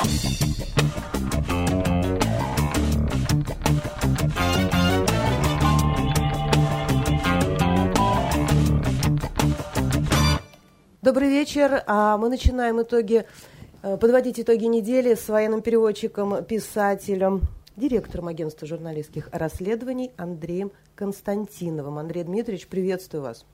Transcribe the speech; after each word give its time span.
Добрый 0.00 0.08
вечер. 11.28 11.84
А 11.86 12.16
мы 12.16 12.30
начинаем 12.30 12.80
итоги, 12.80 13.26
э, 13.82 13.98
подводить 13.98 14.40
итоги 14.40 14.64
недели 14.64 15.14
с 15.14 15.28
военным 15.28 15.60
переводчиком, 15.60 16.42
писателем, 16.44 17.42
директором 17.76 18.28
агентства 18.28 18.66
журналистских 18.66 19.28
расследований 19.32 20.12
Андреем 20.16 20.72
Константиновым. 20.94 21.98
Андрей 21.98 22.24
Дмитриевич, 22.24 22.68
приветствую 22.68 23.22
вас. 23.22 23.44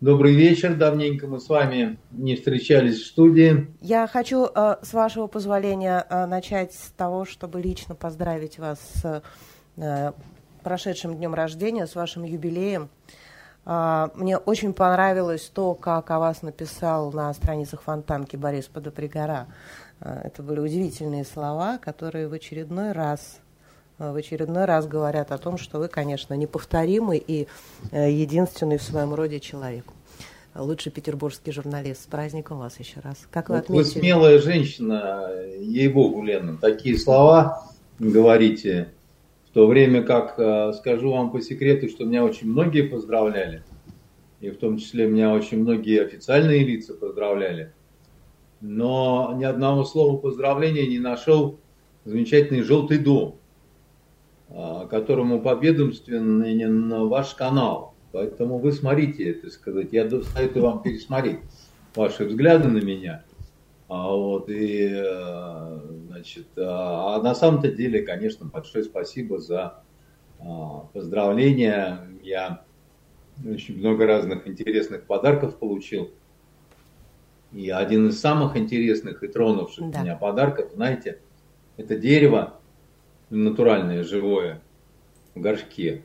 Добрый 0.00 0.32
вечер. 0.32 0.76
Давненько 0.76 1.26
мы 1.26 1.40
с 1.40 1.48
вами 1.48 1.98
не 2.12 2.36
встречались 2.36 3.02
в 3.02 3.06
студии. 3.06 3.66
Я 3.80 4.06
хочу, 4.06 4.46
э, 4.46 4.76
с 4.80 4.92
вашего 4.92 5.26
позволения, 5.26 6.06
э, 6.08 6.26
начать 6.26 6.72
с 6.72 6.92
того, 6.96 7.24
чтобы 7.24 7.60
лично 7.60 7.96
поздравить 7.96 8.60
вас 8.60 8.78
с 8.94 9.22
прошедшим 10.62 11.16
днем 11.16 11.34
рождения, 11.34 11.86
с 11.86 11.96
вашим 11.96 12.24
юбилеем. 12.24 12.90
Мне 13.64 14.38
очень 14.38 14.72
понравилось 14.72 15.50
то, 15.54 15.74
как 15.74 16.10
о 16.10 16.18
вас 16.18 16.42
написал 16.42 17.12
на 17.12 17.32
страницах 17.32 17.82
Фонтанки 17.82 18.34
Борис 18.34 18.66
Подопригора. 18.66 19.46
Это 20.00 20.42
были 20.42 20.58
удивительные 20.58 21.24
слова, 21.24 21.78
которые 21.78 22.26
в 22.26 22.32
очередной 22.32 22.90
раз 22.90 23.40
в 23.98 24.14
очередной 24.14 24.64
раз 24.64 24.86
говорят 24.86 25.32
о 25.32 25.38
том, 25.38 25.58
что 25.58 25.78
вы, 25.78 25.88
конечно, 25.88 26.34
неповторимый 26.34 27.22
и 27.24 27.48
э, 27.90 28.10
единственный 28.10 28.78
в 28.78 28.82
своем 28.82 29.14
роде 29.14 29.40
человек. 29.40 29.84
Лучший 30.54 30.90
петербургский 30.92 31.52
журналист. 31.52 32.02
С 32.02 32.06
праздником 32.06 32.58
вас 32.58 32.78
еще 32.78 33.00
раз. 33.00 33.26
Как 33.30 33.48
вы 33.48 33.56
вот 33.56 33.64
отметили? 33.64 33.84
Вы 33.84 34.00
смелая 34.00 34.38
женщина, 34.38 35.30
ей-богу, 35.60 36.22
Лена. 36.22 36.56
Такие 36.60 36.98
слова 36.98 37.64
говорите 37.98 38.92
в 39.48 39.54
то 39.54 39.66
время 39.66 40.02
как, 40.02 40.38
э, 40.38 40.72
скажу 40.74 41.10
вам 41.10 41.30
по 41.30 41.40
секрету, 41.40 41.88
что 41.88 42.04
меня 42.04 42.24
очень 42.24 42.48
многие 42.48 42.82
поздравляли, 42.82 43.62
и 44.40 44.50
в 44.50 44.58
том 44.58 44.76
числе 44.78 45.08
меня 45.08 45.32
очень 45.32 45.60
многие 45.60 46.02
официальные 46.02 46.64
лица 46.64 46.94
поздравляли, 46.94 47.72
но 48.60 49.34
ни 49.36 49.44
одного 49.44 49.84
слова 49.84 50.18
поздравления 50.18 50.86
не 50.86 50.98
нашел 50.98 51.58
замечательный 52.04 52.62
«Желтый 52.62 52.98
дом», 52.98 53.36
э, 53.36 53.47
которому 54.48 55.40
подведомственен 55.40 57.08
ваш 57.08 57.34
канал. 57.34 57.94
Поэтому 58.12 58.58
вы 58.58 58.72
смотрите, 58.72 59.30
это 59.30 59.50
сказать, 59.50 59.92
я 59.92 60.08
советую 60.08 60.64
вам 60.64 60.82
пересмотреть 60.82 61.40
ваши 61.94 62.24
взгляды 62.24 62.68
на 62.68 62.78
меня– 62.78 63.24
а 63.88 64.08
вот, 64.08 64.50
и, 64.50 64.90
э, 64.92 65.80
значит, 66.08 66.46
а, 66.58 67.16
а 67.16 67.22
на 67.22 67.34
самом-то 67.34 67.72
деле, 67.72 68.02
конечно, 68.02 68.44
большое 68.44 68.84
спасибо 68.84 69.38
за 69.38 69.82
а, 70.40 70.80
поздравления. 70.92 72.06
Я 72.22 72.64
очень 73.42 73.78
много 73.78 74.06
разных 74.06 74.46
интересных 74.46 75.06
подарков 75.06 75.58
получил. 75.58 76.10
И 77.52 77.70
один 77.70 78.08
из 78.08 78.20
самых 78.20 78.58
интересных 78.58 79.22
и 79.22 79.28
тронувших 79.28 79.90
да. 79.90 80.02
меня 80.02 80.16
подарков, 80.16 80.70
знаете, 80.74 81.20
это 81.78 81.96
дерево 81.96 82.57
натуральное, 83.30 84.02
живое, 84.02 84.60
в 85.34 85.40
горшке. 85.40 86.02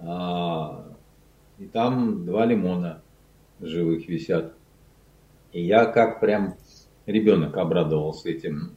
И 0.00 1.66
там 1.72 2.26
два 2.26 2.46
лимона 2.46 3.02
живых 3.60 4.08
висят. 4.08 4.54
И 5.52 5.62
я 5.62 5.86
как 5.86 6.20
прям 6.20 6.56
ребенок 7.06 7.56
обрадовался 7.56 8.28
этим 8.28 8.72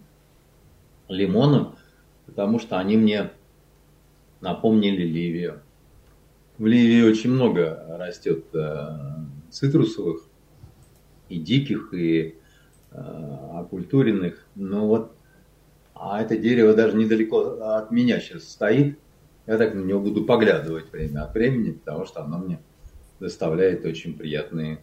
лимонам, 1.07 1.75
потому 2.25 2.59
что 2.59 2.77
они 2.77 2.97
мне 2.97 3.31
напомнили 4.41 5.03
Ливию. 5.03 5.61
В 6.57 6.65
Ливии 6.65 7.07
очень 7.07 7.31
много 7.31 7.85
растет 7.97 8.45
э, 8.53 8.97
цитрусовых 9.49 10.21
и 11.29 11.39
диких, 11.39 11.93
и 11.93 12.35
э, 12.91 12.97
окультуренных. 13.53 14.45
Но 14.55 14.87
вот, 14.87 15.16
а 15.99 16.21
это 16.21 16.37
дерево 16.37 16.73
даже 16.73 16.95
недалеко 16.95 17.59
от 17.61 17.91
меня 17.91 18.19
сейчас 18.19 18.43
стоит. 18.43 18.97
Я 19.45 19.57
так 19.57 19.73
на 19.73 19.81
него 19.81 19.99
буду 19.99 20.25
поглядывать 20.25 20.91
время 20.91 21.23
от 21.23 21.33
времени, 21.33 21.71
потому 21.71 22.05
что 22.05 22.21
оно 22.21 22.37
мне 22.37 22.59
доставляет 23.19 23.85
очень 23.85 24.17
приятные 24.17 24.79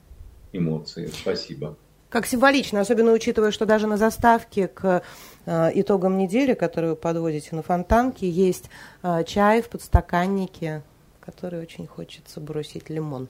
эмоции. 0.52 1.06
Спасибо. 1.06 1.76
Как 2.08 2.26
символично, 2.26 2.80
особенно 2.80 3.12
учитывая, 3.12 3.50
что 3.50 3.66
даже 3.66 3.86
на 3.86 3.96
заставке 3.96 4.68
к 4.68 5.02
э, 5.46 5.70
итогам 5.74 6.16
недели, 6.16 6.54
которые 6.54 6.92
вы 6.92 6.96
подводите 6.96 7.56
на 7.56 7.62
фонтанке, 7.62 8.30
есть 8.30 8.70
э, 9.02 9.24
чай 9.24 9.62
в 9.62 9.68
подстаканнике, 9.68 10.82
который 11.20 11.60
очень 11.60 11.86
хочется 11.86 12.40
бросить 12.40 12.88
лимон. 12.88 13.28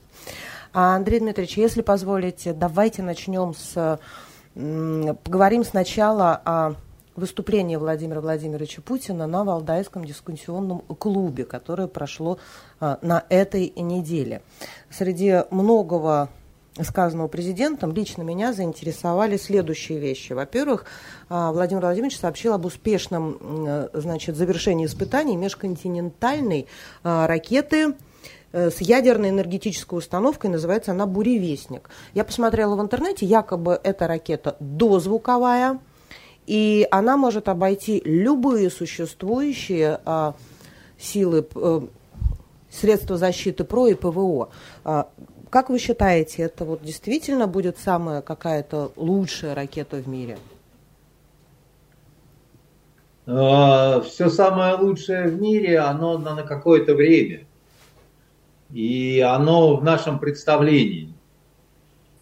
А, 0.71 0.95
Андрей 0.95 1.19
Дмитриевич, 1.19 1.57
если 1.57 1.81
позволите, 1.81 2.53
давайте 2.53 3.01
начнем 3.01 3.53
с... 3.55 3.99
Поговорим 4.53 5.65
сначала 5.65 6.41
о 6.45 6.75
выступлении 7.15 7.75
Владимира 7.75 8.21
Владимировича 8.21 8.81
Путина 8.81 9.27
на 9.27 9.43
Валдайском 9.43 10.05
дискуссионном 10.05 10.79
клубе, 10.79 11.45
которое 11.45 11.87
прошло 11.87 12.37
а, 12.79 12.99
на 13.01 13.23
этой 13.29 13.73
неделе. 13.75 14.41
Среди 14.89 15.43
многого 15.51 16.29
сказанного 16.83 17.27
президентом, 17.27 17.93
лично 17.93 18.23
меня 18.23 18.51
заинтересовали 18.51 19.37
следующие 19.37 19.99
вещи. 19.99 20.33
Во-первых, 20.33 20.85
а, 21.29 21.51
Владимир 21.51 21.81
Владимирович 21.81 22.17
сообщил 22.17 22.53
об 22.53 22.65
успешном 22.65 23.37
э, 23.41 23.89
значит, 23.93 24.35
завершении 24.35 24.85
испытаний 24.85 25.37
межконтинентальной 25.37 26.67
а, 27.03 27.27
ракеты 27.27 27.95
э, 28.51 28.69
с 28.69 28.81
ядерной 28.81 29.29
энергетической 29.29 29.97
установкой, 29.97 30.49
называется 30.49 30.91
она 30.91 31.05
«Буревестник». 31.05 31.89
Я 32.13 32.25
посмотрела 32.25 32.75
в 32.75 32.81
интернете, 32.81 33.25
якобы 33.25 33.79
эта 33.81 34.07
ракета 34.07 34.57
дозвуковая, 34.59 35.79
и 36.47 36.87
она 36.91 37.17
может 37.17 37.49
обойти 37.49 38.01
любые 38.05 38.69
существующие 38.69 39.99
а, 40.05 40.35
силы, 40.97 41.47
э, 41.55 41.81
средства 42.69 43.17
защиты 43.17 43.63
ПРО 43.63 43.87
и 43.87 43.93
ПВО. 43.95 44.49
Как 45.49 45.69
вы 45.69 45.79
считаете, 45.79 46.43
это 46.43 46.65
вот 46.65 46.83
действительно 46.83 47.47
будет 47.47 47.77
самая 47.77 48.21
какая-то 48.21 48.91
лучшая 48.95 49.55
ракета 49.55 49.97
в 49.97 50.07
мире? 50.07 50.37
А, 53.25 54.01
Все 54.01 54.29
самое 54.29 54.75
лучшее 54.75 55.29
в 55.29 55.41
мире, 55.41 55.79
оно 55.79 56.17
на 56.17 56.43
какое-то 56.43 56.93
время. 56.93 57.45
И 58.71 59.21
оно 59.21 59.77
в 59.77 59.83
нашем 59.83 60.19
представлении. 60.19 61.13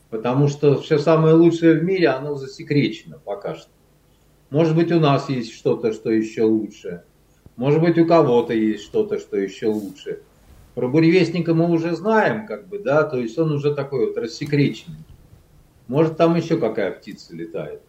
Потому 0.10 0.48
что 0.48 0.80
все 0.80 1.00
самое 1.00 1.34
лучшее 1.34 1.80
в 1.80 1.84
мире, 1.84 2.10
оно 2.10 2.36
засекречено 2.36 3.18
пока 3.18 3.56
что. 3.56 3.72
Может 4.54 4.76
быть, 4.76 4.92
у 4.92 5.00
нас 5.00 5.30
есть 5.30 5.52
что-то, 5.52 5.94
что 5.94 6.12
еще 6.12 6.44
лучше. 6.44 7.02
Может 7.56 7.82
быть, 7.82 7.98
у 7.98 8.06
кого-то 8.06 8.54
есть 8.54 8.84
что-то, 8.84 9.18
что 9.18 9.36
еще 9.36 9.66
лучше. 9.66 10.22
Про 10.76 10.88
буревестника 10.88 11.56
мы 11.56 11.72
уже 11.72 11.96
знаем, 11.96 12.46
как 12.46 12.68
бы, 12.68 12.78
да, 12.78 13.02
то 13.04 13.18
есть 13.18 13.36
он 13.40 13.52
уже 13.52 13.74
такой 13.74 14.06
вот 14.06 14.16
рассекреченный. 14.16 15.00
Может, 15.88 16.18
там 16.18 16.36
еще 16.36 16.60
какая 16.60 16.92
птица 16.92 17.36
летает 17.36 17.82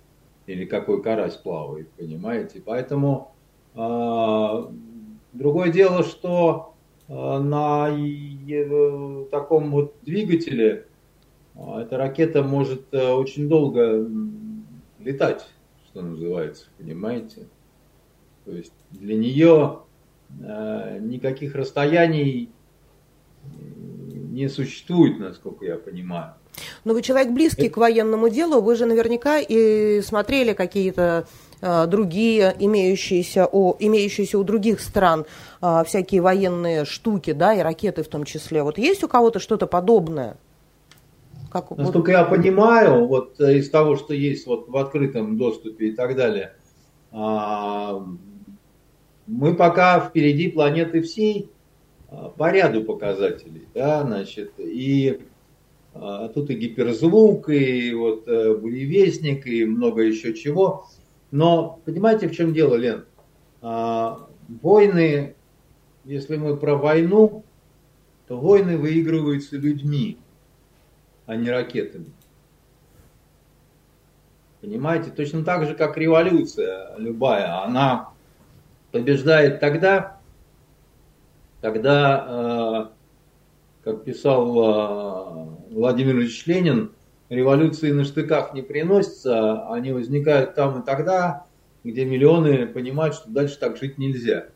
или 0.46 0.64
какой 0.64 1.02
карась 1.02 1.34
плавает, 1.36 1.90
понимаете? 1.98 2.62
Поэтому 2.64 3.34
э, 3.74 4.64
другое 5.34 5.70
дело, 5.70 6.02
что 6.02 6.72
э, 7.08 7.12
на 7.12 7.90
э, 7.90 9.24
таком 9.30 9.70
вот 9.70 9.96
двигателе 10.00 10.86
э, 11.56 11.80
эта 11.82 11.98
ракета 11.98 12.42
может 12.42 12.86
э, 12.92 13.12
очень 13.12 13.50
долго 13.50 14.08
летать, 14.98 15.44
что 15.94 16.02
называется, 16.02 16.64
понимаете? 16.76 17.46
То 18.44 18.50
есть 18.50 18.72
для 18.90 19.14
нее 19.14 19.78
э, 20.40 20.98
никаких 21.00 21.54
расстояний 21.54 22.50
не 23.44 24.48
существует, 24.48 25.20
насколько 25.20 25.64
я 25.64 25.76
понимаю. 25.76 26.34
Но 26.82 26.94
вы 26.94 27.02
человек 27.02 27.32
близкий 27.32 27.66
Это... 27.66 27.74
к 27.74 27.76
военному 27.76 28.28
делу, 28.28 28.60
вы 28.60 28.74
же 28.74 28.86
наверняка 28.86 29.38
и 29.38 30.00
смотрели 30.00 30.52
какие-то 30.52 31.28
э, 31.60 31.86
другие, 31.86 32.56
имеющиеся, 32.58 33.46
о, 33.46 33.76
имеющиеся 33.78 34.36
у 34.36 34.42
других 34.42 34.80
стран 34.80 35.26
э, 35.62 35.84
всякие 35.86 36.22
военные 36.22 36.84
штуки, 36.84 37.32
да, 37.32 37.54
и 37.54 37.60
ракеты 37.60 38.02
в 38.02 38.08
том 38.08 38.24
числе. 38.24 38.64
Вот 38.64 38.78
есть 38.78 39.04
у 39.04 39.08
кого-то 39.08 39.38
что-то 39.38 39.68
подобное? 39.68 40.38
Как, 41.54 41.70
Насколько 41.70 42.10
я 42.10 42.24
понимаю, 42.24 43.06
вот 43.06 43.40
э, 43.40 43.58
из 43.58 43.70
того, 43.70 43.94
что 43.94 44.12
есть 44.12 44.44
вот 44.44 44.68
в 44.68 44.76
открытом 44.76 45.38
доступе 45.38 45.90
и 45.90 45.92
так 45.92 46.16
далее, 46.16 46.56
э, 47.12 48.00
мы 49.28 49.54
пока 49.54 50.00
впереди 50.00 50.48
планеты 50.48 51.00
всей, 51.00 51.52
а, 52.08 52.30
по 52.30 52.50
ряду 52.50 52.82
показателей, 52.82 53.68
да, 53.72 54.02
значит, 54.02 54.54
и 54.58 55.20
а, 55.94 56.26
тут 56.26 56.50
и 56.50 56.54
гиперзвук, 56.54 57.48
и 57.50 57.94
вот 57.94 58.26
э, 58.26 58.56
буревестник, 58.56 59.46
и 59.46 59.64
много 59.64 60.02
еще 60.02 60.34
чего. 60.34 60.88
Но 61.30 61.78
понимаете, 61.84 62.26
в 62.26 62.32
чем 62.34 62.52
дело, 62.52 62.74
Лен? 62.74 63.04
А, 63.62 64.28
войны, 64.60 65.36
если 66.04 66.36
мы 66.36 66.56
про 66.56 66.74
войну, 66.74 67.44
то 68.26 68.40
войны 68.40 68.76
выигрываются 68.76 69.56
людьми, 69.56 70.18
а 71.26 71.36
не 71.36 71.50
ракетами. 71.50 72.12
Понимаете? 74.60 75.10
Точно 75.10 75.44
так 75.44 75.66
же, 75.66 75.74
как 75.74 75.96
революция 75.98 76.96
любая, 76.96 77.62
она 77.64 78.10
побеждает 78.92 79.60
тогда, 79.60 80.20
когда, 81.60 82.90
э, 83.84 83.84
как 83.84 84.04
писал 84.04 84.48
э, 84.48 85.74
Владимир 85.74 86.16
Ильич 86.16 86.46
Ленин, 86.46 86.92
революции 87.28 87.90
на 87.90 88.04
штыках 88.04 88.54
не 88.54 88.62
приносятся, 88.62 89.68
они 89.70 89.92
возникают 89.92 90.54
там 90.54 90.80
и 90.80 90.84
тогда, 90.84 91.46
где 91.82 92.04
миллионы 92.04 92.66
понимают, 92.66 93.14
что 93.14 93.30
дальше 93.30 93.58
так 93.58 93.76
жить 93.76 93.98
нельзя. 93.98 94.46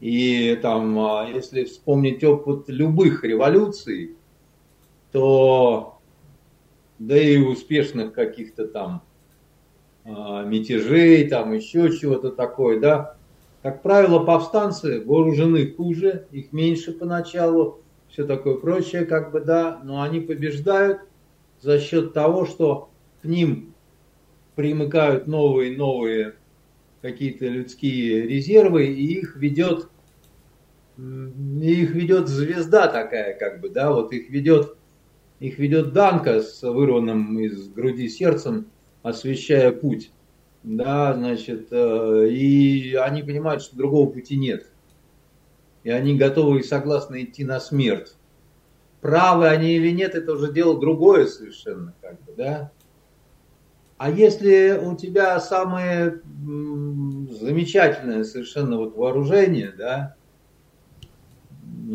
И 0.00 0.58
там, 0.60 0.98
а, 0.98 1.28
если 1.28 1.64
вспомнить 1.64 2.22
опыт 2.22 2.68
любых 2.68 3.24
революций, 3.24 4.15
то 5.12 5.98
да 6.98 7.16
и 7.16 7.36
успешных 7.38 8.12
каких-то 8.12 8.66
там 8.66 9.02
а, 10.04 10.44
мятежей, 10.44 11.28
там 11.28 11.52
еще 11.52 11.96
чего-то 11.96 12.30
такое, 12.30 12.80
да, 12.80 13.16
как 13.62 13.82
правило, 13.82 14.20
повстанцы 14.20 15.02
вооружены 15.04 15.72
хуже, 15.72 16.26
их 16.30 16.52
меньше 16.52 16.92
поначалу, 16.92 17.80
все 18.08 18.24
такое 18.24 18.56
прочее, 18.56 19.04
как 19.04 19.32
бы, 19.32 19.40
да, 19.40 19.80
но 19.82 20.02
они 20.02 20.20
побеждают 20.20 21.00
за 21.60 21.80
счет 21.80 22.12
того, 22.12 22.46
что 22.46 22.90
к 23.22 23.24
ним 23.24 23.74
примыкают 24.54 25.26
новые 25.26 25.76
новые 25.76 26.36
какие-то 27.02 27.46
людские 27.46 28.22
резервы, 28.22 28.86
и 28.86 29.18
их 29.18 29.36
ведет 29.36 29.88
их 30.96 31.90
ведет 31.90 32.28
звезда 32.28 32.86
такая, 32.86 33.36
как 33.38 33.60
бы, 33.60 33.68
да, 33.68 33.92
вот 33.92 34.12
их 34.12 34.30
ведет, 34.30 34.75
их 35.40 35.58
ведет 35.58 35.92
Данка 35.92 36.40
с 36.40 36.62
вырванным 36.62 37.38
из 37.38 37.68
груди 37.68 38.08
сердцем, 38.08 38.66
освещая 39.02 39.70
путь, 39.72 40.10
да, 40.62 41.14
значит, 41.14 41.68
э, 41.70 42.28
и 42.30 42.94
они 42.94 43.22
понимают, 43.22 43.62
что 43.62 43.76
другого 43.76 44.10
пути 44.10 44.36
нет, 44.36 44.66
и 45.84 45.90
они 45.90 46.16
готовы 46.16 46.60
и 46.60 46.64
согласны 46.64 47.22
идти 47.22 47.44
на 47.44 47.60
смерть. 47.60 48.14
Правы 49.00 49.46
они 49.46 49.76
или 49.76 49.90
нет, 49.90 50.14
это 50.14 50.32
уже 50.32 50.52
дело 50.52 50.80
другое 50.80 51.26
совершенно, 51.26 51.94
как 52.00 52.20
бы, 52.22 52.32
да. 52.36 52.72
А 53.98 54.10
если 54.10 54.78
у 54.82 54.96
тебя 54.96 55.38
самое 55.40 56.20
замечательное 57.30 58.24
совершенно 58.24 58.78
вот 58.78 58.96
вооружение, 58.96 59.72
да, 59.76 60.15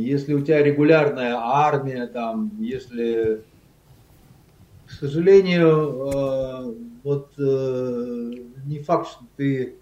если 0.01 0.33
у 0.33 0.42
тебя 0.42 0.63
регулярная 0.63 1.36
армия, 1.36 2.07
там, 2.07 2.51
если, 2.59 3.44
к 4.86 4.92
сожалению, 4.92 6.12
э, 6.13 6.74
вот 7.03 7.33
э, 7.38 8.33
не 8.65 8.80
факт, 8.80 9.09
что 9.09 9.25
ты 9.38 9.75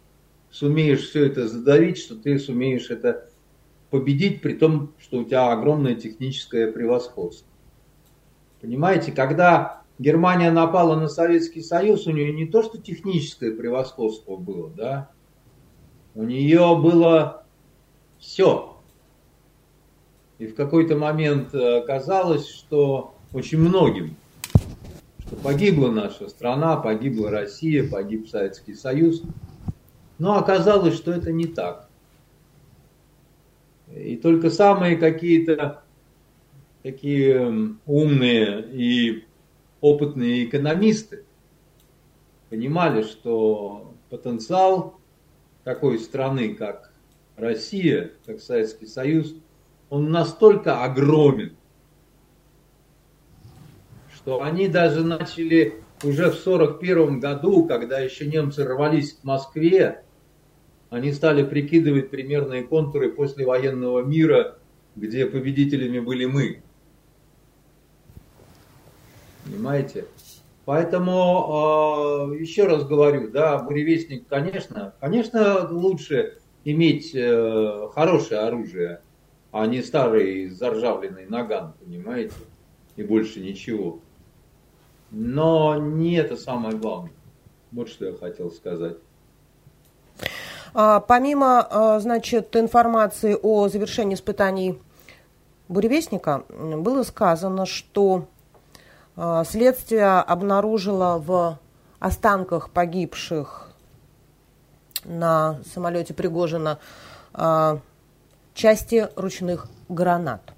сумеешь 0.51 1.09
все 1.09 1.25
это 1.25 1.47
задавить, 1.47 1.97
что 1.97 2.15
ты 2.15 2.39
сумеешь 2.39 2.89
это 2.89 3.29
победить, 3.89 4.41
при 4.41 4.53
том, 4.53 4.93
что 4.99 5.19
у 5.19 5.23
тебя 5.23 5.51
огромное 5.51 5.95
техническое 5.95 6.71
превосходство. 6.71 7.47
Понимаете, 8.61 9.11
когда 9.11 9.83
Германия 9.99 10.51
напала 10.51 10.95
на 10.95 11.07
Советский 11.07 11.61
Союз, 11.61 12.07
у 12.07 12.11
нее 12.11 12.31
не 12.33 12.45
то, 12.45 12.63
что 12.63 12.77
техническое 12.77 13.51
превосходство 13.51 14.35
было, 14.35 14.69
да, 14.69 15.11
у 16.15 16.23
нее 16.23 16.77
было 16.81 17.45
все. 18.19 18.68
И 20.39 20.47
в 20.47 20.55
какой-то 20.55 20.95
момент 20.95 21.53
э, 21.53 21.83
казалось, 21.85 22.47
что 22.47 23.13
очень 23.33 23.59
многим, 23.59 24.15
что 25.19 25.35
погибла 25.35 25.91
наша 25.91 26.29
страна, 26.29 26.77
погибла 26.77 27.29
Россия, 27.29 27.87
погиб 27.87 28.29
Советский 28.29 28.73
Союз. 28.73 29.21
Но 30.17 30.37
оказалось, 30.37 30.95
что 30.95 31.11
это 31.11 31.33
не 31.33 31.45
так. 31.45 31.89
И 33.93 34.15
только 34.15 34.49
самые 34.49 34.95
какие-то 34.95 35.83
такие 36.83 37.75
умные 37.85 38.65
и 38.71 39.25
опытные 39.81 40.45
экономисты 40.45 41.25
понимали, 42.49 43.03
что 43.03 43.93
потенциал 44.09 44.99
такой 45.65 45.99
страны, 45.99 46.55
как 46.55 46.93
Россия, 47.35 48.11
как 48.25 48.39
Советский 48.39 48.87
Союз, 48.87 49.35
он 49.89 50.11
настолько 50.11 50.83
огромен, 50.83 51.55
что 54.13 54.41
они 54.41 54.67
даже 54.67 55.03
начали 55.03 55.81
уже 56.03 56.31
в 56.31 56.39
1941 56.39 57.19
году, 57.19 57.65
когда 57.65 57.99
еще 57.99 58.27
немцы 58.27 58.63
рвались 58.63 59.13
к 59.13 59.23
Москве, 59.23 60.03
они 60.89 61.11
стали 61.13 61.43
прикидывать 61.43 62.09
примерные 62.09 62.63
контуры 62.63 63.11
послевоенного 63.11 64.01
мира, 64.01 64.57
где 64.95 65.25
победителями 65.25 65.99
были 65.99 66.25
мы. 66.25 66.61
Понимаете? 69.45 70.05
Поэтому, 70.65 72.31
э, 72.33 72.37
еще 72.39 72.67
раз 72.67 72.83
говорю, 72.85 73.31
да, 73.31 73.57
буревестник, 73.57 74.27
конечно, 74.27 74.93
конечно, 74.99 75.67
лучше 75.69 76.37
иметь 76.63 77.11
э, 77.15 77.87
хорошее 77.93 78.41
оружие, 78.41 79.01
а 79.51 79.65
не 79.65 79.81
старый 79.81 80.49
заржавленный 80.49 81.25
наган, 81.25 81.73
понимаете, 81.79 82.35
и 82.95 83.03
больше 83.03 83.39
ничего. 83.39 83.99
Но 85.11 85.77
не 85.77 86.15
это 86.15 86.37
самое 86.37 86.77
главное. 86.77 87.11
Вот 87.71 87.89
что 87.89 88.05
я 88.05 88.13
хотел 88.13 88.51
сказать. 88.51 88.97
А, 90.73 90.99
помимо, 90.99 91.61
а, 91.61 91.99
значит, 91.99 92.55
информации 92.55 93.37
о 93.41 93.69
завершении 93.69 94.15
испытаний 94.15 94.79
буревестника, 95.67 96.43
было 96.49 97.03
сказано, 97.03 97.65
что 97.65 98.27
а, 99.15 99.43
следствие 99.43 100.05
обнаружило 100.05 101.21
в 101.25 101.59
останках 101.99 102.69
погибших 102.69 103.69
на 105.05 105.59
самолете 105.73 106.13
Пригожина 106.13 106.79
а, 107.33 107.79
части 108.53 109.07
ручных 109.15 109.67
гранат. 109.87 110.53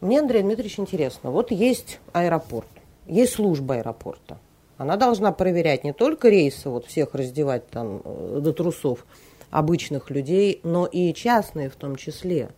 Мне, 0.00 0.20
Андрей 0.20 0.42
Дмитриевич, 0.42 0.78
интересно. 0.78 1.30
Вот 1.30 1.50
есть 1.50 1.98
аэропорт, 2.12 2.68
есть 3.06 3.34
служба 3.34 3.76
аэропорта. 3.76 4.38
Она 4.76 4.96
должна 4.96 5.32
проверять 5.32 5.82
не 5.82 5.92
только 5.92 6.28
рейсы, 6.28 6.68
вот 6.68 6.86
всех 6.86 7.14
раздевать 7.14 7.68
там 7.68 8.00
э, 8.04 8.38
до 8.40 8.52
трусов 8.52 9.04
обычных 9.50 10.10
людей, 10.10 10.60
но 10.62 10.86
и 10.86 11.12
частные 11.14 11.68
в 11.68 11.74
том 11.74 11.96
числе. 11.96 12.50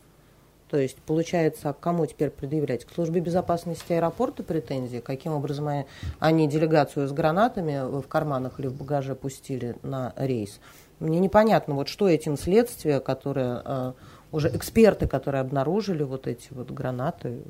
То 0.70 0.76
есть, 0.76 0.98
получается, 0.98 1.74
кому 1.78 2.06
теперь 2.06 2.30
предъявлять? 2.30 2.84
К 2.84 2.92
службе 2.92 3.20
безопасности 3.20 3.92
аэропорта 3.92 4.44
претензии? 4.44 4.98
Каким 4.98 5.32
образом 5.32 5.68
они 6.20 6.46
делегацию 6.46 7.08
с 7.08 7.12
гранатами 7.12 8.00
в 8.00 8.06
карманах 8.06 8.60
или 8.60 8.68
в 8.68 8.74
багаже 8.74 9.16
пустили 9.16 9.76
на 9.82 10.12
рейс? 10.16 10.60
Мне 11.00 11.18
непонятно, 11.18 11.74
вот 11.74 11.88
что 11.88 12.08
этим 12.08 12.36
следствие, 12.36 13.00
которое 13.00 13.62
э, 13.64 13.92
уже 14.32 14.48
эксперты, 14.54 15.08
которые 15.08 15.40
обнаружили 15.40 16.02
вот 16.02 16.26
эти 16.26 16.48
вот 16.50 16.70
гранаты, 16.70 17.42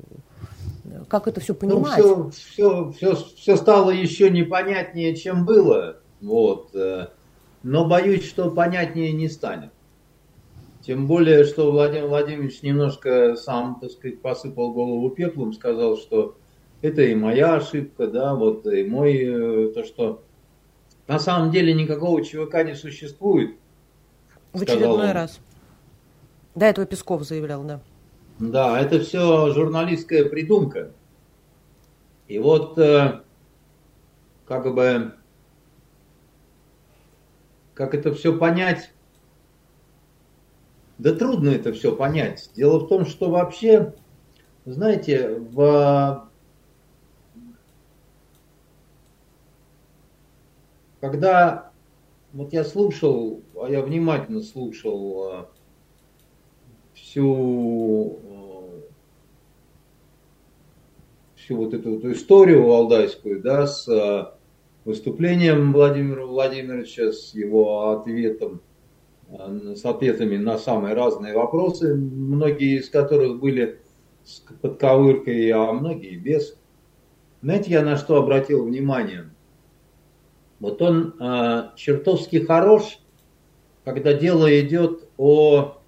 как 1.07 1.27
это 1.27 1.41
все 1.41 1.53
ну, 1.53 1.59
понимать? 1.59 1.99
Ну, 1.99 2.29
все, 2.31 2.91
все, 2.91 2.91
все, 2.91 3.15
все 3.35 3.55
стало 3.57 3.91
еще 3.91 4.29
непонятнее, 4.29 5.15
чем 5.15 5.45
было, 5.45 5.97
вот. 6.21 6.73
Э, 6.73 7.07
но 7.63 7.85
боюсь, 7.87 8.25
что 8.25 8.49
понятнее 8.49 9.11
не 9.11 9.27
станет. 9.27 9.71
Тем 10.81 11.05
более, 11.05 11.43
что 11.43 11.71
Владимир 11.71 12.07
Владимирович 12.07 12.63
немножко 12.63 13.35
сам, 13.35 13.79
так 13.79 13.91
сказать, 13.91 14.21
посыпал 14.21 14.73
голову 14.73 15.09
пеплом, 15.11 15.53
сказал, 15.53 15.97
что 15.97 16.37
это 16.81 17.03
и 17.03 17.13
моя 17.13 17.55
ошибка, 17.55 18.07
да, 18.07 18.33
вот 18.33 18.65
и 18.65 18.83
мой, 18.83 19.17
э, 19.17 19.71
то, 19.73 19.83
что 19.83 20.23
на 21.07 21.19
самом 21.19 21.51
деле 21.51 21.73
никакого 21.73 22.23
ЧВК 22.23 22.63
не 22.63 22.75
существует. 22.75 23.55
В 24.53 24.61
очередной 24.61 25.09
он. 25.09 25.11
раз. 25.11 25.39
До 26.55 26.65
этого 26.65 26.85
Песков 26.85 27.23
заявлял, 27.23 27.63
да. 27.63 27.81
Да, 28.39 28.79
это 28.79 28.99
все 28.99 29.51
журналистская 29.51 30.25
придумка. 30.25 30.91
И 32.27 32.39
вот 32.39 32.77
э, 32.77 33.21
как 34.47 34.73
бы 34.73 35.13
как 37.73 37.95
это 37.95 38.13
все 38.13 38.37
понять? 38.37 38.91
Да 40.97 41.13
трудно 41.15 41.49
это 41.49 41.73
все 41.73 41.95
понять. 41.95 42.51
Дело 42.55 42.79
в 42.79 42.87
том, 42.87 43.05
что 43.05 43.29
вообще, 43.29 43.95
знаете, 44.65 45.39
в 45.39 46.29
когда 51.01 51.71
вот 52.31 52.53
я 52.53 52.63
слушал, 52.63 53.41
а 53.55 53.67
я 53.69 53.81
внимательно 53.81 54.41
слушал 54.41 55.23
а, 55.23 55.49
всю, 56.93 58.19
а, 58.23 58.81
всю 61.35 61.57
вот 61.57 61.73
эту 61.73 61.95
вот 61.95 62.05
историю 62.05 62.65
валдайскую, 62.65 63.41
да, 63.41 63.67
с 63.67 63.89
а, 63.89 64.37
выступлением 64.85 65.73
Владимира 65.73 66.25
Владимировича, 66.25 67.11
с 67.11 67.33
его 67.33 67.89
ответом, 67.89 68.61
с 69.29 69.85
ответами 69.85 70.37
на 70.37 70.57
самые 70.57 70.93
разные 70.93 71.33
вопросы, 71.33 71.95
многие 71.95 72.79
из 72.79 72.89
которых 72.89 73.39
были 73.39 73.79
с 74.23 74.41
подковыркой, 74.61 75.49
а 75.51 75.71
многие 75.71 76.17
без. 76.17 76.57
Знаете, 77.41 77.71
я 77.71 77.81
на 77.81 77.97
что 77.97 78.17
обратил 78.17 78.65
внимание? 78.65 79.30
Вот 80.61 80.79
он 80.83 81.15
э, 81.19 81.71
чертовски 81.75 82.45
хорош, 82.45 82.99
когда 83.83 84.13
дело 84.13 84.47
идет 84.61 85.09
о 85.17 85.81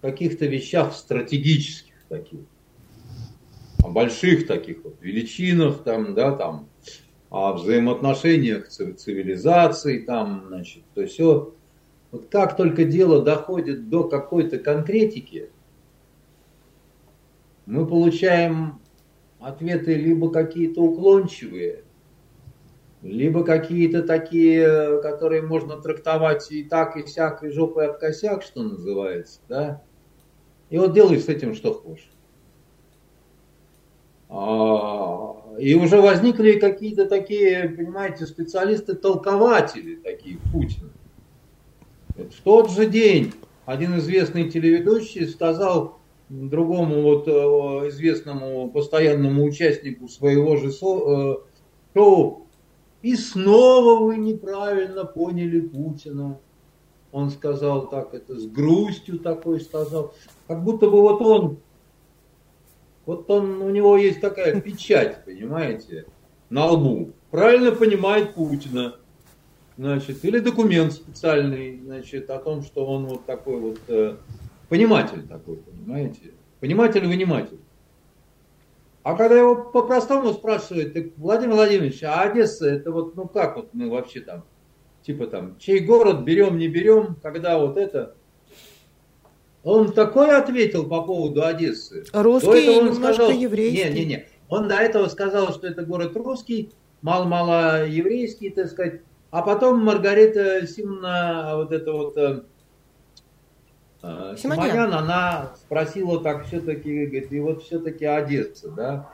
каких-то 0.00 0.46
вещах 0.46 0.94
стратегических 0.94 1.92
таких, 2.08 2.40
о 3.84 3.90
больших 3.90 4.46
таких 4.46 4.82
вот 4.84 4.96
величинах, 5.02 5.82
там, 5.84 6.14
да, 6.14 6.34
там, 6.34 6.70
о 7.28 7.52
взаимоотношениях 7.52 8.68
цивилизаций, 8.68 10.04
там, 10.04 10.44
значит, 10.48 10.84
то 10.94 11.06
все. 11.06 11.54
Вот 12.10 12.28
как 12.30 12.56
только 12.56 12.86
дело 12.86 13.22
доходит 13.22 13.90
до 13.90 14.04
какой-то 14.04 14.58
конкретики, 14.58 15.50
мы 17.66 17.86
получаем 17.86 18.80
ответы 19.40 19.94
либо 19.94 20.30
какие-то 20.30 20.80
уклончивые, 20.80 21.82
либо 23.06 23.44
какие-то 23.44 24.02
такие, 24.02 25.00
которые 25.00 25.42
можно 25.42 25.76
трактовать 25.76 26.50
и 26.50 26.64
так, 26.64 26.96
и 26.96 27.06
сяк, 27.06 27.44
и 27.44 27.50
жопой 27.50 27.88
об 27.88 27.98
косяк, 27.98 28.42
что 28.42 28.62
называется, 28.62 29.40
да. 29.48 29.82
И 30.70 30.78
вот 30.78 30.92
делай 30.92 31.18
с 31.18 31.28
этим, 31.28 31.54
что 31.54 31.72
хочешь. 31.72 32.10
А, 34.28 35.36
и 35.58 35.74
уже 35.74 36.00
возникли 36.00 36.58
какие-то 36.58 37.06
такие, 37.06 37.68
понимаете, 37.68 38.26
специалисты-толкователи 38.26 39.96
такие 39.96 40.38
Путина. 40.52 40.90
В 42.16 42.42
тот 42.42 42.70
же 42.70 42.86
день 42.86 43.32
один 43.66 43.98
известный 43.98 44.50
телеведущий 44.50 45.28
сказал 45.28 45.98
другому 46.28 47.02
вот 47.02 47.28
э, 47.28 47.30
известному 47.90 48.68
постоянному 48.68 49.44
участнику 49.44 50.08
своего 50.08 50.56
же 50.56 50.70
э, 50.70 51.36
шоу, 51.94 52.45
и 53.02 53.14
снова 53.14 54.04
вы 54.04 54.16
неправильно 54.16 55.04
поняли 55.04 55.60
Путина. 55.60 56.38
Он 57.12 57.30
сказал 57.30 57.88
так, 57.88 58.14
это 58.14 58.38
с 58.38 58.46
грустью 58.46 59.18
такой 59.18 59.60
сказал. 59.60 60.14
Как 60.48 60.62
будто 60.62 60.90
бы 60.90 61.00
вот 61.00 61.20
он, 61.22 61.58
вот 63.06 63.30
он, 63.30 63.62
у 63.62 63.70
него 63.70 63.96
есть 63.96 64.20
такая 64.20 64.60
печать, 64.60 65.24
понимаете, 65.24 66.06
на 66.50 66.66
лбу. 66.66 67.12
Правильно 67.30 67.72
понимает 67.72 68.34
Путина. 68.34 68.96
Значит, 69.78 70.24
или 70.24 70.38
документ 70.38 70.92
специальный, 70.94 71.78
значит, 71.84 72.30
о 72.30 72.38
том, 72.38 72.62
что 72.62 72.86
он 72.86 73.06
вот 73.06 73.26
такой 73.26 73.60
вот 73.60 73.78
э, 73.88 74.16
пониматель 74.70 75.26
такой, 75.28 75.56
понимаете? 75.56 76.32
Пониматель-выниматель. 76.60 77.58
А 79.06 79.14
когда 79.14 79.38
его 79.38 79.54
по-простому 79.54 80.32
спрашивают, 80.32 80.92
так, 80.92 81.04
Владимир 81.16 81.54
Владимирович, 81.54 82.02
а 82.02 82.22
Одесса, 82.22 82.68
это 82.68 82.90
вот, 82.90 83.14
ну 83.14 83.28
как 83.28 83.54
вот 83.54 83.68
мы 83.72 83.88
вообще 83.88 84.18
там, 84.18 84.42
типа 85.02 85.28
там, 85.28 85.56
чей 85.60 85.78
город 85.78 86.24
берем, 86.24 86.58
не 86.58 86.66
берем, 86.66 87.14
когда 87.22 87.56
вот 87.56 87.76
это... 87.76 88.16
Он 89.62 89.92
такое 89.92 90.36
ответил 90.36 90.88
по 90.88 91.02
поводу 91.02 91.44
Одессы. 91.44 92.04
Русский 92.12 92.64
и 92.64 92.76
немножко 92.78 93.14
сказал, 93.14 93.30
еврейский. 93.30 93.90
Не, 93.90 94.00
не, 94.00 94.04
не. 94.06 94.28
Он 94.48 94.66
до 94.66 94.74
этого 94.74 95.06
сказал, 95.06 95.52
что 95.52 95.68
это 95.68 95.84
город 95.84 96.16
русский, 96.16 96.72
мало-мало 97.00 97.86
еврейский, 97.86 98.50
так 98.50 98.66
сказать. 98.66 99.02
А 99.30 99.42
потом 99.42 99.84
Маргарита 99.84 100.66
Симона, 100.66 101.52
вот 101.54 101.70
это 101.70 101.92
вот 101.92 102.16
э, 104.06 104.36
Симонян. 104.36 104.70
Симонян, 104.70 104.94
она 104.94 105.52
спросила 105.56 106.22
так 106.22 106.46
все-таки, 106.46 107.06
говорит, 107.06 107.32
и 107.32 107.40
вот 107.40 107.62
все-таки 107.62 108.04
Одесса, 108.04 108.70
да? 108.70 109.10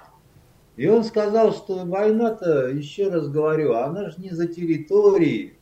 И 0.76 0.86
он 0.88 1.04
сказал, 1.04 1.52
что 1.52 1.84
война-то, 1.84 2.68
еще 2.68 3.08
раз 3.08 3.28
говорю, 3.28 3.74
она 3.74 4.10
же 4.10 4.16
не 4.18 4.30
за 4.30 4.46
территории, 4.46 5.58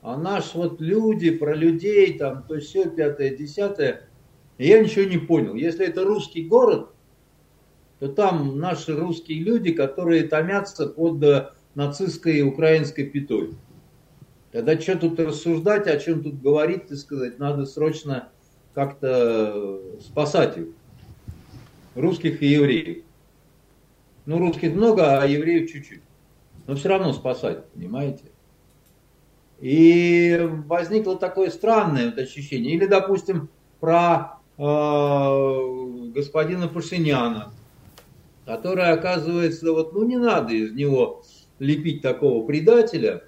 а 0.00 0.16
наш 0.16 0.54
вот 0.54 0.80
люди, 0.80 1.30
про 1.30 1.54
людей, 1.54 2.16
там, 2.18 2.44
то 2.44 2.58
все, 2.60 2.88
пятое, 2.88 3.36
десятое. 3.36 4.08
Я 4.56 4.82
ничего 4.82 5.04
не 5.04 5.18
понял. 5.18 5.54
Если 5.54 5.86
это 5.86 6.04
русский 6.04 6.44
город, 6.44 6.90
то 7.98 8.08
там 8.08 8.58
наши 8.58 8.96
русские 8.96 9.40
люди, 9.40 9.72
которые 9.72 10.22
томятся 10.24 10.86
под 10.86 11.22
э, 11.22 11.50
нацистской 11.74 12.38
и 12.38 12.42
украинской 12.42 13.04
пятой. 13.04 13.54
Тогда 14.52 14.80
что 14.80 14.98
тут 14.98 15.20
рассуждать, 15.20 15.86
о 15.86 15.98
чем 15.98 16.22
тут 16.22 16.40
говорить, 16.40 16.88
так 16.88 16.96
сказать, 16.96 17.38
надо 17.38 17.66
срочно 17.66 18.28
как-то 18.74 19.80
спасать 20.00 20.56
их, 20.56 20.66
русских 21.94 22.42
и 22.42 22.46
евреев. 22.46 23.04
Ну, 24.24 24.38
русских 24.38 24.74
много, 24.74 25.20
а 25.20 25.26
евреев 25.26 25.70
чуть-чуть. 25.70 26.02
Но 26.66 26.76
все 26.76 26.88
равно 26.88 27.12
спасать, 27.12 27.64
понимаете? 27.74 28.24
И 29.60 30.38
возникло 30.66 31.18
такое 31.18 31.50
странное 31.50 32.06
вот 32.06 32.18
ощущение. 32.18 32.74
Или, 32.74 32.86
допустим, 32.86 33.48
про 33.80 34.38
э, 34.56 36.12
господина 36.14 36.68
Пашиняна, 36.68 37.52
который, 38.46 38.92
оказывается, 38.92 39.72
вот, 39.72 39.92
ну, 39.92 40.06
не 40.06 40.16
надо 40.16 40.54
из 40.54 40.72
него 40.72 41.22
лепить 41.58 42.00
такого 42.00 42.46
предателя 42.46 43.24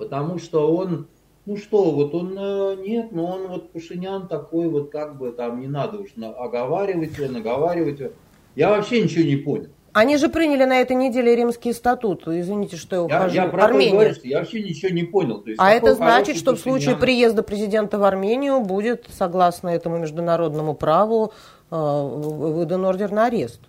потому 0.00 0.38
что 0.38 0.74
он, 0.74 1.06
ну 1.44 1.56
что, 1.58 1.90
вот 1.90 2.14
он, 2.14 2.34
э, 2.36 2.76
нет, 2.84 3.12
но 3.12 3.26
он 3.26 3.48
вот 3.48 3.70
Пашинян 3.70 4.26
такой 4.26 4.68
вот, 4.68 4.90
как 4.90 5.18
бы 5.18 5.30
там 5.30 5.60
не 5.60 5.68
надо 5.68 5.98
уж 5.98 6.08
оговаривать 6.16 7.16
его, 7.18 7.30
наговаривать 7.30 8.00
его. 8.00 8.10
Я 8.56 8.70
вообще 8.70 9.02
ничего 9.02 9.24
не 9.24 9.36
понял. 9.36 9.68
Они 9.92 10.16
же 10.16 10.28
приняли 10.28 10.64
на 10.64 10.80
этой 10.80 10.96
неделе 10.96 11.36
римский 11.36 11.72
статут. 11.72 12.26
Извините, 12.26 12.76
что 12.76 12.96
я 12.96 13.02
ухожу. 13.02 13.34
Я, 13.34 13.44
я 13.44 13.48
про 13.48 13.64
Армения. 13.64 13.92
говорю, 13.92 14.14
что 14.14 14.26
я 14.26 14.38
вообще 14.38 14.62
ничего 14.62 14.90
не 14.92 15.02
понял. 15.02 15.40
То 15.40 15.50
есть, 15.50 15.60
а 15.60 15.70
это 15.72 15.94
значит, 15.94 16.36
что 16.36 16.54
в 16.54 16.60
случае 16.60 16.96
приезда 16.96 17.42
президента 17.42 17.98
в 17.98 18.04
Армению 18.04 18.60
будет, 18.60 19.06
согласно 19.10 19.68
этому 19.68 19.98
международному 19.98 20.74
праву, 20.74 21.32
э, 21.70 21.76
выдан 21.76 22.84
ордер 22.84 23.10
на 23.10 23.26
арест. 23.26 23.60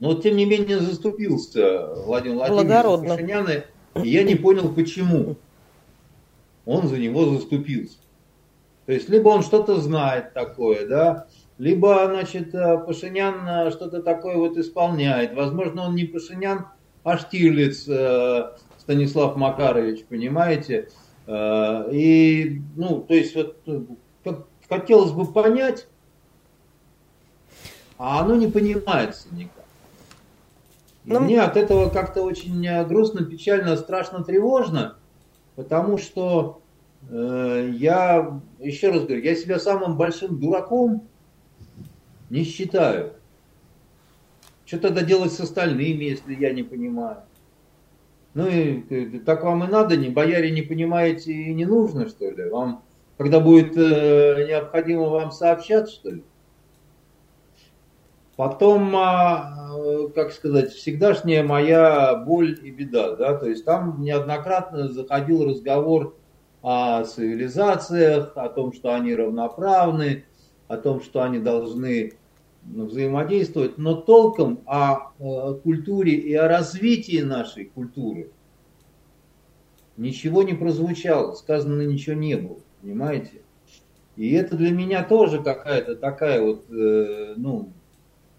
Но 0.00 0.14
тем 0.14 0.36
не 0.36 0.46
менее 0.46 0.78
заступился 0.78 1.94
Владимир 2.06 2.36
Владимирович 2.36 3.08
Пашинян 3.08 3.48
и 4.02 4.08
я 4.08 4.22
не 4.22 4.34
понял, 4.34 4.72
почему 4.72 5.36
он 6.64 6.88
за 6.88 6.98
него 6.98 7.26
заступился. 7.26 7.98
То 8.86 8.92
есть, 8.92 9.08
либо 9.08 9.28
он 9.28 9.42
что-то 9.42 9.80
знает 9.80 10.32
такое, 10.32 10.86
да, 10.86 11.26
либо, 11.58 12.06
значит, 12.06 12.54
э, 12.54 12.78
Пашинян 12.78 13.46
э, 13.46 13.70
что-то 13.70 14.00
такое 14.00 14.36
вот 14.36 14.56
исполняет. 14.56 15.34
Возможно, 15.34 15.82
он 15.82 15.94
не 15.94 16.04
Пашинян, 16.04 16.66
а 17.04 17.18
Штирлиц 17.18 17.86
э, 17.88 18.52
Станислав 18.78 19.36
Макарович, 19.36 20.04
понимаете? 20.04 20.88
И, 21.30 22.62
ну, 22.74 23.00
то 23.06 23.12
есть, 23.12 23.34
вот, 23.34 23.58
как, 24.24 24.46
хотелось 24.66 25.12
бы 25.12 25.30
понять, 25.30 25.86
а 27.98 28.20
оно 28.20 28.34
не 28.36 28.46
понимается 28.46 29.28
никак. 29.32 29.57
Но... 31.08 31.20
Ну, 31.20 31.24
мне 31.24 31.40
от 31.40 31.56
этого 31.56 31.88
как-то 31.88 32.22
очень 32.22 32.64
э, 32.66 32.84
грустно, 32.84 33.24
печально, 33.24 33.76
страшно, 33.78 34.22
тревожно, 34.22 34.96
потому 35.56 35.96
что 35.96 36.60
э, 37.08 37.70
я, 37.72 38.40
еще 38.58 38.90
раз 38.90 39.04
говорю, 39.04 39.22
я 39.22 39.34
себя 39.34 39.58
самым 39.58 39.96
большим 39.96 40.38
дураком 40.38 41.08
не 42.28 42.44
считаю. 42.44 43.14
Что 44.66 44.78
тогда 44.80 45.00
делать 45.00 45.32
с 45.32 45.40
остальными, 45.40 46.04
если 46.04 46.34
я 46.34 46.52
не 46.52 46.62
понимаю? 46.62 47.22
Ну 48.34 48.46
и 48.46 48.84
э, 48.90 49.18
так 49.20 49.44
вам 49.44 49.64
и 49.64 49.66
надо, 49.66 49.96
не 49.96 50.10
бояре 50.10 50.50
не 50.50 50.60
понимаете 50.60 51.32
и 51.32 51.54
не 51.54 51.64
нужно, 51.64 52.06
что 52.06 52.30
ли? 52.30 52.50
Вам, 52.50 52.84
когда 53.16 53.40
будет 53.40 53.78
э, 53.78 54.44
необходимо 54.46 55.08
вам 55.08 55.32
сообщать, 55.32 55.88
что 55.88 56.10
ли? 56.10 56.22
Потом, 58.38 58.94
а, 58.94 60.08
как 60.14 60.30
сказать, 60.30 60.70
всегдашняя 60.70 61.42
моя 61.42 62.14
боль 62.14 62.56
и 62.62 62.70
беда, 62.70 63.16
да, 63.16 63.36
то 63.36 63.48
есть 63.48 63.64
там 63.64 64.00
неоднократно 64.00 64.86
заходил 64.86 65.44
разговор 65.44 66.16
о 66.62 67.02
цивилизациях, 67.02 68.36
о 68.36 68.48
том, 68.48 68.72
что 68.72 68.94
они 68.94 69.12
равноправны, 69.12 70.24
о 70.68 70.76
том, 70.76 71.02
что 71.02 71.24
они 71.24 71.40
должны 71.40 72.12
взаимодействовать, 72.62 73.76
но 73.76 73.96
толком 73.96 74.60
о 74.66 75.10
культуре 75.64 76.12
и 76.12 76.32
о 76.34 76.46
развитии 76.46 77.22
нашей 77.22 77.64
культуры 77.64 78.30
ничего 79.96 80.44
не 80.44 80.54
прозвучало, 80.54 81.34
сказано 81.34 81.82
ничего 81.82 82.14
не 82.14 82.36
было, 82.36 82.60
понимаете? 82.82 83.42
И 84.14 84.32
это 84.32 84.56
для 84.56 84.70
меня 84.70 85.02
тоже 85.02 85.42
какая-то 85.42 85.96
такая 85.96 86.40
вот, 86.40 86.70
э, 86.70 87.34
ну, 87.36 87.72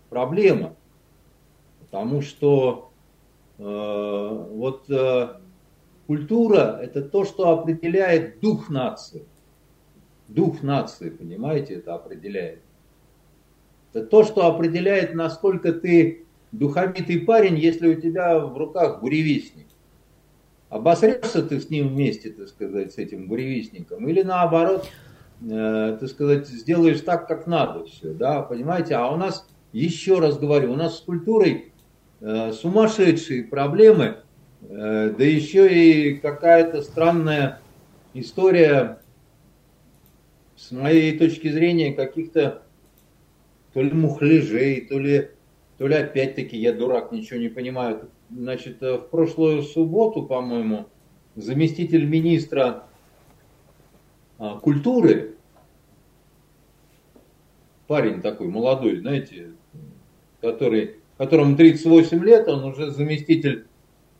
проблема. 0.09 0.75
Потому 1.79 2.21
что 2.21 2.91
э, 3.57 3.63
вот 3.63 4.89
э, 4.89 5.29
культура– 6.07 6.79
это 6.81 7.01
то, 7.01 7.25
что 7.25 7.49
определяет 7.49 8.39
дух 8.39 8.69
нации. 8.69 9.25
Дух 10.27 10.61
нации, 10.61 11.09
понимаете, 11.09 11.75
это 11.75 11.95
определяет. 11.95 12.61
Это 13.91 14.05
то, 14.05 14.23
что 14.23 14.45
определяет, 14.45 15.15
насколько 15.15 15.73
ты 15.73 16.25
духовитый 16.51 17.21
парень, 17.21 17.57
если 17.57 17.87
у 17.87 17.99
тебя 17.99 18.39
в 18.39 18.57
руках 18.57 19.01
буревестник. 19.01 19.67
Обосрешься 20.69 21.41
ты 21.41 21.59
с 21.59 21.69
ним 21.69 21.89
вместе, 21.89 22.29
так 22.29 22.47
сказать, 22.47 22.93
с 22.93 22.97
этим 22.99 23.27
буревестником, 23.27 24.07
или 24.07 24.21
наоборот, 24.21 24.87
э, 25.41 25.97
так 25.99 26.09
сказать, 26.09 26.47
сделаешь 26.47 27.01
так, 27.01 27.27
как 27.27 27.47
надо 27.47 27.85
все, 27.85 28.13
да, 28.13 28.43
понимаете? 28.43 28.95
А 28.95 29.11
у 29.11 29.17
нас, 29.17 29.47
еще 29.71 30.19
раз 30.19 30.37
говорю, 30.37 30.73
у 30.73 30.75
нас 30.75 30.97
с 30.97 31.01
культурой 31.01 31.71
э, 32.21 32.51
сумасшедшие 32.53 33.43
проблемы, 33.43 34.17
э, 34.61 35.13
да 35.17 35.23
еще 35.23 35.69
и 35.69 36.15
какая-то 36.15 36.81
странная 36.81 37.61
история, 38.13 38.99
с 40.55 40.71
моей 40.71 41.17
точки 41.17 41.49
зрения, 41.49 41.93
каких-то 41.93 42.63
то 43.73 43.81
ли 43.81 43.91
мухляжей, 43.91 44.81
то 44.81 44.99
ли, 44.99 45.29
то 45.77 45.87
ли 45.87 45.95
опять-таки 45.95 46.57
я 46.57 46.73
дурак, 46.73 47.11
ничего 47.11 47.39
не 47.39 47.49
понимаю, 47.49 48.09
Значит, 48.29 48.83
э, 48.83 48.97
в 48.97 49.09
прошлую 49.09 49.63
субботу, 49.63 50.23
по-моему, 50.23 50.87
заместитель 51.35 52.05
министра 52.05 52.83
культуры, 54.61 55.35
парень 57.87 58.21
такой 58.21 58.47
молодой, 58.47 58.99
знаете, 58.99 59.51
который, 60.41 60.95
которому 61.17 61.55
38 61.55 62.23
лет, 62.23 62.47
он 62.47 62.63
уже 62.63 62.91
заместитель 62.91 63.65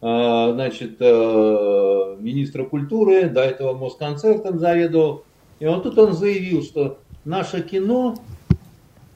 а, 0.02 0.54
значит, 0.54 0.96
э, 1.00 2.16
министра 2.20 2.64
культуры, 2.64 3.30
до 3.30 3.42
этого 3.42 3.78
Москонцертом 3.78 4.58
заведовал. 4.58 5.26
И 5.60 5.66
вот 5.66 5.84
тут 5.84 5.98
он 5.98 6.14
заявил, 6.14 6.64
что 6.64 7.00
наше 7.26 7.62
кино 7.62 8.16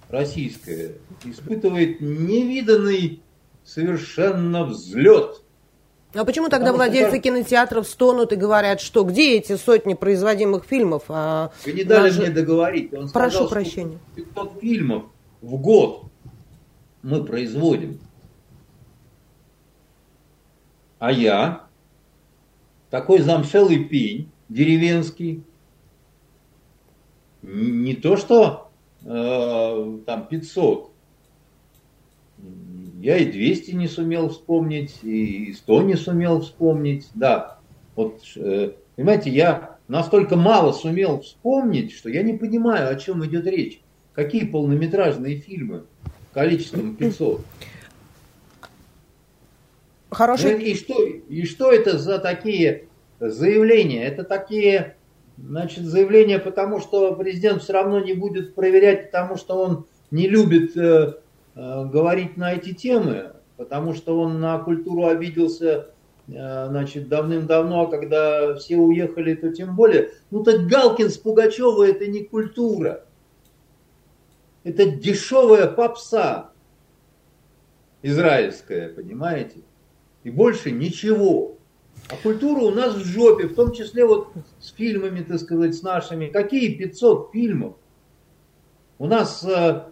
российское 0.10 0.96
испытывает 1.24 2.02
невиданный 2.02 3.22
совершенно 3.64 4.66
взлет. 4.66 5.42
А 6.14 6.26
почему 6.26 6.50
тогда 6.50 6.72
Потому 6.72 6.78
владельцы 6.78 7.16
что... 7.16 7.20
кинотеатров 7.20 7.88
стонут 7.88 8.34
и 8.34 8.36
говорят, 8.36 8.82
что 8.82 9.04
где 9.04 9.38
эти 9.38 9.56
сотни 9.56 9.94
производимых 9.94 10.66
фильмов? 10.66 11.04
А 11.08 11.52
Вы 11.66 11.72
не 11.72 11.84
дали 11.86 12.10
даже... 12.10 12.22
мне 12.22 12.30
договорить. 12.30 12.94
Он 12.94 13.10
Прошу 13.10 13.32
сказал, 13.32 13.50
прощения. 13.50 13.98
500 14.16 14.60
фильмов 14.60 15.04
в 15.42 15.56
год 15.56 16.04
мы 17.04 17.24
производим. 17.24 18.00
А 21.00 21.12
я, 21.12 21.68
такой 22.90 23.20
замшелый 23.20 23.84
пень, 23.84 24.32
деревенский, 24.48 25.44
не 27.42 27.94
то 27.94 28.16
что 28.16 28.72
э, 29.04 30.00
там 30.06 30.28
500, 30.28 30.92
я 33.02 33.18
и 33.18 33.30
200 33.30 33.72
не 33.72 33.88
сумел 33.90 34.30
вспомнить, 34.30 35.04
и 35.04 35.52
100 35.52 35.82
не 35.82 35.96
сумел 35.96 36.40
вспомнить. 36.40 37.10
Да, 37.14 37.60
вот, 37.98 38.22
э, 38.38 38.72
понимаете, 38.96 39.30
я 39.30 39.78
настолько 39.90 40.38
мало 40.38 40.72
сумел 40.72 41.20
вспомнить, 41.20 41.92
что 41.92 42.10
я 42.10 42.24
не 42.24 42.34
понимаю, 42.34 42.90
о 42.90 42.96
чем 42.96 43.26
идет 43.26 43.46
речь. 43.46 43.82
Какие 44.14 44.46
полнометражные 44.46 45.36
фильмы 45.36 45.84
количеством 46.34 46.96
500? 46.98 47.42
Хороший... 50.12 50.62
И 50.62 50.76
что, 50.76 51.04
и 51.04 51.46
что 51.46 51.72
это 51.72 51.98
за 51.98 52.20
такие 52.20 52.86
заявления? 53.20 54.06
Это 54.06 54.24
такие, 54.24 54.96
значит, 55.38 55.86
заявления, 55.86 56.40
потому 56.40 56.80
что 56.80 57.16
президент 57.16 57.64
все 57.64 57.74
равно 57.74 58.00
не 58.00 58.14
будет 58.14 58.54
проверять, 58.54 59.12
потому 59.12 59.38
что 59.38 59.56
он 59.56 59.86
не 60.12 60.28
любит 60.28 60.78
э, 60.78 61.14
Э, 61.56 61.86
говорить 61.86 62.36
на 62.36 62.54
эти 62.54 62.74
темы, 62.74 63.34
потому 63.58 63.94
что 63.94 64.20
он 64.20 64.40
на 64.40 64.58
культуру 64.58 65.06
обиделся 65.06 65.90
э, 66.28 66.68
значит, 66.68 67.10
давным-давно, 67.10 67.84
а 67.84 67.92
когда 67.92 68.56
все 68.56 68.78
уехали, 68.78 69.36
то 69.36 69.52
тем 69.52 69.76
более. 69.76 70.10
Ну 70.32 70.44
так 70.44 70.66
Галкин 70.66 71.10
с 71.10 71.18
Пугачевой 71.18 71.92
это 71.92 72.08
не 72.08 72.24
культура. 72.24 73.06
Это 74.64 74.90
дешевая 74.90 75.68
попса 75.68 76.52
израильская, 78.02 78.90
понимаете? 78.90 79.60
И 80.24 80.30
больше 80.30 80.72
ничего. 80.72 81.58
А 82.10 82.16
культура 82.16 82.62
у 82.62 82.72
нас 82.72 82.96
в 82.96 83.06
жопе, 83.06 83.48
в 83.48 83.56
том 83.56 83.72
числе 83.72 84.06
вот 84.06 84.30
с 84.60 84.72
фильмами, 84.72 85.22
так 85.22 85.40
сказать, 85.40 85.76
с 85.76 85.84
нашими. 85.84 86.28
Какие 86.28 86.76
500 86.76 87.32
фильмов? 87.32 87.76
У 89.00 89.08
нас 89.08 89.44
э, 89.44 89.84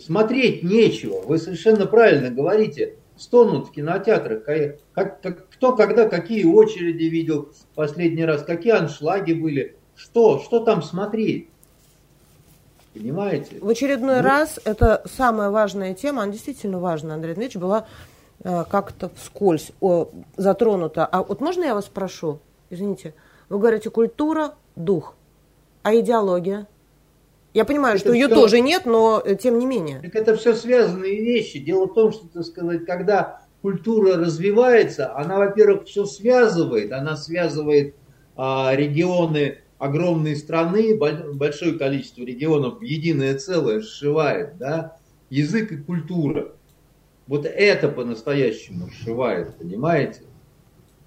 смотреть 0.00 0.62
нечего. 0.62 1.20
Вы 1.22 1.38
совершенно 1.38 1.86
правильно 1.86 2.30
говорите. 2.30 2.96
Стонут 3.16 3.68
в 3.68 3.72
кинотеатрах. 3.72 4.44
Как, 4.92 5.20
как, 5.20 5.48
кто 5.48 5.76
когда 5.76 6.08
какие 6.08 6.44
очереди 6.44 7.04
видел 7.04 7.52
последний 7.74 8.24
раз, 8.24 8.42
какие 8.42 8.72
аншлаги 8.72 9.32
были. 9.32 9.76
Что? 9.94 10.40
Что 10.40 10.60
там 10.64 10.82
смотреть? 10.82 11.48
Понимаете? 12.94 13.58
В 13.60 13.68
очередной 13.68 14.16
ну, 14.16 14.22
раз 14.22 14.60
это 14.64 15.02
самая 15.04 15.50
важная 15.50 15.94
тема, 15.94 16.22
она 16.22 16.32
действительно 16.32 16.78
важна, 16.78 17.14
Андрей 17.14 17.34
Дмитриевич, 17.34 17.60
была 17.60 17.86
э, 18.44 18.64
как-то 18.70 19.10
вскользь 19.16 19.72
о, 19.80 20.10
затронута. 20.36 21.04
А 21.04 21.24
вот 21.24 21.40
можно 21.40 21.64
я 21.64 21.74
вас 21.74 21.86
спрошу? 21.86 22.38
Извините. 22.70 23.14
Вы 23.48 23.58
говорите 23.58 23.90
культура, 23.90 24.54
дух. 24.76 25.14
А 25.82 25.94
идеология? 25.94 26.68
Я 27.52 27.64
понимаю, 27.64 27.96
это 27.96 28.04
что 28.04 28.12
ее 28.12 28.28
тоже 28.28 28.60
нет, 28.60 28.86
но 28.86 29.20
э, 29.24 29.34
тем 29.36 29.58
не 29.58 29.66
менее. 29.66 30.00
Так 30.00 30.14
это 30.14 30.36
все 30.36 30.54
связанные 30.54 31.20
вещи. 31.20 31.58
Дело 31.58 31.86
в 31.86 31.94
том, 31.94 32.12
что, 32.12 32.26
так 32.28 32.44
сказать, 32.44 32.84
когда 32.84 33.42
культура 33.60 34.16
развивается, 34.16 35.16
она, 35.16 35.38
во-первых, 35.38 35.86
все 35.86 36.04
связывает. 36.04 36.92
Она 36.92 37.16
связывает 37.16 37.94
а, 38.36 38.74
регионы 38.74 39.58
огромной 39.84 40.36
страны, 40.36 40.98
большое 40.98 41.78
количество 41.78 42.22
регионов 42.22 42.82
единое 42.82 43.38
целое 43.38 43.80
сшивает, 43.80 44.56
да, 44.58 44.96
язык 45.30 45.72
и 45.72 45.76
культура. 45.76 46.52
Вот 47.26 47.46
это 47.46 47.88
по-настоящему 47.88 48.90
сшивает, 48.90 49.56
понимаете? 49.56 50.22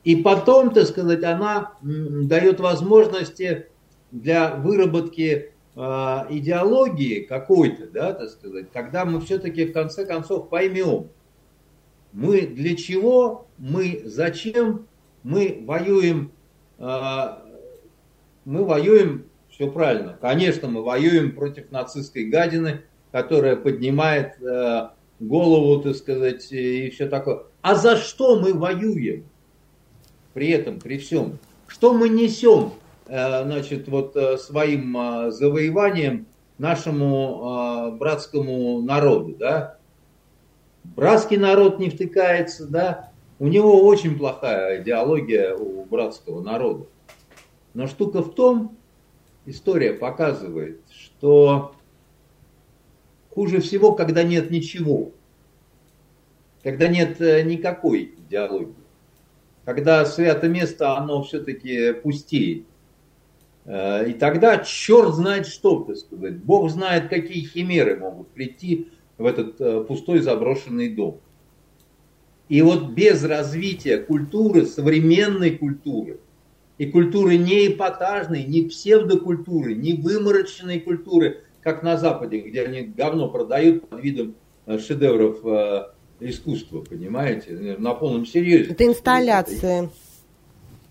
И 0.04 0.16
потом, 0.16 0.74
так 0.74 0.88
сказать, 0.88 1.24
она 1.24 1.74
дает 1.82 2.60
возможности 2.60 3.68
для 4.12 4.56
выработки 4.56 5.52
Э, 5.80 6.26
идеологии 6.32 7.20
какой-то, 7.20 7.86
да, 7.86 8.12
так 8.12 8.30
сказать, 8.32 8.72
когда 8.74 9.06
мы 9.06 9.22
все-таки 9.22 9.68
в 9.68 9.74
конце 9.74 10.08
концов 10.08 10.50
поймем, 10.50 11.10
мы 12.12 12.48
для 12.48 12.76
чего, 12.76 13.46
мы 13.60 14.02
зачем, 14.04 14.88
мы 15.22 15.64
воюем, 15.68 16.32
э, 16.80 16.84
мы 18.48 18.64
воюем, 18.66 19.26
все 19.50 19.70
правильно, 19.70 20.18
конечно, 20.20 20.68
мы 20.68 20.84
воюем 20.84 21.36
против 21.36 21.72
нацистской 21.72 22.26
гадины, 22.26 22.82
которая 23.12 23.56
поднимает 23.56 24.42
э, 24.42 24.90
голову, 25.20 25.82
так 25.82 25.96
сказать, 25.96 26.52
и 26.52 26.90
все 26.90 27.08
такое. 27.08 27.44
А 27.62 27.76
за 27.76 27.98
что 27.98 28.40
мы 28.40 28.54
воюем? 28.54 29.26
При 30.34 30.50
этом, 30.50 30.80
при 30.80 30.98
всем. 30.98 31.38
Что 31.68 31.94
мы 31.94 32.10
несем 32.10 32.74
Э, 33.08 33.44
значит, 33.44 33.88
вот 33.88 34.16
э, 34.16 34.38
своим 34.38 34.98
э, 34.98 35.32
завоеванием 35.32 36.28
нашему 36.58 37.96
братскому 38.00 38.82
народу, 38.82 39.36
да. 39.38 39.78
Братский 40.84 41.38
народ 41.38 41.78
не 41.78 41.92
втыкается, 41.92 42.68
да. 42.68 43.12
У 43.38 43.48
него 43.48 43.86
очень 43.86 44.18
плохая 44.18 44.82
идеология 44.82 45.54
у 45.54 45.86
братского 45.86 46.42
народа. 46.42 46.88
Но 47.78 47.86
штука 47.86 48.24
в 48.24 48.34
том, 48.34 48.76
история 49.46 49.94
показывает, 49.94 50.82
что 50.90 51.76
хуже 53.30 53.62
всего, 53.62 53.94
когда 53.94 54.24
нет 54.24 54.50
ничего, 54.50 55.12
когда 56.64 56.88
нет 56.88 57.20
никакой 57.20 58.16
идеологии, 58.18 58.74
когда 59.64 60.04
свято 60.06 60.48
место, 60.48 60.98
оно 60.98 61.22
все-таки 61.22 61.94
пустеет. 61.94 62.66
Э, 63.66 64.10
и 64.10 64.14
тогда 64.14 64.58
черт 64.58 65.14
знает 65.14 65.46
что, 65.46 65.84
так 65.84 65.98
сказать. 65.98 66.38
Бог 66.38 66.72
знает, 66.72 67.10
какие 67.10 67.46
химеры 67.46 67.96
могут 67.98 68.30
прийти 68.30 68.88
в 69.20 69.26
этот 69.28 69.62
э, 69.62 69.84
пустой 69.84 70.22
заброшенный 70.22 70.90
дом. 70.96 71.22
И 72.50 72.60
вот 72.64 72.90
без 72.94 73.24
развития 73.24 74.00
культуры, 74.00 74.66
современной 74.66 75.56
культуры, 75.56 76.20
и 76.78 76.86
культуры 76.86 77.38
не 77.38 77.68
эпатажной, 77.68 78.44
не 78.44 78.64
псевдокультуры, 78.64 79.74
не 79.74 79.94
вымороченной 79.94 80.80
культуры, 80.80 81.42
как 81.62 81.84
на 81.84 81.98
Западе, 81.98 82.40
где 82.40 82.64
они 82.64 82.82
говно 82.82 83.30
продают 83.30 83.90
под 83.90 84.02
видом 84.02 84.36
э, 84.66 84.78
шедевров 84.80 85.40
э, 85.44 85.88
искусства, 86.20 86.82
понимаете, 86.82 87.76
на 87.78 87.94
полном 87.94 88.26
серьезе. 88.26 88.72
Это 88.72 88.86
инсталляции. 88.86 89.90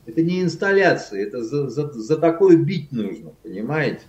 Это, 0.06 0.22
не 0.22 0.42
инсталляции, 0.42 1.20
это 1.20 1.42
за, 1.42 1.68
за, 1.68 1.92
за 1.92 2.16
такое 2.16 2.56
бить 2.56 2.92
нужно, 2.92 3.32
понимаете, 3.42 4.02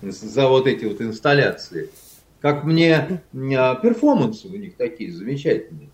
за 0.00 0.48
вот 0.48 0.66
эти 0.66 0.86
вот 0.86 1.02
инсталляции. 1.02 1.90
Как 2.40 2.64
мне 2.64 3.20
а, 3.56 3.74
перформансы 3.74 4.48
у 4.48 4.56
них 4.56 4.76
такие 4.76 5.12
замечательные. 5.12 5.90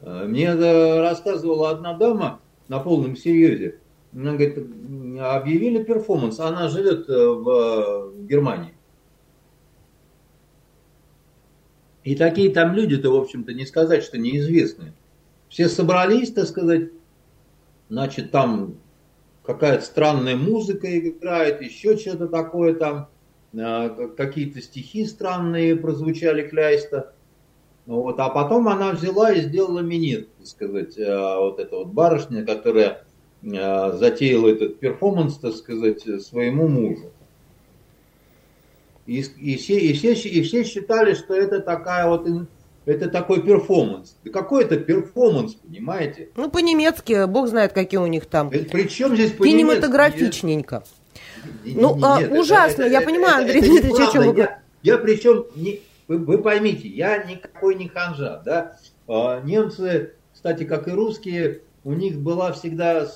А, 0.00 0.26
мне 0.26 0.54
рассказывала 0.54 1.70
одна 1.70 1.94
дама 1.94 2.40
на 2.68 2.78
полном 2.78 3.16
серьезе. 3.16 3.78
Она 4.14 4.32
говорит, 4.32 4.58
объявили 5.20 5.82
перформанс, 5.82 6.40
она 6.40 6.68
живет 6.68 7.08
э, 7.08 7.12
в 7.12 8.26
Германии. 8.26 8.74
И 12.06 12.14
такие 12.14 12.52
там 12.52 12.72
люди-то, 12.72 13.10
в 13.10 13.16
общем-то, 13.16 13.52
не 13.52 13.66
сказать, 13.66 14.04
что 14.04 14.16
неизвестные. 14.16 14.92
Все 15.48 15.68
собрались, 15.68 16.32
так 16.32 16.46
сказать, 16.46 16.90
значит, 17.88 18.30
там 18.30 18.76
какая-то 19.42 19.84
странная 19.84 20.36
музыка 20.36 20.98
играет, 20.98 21.62
еще 21.62 21.96
что-то 21.96 22.28
такое 22.28 22.74
там, 22.74 23.08
а, 23.58 23.88
какие-то 23.88 24.60
стихи 24.60 25.04
странные 25.04 25.76
прозвучали 25.76 26.46
Кляйста. 26.46 27.12
Вот, 27.86 28.18
а 28.18 28.28
потом 28.30 28.68
она 28.68 28.92
взяла 28.92 29.32
и 29.32 29.40
сделала 29.40 29.80
минет, 29.80 30.32
так 30.36 30.46
сказать, 30.46 30.98
а, 30.98 31.40
вот 31.40 31.58
эта 31.58 31.76
вот 31.76 31.88
барышня, 31.88 32.44
которая 32.44 33.05
затеяла 33.46 34.48
этот 34.48 34.78
перформанс, 34.80 35.38
так 35.38 35.54
сказать, 35.54 36.02
своему 36.22 36.68
мужу. 36.68 37.12
И, 39.06 39.20
и, 39.20 39.56
все, 39.56 39.78
и, 39.78 39.92
все, 39.92 40.12
и 40.14 40.42
все 40.42 40.64
считали, 40.64 41.14
что 41.14 41.34
это 41.34 41.60
такая 41.60 42.08
вот 42.08 42.26
это 42.86 43.08
такой 43.08 43.42
перформанс. 43.42 44.16
Да 44.24 44.30
какой 44.30 44.64
это 44.64 44.76
перформанс, 44.76 45.54
понимаете? 45.54 46.30
Ну, 46.36 46.50
по-немецки, 46.50 47.26
бог 47.26 47.48
знает, 47.48 47.72
какие 47.72 47.98
у 47.98 48.06
них 48.06 48.26
там. 48.26 48.50
Причем 48.50 49.14
здесь 49.14 49.32
по 49.32 49.44
Кинематографичненько. 49.44 50.84
Ну, 51.64 51.98
а, 52.02 52.20
нет, 52.20 52.32
ужасно, 52.32 52.82
это, 52.82 52.92
я 52.92 52.98
это, 52.98 53.08
понимаю, 53.08 53.44
это, 53.44 53.56
Андрей 53.56 53.60
Дмитриевич, 53.62 54.08
о 54.08 54.12
чем 54.12 54.32
вы 54.32 54.38
я, 54.38 54.58
я 54.82 54.98
причем, 54.98 55.46
не, 55.54 55.80
вы, 56.08 56.18
вы 56.18 56.38
поймите, 56.38 56.88
я 56.88 57.22
никакой 57.22 57.76
не 57.76 57.88
ханжа, 57.88 58.42
да. 58.44 58.76
А, 59.06 59.40
немцы, 59.42 60.12
кстати, 60.34 60.64
как 60.64 60.88
и 60.88 60.90
русские, 60.90 61.60
у 61.84 61.92
них 61.92 62.18
была 62.18 62.52
всегда 62.52 63.06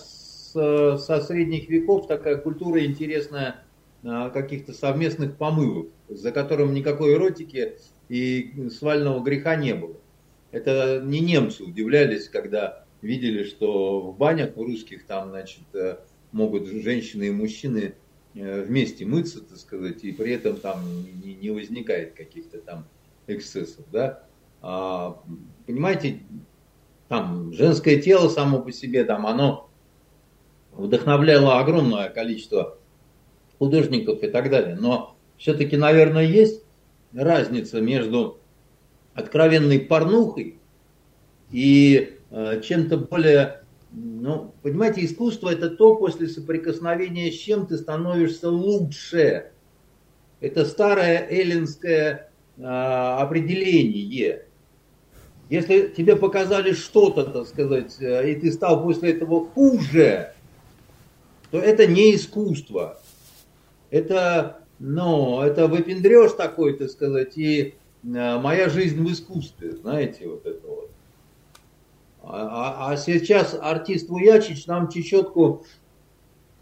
со 0.53 1.21
средних 1.21 1.69
веков 1.69 2.07
такая 2.07 2.37
культура 2.37 2.85
интересная 2.85 3.65
каких-то 4.03 4.73
совместных 4.73 5.37
помывок, 5.37 5.89
за 6.09 6.33
которым 6.33 6.73
никакой 6.73 7.15
эротики 7.15 7.77
и 8.09 8.69
свального 8.71 9.23
греха 9.23 9.57
не 9.57 9.75
было. 9.75 9.97
Это 10.53 11.01
не 11.05 11.21
немцы 11.21 11.63
удивлялись, 11.63 12.29
когда 12.29 12.85
видели, 13.03 13.45
что 13.45 14.01
в 14.01 14.17
банях 14.17 14.57
у 14.57 14.65
русских 14.65 15.07
там, 15.07 15.31
значит, 15.31 15.63
э, 15.75 15.99
могут 16.33 16.67
женщины 16.67 17.29
и 17.29 17.31
мужчины 17.31 17.95
э, 18.35 18.63
вместе 18.63 19.07
мыться, 19.07 19.41
так 19.43 19.59
сказать, 19.59 20.05
и 20.05 20.13
при 20.13 20.33
этом 20.33 20.57
там 20.57 20.83
не, 21.25 21.35
не 21.35 21.51
возникает 21.51 22.15
каких-то 22.15 22.59
там 22.59 22.87
эксцессов, 23.27 23.85
да. 23.93 24.25
А, 24.61 25.23
понимаете, 25.67 26.21
там 27.09 27.53
женское 27.53 28.01
тело 28.01 28.29
само 28.29 28.61
по 28.61 28.73
себе, 28.73 29.05
там 29.05 29.27
оно 29.27 29.70
вдохновляло 30.73 31.59
огромное 31.59 32.09
количество 32.09 32.79
художников 33.59 34.23
и 34.23 34.29
так 34.29 34.51
далее. 34.51 34.77
Но 34.79 35.17
все-таки, 35.37 35.77
наверное, 35.77 36.25
есть 36.25 36.63
разница 37.15 37.81
между 37.81 38.39
откровенной 39.15 39.81
порнухой 39.81 40.59
и 41.51 42.19
э, 42.31 42.61
чем-то 42.63 42.99
более, 42.99 43.63
ну, 43.93 44.55
понимаете, 44.63 45.05
искусство 45.05 45.51
это 45.51 45.71
то, 45.71 45.97
после 45.97 46.29
соприкосновения 46.29 47.31
с 47.31 47.37
чем 47.37 47.67
ты 47.67 47.77
становишься 47.77 48.49
лучше. 48.49 49.51
Это 50.41 50.65
старое 50.65 51.27
эллинское 51.29 52.31
э, 52.57 52.63
определение. 52.63 54.45
Если 55.51 55.89
тебе 55.89 56.15
показали 56.15 56.73
что-то, 56.73 57.25
так 57.25 57.47
сказать, 57.49 57.97
э, 58.01 58.31
и 58.31 58.37
ты 58.37 58.53
стал 58.53 58.83
после 58.83 59.13
этого 59.13 59.47
хуже, 59.49 60.33
то 61.51 61.59
это 61.59 61.87
не 61.87 62.15
искусство 62.15 63.01
это, 63.91 64.59
ну, 64.79 65.43
это 65.43 65.67
выпендрешь 65.67 66.33
такой, 66.33 66.77
так 66.77 66.91
сказать, 66.91 67.37
и 67.37 67.75
э, 68.05 68.39
моя 68.39 68.69
жизнь 68.69 69.03
в 69.03 69.13
искусстве, 69.13 69.73
знаете, 69.73 70.29
вот 70.29 70.47
это 70.47 70.67
вот. 70.67 70.91
А, 72.23 72.89
а, 72.89 72.93
а 72.93 72.97
сейчас 72.97 73.59
артист 73.61 74.09
Вуячич 74.09 74.67
нам 74.67 74.89
чечетку 74.89 75.65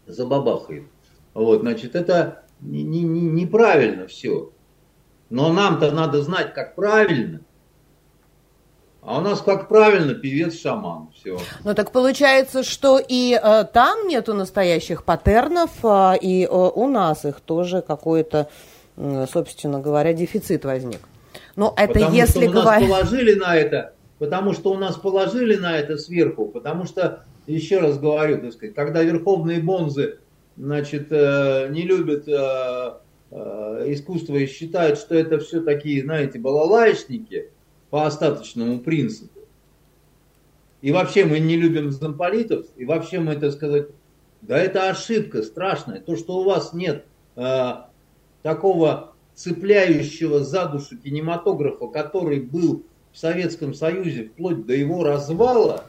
забабахает. 0.07 0.85
Вот, 1.33 1.61
значит, 1.61 1.95
это 1.95 2.43
не, 2.59 2.83
не, 2.83 3.03
неправильно 3.03 4.07
все. 4.07 4.51
Но 5.29 5.53
нам-то 5.53 5.91
надо 5.91 6.23
знать, 6.23 6.53
как 6.53 6.75
правильно. 6.75 7.41
А 9.09 9.17
у 9.17 9.21
нас, 9.21 9.41
как 9.41 9.67
правильно, 9.69 10.13
певец-шаман. 10.13 11.07
Все. 11.15 11.35
Ну 11.63 11.73
так 11.73 11.91
получается, 11.91 12.61
что 12.61 12.99
и 12.99 13.33
э, 13.33 13.63
там 13.73 14.07
нету 14.07 14.35
настоящих 14.35 15.03
паттернов, 15.03 15.71
э, 15.81 16.13
и 16.21 16.43
э, 16.43 16.47
у 16.47 16.87
нас 16.87 17.25
их 17.25 17.39
тоже 17.39 17.81
какой-то, 17.81 18.49
э, 18.97 19.25
собственно 19.33 19.79
говоря, 19.79 20.13
дефицит 20.13 20.63
возник. 20.63 20.99
Но 21.55 21.73
это 21.75 21.93
потому 21.93 22.15
если 22.15 22.47
что 22.47 22.51
у 22.51 22.53
нас 22.53 22.83
положили 22.83 23.33
на 23.33 23.55
это, 23.55 23.93
потому 24.19 24.53
что 24.53 24.71
у 24.73 24.77
нас 24.77 24.95
положили 24.95 25.55
на 25.55 25.75
это 25.75 25.97
сверху, 25.97 26.45
потому 26.45 26.85
что, 26.85 27.23
еще 27.47 27.79
раз 27.79 27.97
говорю, 27.97 28.39
так 28.39 28.53
сказать, 28.53 28.75
когда 28.75 29.01
верховные 29.01 29.59
бонзы 29.59 30.19
значит, 30.55 31.07
э, 31.09 31.69
не 31.71 31.81
любят 31.81 32.27
э, 32.27 32.91
э, 33.31 33.85
искусство 33.87 34.35
и 34.35 34.45
считают, 34.45 34.99
что 34.99 35.15
это 35.15 35.39
все 35.39 35.61
такие, 35.61 36.03
знаете, 36.03 36.37
балалайшники– 36.37 37.49
по 37.89 38.05
остаточному 38.05 38.79
принципу. 38.79 39.39
И 40.81 40.91
вообще 40.91 41.25
мы 41.25 41.39
не 41.39 41.57
любим 41.57 41.91
замполитов, 41.91 42.65
и 42.77 42.85
вообще 42.85 43.19
мы, 43.19 43.35
так 43.35 43.51
сказать, 43.51 43.87
да 44.41 44.57
это 44.57 44.89
ошибка 44.89 45.43
страшная. 45.43 45.99
То, 45.99 46.15
что 46.15 46.37
у 46.37 46.43
вас 46.45 46.73
нет 46.73 47.05
э, 47.35 47.71
такого 48.43 49.13
цепляющего 49.35 50.43
за 50.43 50.67
душу 50.67 50.97
кинематографа, 50.97 51.87
который 51.87 52.39
был 52.39 52.83
в 53.11 53.17
Советском 53.17 53.73
Союзе 53.73 54.25
вплоть 54.25 54.65
до 54.65 54.73
его 54.73 55.03
развала, 55.03 55.85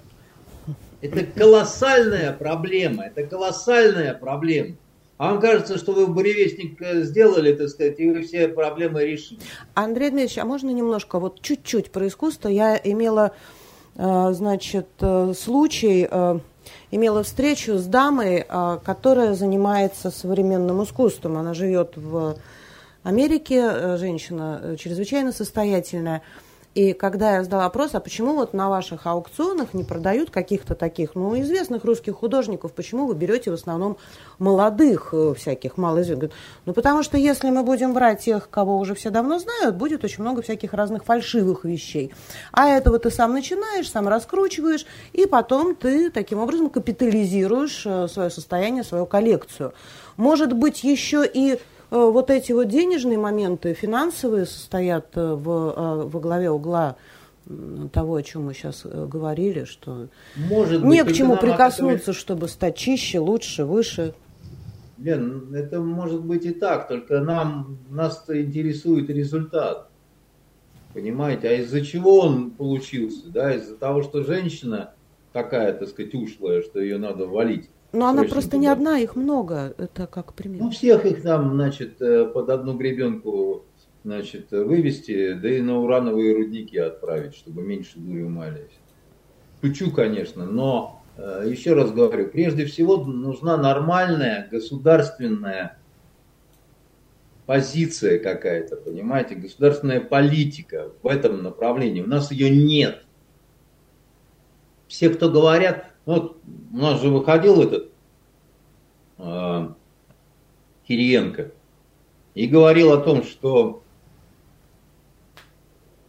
это 1.01 1.25
колоссальная 1.25 2.33
проблема, 2.33 3.05
это 3.05 3.25
колоссальная 3.25 4.15
проблема. 4.15 4.77
А 5.20 5.33
вам 5.33 5.40
кажется, 5.42 5.76
что 5.76 5.92
вы 5.92 6.06
буревестник 6.06 6.80
э, 6.80 7.02
сделали, 7.02 7.52
так 7.52 7.68
сказать, 7.68 8.00
и 8.00 8.11
вы 8.11 8.22
все 8.22 8.48
проблемы 8.48 9.04
решили. 9.04 9.38
Андрей 9.74 10.09
Дмитриевич, 10.09 10.38
а 10.38 10.46
можно 10.46 10.70
немножко, 10.70 11.18
вот 11.18 11.42
чуть-чуть 11.42 11.90
про 11.90 12.09
искусство? 12.09 12.48
Я 12.48 12.80
имела, 12.83 13.33
э, 13.96 14.33
значит, 14.33 14.88
э, 15.00 15.35
случай, 15.38 16.09
имела 16.90 17.22
встречу 17.22 17.76
с 17.76 17.85
дамой, 17.85 18.46
которая 18.83 19.35
занимается 19.35 20.11
современным 20.11 20.83
искусством. 20.83 21.37
Она 21.37 21.52
живет 21.52 21.98
в 21.98 22.38
Америке, 23.02 23.98
женщина 23.98 24.76
чрезвычайно 24.78 25.33
состоятельная. 25.33 26.22
И 26.74 26.92
когда 26.92 27.37
я 27.37 27.42
задала 27.42 27.64
вопрос, 27.64 27.94
а 27.94 28.00
почему 28.00 28.35
вот 28.35 28.54
на 28.54 28.70
ваших 28.70 29.06
аукционах 29.06 29.74
не 29.74 29.83
продают 29.83 30.30
каких-то 30.30 30.76
таких, 30.76 31.16
ну, 31.16 31.38
известных 31.40 31.85
русских 31.85 32.14
художников, 32.14 32.72
почему 32.72 33.06
вы 33.06 33.16
берете 33.16 33.50
в 33.50 33.54
основном 33.54 33.96
молодых 34.38 35.09
э, 35.12 35.35
всяких 35.37 35.76
малоизвестных? 35.76 36.30
Ну, 36.66 36.72
потому 36.72 37.02
что 37.02 37.18
если 37.18 37.50
мы 37.50 37.64
будем 37.64 37.92
брать 37.92 38.20
тех, 38.20 38.48
кого 38.48 38.78
уже 38.78 38.94
все 38.94 39.11
давно 39.11 39.40
знают, 39.40 39.74
будет 39.74 40.04
очень 40.04 40.22
много 40.22 40.42
всяких 40.42 40.72
разных 40.72 41.04
фальшивых 41.04 41.64
вещей. 41.64 42.12
А 42.52 42.68
этого 42.68 43.00
ты 43.00 43.11
сам 43.11 43.33
начинаешь, 43.33 43.90
сам 43.90 44.06
раскручиваешь, 44.06 44.87
и 45.12 45.26
потом 45.26 45.74
ты 45.74 46.09
таким 46.11 46.38
образом 46.38 46.70
капитализируешь 46.70 47.83
э, 47.85 48.06
свое 48.06 48.30
состояние, 48.30 48.85
свою 48.85 49.06
коллекцию. 49.06 49.74
Может 50.16 50.52
быть, 50.52 50.85
еще 50.85 51.26
и 51.26 51.59
вот 51.90 52.31
эти 52.31 52.53
вот 52.53 52.68
денежные 52.68 53.18
моменты, 53.18 53.74
финансовые, 53.74 54.46
состоят 54.46 55.09
э, 55.16 55.35
в, 55.35 55.48
э, 55.48 56.09
во 56.09 56.20
главе 56.20 56.50
угла 56.50 56.96
того, 57.92 58.16
о 58.16 58.22
чем 58.22 58.44
мы 58.44 58.55
сейчас 58.55 58.85
говорили, 58.85 59.64
что 59.64 60.09
Может 60.37 60.85
не 60.85 61.03
к 61.03 61.12
чему 61.12 61.37
прикоснуться, 61.37 62.12
чтобы 62.12 62.46
стать 62.48 62.76
чище, 62.76 63.18
лучше, 63.18 63.64
выше. 63.64 64.14
Лен, 64.98 65.53
это 65.55 65.81
может 65.81 66.22
быть 66.22 66.44
и 66.44 66.50
так, 66.50 66.87
только 66.87 67.20
нам, 67.20 67.79
нас 67.88 68.24
интересует 68.29 69.11
результат. 69.11 69.88
Понимаете, 70.92 71.48
а 71.48 71.53
из-за 71.55 71.85
чего 71.85 72.20
он 72.20 72.50
получился? 72.50 73.29
Да, 73.29 73.55
из-за 73.55 73.76
того, 73.76 74.03
что 74.03 74.22
женщина 74.22 74.92
такая, 75.33 75.72
так 75.72 75.88
сказать, 75.88 76.14
ушлая, 76.14 76.62
что 76.62 76.81
ее 76.81 76.98
надо 76.98 77.26
валить. 77.26 77.70
Но 77.92 78.09
она 78.09 78.24
просто 78.24 78.57
не 78.57 78.66
одна, 78.66 78.98
их 78.98 79.16
много. 79.16 79.74
Это 79.79 80.07
как 80.07 80.35
пример. 80.35 80.62
Ну, 80.62 80.70
всех 80.70 81.05
их 81.07 81.22
там, 81.22 81.55
значит, 81.55 82.00
э, 82.00 82.24
под 82.26 82.48
одну 82.50 82.76
гребенку 82.76 83.64
значит, 84.05 84.50
вывести, 84.50 85.35
да 85.35 85.50
и 85.50 85.61
на 85.61 85.79
урановые 85.79 86.35
рудники 86.35 86.76
отправить, 86.76 87.35
чтобы 87.35 87.62
меньше 87.62 87.98
дури 87.98 88.22
умались. 88.22 88.79
Шучу, 89.61 89.90
конечно, 89.90 90.46
но 90.46 91.03
э, 91.16 91.46
еще 91.48 91.74
раз 91.74 91.92
говорю, 91.92 92.29
прежде 92.29 92.64
всего 92.64 92.96
нужна 93.05 93.57
нормальная 93.57 94.48
государственная 94.50 95.76
позиция 97.44 98.18
какая-то, 98.18 98.76
понимаете, 98.76 99.35
государственная 99.35 100.00
политика 100.00 100.92
в 101.03 101.09
этом 101.09 101.42
направлении. 101.42 102.00
У 102.00 102.07
нас 102.07 102.31
ее 102.31 102.48
нет. 102.48 103.05
Все, 104.87 105.11
кто 105.11 105.29
говорят, 105.29 105.89
вот 106.11 106.38
у 106.73 106.77
нас 106.77 107.01
же 107.01 107.09
выходил 107.09 107.62
этот 107.62 107.92
э, 109.18 109.68
Кириенко 110.88 111.53
и 112.35 112.46
говорил 112.49 112.92
о 112.92 112.99
том, 112.99 113.23
что 113.23 113.85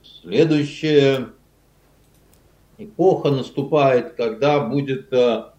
следующая 0.02 1.30
эпоха 2.80 3.30
наступает, 3.30 4.14
когда 4.16 4.66
будет 4.66 5.14
э, 5.14 5.52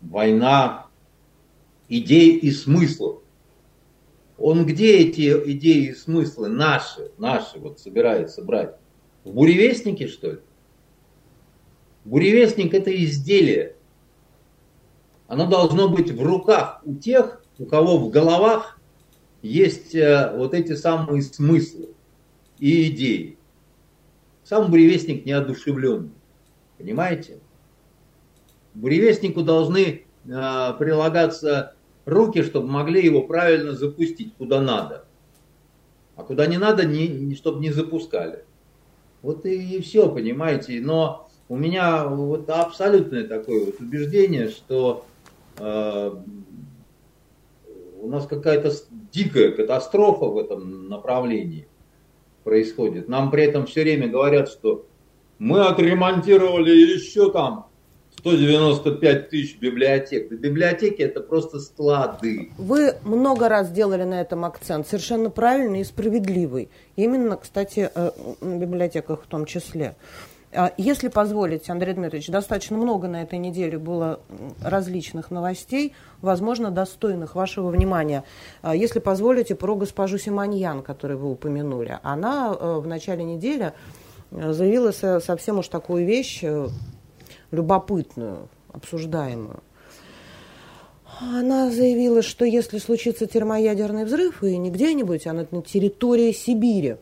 война 0.00 0.86
идей 1.90 2.38
и 2.38 2.50
смыслов. 2.52 3.20
Он 4.38 4.64
где 4.64 5.00
эти 5.00 5.30
идеи 5.52 5.88
и 5.88 5.94
смыслы 5.94 6.48
наши, 6.48 7.10
наши 7.18 7.58
вот 7.58 7.80
собирается 7.80 8.42
брать? 8.42 8.76
В 9.24 9.34
буревестнике, 9.34 10.08
что 10.08 10.30
ли? 10.32 10.38
Буревестник 12.06 12.72
это 12.72 12.90
изделие. 13.04 13.76
Оно 15.30 15.46
должно 15.46 15.88
быть 15.88 16.10
в 16.10 16.20
руках 16.24 16.80
у 16.84 16.96
тех, 16.96 17.40
у 17.56 17.64
кого 17.64 17.98
в 17.98 18.10
головах 18.10 18.80
есть 19.42 19.94
э, 19.94 20.32
вот 20.36 20.54
эти 20.54 20.74
самые 20.74 21.22
смыслы 21.22 21.90
и 22.58 22.88
идеи. 22.88 23.38
Сам 24.42 24.72
буревестник 24.72 25.24
неодушевленный. 25.24 26.10
Понимаете? 26.78 27.38
Буревестнику 28.74 29.42
должны 29.42 30.02
э, 30.24 30.72
прилагаться 30.80 31.76
руки, 32.06 32.42
чтобы 32.42 32.66
могли 32.66 33.00
его 33.00 33.22
правильно 33.22 33.70
запустить 33.70 34.34
куда 34.34 34.60
надо. 34.60 35.04
А 36.16 36.24
куда 36.24 36.46
не 36.46 36.58
надо, 36.58 36.84
не, 36.84 37.36
чтобы 37.36 37.60
не 37.60 37.70
запускали. 37.70 38.44
Вот 39.22 39.46
и, 39.46 39.76
и 39.76 39.80
все, 39.80 40.10
понимаете. 40.10 40.80
Но 40.80 41.30
у 41.48 41.56
меня 41.56 42.08
вот 42.08 42.50
абсолютное 42.50 43.28
такое 43.28 43.66
вот 43.66 43.78
убеждение, 43.78 44.48
что 44.48 45.06
у 45.58 46.22
нас 48.08 48.26
какая-то 48.26 48.72
дикая 49.12 49.52
катастрофа 49.52 50.26
в 50.26 50.38
этом 50.38 50.88
направлении 50.88 51.68
происходит. 52.44 53.08
Нам 53.08 53.30
при 53.30 53.44
этом 53.44 53.66
все 53.66 53.82
время 53.82 54.08
говорят, 54.08 54.48
что 54.48 54.86
мы 55.38 55.66
отремонтировали 55.66 56.70
еще 56.70 57.30
там 57.30 57.66
195 58.18 59.30
тысяч 59.30 59.58
библиотек. 59.58 60.30
Библиотеки 60.30 61.02
это 61.02 61.20
просто 61.20 61.60
склады. 61.60 62.50
Вы 62.58 62.94
много 63.04 63.48
раз 63.48 63.70
делали 63.70 64.04
на 64.04 64.20
этом 64.20 64.44
акцент, 64.44 64.86
совершенно 64.86 65.30
правильный 65.30 65.80
и 65.80 65.84
справедливый. 65.84 66.68
Именно, 66.96 67.36
кстати, 67.36 67.90
в 67.94 68.58
библиотеках 68.58 69.22
в 69.22 69.26
том 69.26 69.46
числе. 69.46 69.94
А 70.52 70.72
если 70.76 71.08
позволите, 71.08 71.70
Андрей 71.70 71.94
Дмитриевич, 71.94 72.28
достаточно 72.28 72.76
много 72.76 73.06
на 73.06 73.22
этой 73.22 73.38
неделе 73.38 73.78
было 73.78 74.20
различных 74.60 75.30
новостей, 75.30 75.94
возможно, 76.22 76.72
достойных 76.72 77.36
вашего 77.36 77.68
внимания. 77.70 78.24
А 78.60 78.74
если 78.74 78.98
позволите, 78.98 79.54
про 79.54 79.76
госпожу 79.76 80.18
Симоньян, 80.18 80.82
которую 80.82 81.18
вы 81.20 81.30
упомянули. 81.30 82.00
Она 82.02 82.56
э, 82.58 82.78
в 82.80 82.86
начале 82.88 83.22
недели 83.22 83.72
э, 84.32 84.52
заявила 84.52 84.90
совсем 84.90 85.60
уж 85.60 85.68
такую 85.68 86.04
вещь 86.04 86.40
э, 86.42 86.68
любопытную, 87.52 88.48
обсуждаемую. 88.72 89.60
Она 91.20 91.70
заявила, 91.70 92.22
что 92.22 92.44
если 92.44 92.78
случится 92.78 93.26
термоядерный 93.26 94.04
взрыв, 94.04 94.42
и 94.42 94.56
не 94.56 94.70
где-нибудь, 94.70 95.26
а 95.26 95.32
на 95.32 95.44
территории 95.62 96.32
Сибири, 96.32 96.96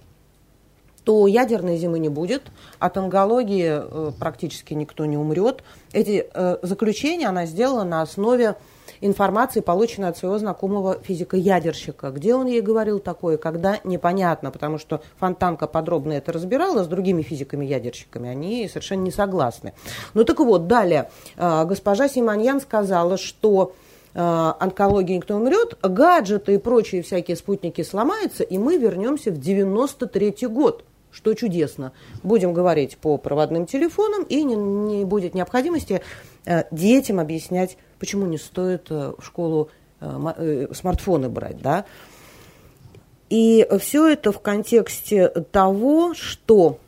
то 1.09 1.27
ядерной 1.27 1.79
зимы 1.79 2.01
не 2.01 2.11
будет, 2.11 2.43
от 2.79 2.99
онкологии 2.99 3.81
э, 3.81 4.13
практически 4.21 4.75
никто 4.75 5.07
не 5.07 5.17
умрет. 5.17 5.65
Эти 5.95 6.29
э, 6.31 6.59
заключения 6.61 7.29
она 7.29 7.47
сделала 7.47 7.83
на 7.83 8.03
основе 8.03 8.57
информации, 9.01 9.61
полученной 9.61 10.11
от 10.11 10.19
своего 10.19 10.37
знакомого 10.37 10.99
физика-ядерщика. 11.03 12.11
Где 12.11 12.35
он 12.35 12.47
ей 12.47 12.61
говорил 12.61 12.99
такое, 12.99 13.39
когда, 13.39 13.79
непонятно, 13.85 14.51
потому 14.51 14.77
что 14.77 15.01
Фонтанка 15.17 15.67
подробно 15.67 16.13
это 16.13 16.31
разбирала 16.31 16.85
с 16.85 16.87
другими 16.87 17.23
физиками-ядерщиками, 17.23 18.29
они 18.29 18.69
совершенно 18.69 19.05
не 19.05 19.11
согласны. 19.11 19.73
Ну 20.13 20.25
так 20.25 20.39
вот, 20.41 20.67
далее, 20.67 21.11
э, 21.39 21.65
госпожа 21.65 22.11
Симоньян 22.11 22.61
сказала, 22.61 23.17
что 23.17 23.73
онкологии 24.15 25.15
никто 25.17 25.35
не 25.35 25.41
умрет, 25.41 25.79
гаджеты 25.81 26.55
и 26.55 26.59
прочие 26.59 27.03
всякие 27.03 27.37
спутники 27.37 27.83
сломаются, 27.83 28.43
и 28.43 28.59
мы 28.59 28.77
вернемся 28.77 29.31
в 29.31 29.39
93 29.39 30.49
год 30.49 30.85
что 31.11 31.35
чудесно. 31.35 31.93
Будем 32.23 32.53
говорить 32.53 32.99
по 32.99 33.19
проводным 33.19 33.67
телефонам, 33.67 34.25
и 34.25 34.43
не, 34.43 34.55
не 34.55 35.05
будет 35.05 35.35
необходимости 35.35 36.03
э, 36.45 36.65
детям 36.71 37.21
объяснять, 37.21 37.77
почему 37.99 38.27
не 38.27 38.39
стоит 38.39 38.87
э, 38.91 39.13
в 39.19 39.25
школу 39.25 39.71
э, 40.01 40.67
смартфоны 40.73 41.29
брать. 41.29 41.61
Да? 41.61 41.85
И 43.31 43.67
все 43.79 44.09
это 44.09 44.33
в 44.33 44.41
контексте 44.41 45.29
того, 45.29 46.15
что, 46.15 46.79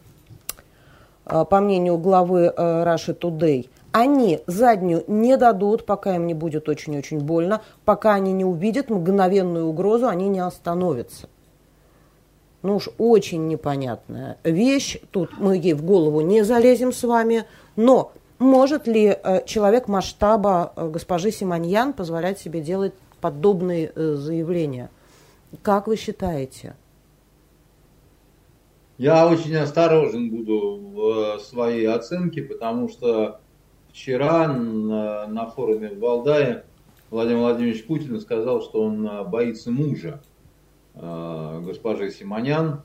по 1.24 1.60
мнению 1.60 1.98
главы 1.98 2.46
Russia 2.56 3.14
Today, 3.14 3.68
они 3.92 4.40
заднюю 4.46 5.04
не 5.06 5.36
дадут, 5.36 5.84
пока 5.84 6.16
им 6.16 6.26
не 6.26 6.32
будет 6.32 6.66
очень-очень 6.66 7.18
больно, 7.18 7.60
пока 7.84 8.14
они 8.14 8.32
не 8.32 8.46
увидят 8.46 8.88
мгновенную 8.88 9.66
угрозу, 9.66 10.08
они 10.08 10.28
не 10.28 10.40
остановятся 10.40 11.28
ну 12.62 12.76
уж 12.76 12.88
очень 12.98 13.48
непонятная 13.48 14.38
вещь. 14.44 14.98
Тут 15.10 15.38
мы 15.38 15.56
ей 15.56 15.74
в 15.74 15.84
голову 15.84 16.20
не 16.20 16.44
залезем 16.44 16.92
с 16.92 17.02
вами. 17.04 17.44
Но 17.76 18.12
может 18.38 18.86
ли 18.86 19.06
э, 19.06 19.44
человек 19.46 19.88
масштаба 19.88 20.72
э, 20.74 20.88
госпожи 20.88 21.30
Симоньян 21.30 21.92
позволять 21.92 22.38
себе 22.38 22.60
делать 22.60 22.94
подобные 23.20 23.92
э, 23.94 24.14
заявления? 24.14 24.90
Как 25.62 25.86
вы 25.86 25.96
считаете? 25.96 26.74
Я 28.98 29.26
очень 29.26 29.56
осторожен 29.56 30.30
буду 30.30 30.80
в 30.92 31.38
своей 31.40 31.86
оценке, 31.86 32.42
потому 32.42 32.88
что 32.88 33.40
вчера 33.90 34.48
на, 34.48 35.46
форуме 35.46 35.88
в 35.88 35.98
Валдае 35.98 36.64
Владимир 37.10 37.40
Владимирович 37.40 37.86
Путин 37.86 38.20
сказал, 38.20 38.62
что 38.62 38.82
он 38.82 39.08
боится 39.30 39.70
мужа. 39.70 40.22
Э, 40.94 41.60
госпожи 41.64 42.10
Симонян. 42.10 42.82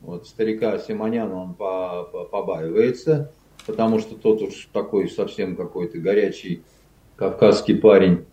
Вот 0.00 0.26
старика 0.26 0.78
Симоняна 0.78 1.34
он 1.34 1.54
по, 1.54 2.04
по, 2.10 2.24
побаивается, 2.24 3.32
потому 3.66 3.98
что 3.98 4.14
тот 4.14 4.40
уж 4.40 4.68
такой 4.72 5.10
совсем 5.10 5.56
какой-то 5.56 5.98
горячий 5.98 6.62
кавказский 7.16 7.76
парень. 7.76 8.24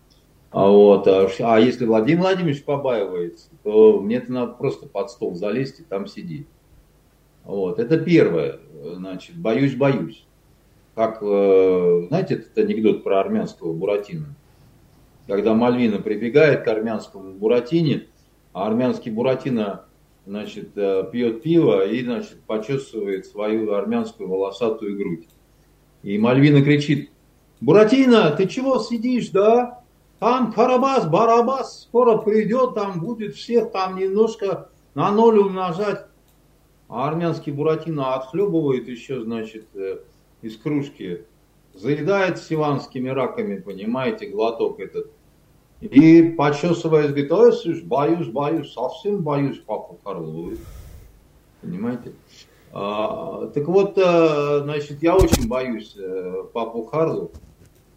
А, 0.51 0.69
вот, 0.69 1.08
а, 1.08 1.27
а 1.39 1.60
если 1.60 1.86
Владимир 1.86 2.21
Владимирович 2.21 2.63
побаивается, 2.63 3.49
то 3.63 3.99
мне-то 3.99 4.32
надо 4.32 4.53
просто 4.53 4.88
под 4.88 5.12
стол 5.12 5.36
залезть 5.36 5.82
и 5.82 5.84
там 5.84 6.08
сидеть. 6.08 6.47
Вот, 7.43 7.80
это 7.80 7.97
первое. 7.97 8.60
Значит, 8.95 9.38
боюсь, 9.38 9.75
боюсь. 9.75 10.25
Как, 10.95 11.19
э, 11.21 12.06
знаете, 12.08 12.36
этот 12.36 12.58
анекдот 12.58 13.03
про 13.03 13.19
армянского 13.19 13.73
Буратино? 13.73 14.36
Когда 15.27 15.53
Мальвина 15.53 15.99
прибегает 15.99 16.63
к 16.63 16.67
армянскому 16.67 17.34
Буратине, 17.34 18.08
а 18.58 18.65
армянский 18.65 19.12
Буратино 19.12 19.86
значит, 20.26 20.76
э, 20.76 21.08
пьет 21.12 21.43
пиво 21.43 21.86
и 21.86 22.04
значит, 22.04 22.41
почесывает 22.48 23.28
свою 23.28 23.72
армянскую 23.72 24.28
волосатую 24.28 24.98
грудь. 24.98 25.28
И 26.02 26.17
Мальвина 26.17 26.63
кричит, 26.63 27.12
Буратино, 27.62 28.32
ты 28.32 28.48
чего 28.48 28.80
сидишь, 28.80 29.30
да? 29.30 29.84
Там 30.17 30.52
Карабас, 30.54 31.08
Барабас 31.08 31.84
скоро 31.84 32.17
придет, 32.17 32.74
там 32.74 33.00
будет 33.00 33.36
всех 33.36 33.72
там 33.72 33.96
немножко 33.96 34.70
на 34.96 35.12
ноль 35.12 35.38
умножать. 35.38 36.08
А 36.89 37.08
армянский 37.08 37.52
Буратино 37.52 38.15
отхлебывает 38.15 38.88
еще, 38.88 39.22
значит, 39.22 39.67
э, 39.76 40.00
из 40.41 40.58
кружки, 40.58 41.26
заедает 41.76 42.39
сиванскими 42.39 43.10
раками, 43.10 43.60
понимаете, 43.60 44.26
глоток 44.26 44.80
этот. 44.80 45.12
И 45.82 46.24
почесываясь, 46.24 47.10
говорит, 47.10 47.32
ой, 47.32 47.54
слушай, 47.54 47.84
боюсь, 47.84 48.28
боюсь, 48.28 48.74
совсем 48.74 49.22
боюсь 49.22 49.60
папу 49.60 50.00
Карлу. 50.04 50.54
Понимаете? 51.62 52.13
А, 52.74 53.48
так 53.54 53.68
вот, 53.68 53.98
э, 53.98 54.62
значит, 54.63 55.04
я 55.04 55.16
очень 55.16 55.48
боюсь 55.48 55.96
э, 55.98 56.44
папу 56.52 56.86
Харлу. 56.86 57.32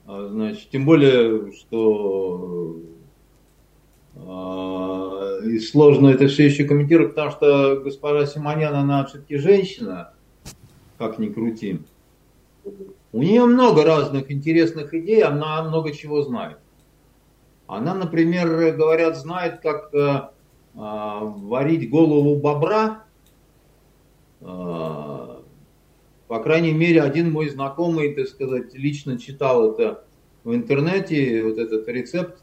А, 0.07 0.29
значит, 0.29 0.69
тем 0.71 0.85
более, 0.85 1.53
что 1.53 2.77
э, 4.15 5.47
и 5.47 5.59
сложно 5.59 6.09
это 6.09 6.29
все 6.29 6.47
еще 6.47 6.65
комментировать, 6.65 7.15
потому 7.15 7.31
что 7.31 7.81
госпожа 7.83 8.27
Симонян, 8.27 8.75
она 8.75 9.07
все-таки 9.07 9.39
женщина, 9.39 10.13
как 10.99 11.19
ни 11.19 11.29
крути. 11.29 11.81
У 13.13 13.23
нее 13.23 13.45
много 13.47 13.85
разных 13.85 14.31
интересных 14.31 14.93
идей, 14.93 15.23
она 15.23 15.63
много 15.65 15.93
чего 15.93 16.23
знает. 16.23 16.59
Она, 17.71 17.95
например, 17.95 18.75
говорят, 18.75 19.17
знает, 19.17 19.61
как 19.61 19.95
э, 19.95 20.29
варить 20.75 21.89
голову 21.89 22.35
бобра. 22.35 23.05
Э, 24.41 25.37
по 26.27 26.43
крайней 26.43 26.73
мере, 26.73 27.01
один 27.01 27.31
мой 27.31 27.49
знакомый, 27.49 28.13
так 28.15 28.27
сказать, 28.27 28.75
лично 28.75 29.19
читал 29.19 29.73
это 29.73 30.05
в 30.43 30.53
интернете, 30.53 31.45
вот 31.45 31.59
этот 31.59 31.87
рецепт, 31.87 32.43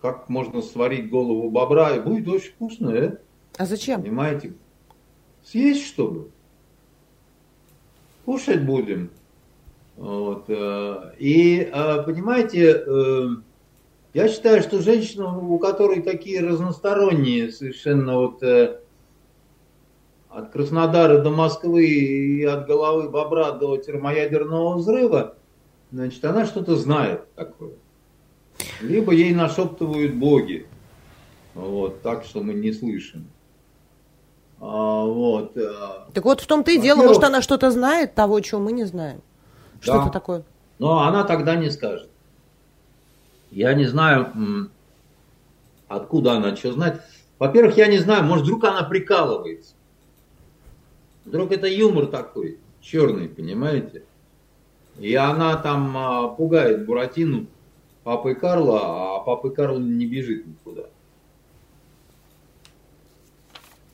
как 0.00 0.28
можно 0.28 0.60
сварить 0.60 1.08
голову 1.08 1.48
бобра, 1.48 1.94
и 1.94 2.00
будет 2.00 2.26
очень 2.26 2.50
вкусно, 2.50 2.90
э? 2.90 3.18
А 3.58 3.64
зачем? 3.64 4.02
Понимаете? 4.02 4.54
Съесть, 5.44 5.86
чтобы. 5.86 6.30
Кушать 8.24 8.64
будем. 8.64 9.10
Вот. 9.96 10.46
Э, 10.48 11.12
и, 11.20 11.60
э, 11.60 12.02
понимаете, 12.02 12.82
э, 12.84 13.28
я 14.14 14.28
считаю, 14.28 14.62
что 14.62 14.80
женщина, 14.80 15.36
у 15.38 15.58
которой 15.58 16.02
такие 16.02 16.40
разносторонние 16.40 17.52
совершенно 17.52 18.18
вот 18.18 18.42
от 20.30 20.50
Краснодара 20.50 21.20
до 21.20 21.30
Москвы 21.30 21.86
и 21.86 22.44
от 22.44 22.66
головы 22.66 23.08
бобра 23.08 23.52
до 23.52 23.76
термоядерного 23.76 24.76
взрыва, 24.76 25.34
значит, 25.90 26.24
она 26.24 26.46
что-то 26.46 26.76
знает 26.76 27.32
такое. 27.34 27.72
Либо 28.80 29.12
ей 29.12 29.34
нашептывают 29.34 30.14
боги, 30.14 30.66
вот, 31.54 32.02
так, 32.02 32.24
что 32.24 32.42
мы 32.42 32.54
не 32.54 32.72
слышим. 32.72 33.26
А, 34.60 35.04
вот. 35.04 35.56
Так 36.12 36.24
вот 36.24 36.40
в 36.40 36.46
том-то 36.46 36.70
и 36.70 36.78
дело, 36.78 37.02
может, 37.02 37.24
она 37.24 37.42
что-то 37.42 37.70
знает 37.70 38.14
того, 38.14 38.40
чего 38.40 38.60
мы 38.60 38.72
не 38.72 38.84
знаем. 38.84 39.22
Что 39.80 39.94
да. 39.94 40.02
это 40.02 40.10
такое? 40.10 40.44
Но 40.78 41.00
она 41.00 41.24
тогда 41.24 41.56
не 41.56 41.70
скажет. 41.70 42.08
Я 43.50 43.74
не 43.74 43.86
знаю, 43.86 44.70
откуда 45.88 46.32
она 46.32 46.54
что 46.56 46.72
знает. 46.72 47.02
Во-первых, 47.38 47.76
я 47.76 47.86
не 47.86 47.98
знаю, 47.98 48.24
может, 48.24 48.44
вдруг 48.44 48.64
она 48.64 48.82
прикалывается. 48.82 49.74
Вдруг 51.24 51.52
это 51.52 51.66
юмор 51.66 52.06
такой, 52.06 52.58
черный, 52.80 53.28
понимаете? 53.28 54.04
И 54.98 55.14
она 55.14 55.56
там 55.56 55.96
а, 55.96 56.28
пугает 56.28 56.84
Буратину 56.84 57.46
папой 58.04 58.34
Карла, 58.34 59.16
а 59.16 59.20
папы 59.20 59.50
Карл 59.50 59.78
не 59.78 60.06
бежит 60.06 60.46
никуда. 60.46 60.84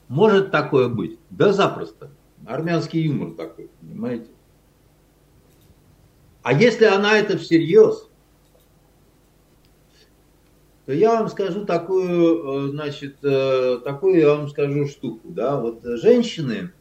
Может 0.08 0.50
такое 0.50 0.88
быть? 0.88 1.18
Да 1.30 1.52
запросто. 1.52 2.10
Армянский 2.46 3.02
юмор 3.02 3.32
такой, 3.34 3.70
понимаете? 3.80 4.28
А 6.42 6.52
если 6.52 6.84
она 6.84 7.18
это 7.18 7.38
всерьез, 7.38 8.05
я 10.92 11.18
вам 11.18 11.28
скажу 11.28 11.64
такую, 11.64 12.68
э, 12.68 12.70
значит, 12.70 13.16
э, 13.22 13.78
такую 13.84 14.20
я 14.20 14.34
вам 14.36 14.48
скажу 14.48 14.86
штуку, 14.86 15.28
да, 15.28 15.56
вот 15.56 15.80
женщины, 15.82 16.72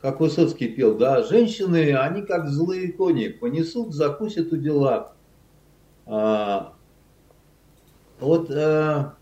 как 0.00 0.18
Высоцкий 0.18 0.68
пел, 0.68 0.96
да, 0.96 1.22
женщины, 1.22 1.96
они 1.96 2.22
как 2.22 2.48
злые 2.48 2.92
кони, 2.92 3.28
понесут, 3.28 3.94
закусят 3.94 4.52
у 4.52 4.56
дела. 4.56 5.12
А, 6.06 6.72
вот 8.18 8.50
а, 8.50 9.14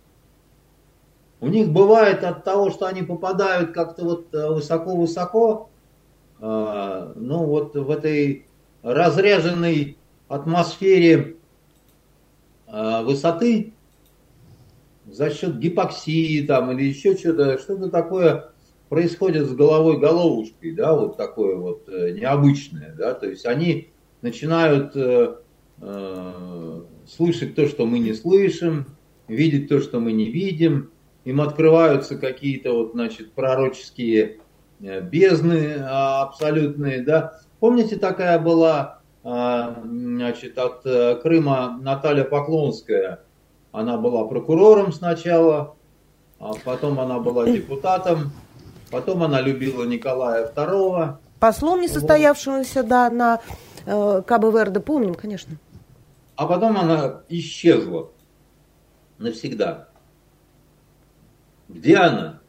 у 1.41 1.49
них 1.49 1.71
бывает 1.71 2.25
от 2.25 2.45
того, 2.45 2.71
что 2.71 2.87
они 2.87 3.03
попадают 3.03 3.73
как-то 3.73 4.05
вот 4.05 4.29
высоко-высоко, 4.33 5.69
а, 6.41 7.13
ну 7.15 7.45
вот 7.45 7.75
в 7.75 7.91
этой 7.91 8.47
разряженной 8.83 9.99
атмосфере 10.29 11.37
высоты 12.71 13.73
за 15.07 15.31
счет 15.31 15.59
гипоксии 15.59 16.47
там 16.47 16.71
или 16.73 16.85
еще 16.85 17.17
что-то, 17.17 17.59
что-то 17.59 17.91
такое 17.91 18.51
происходит 18.89 19.47
с 19.47 19.53
головой 19.53 19.99
головушкой, 19.99 20.73
да, 20.73 20.95
вот 20.95 21.17
такое 21.17 21.57
вот 21.57 21.89
э, 21.89 22.13
необычное, 22.13 22.95
да, 22.97 23.15
то 23.15 23.29
есть 23.29 23.47
они 23.47 23.89
начинают 24.23 24.95
э, 24.95 25.37
э, 25.81 26.83
слышать 27.09 27.55
то, 27.55 27.67
что 27.67 27.87
мы 27.87 27.99
не 27.99 28.15
слышим, 28.15 28.87
видеть 29.27 29.69
то, 29.69 29.81
что 29.81 30.01
мы 30.01 30.13
не 30.13 30.31
видим, 30.31 30.91
им 31.25 31.41
открываются 31.41 32.19
какие-то 32.19 32.73
вот, 32.73 32.93
значит, 32.93 33.33
пророческие 33.33 34.41
Э, 34.83 35.01
бездны 35.03 35.77
а, 35.81 36.23
абсолютные, 36.23 37.03
да. 37.03 37.39
Помните, 37.59 37.97
такая 37.97 38.39
была, 38.39 39.00
значит, 39.23 40.59
от 40.59 40.87
э, 40.87 41.17
Крыма 41.17 41.79
Наталья 41.81 42.25
Поклонская, 42.25 43.21
она 43.73 43.99
была 43.99 44.27
прокурором 44.27 44.93
сначала, 44.93 45.77
а 46.39 46.53
потом 46.65 46.99
она 46.99 47.19
была 47.19 47.45
депутатом, 47.51 48.33
потом 48.91 49.23
она 49.23 49.41
любила 49.41 49.85
Николая 49.85 50.51
II. 50.51 51.17
Послом 51.39 51.81
несостоявшегося, 51.81 52.83
да, 52.83 53.11
на 53.11 53.41
э, 53.87 54.23
КБ 54.27 54.85
помним, 54.85 55.15
конечно. 55.15 55.57
А 56.37 56.47
потом 56.47 56.79
она 56.79 57.23
исчезла 57.29 58.11
навсегда. 59.19 59.89
Где 61.69 61.97
она? 61.97 62.41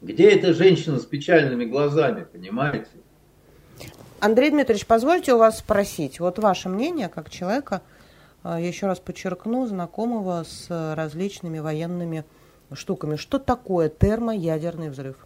Где 0.00 0.30
эта 0.30 0.54
женщина 0.54 0.98
с 0.98 1.04
печальными 1.04 1.64
глазами, 1.64 2.24
понимаете? 2.24 2.88
Андрей 4.20 4.50
Дмитриевич, 4.50 4.86
позвольте 4.86 5.32
у 5.32 5.38
вас 5.38 5.58
спросить, 5.58 6.20
вот 6.20 6.38
ваше 6.38 6.68
мнение 6.68 7.08
как 7.08 7.30
человека, 7.30 7.80
я 8.44 8.58
еще 8.58 8.86
раз 8.86 9.00
подчеркну, 9.00 9.66
знакомого 9.66 10.44
с 10.44 10.66
различными 10.94 11.58
военными 11.58 12.24
штуками. 12.74 13.16
Что 13.16 13.38
такое 13.38 13.88
термоядерный 13.88 14.90
взрыв? 14.90 15.16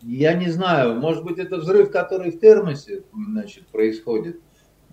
Я 0.00 0.32
не 0.32 0.48
знаю, 0.48 0.94
может 0.98 1.24
быть 1.24 1.38
это 1.38 1.56
взрыв, 1.56 1.90
который 1.90 2.30
в 2.30 2.40
термосе 2.40 3.02
значит, 3.12 3.66
происходит. 3.66 4.40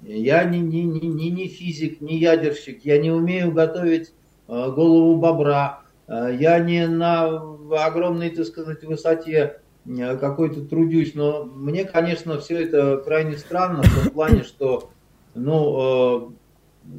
Я 0.02 0.44
не, 0.44 0.60
не, 0.60 0.84
не, 0.84 1.30
не 1.30 1.48
физик, 1.48 2.02
не 2.02 2.18
ядерщик, 2.18 2.84
я 2.84 2.98
не 2.98 3.10
умею 3.10 3.54
готовить 3.54 4.14
а, 4.48 4.70
голову 4.70 5.16
бобра, 5.16 5.82
а, 6.08 6.30
я 6.30 6.60
не 6.60 6.88
на 6.88 7.26
огромной, 7.72 8.32
так 8.32 8.46
сказать, 8.46 8.84
высоте 8.84 9.32
э, 9.38 9.54
какой-то 9.86 10.62
трудюсь, 10.65 11.13
но 11.15 11.43
мне, 11.43 11.86
конечно, 11.86 12.39
все 12.39 12.63
это 12.63 12.98
крайне 12.98 13.38
странно 13.38 13.84
в 13.84 14.04
том 14.04 14.13
плане, 14.13 14.43
что, 14.43 14.89
ну, 15.36 16.28
э, 16.28 16.30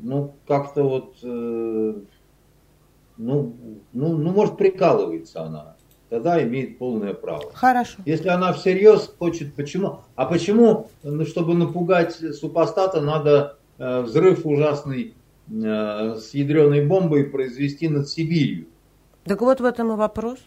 ну 0.02 0.34
как-то 0.46 0.82
вот, 0.82 1.16
э, 1.22 1.94
ну, 3.16 3.56
ну, 3.92 4.16
ну, 4.18 4.32
может, 4.32 4.56
прикалывается 4.56 5.42
она, 5.42 5.76
тогда 6.10 6.42
имеет 6.42 6.78
полное 6.78 7.14
право. 7.14 7.50
Хорошо. 7.54 8.02
Если 8.04 8.28
она 8.28 8.52
всерьез 8.52 9.12
хочет, 9.18 9.54
почему? 9.54 10.00
А 10.14 10.26
почему, 10.26 10.90
ну, 11.02 11.24
чтобы 11.24 11.54
напугать 11.54 12.12
супостата, 12.12 13.00
надо 13.00 13.56
э, 13.78 14.02
взрыв 14.02 14.44
ужасный 14.44 15.14
э, 15.48 16.16
с 16.16 16.34
ядреной 16.34 16.84
бомбой 16.84 17.24
произвести 17.24 17.88
над 17.88 18.08
Сибирью? 18.08 18.66
Так 19.24 19.40
вот 19.40 19.60
в 19.60 19.64
этом 19.64 19.92
и 19.92 19.96
вопрос. 19.96 20.38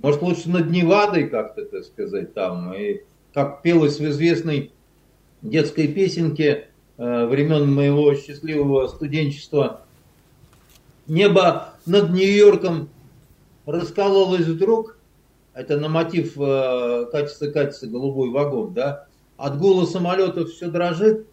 Может, 0.00 0.22
лучше 0.22 0.48
над 0.48 0.70
Невадой 0.70 1.28
как-то, 1.28 1.64
так 1.64 1.84
сказать, 1.84 2.34
там. 2.34 2.72
И 2.74 3.02
как 3.34 3.62
пелось 3.62 3.98
в 3.98 4.04
известной 4.06 4.72
детской 5.42 5.88
песенке 5.88 6.68
э, 6.96 7.26
времен 7.26 7.72
моего 7.72 8.14
счастливого 8.14 8.86
студенчества. 8.88 9.82
Небо 11.06 11.74
над 11.86 12.10
Нью-Йорком 12.10 12.90
раскололось 13.66 14.46
вдруг. 14.46 14.98
Это 15.54 15.78
на 15.78 15.88
мотив 15.88 16.34
э, 16.38 17.06
«Катится, 17.10 17.86
голубой 17.86 18.30
вагон», 18.30 18.74
да? 18.74 19.06
От 19.36 19.58
гула 19.58 19.86
самолетов 19.86 20.50
все 20.50 20.68
дрожит. 20.68 21.26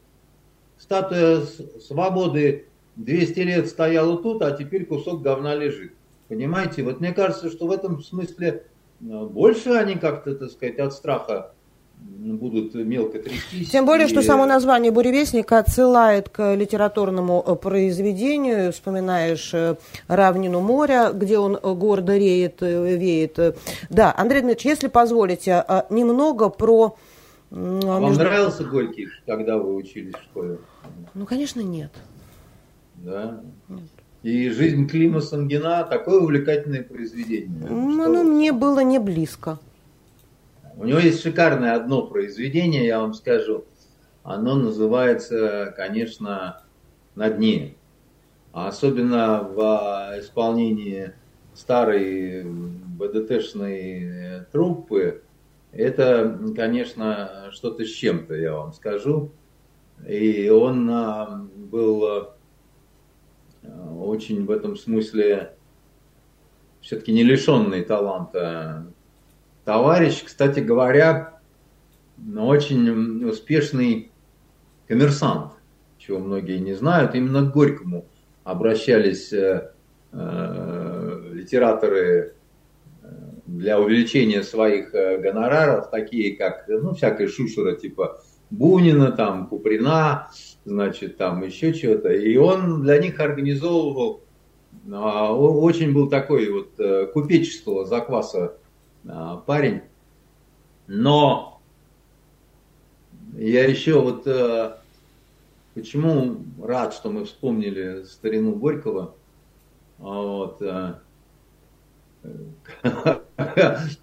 Статуя 0.78 1.42
свободы 1.82 2.66
200 2.96 3.40
лет 3.40 3.68
стояла 3.68 4.18
тут, 4.18 4.42
а 4.42 4.52
теперь 4.52 4.86
кусок 4.86 5.22
говна 5.22 5.56
лежит. 5.56 5.94
Понимаете, 6.28 6.84
вот 6.84 7.00
мне 7.00 7.14
кажется, 7.14 7.50
что 7.50 7.68
в 7.68 7.72
этом 7.72 8.02
смысле 8.02 8.64
э, 9.02 9.04
больше 9.04 9.72
они 9.72 9.96
как-то, 9.96 10.36
так 10.36 10.52
сказать, 10.52 10.80
от 10.80 10.94
страха 10.94 11.52
будут 11.98 12.76
мелко 12.76 13.20
трястись. 13.20 13.70
Тем 13.70 13.86
более, 13.86 14.08
и... 14.08 14.10
что 14.10 14.22
само 14.22 14.46
название 14.46 14.92
«Буревестника» 14.92 15.60
отсылает 15.60 16.30
к 16.30 16.56
литературному 16.56 17.44
э, 17.46 17.56
произведению. 17.56 18.74
Вспоминаешь 18.74 19.54
э, 19.54 19.76
«Равнину 20.08 20.62
моря», 20.62 21.12
где 21.14 21.38
он 21.38 21.58
гордо 21.58 22.18
реет, 22.18 22.62
веет. 22.62 23.40
Да, 23.90 24.14
Андрей 24.18 24.42
Дмитриевич, 24.42 24.66
если 24.66 24.88
позволите, 24.88 25.64
немного 25.90 26.50
про 26.50 26.96
а 27.52 27.56
Вам 27.56 28.04
между... 28.04 28.24
нравился 28.24 28.64
Горький, 28.66 29.08
когда 29.26 29.58
вы 29.58 29.76
учились 29.76 30.14
в 30.14 30.24
школе? 30.24 30.58
Ну, 31.14 31.26
конечно, 31.26 31.62
нет. 31.62 31.92
Да? 32.96 33.42
Нет. 33.70 33.90
И 34.26 34.50
«Жизнь 34.50 34.88
Клима 34.88 35.22
Сангина» 35.22 35.84
такое 35.84 36.20
увлекательное 36.20 36.82
произведение. 36.82 37.70
Ну, 37.70 38.04
оно 38.04 38.24
мне 38.24 38.52
было 38.52 38.80
не 38.80 38.98
близко. 38.98 39.60
У 40.78 40.84
него 40.84 40.98
есть 40.98 41.22
шикарное 41.22 41.76
одно 41.76 42.08
произведение, 42.08 42.88
я 42.88 43.02
вам 43.02 43.14
скажу. 43.14 43.66
Оно 44.24 44.56
называется, 44.56 45.72
конечно, 45.78 46.64
«На 47.14 47.30
дне». 47.30 47.76
А 48.52 48.70
особенно 48.70 49.44
в 49.44 50.20
исполнении 50.20 51.12
старой 51.54 52.46
БДТшной 52.46 54.48
труппы, 54.52 55.22
это, 55.72 56.40
конечно, 56.56 57.50
что-то 57.52 57.86
с 57.86 57.92
чем-то, 57.92 58.34
я 58.34 58.54
вам 58.54 58.74
скажу. 58.74 59.30
И 60.08 60.50
он 60.50 60.90
а, 60.90 61.48
был 61.58 62.35
очень 63.98 64.46
в 64.46 64.52
этом 64.52 64.76
смысле 64.76 65.56
все-таки 66.82 67.12
не 67.12 67.24
лишенный 67.24 67.84
таланта 67.84 68.88
товарищ, 69.64 70.24
кстати 70.24 70.60
говоря, 70.60 71.40
очень 72.38 73.26
успешный 73.28 74.12
коммерсант, 74.88 75.54
чего 75.98 76.20
многие 76.20 76.60
не 76.60 76.74
знают. 76.74 77.16
Именно 77.16 77.50
к 77.50 77.54
Горькому 77.54 78.06
обращались 78.44 79.34
э, 79.34 79.72
э, 80.12 81.30
литераторы 81.34 82.36
э, 83.02 83.08
для 83.48 83.80
увеличения 83.80 84.44
своих 84.44 84.92
гонораров, 84.92 85.90
такие 85.90 86.38
как, 86.38 86.66
ну, 86.68 86.94
всякая 86.94 87.28
шушера 87.28 87.76
типа 87.76 88.22
Бунина, 88.52 89.12
там, 89.12 89.48
Куприна, 89.48 90.30
значит, 90.66 91.18
там 91.18 91.44
еще 91.44 91.74
чего-то. 91.74 92.12
И 92.12 92.36
он 92.38 92.82
для 92.82 92.98
них 92.98 93.20
организовывал, 93.20 94.22
а, 94.92 95.34
очень 95.34 95.94
был 95.94 96.10
такой 96.10 96.52
вот 96.52 97.12
купеческого 97.14 97.86
закваса 97.86 98.58
а, 99.08 99.38
парень. 99.38 99.82
Но 100.88 101.62
я 103.38 103.66
еще 103.66 104.00
вот 104.00 104.28
Почему 105.76 106.38
рад, 106.64 106.94
что 106.94 107.10
мы 107.10 107.26
вспомнили 107.26 108.06
старину 108.06 108.56
Горького? 108.56 109.14
А 110.00 110.04
вот, 110.04 110.62
э, 110.62 110.94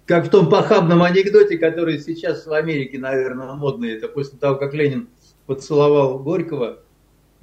как 0.05 0.27
в 0.27 0.29
том 0.29 0.51
похабном 0.51 1.01
анекдоте, 1.01 1.57
который 1.57 1.97
сейчас 1.97 2.45
в 2.45 2.53
Америке, 2.53 2.99
наверное, 2.99 3.53
модный, 3.53 3.93
это 3.93 4.07
после 4.07 4.37
того, 4.37 4.59
как 4.59 4.75
Ленин 4.75 5.09
поцеловал 5.45 6.19
Горького, 6.19 6.79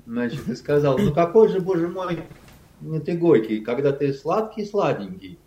значит, 0.07 0.49
и 0.49 0.55
сказал, 0.55 0.99
ну 0.99 1.13
какой 1.13 1.49
же, 1.49 1.61
боже 1.61 1.89
мой, 1.89 2.21
ты 3.05 3.17
Горький, 3.17 3.61
когда 3.61 3.93
ты 3.93 4.13
сладкий-сладенький, 4.13 5.39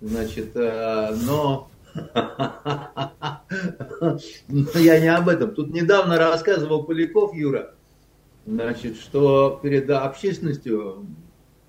значит, 0.00 0.56
э, 0.56 1.14
но 1.26 1.68
я 4.74 5.00
не 5.00 5.08
об 5.08 5.28
этом. 5.28 5.54
Тут 5.54 5.70
недавно 5.70 6.18
рассказывал 6.18 6.84
Поляков 6.84 7.34
Юра, 7.34 7.74
значит, 8.46 8.96
что 8.96 9.60
перед 9.62 9.90
общественностью 9.90 11.06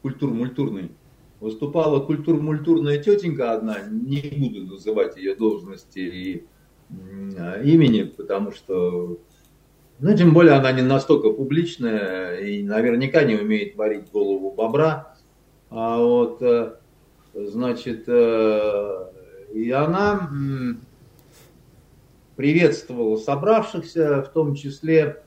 культур-мультурной 0.01 0.91
выступала 1.39 1.99
культур-мультурная 1.99 3.01
тетенька 3.01 3.53
одна, 3.53 3.79
не 3.89 4.21
буду 4.37 4.73
называть 4.73 5.17
ее 5.17 5.35
должности 5.35 5.99
и 5.99 6.45
имени, 7.63 8.03
потому 8.03 8.51
что, 8.51 9.17
ну, 10.01 10.17
тем 10.17 10.33
более 10.33 10.53
она 10.53 10.71
не 10.71 10.81
настолько 10.81 11.29
публичная 11.29 12.37
и 12.37 12.63
наверняка 12.63 13.23
не 13.23 13.35
умеет 13.35 13.75
варить 13.75 14.11
голову 14.11 14.51
бобра. 14.51 15.15
А 15.69 15.97
вот, 15.99 16.41
э, 16.41 16.73
значит, 17.33 18.05
э, 18.07 19.05
и 19.53 19.69
она 19.71 20.29
приветствовала 22.35 23.17
собравшихся, 23.17 24.23
в 24.23 24.29
том 24.29 24.55
числе 24.55 25.23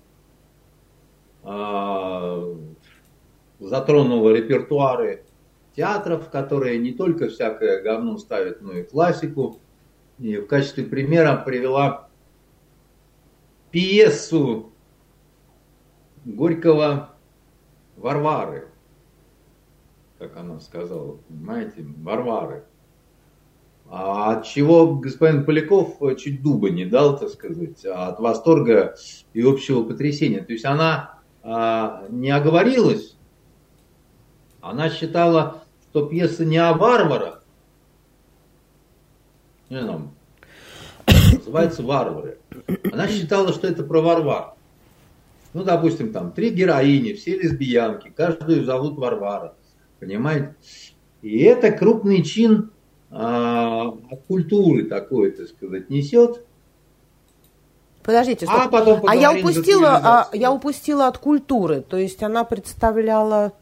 а, 1.45 2.43
затронула 3.61 4.31
репертуары 4.31 5.23
театров, 5.77 6.31
которые 6.31 6.79
не 6.79 6.93
только 6.93 7.29
всякое 7.29 7.83
говно 7.83 8.19
ставят, 8.19 8.63
но 8.63 8.73
и 8.73 8.83
классику. 8.83 9.61
И 10.19 10.39
в 10.39 10.47
качестве 10.47 10.85
примера 10.85 11.37
привела 11.37 12.09
пьесу 13.75 14.73
Горького 16.25 17.11
«Варвары», 17.97 18.69
как 20.17 20.37
она 20.37 20.61
сказала, 20.61 21.17
понимаете, 21.29 21.85
«Варвары». 21.99 22.67
А 23.87 24.31
от 24.31 24.47
чего 24.47 24.95
господин 24.95 25.45
Поляков 25.45 25.99
чуть 26.19 26.41
дуба 26.41 26.71
не 26.71 26.87
дал, 26.87 27.19
так 27.19 27.31
сказать, 27.31 27.85
а 27.85 28.11
от 28.11 28.21
восторга 28.21 28.95
и 29.33 29.43
общего 29.43 29.83
потрясения. 29.83 30.41
То 30.41 30.53
есть 30.53 30.65
она 30.65 31.19
а, 31.43 32.07
не 32.11 32.31
оговорилась. 32.31 33.17
Она 34.61 34.89
считала, 34.89 35.65
что 35.91 36.07
пьеса 36.07 36.45
не 36.45 36.59
о 36.59 36.75
варварах, 36.75 37.45
не, 39.69 39.81
ну, 39.81 40.11
называется 41.07 41.83
«Варвары». 41.83 42.39
Она 42.93 43.09
считала, 43.09 43.53
что 43.53 43.67
это 43.67 43.85
про 43.85 44.01
Варвар. 44.01 44.55
Ну, 45.53 45.63
допустим, 45.63 46.13
там 46.13 46.33
три 46.33 46.51
героини, 46.51 47.13
все 47.13 47.39
лесбиянки, 47.39 48.13
каждую 48.15 48.65
зовут 48.65 48.99
Варвара. 48.99 49.55
Понимаете? 50.01 50.55
И 51.23 51.39
это 51.43 51.71
крупный 51.71 52.23
чин 52.23 52.71
а, 53.11 53.93
культуры 54.27 54.85
такой, 54.85 55.31
так 55.31 55.49
сказать, 55.49 55.89
несет. 55.89 56.45
Подождите, 58.03 58.47
стоп. 58.47 58.59
А, 58.59 58.69
потом 58.69 59.01
а 59.07 59.15
я 59.17 59.33
упустила, 59.33 60.01
а, 60.03 60.29
я 60.33 60.53
упустила 60.53 61.07
от 61.07 61.19
культуры, 61.19 61.81
то 61.81 61.97
есть 61.97 62.23
она 62.23 62.45
представляла 62.45 63.53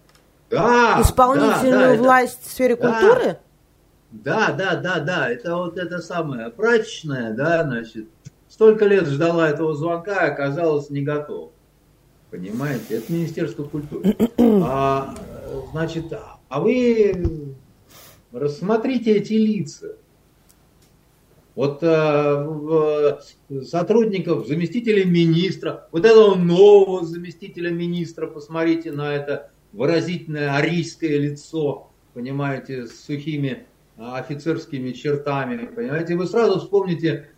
да, 0.50 1.00
исполнительную 1.00 1.96
да, 1.96 2.02
власть 2.02 2.40
это, 2.40 2.48
в 2.48 2.52
сфере 2.52 2.76
да, 2.76 2.88
культуры? 2.88 3.38
Да, 4.12 4.52
да, 4.52 4.76
да, 4.76 5.00
да, 5.00 5.30
это 5.30 5.56
вот 5.56 5.78
это 5.78 5.98
самое 6.00 6.50
прачечное, 6.50 7.32
да, 7.32 7.64
значит, 7.64 8.08
столько 8.46 8.84
лет 8.84 9.06
ждала 9.06 9.48
этого 9.48 9.74
звонка 9.74 10.26
и 10.26 10.30
оказалась 10.30 10.90
не 10.90 11.00
готова. 11.00 11.50
Понимаете, 12.30 12.96
это 12.96 13.12
Министерство 13.12 13.64
культуры. 13.64 14.16
А, 14.64 15.14
значит, 15.72 16.12
а 16.48 16.60
вы 16.60 17.54
рассмотрите 18.32 19.16
эти 19.16 19.34
лица. 19.34 19.96
Вот 21.54 21.82
э, 21.82 23.18
сотрудников, 23.64 24.46
заместителей 24.46 25.04
министра, 25.04 25.88
вот 25.92 26.04
этого 26.06 26.34
нового 26.34 27.04
заместителя 27.04 27.70
министра, 27.70 28.26
посмотрите 28.26 28.92
на 28.92 29.14
это 29.14 29.50
выразительное 29.72 30.54
арийское 30.54 31.18
лицо, 31.18 31.90
понимаете, 32.14 32.86
с 32.86 33.04
сухими 33.04 33.50
а, 33.50 33.71
офицерскими 33.96 34.92
чертами, 34.92 35.66
понимаете, 35.66 36.16
вы 36.16 36.26
сразу 36.26 36.60
вспомните 36.60 37.28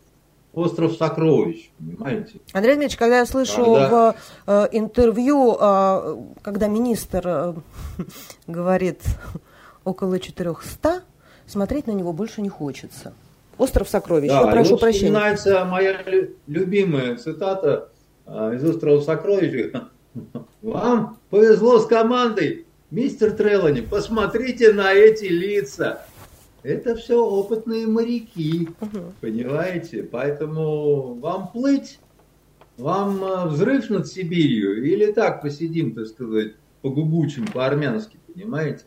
остров 0.53 0.95
сокровищ, 0.97 1.71
понимаете? 1.79 2.41
Андрей 2.53 2.75
Дмитриевич, 2.75 2.97
когда 2.97 3.19
я 3.19 3.27
слышу 3.27 3.65
когда... 3.65 3.89
в 3.89 4.17
э, 4.47 4.69
интервью, 4.73 5.57
э, 5.61 6.17
когда 6.43 6.69
министр 6.69 7.23
э, 7.25 7.55
говорит 8.47 9.03
около 9.85 10.19
400, 10.19 11.03
смотреть 11.47 11.87
на 11.87 11.93
него 11.93 12.13
больше 12.13 12.41
не 12.41 12.49
хочется. 12.49 13.13
Остров 13.59 13.89
сокровищ. 13.89 14.29
Да, 14.29 14.41
Я 14.41 14.47
прошу 14.49 14.79
прощения. 14.79 15.13
Вспоминается 15.13 15.65
моя 15.65 16.05
любимая 16.47 17.17
цитата 17.17 17.89
а, 18.27 18.53
из 18.53 18.65
Острова 18.65 19.01
сокровищ. 19.01 19.73
Вам 20.63 21.19
повезло 21.31 21.79
с 21.79 21.87
командой, 21.87 22.67
мистер 22.91 23.33
Трелани. 23.33 23.81
Посмотрите 23.81 24.73
на 24.73 24.93
эти 24.93 25.27
лица. 25.27 26.05
Это 26.65 26.97
все 26.97 27.23
опытные 27.23 27.87
моряки, 27.87 28.71
угу. 28.81 29.13
понимаете? 29.21 30.03
Поэтому 30.03 31.15
вам 31.17 31.49
плыть, 31.49 31.99
вам 32.79 33.23
а, 33.23 33.47
взрыв 33.47 33.91
над 33.91 34.09
Сибирью 34.09 34.83
или 34.83 35.13
так 35.13 35.43
посидим, 35.43 35.95
так 35.95 36.07
сказать, 36.07 36.55
по-губучим, 36.81 37.47
по-армянски, 37.49 38.19
понимаете? 38.33 38.85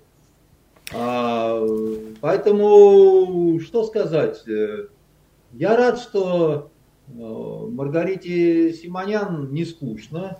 А, 0.92 1.64
поэтому, 2.20 3.60
что 3.60 3.84
сказать? 3.84 4.48
Э, 4.48 4.88
я 5.54 5.78
рад, 5.78 6.00
что 6.00 6.72
э, 7.08 7.12
Маргарите 7.14 8.74
Симонян 8.74 9.54
не 9.54 9.66
скучно. 9.66 10.40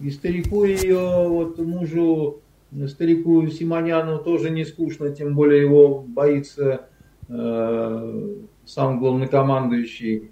И 0.00 0.10
старику 0.10 0.64
ее, 0.64 1.28
вот 1.28 1.58
мужу, 1.58 2.40
старику 2.88 3.46
Симоняну 3.48 4.18
тоже 4.18 4.50
не 4.50 4.64
скучно, 4.64 5.10
тем 5.10 5.34
более 5.34 5.62
его 5.62 6.00
боится 6.00 6.88
э, 7.28 8.36
сам 8.64 8.98
главнокомандующий. 8.98 10.30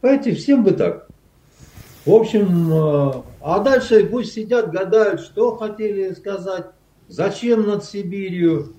Понимаете, 0.00 0.34
всем 0.34 0.64
бы 0.64 0.72
так. 0.72 1.08
В 2.04 2.12
общем, 2.12 2.72
э, 2.72 3.22
а 3.40 3.60
дальше 3.60 4.06
пусть 4.06 4.32
сидят, 4.32 4.70
гадают, 4.72 5.20
что 5.20 5.56
хотели 5.56 6.12
сказать, 6.12 6.66
зачем 7.08 7.66
над 7.66 7.84
Сибирью. 7.84 8.74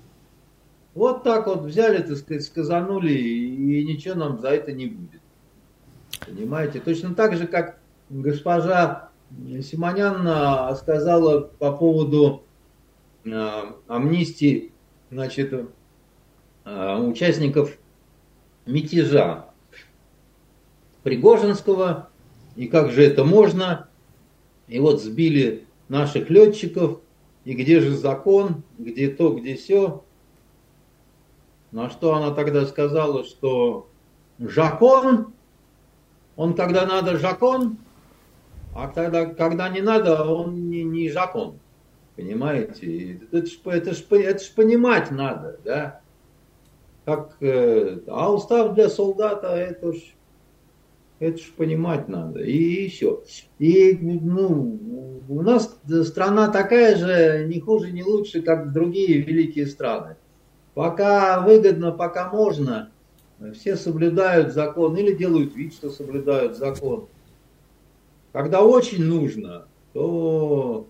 Вот 0.94 1.22
так 1.24 1.46
вот 1.46 1.62
взяли, 1.62 2.02
так 2.02 2.16
сказать, 2.16 2.44
сказанули, 2.44 3.12
и 3.12 3.84
ничего 3.84 4.14
нам 4.14 4.38
за 4.38 4.48
это 4.48 4.72
не 4.72 4.86
будет. 4.86 5.20
Понимаете? 6.24 6.80
Точно 6.80 7.14
так 7.14 7.34
же, 7.36 7.46
как 7.46 7.78
госпожа 8.08 9.08
Симонян 9.62 10.76
сказала 10.76 11.40
по 11.40 11.72
поводу 11.72 12.42
э, 12.52 12.53
амнистии, 13.26 14.72
значит, 15.10 15.52
э, 16.64 16.96
участников 16.98 17.76
мятежа 18.66 19.46
Пригожинского, 21.02 22.08
и 22.56 22.66
как 22.66 22.90
же 22.90 23.02
это 23.02 23.24
можно, 23.24 23.88
и 24.68 24.78
вот 24.78 25.02
сбили 25.02 25.66
наших 25.88 26.30
летчиков, 26.30 27.00
и 27.44 27.54
где 27.54 27.80
же 27.80 27.94
закон, 27.96 28.62
где 28.78 29.08
то, 29.08 29.34
где 29.34 29.54
все. 29.54 30.02
На 31.72 31.90
что 31.90 32.14
она 32.14 32.30
тогда 32.30 32.64
сказала, 32.66 33.24
что 33.24 33.88
закон, 34.38 35.34
он 36.36 36.54
когда 36.54 36.86
надо 36.86 37.18
закон, 37.18 37.76
а 38.74 38.88
когда, 38.88 39.26
когда 39.26 39.68
не 39.68 39.80
надо, 39.80 40.24
он 40.24 40.70
не, 40.70 40.82
не 40.82 41.10
закон. 41.10 41.58
Понимаете? 42.16 43.20
Это 43.32 43.46
ж, 43.46 43.58
это, 43.64 43.94
ж, 43.94 44.04
это 44.10 44.44
ж 44.44 44.52
понимать 44.54 45.10
надо, 45.10 45.58
да? 45.64 46.00
Как, 47.04 47.36
э, 47.40 48.00
а 48.06 48.32
устав 48.32 48.74
для 48.74 48.88
солдата, 48.88 49.48
это 49.48 49.92
ж 49.92 49.98
это 51.20 51.38
ж 51.38 51.52
понимать 51.56 52.08
надо. 52.08 52.40
И 52.42 52.88
все. 52.88 53.22
И 53.58 53.98
ну, 54.00 55.20
у 55.28 55.42
нас 55.42 55.78
страна 56.04 56.48
такая 56.48 56.96
же, 56.96 57.46
не 57.46 57.60
хуже, 57.60 57.92
не 57.92 58.02
лучше, 58.02 58.42
как 58.42 58.72
другие 58.72 59.20
великие 59.20 59.66
страны. 59.66 60.16
Пока 60.74 61.40
выгодно, 61.40 61.92
пока 61.92 62.30
можно, 62.30 62.90
все 63.54 63.76
соблюдают 63.76 64.52
закон 64.52 64.96
или 64.96 65.14
делают 65.14 65.54
вид, 65.54 65.72
что 65.72 65.90
соблюдают 65.90 66.56
закон. 66.56 67.06
Когда 68.32 68.62
очень 68.62 69.04
нужно, 69.04 69.66
то 69.92 70.88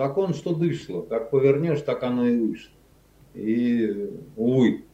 закон 0.00 0.32
что 0.32 0.54
дышло. 0.54 1.02
Как 1.02 1.30
повернешь, 1.30 1.82
так 1.82 2.02
оно 2.02 2.26
и 2.26 2.38
вышло. 2.38 2.70
И, 3.34 4.10
увы, 4.34 4.84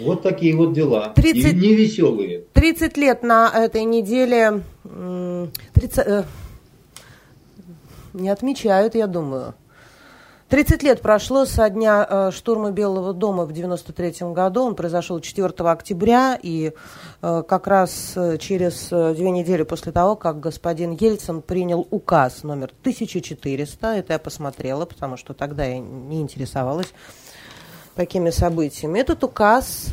вот 0.00 0.22
такие 0.22 0.56
вот 0.56 0.72
дела. 0.72 1.12
30, 1.14 1.52
и 1.52 1.56
невеселые. 1.56 2.44
30 2.52 2.96
лет 2.96 3.22
на 3.22 3.52
этой 3.54 3.84
неделе 3.84 4.62
30, 4.82 6.06
э, 6.06 6.24
не 8.14 8.28
отмечают, 8.28 8.96
я 8.96 9.06
думаю. 9.06 9.54
30 10.54 10.84
лет 10.84 11.02
прошло 11.02 11.46
со 11.46 11.68
дня 11.68 12.06
э, 12.08 12.30
штурма 12.30 12.70
Белого 12.70 13.12
дома 13.12 13.44
в 13.44 13.50
93 13.50 14.32
году. 14.32 14.62
Он 14.62 14.76
произошел 14.76 15.18
4 15.18 15.48
октября, 15.68 16.38
и 16.40 16.72
э, 17.22 17.42
как 17.48 17.66
раз 17.66 18.12
э, 18.14 18.38
через 18.38 18.86
две 18.88 19.32
недели 19.32 19.64
после 19.64 19.90
того, 19.90 20.14
как 20.14 20.38
господин 20.38 20.92
Ельцин 20.92 21.42
принял 21.42 21.88
указ 21.90 22.44
номер 22.44 22.70
1400, 22.82 23.96
это 23.96 24.12
я 24.12 24.18
посмотрела, 24.20 24.84
потому 24.86 25.16
что 25.16 25.34
тогда 25.34 25.64
я 25.64 25.80
не 25.80 26.20
интересовалась 26.20 26.94
такими 27.96 28.30
событиями. 28.30 29.00
Этот 29.00 29.24
указ 29.24 29.90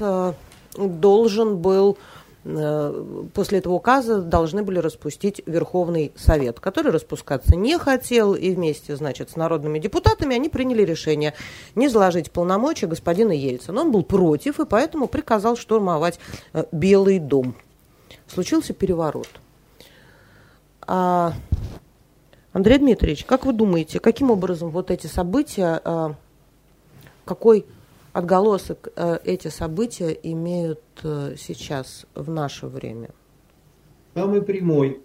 должен 0.78 1.58
был 1.58 1.98
после 2.44 3.60
этого 3.60 3.74
указа 3.74 4.22
должны 4.22 4.64
были 4.64 4.80
распустить 4.80 5.42
Верховный 5.46 6.12
Совет, 6.16 6.60
который 6.60 6.92
распускаться 6.92 7.56
не 7.56 7.78
хотел, 7.78 8.34
и 8.34 8.52
вместе, 8.56 8.96
значит, 8.96 9.30
с 9.30 9.36
народными 9.36 9.78
депутатами 9.78 10.36
они 10.36 10.50
приняли 10.50 10.84
решение 10.84 11.36
не 11.76 11.88
заложить 11.88 12.32
полномочия 12.32 12.88
господина 12.88 13.32
Ельцина. 13.32 13.82
Он 13.82 13.92
был 13.92 14.04
против, 14.04 14.60
и 14.60 14.66
поэтому 14.66 15.08
приказал 15.08 15.56
штурмовать 15.56 16.20
э, 16.54 16.66
Белый 16.72 17.20
дом. 17.20 17.56
Случился 18.28 18.74
переворот. 18.74 19.30
А, 20.88 21.34
Андрей 22.54 22.80
Дмитриевич, 22.80 23.24
как 23.26 23.46
вы 23.46 23.54
думаете, 23.54 24.00
каким 24.00 24.32
образом 24.32 24.72
вот 24.72 24.90
эти 24.90 25.06
события, 25.08 26.16
какой 27.24 27.66
отголосок 28.14 28.90
э, 28.96 29.20
эти 29.24 29.48
события 29.48 30.12
имеют 30.24 30.82
э, 31.04 31.36
сейчас, 31.38 32.06
в 32.16 32.30
наше 32.30 32.68
время? 32.68 33.10
Самый 34.14 34.42
прямой. 34.42 35.02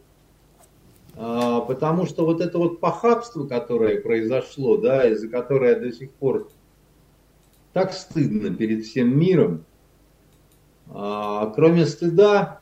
А, 1.14 1.60
потому 1.60 2.06
что 2.06 2.26
вот 2.26 2.40
это 2.40 2.58
вот 2.58 2.80
похабство, 2.80 3.46
которое 3.46 4.00
произошло, 4.00 4.76
да, 4.76 5.08
из-за 5.10 5.28
которое 5.28 5.78
до 5.78 5.92
сих 5.92 6.10
пор 6.12 6.50
так 7.72 7.92
стыдно 7.92 8.54
перед 8.54 8.84
всем 8.84 9.18
миром, 9.18 9.64
а, 10.88 11.46
кроме 11.54 11.86
стыда, 11.86 12.60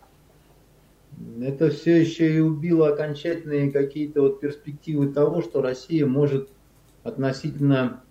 это 1.40 1.70
все 1.70 2.00
еще 2.00 2.36
и 2.36 2.40
убило 2.40 2.88
окончательные 2.88 3.70
какие-то 3.70 4.22
вот 4.22 4.40
перспективы 4.40 5.12
того, 5.12 5.42
что 5.42 5.60
Россия 5.60 6.06
может 6.06 6.48
относительно 7.02 8.02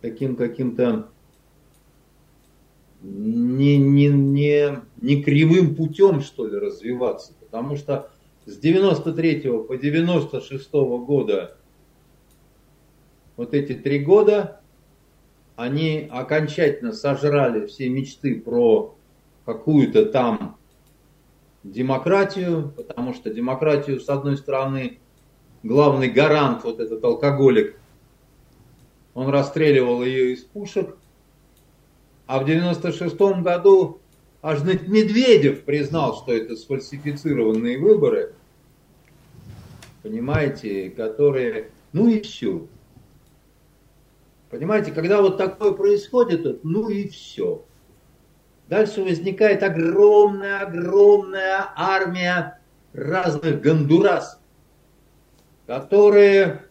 таким 0.00 0.36
каким-то 0.36 1.08
не, 3.02 3.78
не, 3.78 4.08
не, 4.08 4.80
не 5.00 5.22
кривым 5.22 5.74
путем, 5.74 6.20
что 6.20 6.46
ли, 6.46 6.58
развиваться. 6.58 7.34
Потому 7.40 7.76
что 7.76 8.10
с 8.46 8.56
93 8.56 9.40
по 9.66 9.76
96 9.76 10.72
года, 10.72 11.56
вот 13.36 13.54
эти 13.54 13.74
три 13.74 14.00
года, 14.00 14.60
они 15.56 16.08
окончательно 16.10 16.92
сожрали 16.92 17.66
все 17.66 17.88
мечты 17.88 18.40
про 18.40 18.96
какую-то 19.44 20.06
там 20.06 20.56
демократию, 21.64 22.72
потому 22.76 23.14
что 23.14 23.32
демократию, 23.32 24.00
с 24.00 24.08
одной 24.08 24.36
стороны, 24.36 25.00
главный 25.62 26.08
гарант, 26.08 26.64
вот 26.64 26.80
этот 26.80 27.04
алкоголик, 27.04 27.76
он 29.14 29.28
расстреливал 29.28 30.02
ее 30.02 30.32
из 30.32 30.44
пушек, 30.44 30.96
а 32.30 32.38
в 32.38 32.44
96 32.44 33.18
году 33.42 33.98
аж 34.40 34.62
Медведев 34.62 35.64
признал, 35.64 36.14
что 36.14 36.32
это 36.32 36.54
сфальсифицированные 36.54 37.76
выборы, 37.76 38.34
понимаете, 40.04 40.90
которые, 40.90 41.72
ну 41.92 42.08
и 42.08 42.20
все. 42.20 42.68
Понимаете, 44.48 44.92
когда 44.92 45.20
вот 45.20 45.38
такое 45.38 45.72
происходит, 45.72 46.62
ну 46.62 46.88
и 46.88 47.08
все. 47.08 47.64
Дальше 48.68 49.02
возникает 49.02 49.64
огромная-огромная 49.64 51.72
армия 51.74 52.60
разных 52.92 53.60
гондурас, 53.60 54.40
которые 55.66 56.62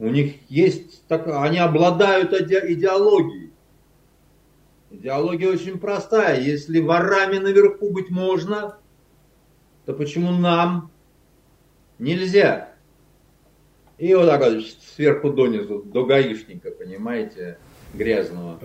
у 0.00 0.08
них 0.08 0.38
есть, 0.48 1.06
так, 1.06 1.28
они 1.28 1.58
обладают 1.58 2.32
идеологией. 2.32 3.45
Идеология 4.90 5.50
очень 5.50 5.78
простая. 5.78 6.40
Если 6.40 6.80
ворами 6.80 7.38
наверху 7.38 7.90
быть 7.90 8.10
можно, 8.10 8.78
то 9.84 9.94
почему 9.94 10.32
нам 10.32 10.90
нельзя? 11.98 12.74
И 13.98 14.14
вот 14.14 14.26
так 14.26 14.40
вот 14.40 14.64
сверху 14.94 15.30
донизу, 15.30 15.82
до 15.82 16.04
гаишника, 16.04 16.70
понимаете, 16.70 17.58
грязного, 17.94 18.60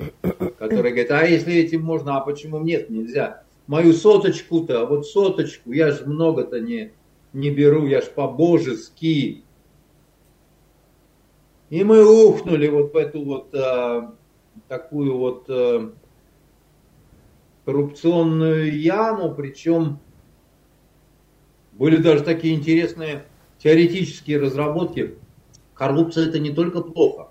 который 0.60 0.92
говорит, 0.92 1.12
а 1.12 1.26
если 1.26 1.56
этим 1.56 1.82
можно, 1.82 2.18
а 2.18 2.22
почему 2.22 2.60
нет, 2.60 2.90
нельзя? 2.90 3.44
Мою 3.68 3.94
соточку-то, 3.94 4.86
вот 4.86 5.08
соточку, 5.08 5.72
я 5.72 5.92
же 5.92 6.06
много-то 6.06 6.60
не, 6.60 6.92
не 7.32 7.50
беру, 7.50 7.88
я 7.88 8.02
ж 8.02 8.06
по-божески. 8.06 9.44
И 11.70 11.84
мы 11.84 12.04
ухнули 12.04 12.68
вот 12.68 12.94
в 12.94 12.98
эту 12.98 13.24
вот 13.24 13.56
а, 13.56 14.14
такую 14.68 15.18
вот 15.18 15.46
а, 15.48 15.94
коррупционную 17.66 18.80
яму, 18.80 19.34
причем 19.34 20.00
были 21.74 21.98
даже 21.98 22.24
такие 22.24 22.56
интересные 22.56 23.26
теоретические 23.60 24.40
разработки. 24.40 25.16
Коррупция 25.74 26.28
это 26.28 26.40
не 26.40 26.52
только 26.52 26.82
плохо, 26.82 27.30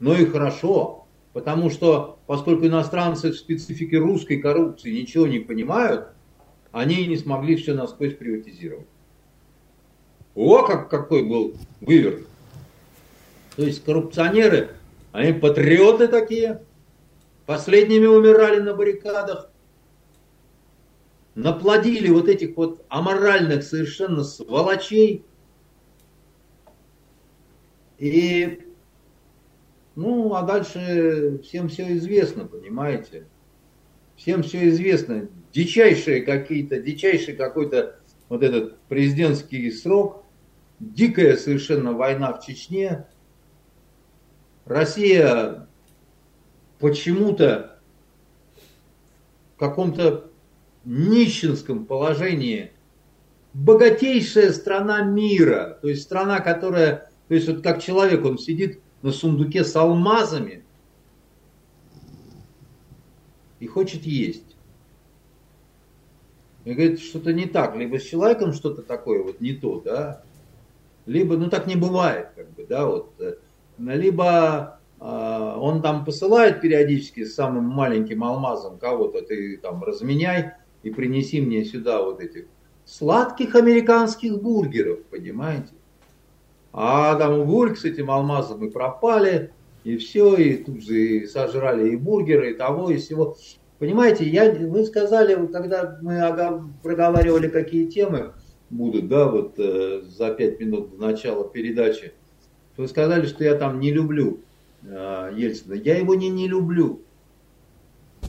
но 0.00 0.14
и 0.14 0.26
хорошо, 0.26 1.06
потому 1.32 1.70
что 1.70 2.18
поскольку 2.26 2.66
иностранцы 2.66 3.32
в 3.32 3.36
специфике 3.36 3.98
русской 3.98 4.38
коррупции 4.38 4.92
ничего 4.92 5.26
не 5.26 5.38
понимают, 5.38 6.08
они 6.72 7.06
не 7.06 7.16
смогли 7.16 7.56
все 7.56 7.74
насквозь 7.74 8.14
приватизировать. 8.14 8.86
О, 10.34 10.62
как, 10.62 10.88
какой 10.88 11.24
был 11.24 11.54
выверт. 11.80 12.26
То 13.56 13.64
есть 13.64 13.84
коррупционеры, 13.84 14.76
они 15.10 15.32
патриоты 15.32 16.06
такие, 16.06 16.62
последними 17.46 18.06
умирали 18.06 18.60
на 18.60 18.74
баррикадах, 18.74 19.50
наплодили 21.38 22.08
вот 22.10 22.28
этих 22.28 22.56
вот 22.56 22.84
аморальных 22.88 23.62
совершенно 23.62 24.24
сволочей. 24.24 25.24
И, 27.98 28.66
ну, 29.94 30.34
а 30.34 30.42
дальше 30.42 31.40
всем 31.44 31.68
все 31.68 31.96
известно, 31.96 32.44
понимаете? 32.44 33.28
Всем 34.16 34.42
все 34.42 34.68
известно. 34.68 35.28
Дичайшие 35.52 36.22
какие-то, 36.22 36.80
дичайший 36.80 37.34
какой-то 37.34 38.00
вот 38.28 38.42
этот 38.42 38.80
президентский 38.88 39.70
срок, 39.70 40.24
дикая 40.80 41.36
совершенно 41.36 41.92
война 41.92 42.32
в 42.32 42.44
Чечне. 42.44 43.06
Россия 44.64 45.68
почему-то 46.80 47.78
в 49.54 49.60
каком-то 49.60 50.27
нищенском 50.88 51.84
положении 51.84 52.72
богатейшая 53.52 54.52
страна 54.52 55.02
мира, 55.02 55.78
то 55.82 55.88
есть 55.88 56.02
страна, 56.02 56.40
которая, 56.40 57.10
то 57.28 57.34
есть 57.34 57.48
вот 57.48 57.62
как 57.62 57.82
человек, 57.82 58.24
он 58.24 58.38
сидит 58.38 58.80
на 59.02 59.12
сундуке 59.12 59.64
с 59.64 59.74
алмазами 59.76 60.64
и 63.60 63.66
хочет 63.66 64.04
есть. 64.04 64.56
И 66.64 66.72
говорит, 66.72 67.00
что-то 67.00 67.32
не 67.32 67.46
так, 67.46 67.76
либо 67.76 67.98
с 67.98 68.04
человеком 68.04 68.52
что-то 68.52 68.82
такое 68.82 69.22
вот 69.22 69.40
не 69.40 69.54
то, 69.54 69.80
да, 69.80 70.22
либо, 71.06 71.36
ну 71.36 71.48
так 71.48 71.66
не 71.66 71.76
бывает, 71.76 72.28
как 72.36 72.50
бы, 72.52 72.66
да, 72.66 72.86
вот, 72.86 73.12
э, 73.20 73.36
либо 73.78 74.78
э, 75.00 75.04
он 75.04 75.80
там 75.80 76.04
посылает 76.04 76.60
периодически 76.60 77.24
с 77.24 77.34
самым 77.34 77.64
маленьким 77.64 78.22
алмазом 78.22 78.78
кого-то, 78.78 79.22
ты 79.22 79.56
там 79.56 79.82
разменяй, 79.82 80.52
и 80.82 80.90
принеси 80.90 81.40
мне 81.40 81.64
сюда 81.64 82.02
вот 82.02 82.20
этих 82.20 82.46
сладких 82.84 83.54
американских 83.54 84.40
бургеров, 84.40 85.02
понимаете? 85.10 85.72
А 86.72 87.14
там 87.16 87.44
гульк 87.44 87.76
с 87.76 87.84
этим 87.84 88.10
алмазом 88.10 88.64
и 88.64 88.70
пропали, 88.70 89.52
и 89.84 89.96
все, 89.96 90.36
и 90.36 90.56
тут 90.62 90.82
же 90.82 91.00
и 91.00 91.26
сожрали 91.26 91.90
и 91.90 91.96
бургеры, 91.96 92.52
и 92.52 92.54
того, 92.54 92.90
и 92.90 92.96
всего. 92.96 93.36
Понимаете, 93.78 94.28
я, 94.28 94.50
вы 94.52 94.84
сказали, 94.84 95.46
когда 95.46 95.98
мы 96.02 96.72
проговаривали, 96.82 97.48
какие 97.48 97.86
темы 97.86 98.32
будут, 98.70 99.08
да, 99.08 99.28
вот 99.28 99.54
э, 99.58 100.02
за 100.04 100.30
пять 100.34 100.58
минут 100.60 100.90
до 100.90 101.06
начала 101.06 101.48
передачи, 101.48 102.12
вы 102.76 102.88
сказали, 102.88 103.26
что 103.26 103.44
я 103.44 103.54
там 103.54 103.80
не 103.80 103.92
люблю 103.92 104.40
э, 104.82 105.32
Ельцина. 105.36 105.74
Я 105.74 105.98
его 105.98 106.14
не, 106.14 106.28
не 106.28 106.48
люблю. 106.48 107.02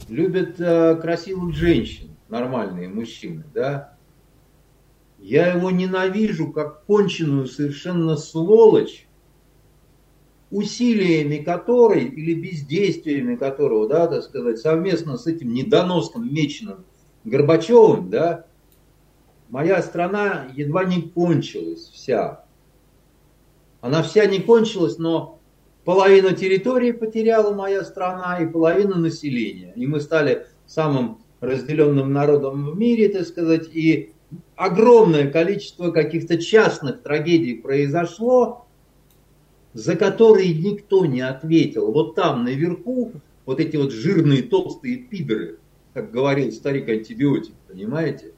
Любят 0.08 0.60
э, 0.60 0.96
красивых 0.96 1.54
женщин 1.54 2.09
нормальные 2.30 2.88
мужчины, 2.88 3.44
да, 3.52 3.96
я 5.18 5.52
его 5.52 5.70
ненавижу 5.70 6.50
как 6.50 6.84
конченую 6.86 7.46
совершенно 7.46 8.16
сволочь, 8.16 9.06
усилиями 10.50 11.36
которой 11.36 12.04
или 12.04 12.34
бездействиями 12.34 13.36
которого, 13.36 13.88
да, 13.88 14.06
так 14.06 14.22
сказать, 14.22 14.58
совместно 14.58 15.16
с 15.16 15.26
этим 15.26 15.52
недоносным 15.52 16.32
меченым 16.32 16.84
Горбачевым, 17.24 18.08
да, 18.08 18.46
моя 19.50 19.82
страна 19.82 20.48
едва 20.54 20.84
не 20.84 21.02
кончилась 21.02 21.90
вся. 21.92 22.44
Она 23.82 24.02
вся 24.02 24.24
не 24.24 24.38
кончилась, 24.38 24.96
но 24.96 25.38
половину 25.84 26.34
территории 26.34 26.92
потеряла 26.92 27.54
моя 27.54 27.84
страна 27.84 28.38
и 28.38 28.46
половину 28.46 28.96
населения. 28.96 29.74
И 29.76 29.86
мы 29.86 30.00
стали 30.00 30.46
самым 30.66 31.18
разделенным 31.40 32.12
народом 32.12 32.70
в 32.70 32.78
мире, 32.78 33.08
так 33.08 33.26
сказать, 33.26 33.68
и 33.72 34.12
огромное 34.56 35.30
количество 35.30 35.90
каких-то 35.90 36.38
частных 36.38 37.02
трагедий 37.02 37.54
произошло, 37.54 38.66
за 39.72 39.96
которые 39.96 40.54
никто 40.54 41.06
не 41.06 41.20
ответил. 41.20 41.92
Вот 41.92 42.14
там 42.14 42.44
наверху 42.44 43.12
вот 43.46 43.60
эти 43.60 43.76
вот 43.76 43.92
жирные 43.92 44.42
толстые 44.42 44.98
пидоры, 44.98 45.58
как 45.94 46.10
говорил 46.10 46.52
старик 46.52 46.88
антибиотик, 46.88 47.54
понимаете? 47.68 48.32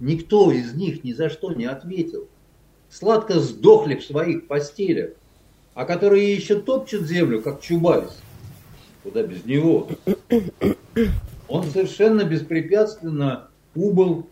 Никто 0.00 0.52
из 0.52 0.74
них 0.74 1.04
ни 1.04 1.12
за 1.12 1.30
что 1.30 1.52
не 1.52 1.64
ответил. 1.64 2.28
Сладко 2.90 3.40
сдохли 3.40 3.96
в 3.96 4.04
своих 4.04 4.46
постелях, 4.46 5.12
а 5.72 5.84
которые 5.84 6.34
еще 6.34 6.60
топчут 6.60 7.02
землю, 7.02 7.40
как 7.40 7.60
Чубайс 7.60 8.23
куда 9.04 9.22
без 9.22 9.44
него. 9.44 9.88
Он 11.46 11.64
совершенно 11.64 12.24
беспрепятственно 12.24 13.48
убыл 13.76 14.26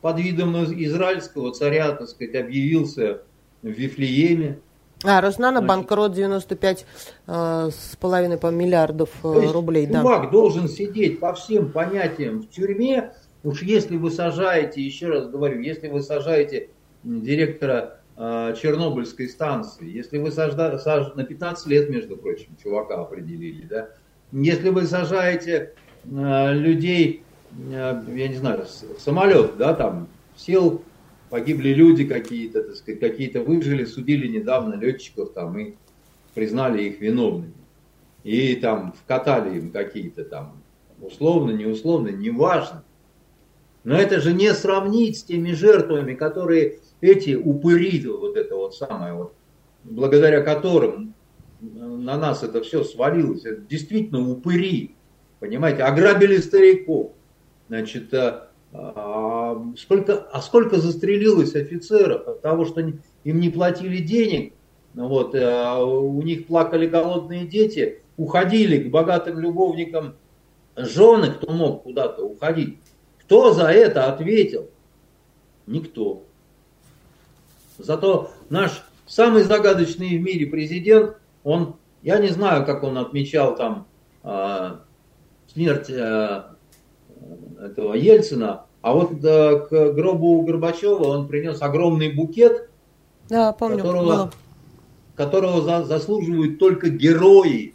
под 0.00 0.18
видом 0.18 0.56
израильского 0.64 1.52
царя, 1.52 1.92
так 1.92 2.08
сказать, 2.08 2.34
объявился 2.34 3.22
в 3.62 3.68
Вифлееме. 3.68 4.58
А, 5.04 5.20
Роснана 5.20 5.62
банкрот 5.62 6.12
95 6.12 6.84
э, 7.26 7.70
с 7.72 7.96
половиной 8.00 8.36
по 8.36 8.48
миллиардов 8.48 9.10
э, 9.22 9.50
рублей. 9.52 9.86
Чувак 9.86 10.24
да. 10.24 10.30
должен 10.30 10.68
сидеть 10.68 11.20
по 11.20 11.32
всем 11.34 11.70
понятиям 11.70 12.42
в 12.42 12.50
тюрьме. 12.50 13.12
Уж 13.44 13.62
если 13.62 13.96
вы 13.96 14.10
сажаете, 14.10 14.82
еще 14.82 15.06
раз 15.06 15.28
говорю, 15.28 15.60
если 15.60 15.86
вы 15.86 16.02
сажаете 16.02 16.70
директора 17.04 18.00
э, 18.16 18.54
Чернобыльской 18.60 19.28
станции, 19.28 19.88
если 19.88 20.18
вы 20.18 20.32
сажда, 20.32 20.76
саж, 20.78 21.14
на 21.14 21.22
15 21.22 21.66
лет, 21.68 21.88
между 21.90 22.16
прочим, 22.16 22.56
чувака 22.60 23.00
определили, 23.00 23.64
да, 23.66 23.90
если 24.32 24.68
вы 24.70 24.86
сажаете 24.86 25.74
э, 26.04 26.54
людей, 26.54 27.22
э, 27.70 28.02
я 28.14 28.28
не 28.28 28.36
знаю, 28.36 28.66
самолет, 28.98 29.56
да, 29.56 29.74
там 29.74 30.08
сел, 30.36 30.82
погибли 31.30 31.70
люди 31.70 32.04
какие-то, 32.04 32.62
так 32.62 32.76
сказать, 32.76 33.00
какие-то 33.00 33.40
выжили, 33.42 33.84
судили 33.84 34.26
недавно 34.28 34.74
летчиков 34.74 35.32
там 35.32 35.58
и 35.58 35.74
признали 36.34 36.84
их 36.84 37.00
виновными. 37.00 37.54
И 38.24 38.56
там 38.56 38.92
вкатали 38.92 39.58
им 39.58 39.70
какие-то 39.70 40.24
там 40.24 40.62
условно, 41.00 41.52
неусловно, 41.52 42.08
неважно. 42.08 42.84
Но 43.84 43.96
это 43.96 44.20
же 44.20 44.32
не 44.32 44.52
сравнить 44.54 45.18
с 45.18 45.22
теми 45.22 45.52
жертвами, 45.52 46.14
которые 46.14 46.80
эти 47.00 47.34
упыри, 47.34 48.04
вот 48.06 48.36
это 48.36 48.56
вот 48.56 48.74
самое 48.74 49.14
вот, 49.14 49.34
благодаря 49.84 50.42
которым 50.42 51.14
на 52.04 52.16
нас 52.16 52.42
это 52.42 52.62
все 52.62 52.84
свалилось. 52.84 53.44
Это 53.44 53.60
действительно 53.62 54.30
упыри, 54.30 54.94
понимаете, 55.40 55.82
ограбили 55.82 56.38
стариков. 56.38 57.12
Значит, 57.68 58.12
а, 58.14 58.50
а, 58.72 59.62
сколько, 59.76 60.18
а 60.32 60.40
сколько 60.40 60.78
застрелилось 60.78 61.54
офицеров 61.54 62.26
от 62.26 62.42
того, 62.42 62.64
что 62.64 62.80
им 62.80 63.00
не 63.24 63.50
платили 63.50 63.98
денег, 63.98 64.54
вот, 64.94 65.34
а 65.34 65.84
у 65.84 66.22
них 66.22 66.46
плакали 66.46 66.86
голодные 66.86 67.46
дети, 67.46 68.02
уходили 68.16 68.84
к 68.84 68.90
богатым 68.90 69.38
любовникам 69.38 70.14
жены, 70.76 71.32
кто 71.32 71.52
мог 71.52 71.82
куда-то 71.82 72.24
уходить. 72.24 72.78
Кто 73.20 73.52
за 73.52 73.66
это 73.66 74.10
ответил? 74.10 74.70
Никто. 75.66 76.22
Зато 77.76 78.30
наш 78.48 78.82
самый 79.06 79.42
загадочный 79.42 80.16
в 80.16 80.22
мире 80.22 80.46
президент– 80.46 81.16
он, 81.48 81.76
я 82.02 82.18
не 82.18 82.28
знаю, 82.28 82.64
как 82.64 82.82
он 82.82 82.98
отмечал 82.98 83.56
там 83.56 83.86
э, 84.22 84.76
смерть 85.52 85.90
э, 85.90 86.42
этого 87.60 87.94
Ельцина, 87.94 88.64
а 88.82 88.92
вот 88.94 89.24
э, 89.24 89.66
к 89.68 89.92
гробу 89.92 90.42
Горбачева 90.42 91.04
он 91.04 91.28
принес 91.28 91.60
огромный 91.60 92.12
букет, 92.12 92.70
да, 93.28 93.52
помню, 93.52 93.78
которого, 93.78 94.30
которого 95.16 95.62
за, 95.62 95.84
заслуживают 95.84 96.58
только 96.58 96.88
герои, 96.88 97.74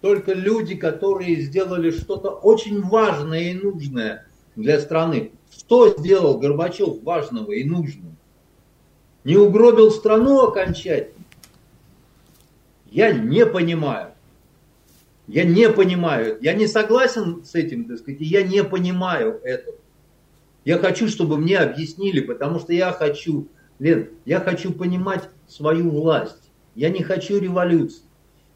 только 0.00 0.34
люди, 0.34 0.76
которые 0.76 1.40
сделали 1.40 1.90
что-то 1.90 2.30
очень 2.30 2.82
важное 2.82 3.50
и 3.50 3.54
нужное 3.54 4.26
для 4.54 4.78
страны. 4.80 5.32
Что 5.50 5.88
сделал 5.88 6.38
Горбачев 6.38 7.02
важного 7.02 7.52
и 7.52 7.64
нужного? 7.64 8.12
Не 9.24 9.36
угробил 9.36 9.90
страну 9.90 10.46
окончательно, 10.46 11.15
я 12.96 13.12
не 13.12 13.44
понимаю. 13.44 14.12
Я 15.28 15.44
не 15.44 15.68
понимаю. 15.68 16.38
Я 16.40 16.54
не 16.54 16.66
согласен 16.66 17.44
с 17.44 17.54
этим, 17.54 17.84
так 17.84 17.98
сказать, 17.98 18.22
я 18.22 18.42
не 18.42 18.64
понимаю 18.64 19.38
этого. 19.44 19.76
Я 20.64 20.78
хочу, 20.78 21.06
чтобы 21.08 21.36
мне 21.36 21.58
объяснили, 21.58 22.20
потому 22.20 22.58
что 22.58 22.72
я 22.72 22.92
хочу, 22.92 23.48
Лен, 23.78 24.08
я 24.24 24.40
хочу 24.40 24.72
понимать 24.72 25.28
свою 25.46 25.90
власть. 25.90 26.50
Я 26.74 26.88
не 26.88 27.02
хочу 27.02 27.38
революции. 27.38 28.02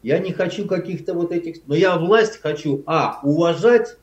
Я 0.01 0.17
не 0.17 0.33
хочу 0.33 0.65
каких-то 0.65 1.13
вот 1.13 1.31
этих... 1.31 1.57
Но 1.67 1.75
я 1.75 1.99
власть 1.99 2.41
хочу, 2.41 2.81
а, 2.87 3.19
уважать, 3.21 3.95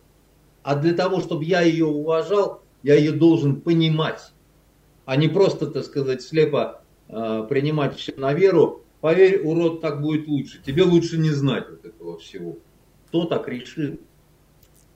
а 0.62 0.76
для 0.76 0.95
того, 0.95 1.18
чтобы 1.18 1.47
я 1.47 1.62
ее 1.62 1.86
уважал, 1.86 2.62
я 2.84 2.95
ее 2.95 3.11
должен 3.11 3.61
понимать, 3.61 4.32
а 5.05 5.16
не 5.16 5.26
просто, 5.26 5.66
так 5.66 5.84
сказать, 5.84 6.22
слепо 6.22 6.82
э, 7.09 7.45
принимать 7.49 7.97
все 7.97 8.14
на 8.16 8.32
веру, 8.32 8.84
Поверь, 9.01 9.42
урод, 9.42 9.80
так 9.80 10.03
будет 10.03 10.26
лучше. 10.26 10.61
Тебе 10.64 10.82
лучше 10.82 11.18
не 11.18 11.30
знать 11.30 11.68
вот 11.70 11.84
этого 11.84 12.18
всего. 12.18 12.59
Кто 13.09 13.24
так 13.24 13.49
решил? 13.49 13.99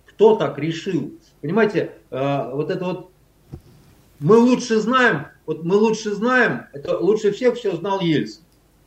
Кто 0.06 0.36
так 0.36 0.58
решил? 0.58 1.14
Понимаете, 1.40 1.92
э, 2.10 2.50
вот 2.52 2.70
это 2.70 2.84
вот 2.84 3.10
мы 4.18 4.36
лучше 4.36 4.78
знаем, 4.80 5.26
вот 5.46 5.64
мы 5.64 5.76
лучше 5.76 6.14
знаем, 6.14 6.66
это 6.72 6.98
лучше 6.98 7.32
всех 7.32 7.56
все 7.56 7.74
знал 7.76 8.00
Ельцин, 8.00 8.42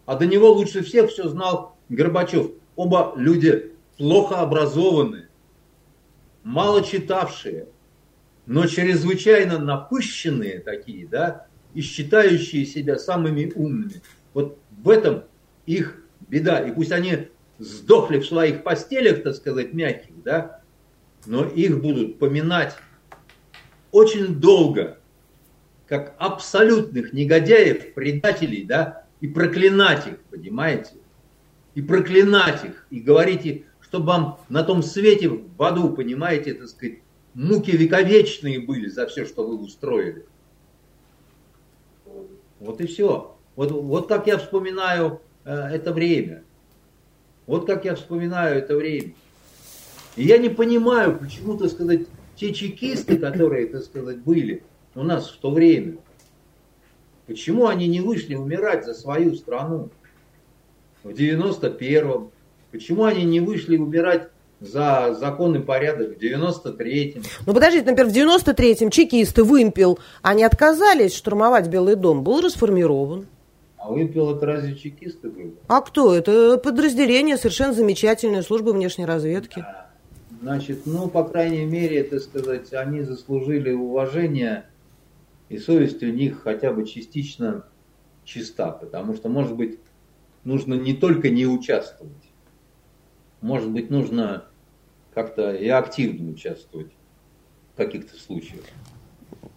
а 0.05 0.15
до 0.15 0.25
него 0.25 0.51
лучше 0.51 0.83
всех 0.83 1.09
все 1.09 1.27
знал 1.27 1.75
Горбачев. 1.89 2.51
Оба 2.75 3.13
люди 3.15 3.73
плохо 3.97 4.39
образованные, 4.39 5.29
мало 6.43 6.83
читавшие, 6.83 7.67
но 8.45 8.67
чрезвычайно 8.67 9.59
напыщенные 9.59 10.59
такие, 10.59 11.07
да, 11.07 11.47
и 11.73 11.81
считающие 11.81 12.65
себя 12.65 12.97
самыми 12.97 13.51
умными. 13.55 14.01
Вот 14.33 14.57
в 14.85 14.89
этом 14.89 15.23
их 15.65 15.97
беда. 16.29 16.59
И 16.59 16.71
пусть 16.71 16.91
они 16.91 17.27
сдохли 17.57 18.19
в 18.19 18.25
своих 18.25 18.63
постелях, 18.63 19.23
так 19.23 19.35
сказать, 19.35 19.73
мягких, 19.73 20.23
да, 20.23 20.61
но 21.25 21.43
их 21.43 21.81
будут 21.81 22.19
поминать 22.19 22.75
очень 23.91 24.39
долго, 24.39 24.99
как 25.87 26.15
абсолютных 26.19 27.13
негодяев, 27.13 27.95
предателей, 27.95 28.63
да, 28.63 29.05
и 29.21 29.27
проклинать 29.27 30.05
их, 30.05 30.19
понимаете? 30.29 30.93
И 31.73 31.81
проклинать 31.81 32.63
их, 32.63 32.85
и 32.91 32.99
говорить, 32.99 33.65
чтобы 33.81 34.05
вам 34.05 34.39
на 34.49 34.63
том 34.63 34.83
свете 34.83 35.29
в 35.29 35.63
аду, 35.63 35.93
понимаете, 35.93 36.53
так 36.53 36.67
сказать, 36.67 36.99
муки 37.33 37.71
вековечные 37.71 38.59
были 38.59 38.87
за 38.87 39.07
все, 39.07 39.25
что 39.25 39.47
вы 39.47 39.57
устроили. 39.57 40.25
Вот 42.59 42.81
и 42.81 42.85
все. 42.85 43.34
Вот, 43.55 43.71
вот 43.71 44.07
как 44.07 44.27
я 44.27 44.37
вспоминаю 44.37 45.21
э, 45.45 45.53
это 45.53 45.93
время. 45.93 46.43
Вот 47.47 47.65
как 47.65 47.85
я 47.85 47.95
вспоминаю 47.95 48.57
это 48.57 48.75
время. 48.75 49.13
И 50.15 50.23
я 50.23 50.37
не 50.37 50.49
понимаю, 50.49 51.17
почему, 51.17 51.57
так 51.57 51.69
сказать, 51.71 52.01
те 52.35 52.53
чекисты, 52.53 53.17
которые, 53.17 53.67
так 53.67 53.83
сказать, 53.83 54.19
были 54.19 54.63
у 54.93 55.03
нас 55.03 55.29
в 55.29 55.37
то 55.37 55.51
время, 55.51 55.97
почему 57.27 57.67
они 57.67 57.87
не 57.87 58.01
вышли 58.01 58.35
умирать 58.35 58.85
за 58.85 58.93
свою 58.93 59.35
страну 59.35 59.89
в 61.03 61.09
91-м, 61.09 62.31
почему 62.71 63.03
они 63.03 63.23
не 63.23 63.41
вышли 63.41 63.77
умирать 63.77 64.29
за 64.61 65.15
законный 65.19 65.59
порядок 65.59 66.17
в 66.17 66.21
93-м. 66.21 67.23
Ну 67.45 67.53
подождите, 67.53 67.85
например, 67.85 68.11
в 68.11 68.15
93-м 68.15 68.89
чекисты, 68.89 69.43
вымпел, 69.43 69.99
они 70.21 70.43
отказались 70.43 71.15
штурмовать 71.15 71.67
Белый 71.67 71.95
дом, 71.95 72.23
был 72.23 72.41
расформирован. 72.41 73.27
А 73.85 73.91
вымпел 73.91 74.35
это 74.35 74.47
разве 74.47 74.75
чекисты 74.75 75.29
были? 75.29 75.53
А 75.67 75.79
кто? 75.81 76.15
Это 76.15 76.57
подразделение 76.57 77.37
совершенно 77.37 77.71
замечательной 77.71 78.41
службы 78.41 78.73
внешней 78.73 79.05
разведки. 79.05 79.59
Да. 79.59 79.91
Значит, 80.41 80.87
ну, 80.87 81.07
по 81.07 81.23
крайней 81.23 81.65
мере, 81.65 81.99
это 81.99 82.19
сказать, 82.19 82.73
они 82.73 83.01
заслужили 83.01 83.71
уважение, 83.71 84.65
и 85.49 85.59
совесть 85.59 86.01
у 86.01 86.07
них 86.07 86.41
хотя 86.41 86.73
бы 86.73 86.87
частично 86.87 87.67
чиста, 88.23 88.71
потому 88.71 89.13
что, 89.13 89.29
может 89.29 89.55
быть, 89.55 89.77
нужно 90.45 90.73
не 90.73 90.95
только 90.95 91.29
не 91.29 91.45
участвовать, 91.45 92.13
может 93.41 93.69
быть, 93.69 93.91
нужно 93.91 94.45
как-то 95.13 95.53
и 95.53 95.67
активно 95.67 96.31
участвовать 96.31 96.91
в 97.73 97.77
каких-то 97.77 98.17
случаях. 98.17 98.63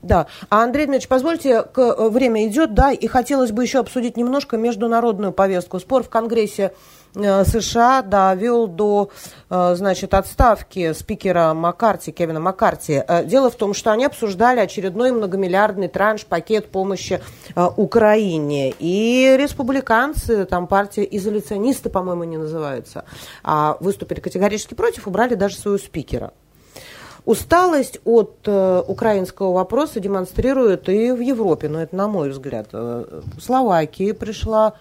Да. 0.03 0.27
А 0.49 0.63
Андрей 0.63 0.87
Дмитриевич, 0.87 1.09
позвольте, 1.09 1.63
к, 1.63 1.79
э, 1.79 2.09
время 2.09 2.47
идет, 2.47 2.73
да, 2.73 2.93
и 2.93 3.07
хотелось 3.09 3.51
бы 3.51 3.65
еще 3.65 3.81
обсудить 3.81 4.17
немножко 4.17 4.57
международную 4.57 5.33
повестку. 5.33 5.81
Спор 5.81 6.05
в 6.05 6.09
Конгрессе 6.09 6.73
э, 7.17 7.45
США 7.45 8.03
довел 8.03 8.69
до, 8.69 9.11
э, 9.51 9.75
значит, 9.75 10.15
отставки 10.15 10.93
спикера 10.93 11.53
Маккарти, 11.53 12.13
Кевина 12.13 12.39
Маккарти. 12.39 13.03
Дело 13.25 13.51
в 13.51 13.57
том, 13.57 13.75
что 13.75 13.91
они 13.91 14.05
обсуждали 14.05 14.61
очередной 14.61 15.11
многомиллиардный 15.11 15.89
транш, 15.89 16.25
пакет 16.25 16.71
помощи 16.71 17.21
Украине. 17.77 18.75
И 18.79 19.37
республиканцы, 19.37 20.45
там 20.45 20.69
партия 20.69 21.07
изоляционисты, 21.11 21.91
по-моему, 21.91 22.23
не 22.23 22.37
называется, 22.37 23.05
а 23.43 23.77
выступили 23.81 24.21
категорически 24.21 24.75
против, 24.75 25.09
убрали 25.09 25.35
даже 25.35 25.57
своего 25.57 25.79
спикера. 25.79 26.33
Усталость 27.29 28.01
от 28.07 28.39
э, 28.47 28.83
украинского 28.89 29.53
вопроса 29.53 30.01
демонстрируют 30.01 30.89
и 30.89 31.13
в 31.13 31.21
Европе, 31.21 31.69
но 31.69 31.83
это 31.83 31.95
на 31.95 32.09
мой 32.09 32.31
взгляд. 32.31 32.69
Э, 32.73 33.21
в 33.37 33.43
Словакии 33.43 34.13
пришла 34.13 34.73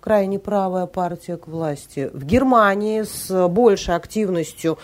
крайне 0.00 0.38
правая 0.38 0.86
партия 0.86 1.36
к 1.36 1.46
власти. 1.46 2.08
В 2.14 2.24
Германии 2.24 3.02
с 3.02 3.48
большей 3.48 3.96
активностью 3.96 4.78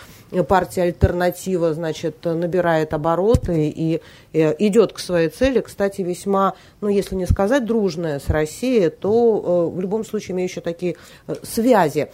партия 0.47 0.83
«Альтернатива» 0.83 1.73
значит, 1.73 2.23
набирает 2.23 2.93
обороты 2.93 3.67
и 3.67 3.99
э, 4.33 4.55
идет 4.59 4.93
к 4.93 4.99
своей 4.99 5.29
цели. 5.29 5.61
Кстати, 5.61 6.03
весьма, 6.03 6.53
ну, 6.81 6.87
если 6.87 7.15
не 7.15 7.25
сказать 7.25 7.65
дружная 7.65 8.19
с 8.19 8.29
Россией, 8.29 8.89
то 8.89 9.71
э, 9.73 9.75
в 9.75 9.81
любом 9.81 10.05
случае 10.05 10.35
имеющая 10.35 10.61
такие 10.61 10.97
э, 11.25 11.33
связи 11.41 12.11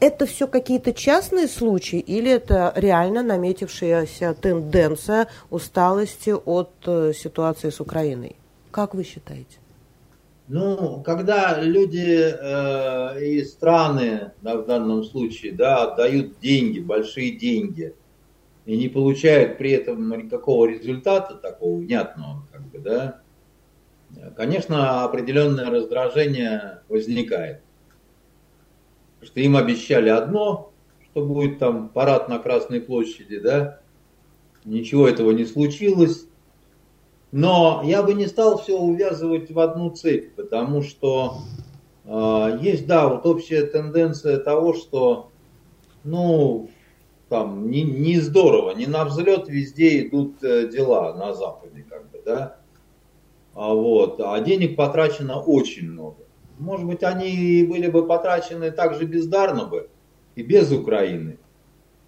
это 0.00 0.26
все 0.26 0.46
какие-то 0.46 0.92
частные 0.92 1.48
случаи 1.48 1.98
или 1.98 2.30
это 2.30 2.72
реально 2.76 3.22
наметившаяся 3.22 4.34
тенденция 4.34 5.28
усталости 5.50 6.30
от 6.30 6.70
э, 6.86 7.12
ситуации 7.14 7.70
с 7.70 7.80
Украиной? 7.80 8.36
Как 8.70 8.94
вы 8.94 9.04
считаете? 9.04 9.58
Ну, 10.48 11.02
когда 11.04 11.60
люди 11.60 12.32
э, 12.32 13.24
и 13.24 13.44
страны, 13.44 14.32
да, 14.42 14.56
в 14.56 14.66
данном 14.66 15.02
случае, 15.02 15.52
да, 15.52 15.84
отдают 15.84 16.38
деньги, 16.38 16.78
большие 16.78 17.32
деньги, 17.32 17.94
и 18.64 18.76
не 18.76 18.88
получают 18.88 19.58
при 19.58 19.72
этом 19.72 20.08
никакого 20.16 20.66
результата 20.66 21.34
такого 21.34 21.78
внятного, 21.78 22.46
как 22.52 22.62
бы, 22.66 22.78
да, 22.78 23.20
конечно, 24.36 25.04
определенное 25.04 25.70
раздражение 25.70 26.80
возникает 26.88 27.60
что 29.26 29.40
им 29.40 29.56
обещали 29.56 30.08
одно, 30.08 30.72
что 31.04 31.24
будет 31.24 31.58
там 31.58 31.88
парад 31.88 32.28
на 32.28 32.38
Красной 32.38 32.80
площади, 32.80 33.38
да, 33.38 33.80
ничего 34.64 35.08
этого 35.08 35.32
не 35.32 35.44
случилось. 35.44 36.26
Но 37.32 37.82
я 37.84 38.02
бы 38.02 38.14
не 38.14 38.26
стал 38.26 38.58
все 38.58 38.78
увязывать 38.78 39.50
в 39.50 39.58
одну 39.58 39.90
цепь, 39.90 40.34
потому 40.36 40.82
что 40.82 41.38
э, 42.04 42.58
есть, 42.62 42.86
да, 42.86 43.08
вот 43.08 43.26
общая 43.26 43.66
тенденция 43.66 44.38
того, 44.38 44.74
что, 44.74 45.30
ну, 46.04 46.70
там, 47.28 47.68
не, 47.68 47.82
не 47.82 48.20
здорово, 48.20 48.70
не 48.70 48.86
на 48.86 49.04
взлет 49.04 49.48
везде 49.48 50.06
идут 50.06 50.42
э, 50.44 50.68
дела 50.68 51.14
на 51.14 51.34
Западе, 51.34 51.84
как 51.88 52.08
бы, 52.10 52.22
да, 52.24 52.58
а 53.54 53.74
вот, 53.74 54.20
а 54.20 54.38
денег 54.40 54.76
потрачено 54.76 55.40
очень 55.40 55.90
много. 55.90 56.25
Может 56.58 56.86
быть, 56.86 57.02
они 57.02 57.66
были 57.68 57.88
бы 57.88 58.06
потрачены 58.06 58.70
так 58.70 58.94
же 58.94 59.04
бездарно 59.04 59.66
бы 59.66 59.88
и 60.34 60.42
без 60.42 60.72
Украины. 60.72 61.38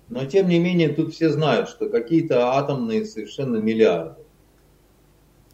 Но 0.09 0.25
тем 0.25 0.49
не 0.49 0.59
менее, 0.59 0.89
тут 0.89 1.13
все 1.13 1.29
знают, 1.29 1.69
что 1.69 1.89
какие-то 1.89 2.55
атомные 2.55 3.05
совершенно 3.05 3.59
миллиарды. 3.59 4.23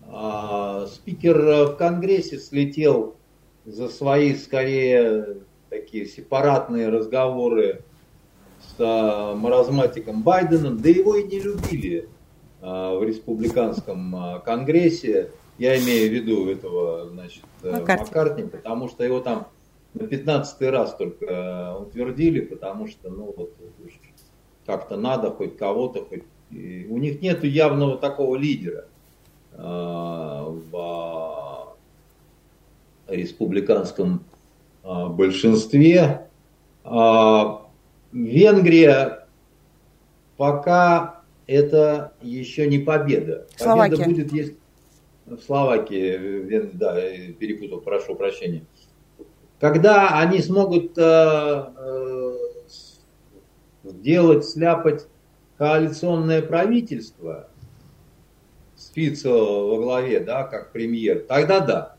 А 0.07 0.87
спикер 0.87 1.37
в 1.73 1.77
Конгрессе 1.77 2.39
слетел 2.39 3.17
за 3.65 3.89
свои, 3.89 4.35
скорее, 4.35 5.39
такие 5.71 6.07
сепаратные 6.07 6.89
разговоры 6.89 7.83
с 8.61 8.77
а, 8.79 9.35
маразматиком 9.35 10.23
Байденом, 10.23 10.79
да 10.79 10.89
его 10.89 11.17
и 11.17 11.25
не 11.25 11.41
любили 11.41 12.09
а, 12.61 12.97
в 12.97 13.03
республиканском 13.03 14.15
а, 14.15 14.39
конгрессе. 14.41 15.31
Я 15.59 15.79
имею 15.79 16.11
в 16.11 16.13
виду 16.13 16.51
этого, 16.51 17.09
значит, 17.09 17.45
э, 17.63 17.71
Маккартни, 17.71 18.05
Маккартни 18.05 18.43
потому 18.45 18.89
что 18.89 19.05
его 19.05 19.21
там 19.21 19.47
на 19.95 20.07
15 20.07 20.61
раз 20.63 20.97
только 20.97 21.25
э, 21.25 21.79
утвердили, 21.79 22.41
потому 22.41 22.89
что, 22.89 23.11
ну, 23.11 23.33
вот 23.37 23.53
как-то 24.67 24.97
надо 24.97 25.31
хоть 25.31 25.57
кого-то, 25.57 26.05
хоть... 26.05 26.25
И 26.51 26.87
у 26.89 26.99
них 26.99 27.21
нет 27.21 27.45
явного 27.45 27.97
такого 27.97 28.37
лидера 28.37 28.87
э, 29.53 29.59
в 29.59 31.75
республиканском 33.09 34.25
э, 34.83 35.07
большинстве. 35.09 36.29
Э, 36.85 37.43
Венгрия 38.13 39.27
пока 40.37 41.23
это 41.47 42.13
еще 42.23 42.69
не 42.69 42.79
победа. 42.79 43.47
Победа 43.59 43.61
Словакия. 43.97 44.05
будет, 44.05 44.33
если 44.33 44.57
в 45.27 45.39
Словакии, 45.39 46.71
да, 46.75 47.01
перепутал, 47.39 47.81
прошу 47.81 48.15
прощения. 48.15 48.65
Когда 49.61 50.19
они 50.19 50.41
смогут 50.41 50.99
э, 50.99 51.73
э, 51.77 52.35
сделать, 53.85 54.45
сляпать 54.45 55.07
коалиционное 55.57 56.43
правительство 56.43 57.49
с 58.77 58.89
Фицо 58.91 59.69
во 59.69 59.79
главе, 59.79 60.21
да, 60.21 60.45
как 60.45 60.73
премьер, 60.73 61.21
тогда 61.21 61.61
да. 61.61 61.97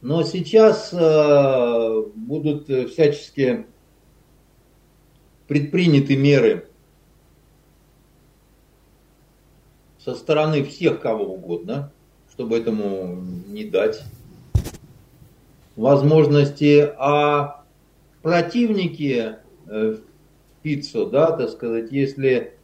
Но 0.00 0.22
сейчас 0.22 0.90
э, 0.92 2.02
будут 2.14 2.68
всячески 2.90 3.66
предприняты 5.48 6.16
меры 6.16 6.68
со 10.04 10.14
стороны 10.14 10.62
всех 10.64 11.00
кого 11.00 11.24
угодно, 11.34 11.90
чтобы 12.30 12.58
этому 12.58 13.22
не 13.48 13.64
дать 13.64 14.02
возможности, 15.76 16.92
а 16.98 17.64
противники 18.22 19.36
э, 19.66 19.96
Фицо, 20.62 21.06
да, 21.06 21.32
так 21.32 21.50
сказать, 21.50 21.90
если 21.90 22.54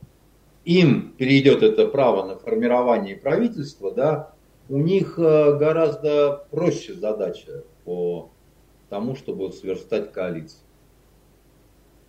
им 0.65 1.13
перейдет 1.17 1.63
это 1.63 1.87
право 1.87 2.27
на 2.27 2.37
формирование 2.37 3.17
правительства, 3.17 3.91
да, 3.91 4.33
у 4.69 4.79
них 4.79 5.19
э, 5.19 5.57
гораздо 5.57 6.47
проще 6.51 6.95
задача 6.95 7.65
по 7.85 8.31
тому, 8.91 9.17
чтобы 9.17 9.51
сверстать 9.53 10.13
коалицию. 10.13 10.61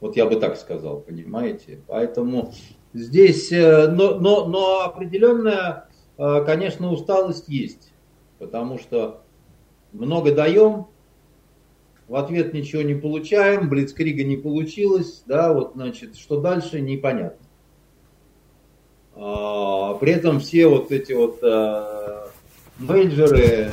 Вот 0.01 0.17
я 0.17 0.25
бы 0.25 0.35
так 0.35 0.57
сказал, 0.57 0.99
понимаете? 0.99 1.79
Поэтому 1.87 2.53
здесь, 2.93 3.51
э, 3.51 3.87
но, 3.87 4.19
но, 4.19 4.45
но 4.45 4.81
определенная, 4.81 5.89
э, 6.17 6.43
конечно, 6.45 6.91
усталость 6.91 7.47
есть, 7.47 7.93
потому 8.39 8.79
что 8.79 9.21
много 9.91 10.33
даем, 10.33 10.87
в 12.07 12.15
ответ 12.15 12.53
ничего 12.53 12.81
не 12.81 12.93
получаем, 12.93 13.69
Блицкрига 13.69 14.23
не 14.23 14.37
получилось, 14.37 15.23
да, 15.25 15.53
вот, 15.53 15.73
значит, 15.75 16.17
что 16.17 16.41
дальше, 16.41 16.81
непонятно. 16.81 17.45
А, 19.15 19.93
при 19.95 20.13
этом 20.13 20.39
все 20.39 20.67
вот 20.67 20.91
эти 20.91 21.13
вот 21.13 21.39
а, 21.41 22.29
менеджеры, 22.79 23.71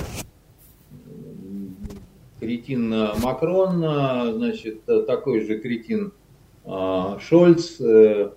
кретин 2.39 2.91
Макрон, 3.21 3.81
значит, 4.37 4.85
такой 4.85 5.41
же 5.41 5.59
кретин 5.59 6.13
а, 6.71 7.19
Шольц 7.19 7.81
э, 7.81 8.31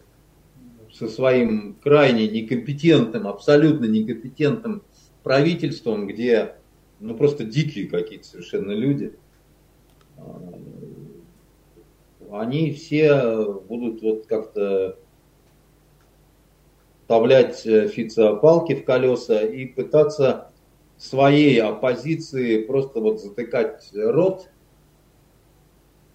со 1.01 1.07
своим 1.07 1.77
крайне 1.81 2.27
некомпетентным, 2.27 3.27
абсолютно 3.27 3.85
некомпетентным 3.85 4.83
правительством, 5.23 6.05
где 6.05 6.57
ну 6.99 7.15
просто 7.15 7.43
дикие 7.43 7.87
какие-то 7.87 8.27
совершенно 8.27 8.71
люди. 8.71 9.11
Они 12.29 12.71
все 12.71 13.51
будут 13.67 14.03
вот 14.03 14.27
как-то 14.27 14.99
вставлять 17.01 17.65
э, 17.65 17.87
Фица 17.87 18.35
палки 18.35 18.75
в 18.75 18.85
колеса 18.85 19.41
и 19.41 19.65
пытаться 19.65 20.51
своей 20.97 21.59
оппозиции 21.59 22.61
просто 22.61 22.99
вот 22.99 23.19
затыкать 23.19 23.89
рот 23.95 24.51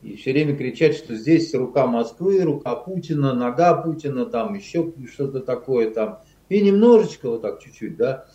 и 0.06 0.14
все 0.14 0.30
время 0.30 0.56
кричать, 0.56 0.96
что 0.96 1.16
здесь 1.16 1.52
рука 1.52 1.88
Москвы, 1.88 2.40
рука 2.42 2.76
Путина, 2.76 3.34
нога 3.34 3.74
Путина, 3.74 4.24
там 4.24 4.54
еще 4.54 4.92
что-то 5.12 5.40
такое 5.40 5.90
там. 5.90 6.20
И 6.48 6.60
немножечко, 6.60 7.28
вот 7.28 7.42
так 7.42 7.60
чуть-чуть, 7.60 7.96
да, 7.96 8.26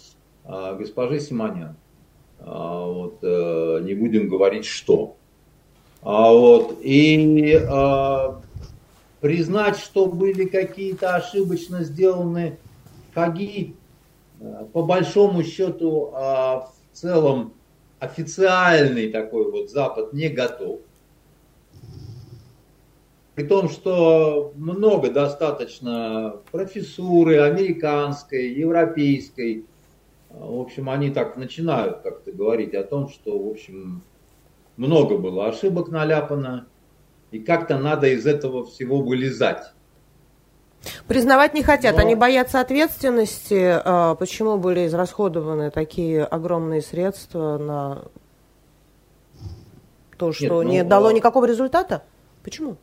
а, 0.43 0.73
госпожи 0.73 1.21
Симонян. 1.21 1.77
А, 2.39 2.85
вот, 2.85 3.19
э, 3.21 3.79
не 3.83 3.93
будем 3.93 4.27
говорить 4.27 4.65
что. 4.65 5.15
А 6.01 6.33
вот, 6.33 6.79
и 6.81 7.57
признать, 9.21 9.77
что 9.77 10.07
были 10.07 10.45
какие-то 10.45 11.15
ошибочно 11.15 11.83
сделаны 11.83 12.57
шаги, 13.13 13.75
э, 14.41 14.65
по 14.73 14.83
большому 14.83 15.43
счету, 15.43 16.11
в 16.11 16.73
целом 16.91 17.53
официальный 17.99 19.09
такой 19.09 19.49
вот 19.49 19.69
Запад 19.69 20.11
не 20.11 20.27
готов. 20.27 20.81
При 23.35 23.45
том, 23.45 23.69
что 23.69 24.51
много 24.55 25.09
достаточно 25.09 26.35
профессуры 26.51 27.39
американской, 27.39 28.51
европейской. 28.51 29.65
В 30.29 30.59
общем, 30.59 30.89
они 30.89 31.11
так 31.11 31.37
начинают 31.37 31.99
как-то 32.01 32.31
говорить 32.31 32.73
о 32.73 32.83
том, 32.83 33.09
что, 33.09 33.37
в 33.37 33.49
общем, 33.49 34.01
много 34.75 35.17
было 35.17 35.47
ошибок 35.47 35.89
наляпано, 35.89 36.67
и 37.31 37.39
как-то 37.39 37.77
надо 37.77 38.07
из 38.07 38.25
этого 38.25 38.65
всего 38.65 39.01
вылезать. 39.01 39.71
Признавать 41.07 41.53
не 41.53 41.63
хотят, 41.63 41.95
Но... 41.95 42.01
они 42.01 42.15
боятся 42.15 42.59
ответственности. 42.59 43.79
А, 43.83 44.15
почему 44.15 44.57
были 44.57 44.87
израсходованы 44.87 45.69
такие 45.71 46.23
огромные 46.23 46.81
средства 46.81 47.57
на 47.57 48.03
то, 50.17 50.31
что 50.31 50.63
Нет, 50.63 50.63
ну, 50.63 50.63
не 50.63 50.83
дало 50.83 51.09
а 51.09 51.13
никакого 51.13 51.45
результата? 51.45 52.03
Почему? 52.43 52.77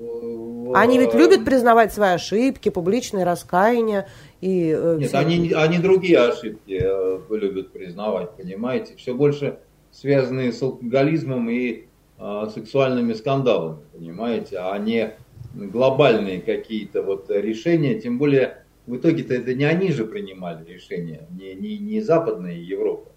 Э, 0.00 0.72
они 0.74 0.98
ведь 0.98 1.14
любят 1.14 1.44
признавать 1.44 1.92
свои 1.92 2.14
ошибки, 2.14 2.68
публичные 2.70 3.24
раскаяния 3.24 4.08
и. 4.40 4.74
Э, 4.76 4.96
Нет, 4.98 5.14
они, 5.14 5.52
они 5.52 5.78
другие 5.78 6.18
ошибки 6.18 6.80
э, 6.82 7.20
любят 7.30 7.72
признавать, 7.72 8.30
понимаете? 8.36 8.96
Все 8.96 9.14
больше 9.14 9.58
связанные 9.92 10.52
с 10.52 10.62
алкоголизмом 10.62 11.50
и 11.50 11.86
а, 12.22 12.48
сексуальными 12.48 13.12
скандалами, 13.14 13.78
понимаете, 13.92 14.58
а 14.58 14.76
не 14.78 15.14
глобальные 15.54 16.40
какие-то 16.40 17.02
вот 17.02 17.30
решения, 17.30 17.98
тем 17.98 18.18
более 18.18 18.64
в 18.86 18.96
итоге-то 18.96 19.34
это 19.34 19.54
не 19.54 19.64
они 19.64 19.90
же 19.90 20.04
принимали 20.04 20.64
решения, 20.64 21.26
не, 21.30 21.54
не, 21.54 21.78
не 21.78 22.00
Западная 22.00 22.56
Европа, 22.56 23.10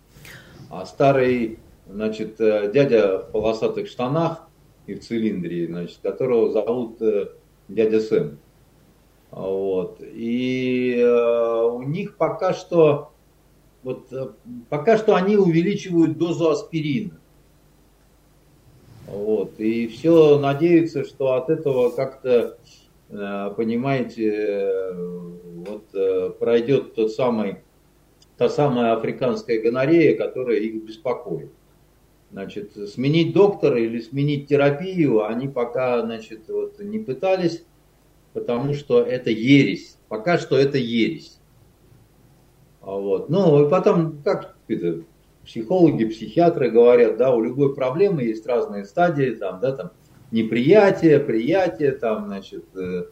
а 0.70 0.86
старый, 0.86 1.60
значит, 1.88 2.40
э, 2.40 2.72
дядя 2.74 3.20
в 3.20 3.32
полосатых 3.32 3.88
штанах 3.88 4.48
и 4.88 4.96
в 4.96 5.00
цилиндре, 5.02 5.68
значит, 5.68 6.00
которого 6.02 6.52
зовут 6.52 7.02
э, 7.02 7.30
дядя 7.68 8.00
Сэм. 8.00 8.38
Вот. 9.32 10.00
И 10.02 10.96
э, 10.98 11.64
у 11.64 11.82
них 11.84 12.18
пока 12.18 12.54
что, 12.54 13.12
вот, 13.84 14.08
пока 14.70 14.98
что 14.98 15.16
они 15.16 15.38
увеличивают 15.38 16.18
дозу 16.18 16.50
аспирина. 16.50 17.20
Вот. 19.08 19.60
И 19.60 19.88
все 19.88 20.38
надеются, 20.40 21.04
что 21.04 21.34
от 21.34 21.50
этого 21.50 21.90
как-то, 21.90 22.58
э, 23.10 23.54
понимаете, 23.56 24.94
вот 25.66 25.86
э, 25.94 26.30
пройдет 26.40 26.96
тот 26.96 27.12
самый, 27.12 27.58
та 28.38 28.50
самая 28.50 28.94
африканская 28.94 29.62
гонорея, 29.62 30.18
которая 30.18 30.58
их 30.58 30.84
беспокоит. 30.84 31.52
Значит, 32.34 32.76
сменить 32.90 33.32
доктора 33.32 33.80
или 33.80 34.02
сменить 34.02 34.48
терапию 34.48 35.24
они 35.24 35.48
пока, 35.48 36.02
значит, 36.02 36.50
вот 36.50 36.80
не 36.80 36.98
пытались, 36.98 37.64
потому 38.34 38.74
что 38.74 39.04
это 39.04 39.30
ересь. 39.30 40.00
Пока 40.08 40.40
что 40.40 40.58
это 40.58 40.80
ересь. 40.80 41.38
А 42.82 42.98
вот. 42.98 43.30
Ну, 43.30 43.68
и 43.68 43.70
потом, 43.70 44.18
как 44.24 44.58
это, 44.68 45.04
психологи, 45.46 46.06
психиатры 46.06 46.72
говорят, 46.72 47.18
да, 47.18 47.36
у 47.36 47.44
любой 47.44 47.76
проблемы 47.76 48.24
есть 48.24 48.48
разные 48.48 48.86
стадии, 48.86 49.36
там, 49.36 49.60
да, 49.60 49.74
там, 49.74 49.92
неприятие, 50.32 51.20
приятие, 51.20 51.92
там, 51.92 52.26
значит, 52.26 52.66
э, 52.76 53.04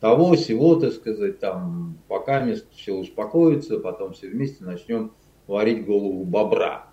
того, 0.00 0.36
всего, 0.36 0.76
так 0.76 0.94
сказать, 0.94 1.38
там, 1.38 1.98
пока 2.08 2.46
все 2.74 2.94
успокоится, 2.94 3.78
потом 3.78 4.14
все 4.14 4.28
вместе 4.28 4.64
начнем 4.64 5.12
варить 5.46 5.84
голову 5.84 6.24
бобра, 6.24 6.86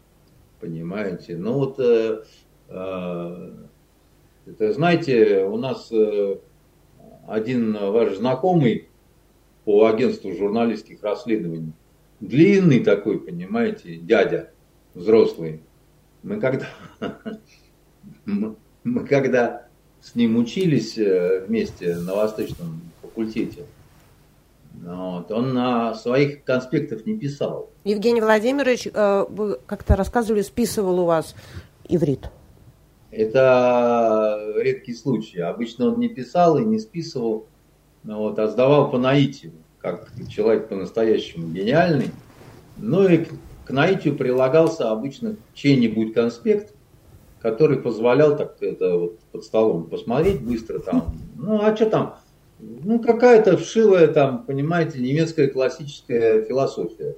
понимаете? 0.61 1.35
Ну 1.35 1.53
вот, 1.53 1.79
э, 1.79 2.23
э, 2.69 3.51
это, 4.45 4.73
знаете, 4.73 5.45
у 5.45 5.57
нас 5.57 5.91
э, 5.91 6.37
один 7.27 7.73
ваш 7.73 8.15
знакомый 8.15 8.87
по 9.65 9.87
агентству 9.87 10.31
журналистских 10.33 11.03
расследований, 11.03 11.73
длинный 12.19 12.79
такой, 12.79 13.19
понимаете, 13.19 13.97
дядя, 13.97 14.51
взрослый. 14.93 15.61
Мы 16.23 16.39
когда, 16.39 16.67
мы 18.25 19.05
когда 19.07 19.67
с 20.01 20.15
ним 20.15 20.37
учились 20.37 20.97
э, 20.97 21.45
вместе 21.47 21.95
на 21.97 22.15
Восточном 22.15 22.81
факультете, 23.01 23.65
вот, 24.73 25.31
он 25.31 25.53
на 25.53 25.93
своих 25.93 26.43
конспектах 26.43 27.05
не 27.05 27.17
писал. 27.17 27.69
Евгений 27.83 28.21
Владимирович, 28.21 28.87
э, 28.91 29.25
вы 29.29 29.57
как-то 29.65 29.95
рассказывали, 29.95 30.41
списывал 30.41 30.99
у 30.99 31.05
вас 31.05 31.35
иврит. 31.87 32.29
Это 33.11 34.53
редкий 34.55 34.93
случай. 34.93 35.41
Обычно 35.41 35.89
он 35.89 35.99
не 35.99 36.07
писал 36.07 36.57
и 36.57 36.63
не 36.63 36.79
списывал, 36.79 37.47
вот, 38.03 38.39
а 38.39 38.47
сдавал 38.47 38.89
по 38.89 38.97
наитию, 38.97 39.51
как 39.79 40.11
человек 40.29 40.69
по-настоящему 40.69 41.49
гениальный. 41.49 42.11
Ну 42.77 43.07
и 43.07 43.25
к 43.65 43.69
наитию 43.71 44.15
прилагался 44.15 44.91
обычно 44.91 45.35
чей-нибудь 45.53 46.13
конспект, 46.13 46.73
который 47.41 47.77
позволял 47.77 48.37
так 48.37 48.55
это 48.61 48.97
вот 48.97 49.19
под 49.31 49.43
столом 49.43 49.85
посмотреть 49.85 50.41
быстро 50.41 50.79
там. 50.79 51.13
Ну, 51.35 51.61
а 51.61 51.75
что 51.75 51.89
там? 51.89 52.15
Ну, 52.63 52.99
какая-то 52.99 53.57
вшивая 53.57 54.07
там, 54.07 54.45
понимаете, 54.45 54.99
немецкая 54.99 55.47
классическая 55.47 56.43
философия. 56.43 57.15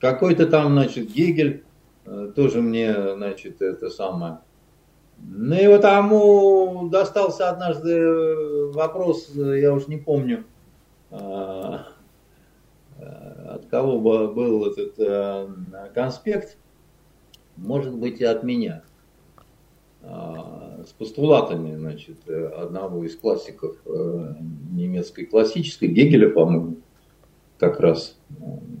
Какой-то 0.00 0.46
там, 0.46 0.72
значит, 0.72 1.12
Гегель, 1.12 1.62
э, 2.06 2.32
тоже 2.34 2.62
мне, 2.62 3.14
значит, 3.14 3.60
это 3.60 3.90
самое. 3.90 4.38
Ну 5.18 5.54
и 5.54 5.66
вот 5.66 5.82
тому 5.82 6.88
достался 6.90 7.50
однажды 7.50 8.70
вопрос, 8.72 9.30
я 9.34 9.72
уж 9.72 9.86
не 9.86 9.98
помню, 9.98 10.44
от 11.10 11.86
кого 13.70 14.00
был 14.00 14.66
этот 14.66 15.92
конспект, 15.94 16.56
может 17.56 17.94
быть 17.94 18.20
и 18.20 18.24
от 18.24 18.42
меня. 18.42 18.82
С 20.02 20.92
постулатами, 20.98 21.76
значит, 21.76 22.28
одного 22.28 23.04
из 23.04 23.14
классиков 23.16 23.76
немецкой 23.86 25.26
классической, 25.26 25.86
Гегеля, 25.88 26.28
по-моему, 26.28 26.78
как 27.56 27.78
раз. 27.78 28.16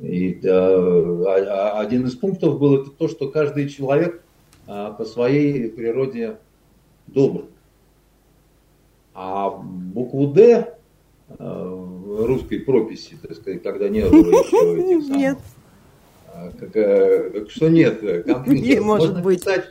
И 0.00 0.40
один 0.44 2.06
из 2.06 2.16
пунктов 2.16 2.58
был 2.58 2.82
это 2.82 2.90
то, 2.90 3.06
что 3.06 3.28
каждый 3.28 3.68
человек 3.68 4.20
по 4.66 5.04
своей 5.04 5.68
природе 5.68 6.38
добр. 7.06 7.44
А 9.14 9.50
букву 9.50 10.28
«Д» 10.28 10.78
э, 11.28 11.34
в 11.38 12.24
русской 12.26 12.60
прописи, 12.60 13.16
так 13.20 13.34
сказать, 13.36 13.62
когда 13.62 13.88
не 13.88 14.00
было 14.00 14.10
еще 14.30 14.94
этих 14.94 15.06
самых... 15.06 15.18
Нет. 15.18 15.38
А, 16.28 16.50
как, 16.58 16.76
э, 16.76 17.30
как, 17.30 17.50
что 17.50 17.68
нет, 17.68 18.00
компьютер. 18.24 18.54
Не 18.54 18.80
может 18.80 19.08
можно 19.08 19.22
быть. 19.22 19.40
писать 19.40 19.64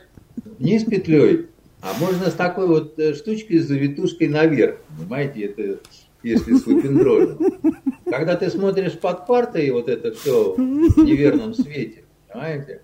не 0.62 0.78
с 0.78 0.84
петлей, 0.84 1.48
а 1.80 1.92
можно 1.98 2.30
с 2.30 2.34
такой 2.34 2.68
вот 2.68 2.98
э, 2.98 3.14
штучкой 3.14 3.58
с 3.58 3.66
завитушкой 3.66 4.28
наверх. 4.28 4.78
Понимаете, 4.96 5.42
это 5.42 5.80
если 6.22 6.54
с. 6.54 6.64
Когда 8.04 8.36
ты 8.36 8.48
смотришь 8.50 8.98
под 8.98 9.26
партой 9.26 9.70
вот 9.70 9.88
это 9.88 10.12
все 10.12 10.54
в 10.54 10.58
неверном 11.04 11.54
свете, 11.54 12.04
понимаете, 12.28 12.82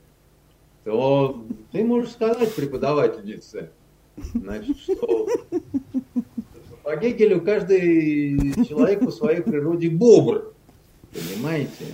то 0.85 1.45
ты 1.70 1.85
можешь 1.85 2.11
сказать 2.11 2.53
преподавательнице, 2.55 3.70
значит, 4.35 4.79
что 4.79 5.29
по 6.83 6.97
Гегелю 6.97 7.43
каждый 7.43 8.64
человек 8.64 9.01
по 9.01 9.12
своей 9.12 9.43
природе 9.43 9.91
бобр. 9.91 10.55
Понимаете? 11.12 11.85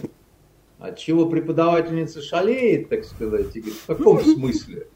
От 0.78 0.98
чего 0.98 1.26
преподавательница 1.26 2.22
шалеет, 2.22 2.88
так 2.88 3.04
сказать, 3.04 3.54
и 3.56 3.60
говорит, 3.60 3.78
в 3.80 3.86
каком 3.86 4.20
смысле? 4.20 4.86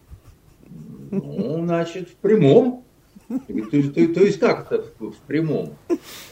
Ну, 1.11 1.64
значит, 1.64 2.09
в 2.09 2.14
прямом. 2.16 2.84
То, 3.28 3.36
то, 3.38 4.14
то 4.14 4.20
есть 4.22 4.38
как 4.38 4.72
это 4.72 4.86
в, 4.98 5.11
в 5.11 5.16
прямом? 5.26 5.74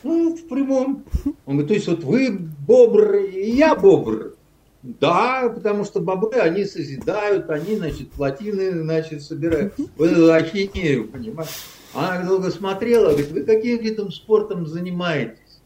Ну, 0.03 0.35
в 0.35 0.49
прямом. 0.49 1.05
Он 1.45 1.57
говорит, 1.57 1.69
то 1.69 1.75
есть 1.75 1.89
вот 1.89 2.05
вы 2.05 2.39
бобр, 2.67 3.17
и 3.17 3.51
я 3.51 3.75
бобр. 3.75 4.37
Да, 4.83 5.51
потому 5.53 5.85
что 5.85 6.01
бобры, 6.01 6.39
они 6.39 6.65
созидают, 6.65 7.51
они, 7.51 7.77
значит, 7.77 8.13
плотины, 8.13 8.71
значит, 8.71 9.23
собирают. 9.23 9.75
Вот 9.97 10.11
эту 10.11 10.33
ахинею, 10.33 11.09
понимаешь? 11.09 11.51
Она 11.93 12.25
долго 12.25 12.51
смотрела, 12.51 13.09
говорит, 13.09 13.33
вы 13.33 13.43
каким 13.43 13.79
видом 13.79 14.13
спортом 14.13 14.67
занимаетесь? 14.67 15.61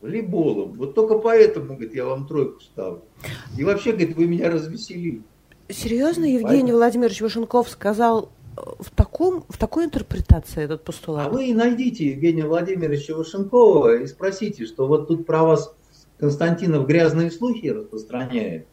Волейболом. 0.00 0.72
Вот 0.72 0.94
только 0.94 1.18
поэтому, 1.18 1.74
говорит, 1.74 1.94
я 1.94 2.04
вам 2.06 2.26
тройку 2.26 2.60
ставлю. 2.60 3.02
И 3.56 3.64
вообще, 3.64 3.92
говорит, 3.92 4.16
вы 4.16 4.26
меня 4.26 4.50
развеселили. 4.50 5.22
Серьезно, 5.68 6.24
Евгений 6.24 6.42
Поэтому... 6.42 6.78
Владимирович 6.78 7.20
Вашенков 7.20 7.68
сказал 7.70 8.30
э, 8.56 8.60
в, 8.80 8.90
таком, 8.90 9.44
в 9.48 9.56
такой 9.56 9.86
интерпретации 9.86 10.64
этот 10.64 10.84
постулат? 10.84 11.26
А 11.26 11.30
вы 11.30 11.54
найдите 11.54 12.06
Евгения 12.06 12.44
Владимировича 12.44 13.14
Вашенкова 13.14 13.96
и 13.96 14.06
спросите, 14.06 14.66
что 14.66 14.86
вот 14.86 15.08
тут 15.08 15.26
про 15.26 15.42
вас 15.42 15.74
Константинов 16.18 16.86
грязные 16.86 17.30
слухи 17.30 17.66
распространяет. 17.68 18.66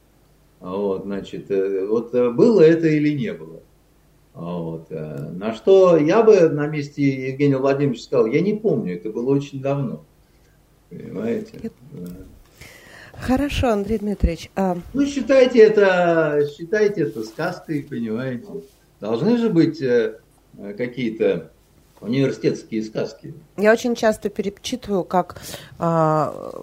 Вот, 0.60 1.04
значит, 1.04 1.50
э, 1.50 1.86
вот 1.86 2.14
э, 2.14 2.30
было 2.30 2.62
это 2.62 2.88
или 2.88 3.18
не 3.18 3.34
было. 3.34 3.62
Вот. 4.34 4.90
На 4.90 5.54
что 5.54 5.98
я 5.98 6.24
бы 6.24 6.48
на 6.48 6.68
месте 6.68 7.30
Евгения 7.32 7.58
Владимировича 7.58 8.04
сказал, 8.04 8.28
я 8.28 8.40
не 8.40 8.54
помню, 8.54 8.96
это 8.96 9.10
было 9.10 9.32
очень 9.32 9.62
давно. 9.62 10.06
Понимаете? 10.90 11.72
Хорошо, 13.22 13.70
Андрей 13.70 14.00
Дмитриевич. 14.00 14.50
А... 14.56 14.78
Ну, 14.94 15.06
считайте 15.06 15.60
это, 15.60 16.48
считайте 16.58 17.02
это 17.04 17.24
сказкой, 17.24 17.86
понимаете. 17.88 18.48
Должны 19.00 19.38
же 19.38 19.50
быть 19.50 19.80
э, 19.82 20.16
какие-то 20.76 21.52
университетские 22.02 22.84
сказки. 22.84 23.36
Я 23.58 23.74
очень 23.74 23.96
часто 23.96 24.30
перечитываю, 24.30 25.04
как 25.04 25.40
э, 25.78 26.62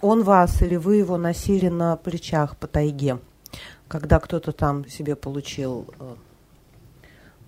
он 0.00 0.22
вас 0.24 0.60
или 0.62 0.74
вы 0.74 0.96
его 0.96 1.16
носили 1.16 1.68
на 1.68 1.96
плечах 1.96 2.56
по 2.56 2.66
тайге, 2.66 3.18
когда 3.86 4.18
кто-то 4.18 4.50
там 4.50 4.88
себе 4.88 5.14
получил 5.14 5.86
э, 6.00 6.14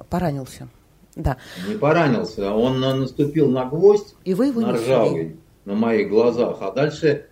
Поранился. 0.08 0.68
Да. 1.14 1.36
Не 1.68 1.76
поранился, 1.76 2.52
он 2.52 2.80
наступил 2.80 3.48
на 3.48 3.66
гвоздь, 3.66 4.14
и 4.24 4.34
вы 4.34 4.46
его 4.46 4.60
на 4.60 4.72
ржавый, 4.72 5.36
на 5.64 5.74
моих 5.74 6.08
глазах. 6.08 6.58
А 6.60 6.72
дальше 6.72 7.26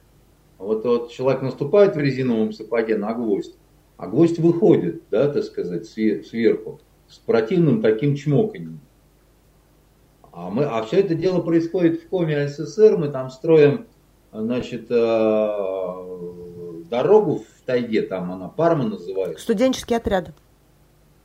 вот, 0.61 0.85
вот 0.85 1.11
человек 1.11 1.43
наступает 1.43 1.97
в 1.97 1.99
резиновом 1.99 2.53
сапоге 2.53 2.97
на 2.97 3.13
гвоздь, 3.15 3.57
а 3.97 4.07
гвоздь 4.07 4.39
выходит, 4.39 5.03
да, 5.11 5.29
так 5.29 5.45
сказать, 5.45 5.87
сверху, 5.87 6.81
с 7.09 7.19
противным 7.19 7.83
таким 7.83 8.15
чмоканьем. 8.15 8.81
А, 10.33 10.49
мы, 10.51 10.65
а 10.65 10.83
все 10.83 11.01
это 11.01 11.15
дело 11.15 11.41
происходит 11.41 12.03
в 12.03 12.09
коме 12.09 12.47
СССР, 12.47 12.97
мы 12.97 13.09
там 13.09 13.31
строим, 13.31 13.87
значит, 14.33 14.87
э, 14.91 15.49
дорогу 16.89 17.37
в 17.37 17.67
тайге, 17.67 18.03
там 18.03 18.31
она 18.31 18.49
Парма 18.49 18.85
называется. 18.85 19.43
Студенческий 19.43 19.97
отряд 19.97 20.31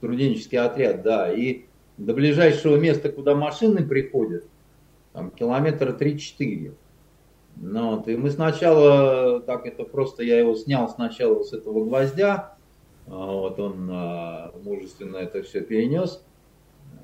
студенческий 0.05 0.57
отряд, 0.57 1.01
да, 1.01 1.31
и 1.31 1.65
до 1.97 2.13
ближайшего 2.13 2.77
места, 2.77 3.09
куда 3.09 3.35
машины 3.35 3.85
приходят, 3.85 4.45
там 5.13 5.31
километра 5.31 5.93
3-4. 5.93 6.73
Ну, 7.57 7.95
вот, 7.95 8.07
и 8.07 8.17
мы 8.17 8.31
сначала, 8.31 9.39
так 9.39 9.65
это 9.65 9.83
просто, 9.83 10.23
я 10.23 10.39
его 10.39 10.55
снял 10.55 10.89
сначала 10.89 11.43
с 11.43 11.53
этого 11.53 11.85
гвоздя, 11.85 12.55
а, 13.07 13.31
вот 13.31 13.59
он 13.59 13.89
а, 13.91 14.51
мужественно 14.63 15.17
это 15.17 15.41
все 15.43 15.61
перенес, 15.61 16.21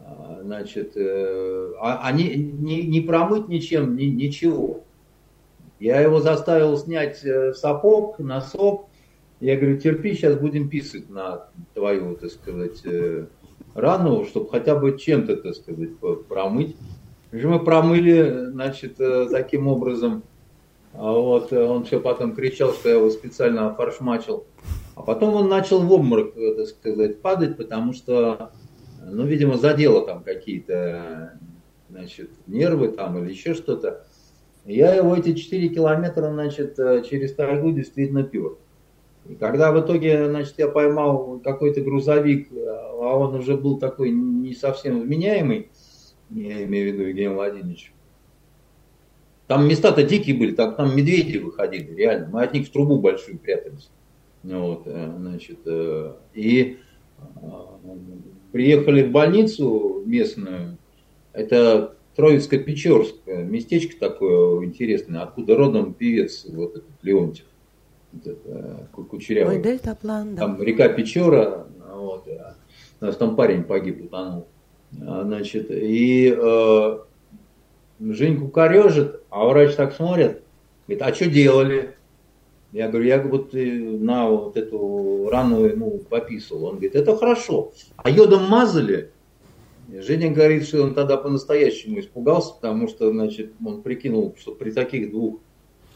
а, 0.06 0.40
значит, 0.44 0.94
э, 0.96 1.74
а, 1.80 2.02
а 2.04 2.12
не, 2.12 2.36
не, 2.36 3.02
промыть 3.02 3.48
ничем, 3.48 3.96
ни, 3.96 4.06
ничего. 4.06 4.84
Я 5.80 6.02
его 6.02 6.20
заставил 6.20 6.78
снять 6.78 7.24
э, 7.24 7.54
сапог, 7.54 8.20
носок, 8.20 8.88
я 9.40 9.56
говорю, 9.56 9.80
терпи, 9.80 10.14
сейчас 10.14 10.36
будем 10.36 10.70
писать 10.70 11.10
на 11.10 11.48
твою, 11.74 12.16
так 12.16 12.32
сказать, 12.32 12.82
э, 12.86 13.26
рану, 13.74 14.26
чтобы 14.26 14.50
хотя 14.50 14.76
бы 14.76 14.98
чем-то, 14.98 15.38
так 15.38 15.56
сказать, 15.56 15.98
промыть. 16.28 16.76
Мы 17.32 17.64
промыли, 17.64 18.48
значит, 18.52 18.98
таким 18.98 19.68
образом. 19.68 20.24
А 20.94 21.12
вот 21.12 21.54
э, 21.54 21.64
он 21.64 21.86
все 21.86 22.00
потом 22.00 22.36
кричал, 22.36 22.74
что 22.74 22.90
я 22.90 22.96
его 22.96 23.10
специально 23.10 23.70
офаршмачил. 23.70 24.46
А 24.96 25.02
потом 25.04 25.36
он 25.36 25.50
начал 25.50 25.82
в 25.82 25.92
обморок, 25.92 26.34
так 26.34 26.68
сказать, 26.68 27.22
падать, 27.22 27.58
потому 27.58 27.94
что, 27.94 28.52
ну, 29.04 29.26
видимо, 29.26 29.58
задело 29.58 30.06
там 30.06 30.22
какие-то, 30.24 31.40
значит, 31.90 32.30
нервы 32.46 32.90
там 32.90 33.18
или 33.18 33.32
еще 33.32 33.54
что-то. 33.54 34.06
Я 34.66 34.94
его 34.94 35.16
эти 35.16 35.34
4 35.34 35.70
километра, 35.70 36.30
значит, 36.30 36.76
через 36.76 37.34
тайгу 37.34 37.72
действительно 37.72 38.24
пер. 38.24 38.58
И 39.28 39.36
когда 39.36 39.72
в 39.72 39.80
итоге, 39.80 40.28
значит, 40.28 40.56
я 40.58 40.68
поймал 40.68 41.40
какой-то 41.44 41.82
грузовик, 41.82 42.50
а 42.52 43.18
он 43.18 43.36
уже 43.36 43.58
был 43.58 43.80
такой 43.80 44.12
не 44.12 44.54
совсем 44.54 45.02
вменяемый, 45.02 45.70
я 46.30 46.64
имею 46.66 46.92
в 46.92 46.94
виду 46.94 47.08
Евгений 47.08 47.34
Владимирович, 47.34 47.94
там 49.52 49.68
места-то 49.68 50.04
дикие 50.04 50.38
были, 50.38 50.56
там, 50.56 50.76
там 50.76 50.96
медведи 50.96 51.36
выходили, 51.36 51.94
реально. 51.94 52.30
Мы 52.32 52.44
от 52.44 52.54
них 52.54 52.70
в 52.70 52.72
трубу 52.72 53.02
большую 53.02 53.38
прятались. 53.38 53.90
Вот, 54.44 54.84
э, 54.86 55.14
значит, 55.20 55.60
э, 55.66 56.14
и 56.34 56.78
э, 57.20 57.50
приехали 58.54 59.04
в 59.04 59.12
больницу 59.12 60.04
местную, 60.06 60.78
это 61.34 61.98
Троицко-Печорск, 62.16 63.16
местечко 63.26 64.00
такое 64.00 64.64
интересное, 64.64 65.24
откуда 65.24 65.58
родом 65.58 65.96
певец 65.96 66.46
вот 66.48 66.78
этот 66.78 66.86
Леонтьев 67.02 67.48
кучерявый. 68.94 69.58
Ой, 69.58 69.62
дельтаплан, 69.62 70.36
да. 70.36 70.44
Там 70.44 70.64
река 70.64 70.88
Печора, 70.88 71.68
вот, 71.94 72.26
у 73.02 73.06
нас 73.06 73.18
там 73.18 73.36
парень 73.36 73.66
погиб, 73.66 74.02
утонул. 74.06 74.48
А, 75.06 75.24
значит, 75.24 75.72
и 75.72 76.34
э, 76.34 76.98
Женьку 78.02 78.48
корежит, 78.48 79.22
а 79.30 79.46
врач 79.46 79.76
так 79.76 79.94
смотрит, 79.94 80.42
говорит, 80.88 81.04
а 81.04 81.14
что 81.14 81.28
делали? 81.28 81.96
Я 82.72 82.88
говорю, 82.88 83.06
я 83.06 83.22
вот 83.22 83.54
э, 83.54 83.80
на 83.80 84.30
вот 84.30 84.58
эту 84.58 85.30
рану 85.30 85.66
ему 85.66 86.00
пописывал. 86.10 86.66
Он 86.66 86.72
говорит, 86.74 86.96
это 86.96 87.16
хорошо. 87.16 87.74
А 87.98 88.10
йодом 88.10 88.46
мазали? 88.46 89.12
Женя 89.92 90.32
говорит, 90.32 90.66
что 90.66 90.84
он 90.84 90.94
тогда 90.94 91.18
по-настоящему 91.18 92.00
испугался, 92.00 92.54
потому 92.54 92.88
что, 92.88 93.12
значит, 93.12 93.52
он 93.64 93.82
прикинул, 93.82 94.34
что 94.40 94.56
при 94.56 94.72
таких 94.72 95.12
двух 95.12 95.42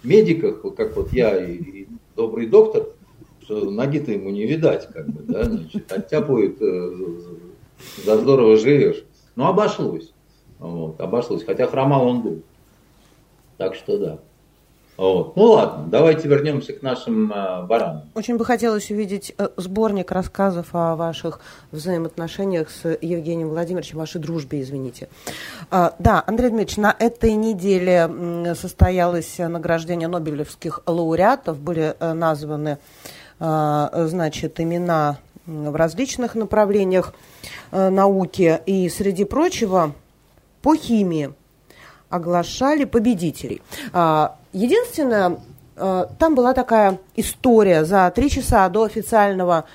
медиках, 0.03 0.61
как 0.75 0.97
вот 0.97 1.13
я 1.13 1.43
и, 1.43 1.87
добрый 2.15 2.47
доктор, 2.47 2.89
что 3.41 3.71
ноги-то 3.71 4.11
ему 4.11 4.31
не 4.31 4.45
видать, 4.45 4.89
как 4.91 5.07
бы, 5.07 5.23
да, 5.23 5.45
значит, 5.45 5.91
оттяпывает, 5.91 6.61
э, 6.61 6.91
за 8.03 8.17
здорово 8.17 8.57
живешь. 8.57 9.03
Но 9.35 9.47
обошлось. 9.47 10.11
Вот, 10.59 10.99
обошлось. 10.99 11.43
Хотя 11.43 11.67
хромал 11.67 12.07
он 12.07 12.21
был. 12.21 12.41
Так 13.57 13.75
что 13.75 13.97
да. 13.97 14.19
Вот. 14.97 15.35
Ну 15.35 15.43
ладно, 15.43 15.87
давайте 15.89 16.27
вернемся 16.29 16.71
к 16.71 16.81
нашим 16.81 17.31
э, 17.31 17.65
баранам. 17.65 18.03
Очень 18.15 18.37
бы 18.37 18.45
хотелось 18.45 18.89
увидеть 18.89 19.33
э, 19.37 19.49
сборник 19.57 20.11
рассказов 20.11 20.67
о 20.71 20.95
ваших 20.95 21.41
взаимоотношениях 21.71 22.69
с 22.69 22.97
Евгением 23.01 23.49
Владимировичем, 23.49 23.97
вашей 23.97 24.21
дружбе, 24.21 24.61
извините. 24.61 25.09
А, 25.69 25.93
да, 25.99 26.23
Андрей 26.25 26.49
Дмитриевич, 26.49 26.77
на 26.77 26.95
этой 26.97 27.33
неделе 27.33 28.55
состоялось 28.55 29.37
награждение 29.37 30.07
Нобелевских 30.07 30.81
лауреатов, 30.85 31.59
были 31.59 31.93
э, 31.99 32.13
названы 32.13 32.77
э, 33.41 34.05
значит, 34.07 34.61
имена 34.61 35.17
в 35.45 35.75
различных 35.75 36.35
направлениях 36.35 37.13
э, 37.71 37.89
науки, 37.89 38.61
и 38.65 38.87
среди 38.87 39.25
прочего 39.25 39.93
по 40.65 40.75
химии 40.75 41.31
оглашали 42.09 42.85
победителей. 42.85 43.61
А, 43.93 44.37
единственное, 44.51 45.37
э, 45.75 46.05
там 46.17 46.33
была 46.33 46.53
такая 46.53 46.97
история 47.15 47.85
за 47.85 48.11
три 48.15 48.31
часа 48.31 48.67
до 48.69 48.81
официального 48.81 49.65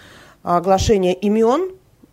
оглашения 0.43 1.13
имен 1.13 1.71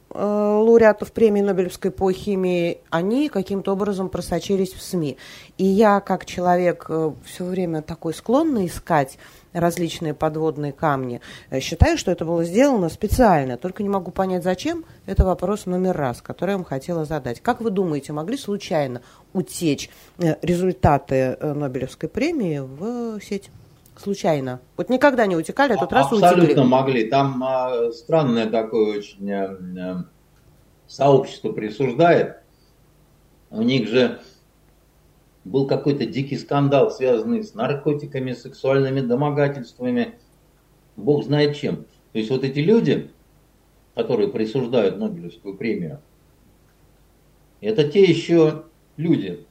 лауреатов 0.09 1.11
премии 1.11 1.41
Нобелевской 1.41 1.91
по 1.91 2.11
химии, 2.11 2.79
они 2.89 3.29
каким-то 3.29 3.73
образом 3.73 4.09
просочились 4.09 4.73
в 4.73 4.81
СМИ. 4.81 5.17
И 5.57 5.65
я, 5.65 5.99
как 5.99 6.25
человек, 6.25 6.85
э, 6.89 7.11
все 7.25 7.43
время 7.43 7.81
такой 7.81 8.13
склонный 8.13 8.67
искать 8.67 9.17
различные 9.59 10.13
подводные 10.13 10.71
камни. 10.71 11.21
Э, 11.49 11.59
считаю, 11.59 11.97
что 11.97 12.11
это 12.11 12.25
было 12.25 12.43
сделано 12.43 12.89
специально, 12.89 13.57
только 13.57 13.83
не 13.83 13.89
могу 13.89 14.11
понять, 14.11 14.43
зачем. 14.43 14.85
Это 15.05 15.25
вопрос 15.25 15.65
номер 15.65 15.95
раз, 15.95 16.21
который 16.21 16.51
я 16.51 16.57
вам 16.57 16.65
хотела 16.65 17.05
задать. 17.05 17.41
Как 17.41 17.61
вы 17.61 17.69
думаете, 17.69 18.13
могли 18.13 18.37
случайно 18.37 19.01
утечь 19.33 19.89
э, 20.17 20.35
результаты 20.41 21.15
э, 21.15 21.53
Нобелевской 21.53 22.09
премии 22.09 22.59
в 22.59 23.21
сеть? 23.21 23.49
Случайно. 23.97 24.61
Вот 24.77 24.89
никогда 24.89 25.25
не 25.25 25.35
утекали, 25.35 25.73
а 25.73 25.77
тут 25.77 25.91
раз 25.91 26.11
утекли. 26.11 26.27
Абсолютно 26.27 26.63
могли. 26.63 27.09
Там 27.09 27.43
а, 27.43 27.91
странное 27.91 28.47
такое 28.47 28.99
очень 28.99 29.31
а, 29.31 30.05
сообщество 30.87 31.51
присуждает. 31.51 32.37
У 33.49 33.61
них 33.61 33.87
же 33.87 34.19
был 35.45 35.67
какой-то 35.67 36.05
дикий 36.05 36.37
скандал, 36.37 36.91
связанный 36.91 37.43
с 37.43 37.53
наркотиками, 37.53 38.33
сексуальными 38.33 39.01
домогательствами, 39.01 40.15
бог 40.95 41.23
знает 41.23 41.55
чем. 41.55 41.85
То 42.11 42.19
есть 42.19 42.29
вот 42.29 42.43
эти 42.43 42.59
люди, 42.59 43.11
которые 43.95 44.29
присуждают 44.29 44.97
Нобелевскую 44.97 45.55
премию, 45.55 46.01
это 47.61 47.89
те 47.89 48.03
еще 48.03 48.65
люди. 48.97 49.45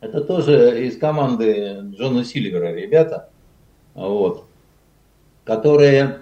Это 0.00 0.20
тоже 0.20 0.86
из 0.86 0.98
команды 0.98 1.80
Джона 1.94 2.24
Сильвера 2.24 2.74
ребята, 2.74 3.30
вот, 3.94 4.44
которые, 5.44 6.20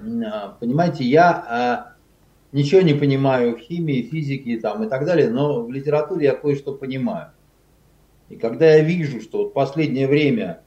понимаете, 0.61 1.05
я 1.05 1.31
а, 1.31 1.93
ничего 2.53 2.81
не 2.81 2.95
понимаю 2.95 3.57
в 3.57 3.61
химии, 3.61 4.03
физике 4.03 4.59
там, 4.59 4.85
и 4.85 4.89
так 4.89 5.05
далее, 5.05 5.31
но 5.31 5.63
в 5.63 5.71
литературе 5.71 6.27
я 6.27 6.35
кое-что 6.35 6.75
понимаю. 6.75 7.31
И 8.29 8.37
когда 8.37 8.75
я 8.77 8.83
вижу, 8.83 9.21
что 9.21 9.39
вот 9.39 9.55
последнее 9.55 10.07
время 10.07 10.63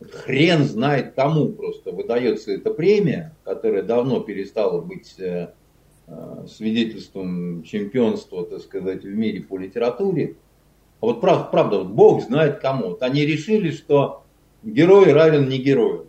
хрен 0.00 0.64
знает 0.64 1.14
кому 1.14 1.48
просто 1.48 1.90
выдается 1.90 2.52
эта 2.52 2.70
премия, 2.70 3.34
которая 3.44 3.82
давно 3.82 4.20
перестала 4.20 4.80
быть 4.80 5.14
э, 5.18 5.48
э, 6.06 6.46
свидетельством 6.48 7.62
чемпионства, 7.62 8.44
так 8.44 8.60
сказать, 8.60 9.02
в 9.02 9.08
мире 9.08 9.40
по 9.40 9.58
литературе. 9.58 10.36
А 11.00 11.06
вот 11.06 11.20
правда, 11.20 11.48
правда 11.50 11.78
вот 11.78 11.88
Бог 11.88 12.22
знает 12.22 12.58
кому. 12.60 12.90
Вот 12.90 13.02
они 13.02 13.24
решили, 13.24 13.70
что 13.70 14.22
герой 14.62 15.12
равен 15.12 15.48
не 15.48 15.58
герою. 15.58 16.08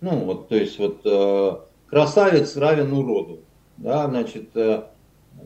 Ну, 0.00 0.24
вот, 0.24 0.48
то 0.48 0.56
есть, 0.56 0.78
вот 0.78 1.00
э, 1.04 1.56
красавец 1.88 2.56
равен 2.56 2.92
уроду. 2.92 3.40
Да, 3.76 4.06
значит, 4.06 4.56
э, 4.56 4.84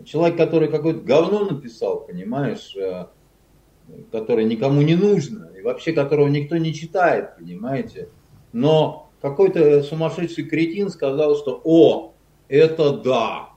человек, 0.05 0.36
который 0.36 0.68
какое-то 0.68 1.01
говно 1.01 1.44
написал, 1.44 2.01
понимаешь, 2.01 2.74
э, 2.76 3.07
которое 4.11 4.44
никому 4.44 4.82
не 4.82 4.94
нужно, 4.94 5.51
и 5.59 5.62
вообще 5.62 5.92
которого 5.92 6.28
никто 6.28 6.57
не 6.57 6.74
читает, 6.74 7.36
понимаете. 7.36 8.09
Но 8.53 9.11
какой-то 9.20 9.82
сумасшедший 9.82 10.44
кретин 10.44 10.90
сказал, 10.90 11.36
что 11.36 11.61
«О, 11.64 12.14
это 12.48 12.96
да!» 12.96 13.51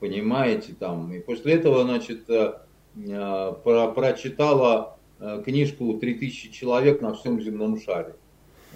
Понимаете, 0.00 0.74
там. 0.78 1.12
И 1.12 1.18
после 1.18 1.54
этого, 1.54 1.82
значит, 1.82 2.30
э, 2.30 2.54
э, 2.96 3.52
про, 3.64 3.88
прочитала 3.88 4.96
э, 5.18 5.42
книжку 5.44 5.98
«3000 5.98 6.52
человек 6.52 7.00
на 7.00 7.14
всем 7.14 7.40
земном 7.40 7.80
шаре». 7.80 8.14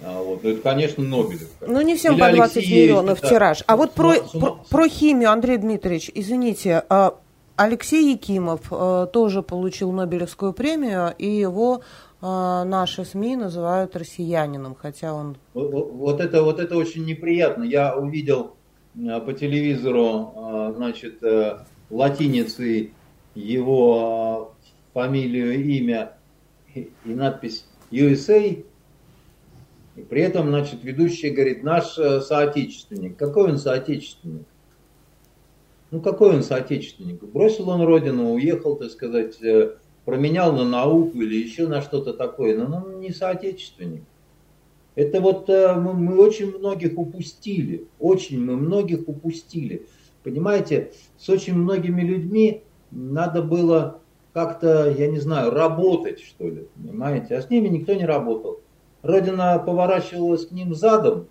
А, 0.03 0.21
вот. 0.21 0.43
Ну, 0.43 0.49
это, 0.49 0.61
конечно, 0.61 1.03
Нобелевка. 1.03 1.65
Ну, 1.65 1.81
не 1.81 1.95
всем 1.95 2.13
Или 2.13 2.21
по 2.21 2.31
20 2.31 2.57
Алексеевич, 2.57 2.89
миллионов 2.89 3.19
это... 3.19 3.29
тираж. 3.29 3.63
А 3.67 3.77
вот 3.77 3.93
про, 3.93 4.15
про, 4.33 4.59
про 4.69 4.87
химию, 4.87 5.31
Андрей 5.31 5.57
Дмитриевич, 5.57 6.11
извините, 6.13 6.83
а 6.89 7.15
Алексей 7.55 8.11
Якимов 8.11 8.61
э, 8.71 9.07
тоже 9.13 9.43
получил 9.43 9.91
Нобелевскую 9.91 10.53
премию, 10.53 11.13
и 11.17 11.27
его 11.27 11.81
наши 12.21 13.03
СМИ 13.03 13.35
называют 13.35 13.97
россиянином, 13.97 14.75
хотя 14.75 15.13
он... 15.13 15.35
Вот, 15.53 15.91
вот, 15.91 16.21
это, 16.21 16.41
вот 16.41 16.57
это 16.57 16.77
очень 16.77 17.03
неприятно. 17.03 17.63
Я 17.63 17.97
увидел 17.97 18.55
по 18.93 19.33
телевизору, 19.33 20.73
значит, 20.73 21.21
э, 21.21 21.57
латиницей 21.89 22.93
его 23.35 24.53
фамилию, 24.93 25.65
имя 25.65 26.13
и 26.73 26.89
надпись 27.03 27.65
USA, 27.91 28.63
и 29.95 30.01
при 30.01 30.21
этом, 30.21 30.47
значит, 30.47 30.83
ведущий 30.83 31.29
говорит, 31.29 31.63
наш 31.63 31.97
э, 31.99 32.21
соотечественник. 32.21 33.15
Какой 33.15 33.51
он 33.51 33.57
соотечественник? 33.57 34.45
Ну, 35.91 36.01
какой 36.01 36.35
он 36.35 36.43
соотечественник? 36.43 37.23
Бросил 37.23 37.69
он 37.69 37.83
родину, 37.83 38.33
уехал, 38.33 38.75
так 38.75 38.89
сказать, 38.89 39.41
э, 39.43 39.75
променял 40.05 40.53
на 40.53 40.65
науку 40.65 41.21
или 41.21 41.35
еще 41.35 41.67
на 41.67 41.81
что-то 41.81 42.13
такое. 42.13 42.57
Но 42.57 42.77
он 42.77 42.99
не 42.99 43.11
соотечественник. 43.11 44.01
Это 44.95 45.21
вот 45.21 45.47
э, 45.49 45.75
мы, 45.75 45.93
мы 45.93 46.17
очень 46.17 46.57
многих 46.57 46.97
упустили. 46.97 47.85
Очень 47.99 48.43
мы 48.43 48.55
многих 48.55 49.07
упустили. 49.07 49.85
Понимаете, 50.23 50.91
с 51.17 51.29
очень 51.29 51.53
многими 51.53 52.01
людьми 52.01 52.63
надо 52.89 53.43
было 53.43 53.99
как-то, 54.33 54.89
я 54.89 55.07
не 55.07 55.19
знаю, 55.19 55.51
работать, 55.51 56.19
что 56.19 56.47
ли, 56.47 56.67
понимаете? 56.75 57.35
А 57.35 57.41
с 57.41 57.51
ними 57.51 57.67
никто 57.67 57.93
не 57.93 58.05
работал. 58.05 58.62
Родина 59.03 59.59
поворачивалась 59.59 60.47
к 60.47 60.51
ним 60.51 60.73
задом, 60.73 61.27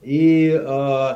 и 0.00 0.48
э, 0.50 1.08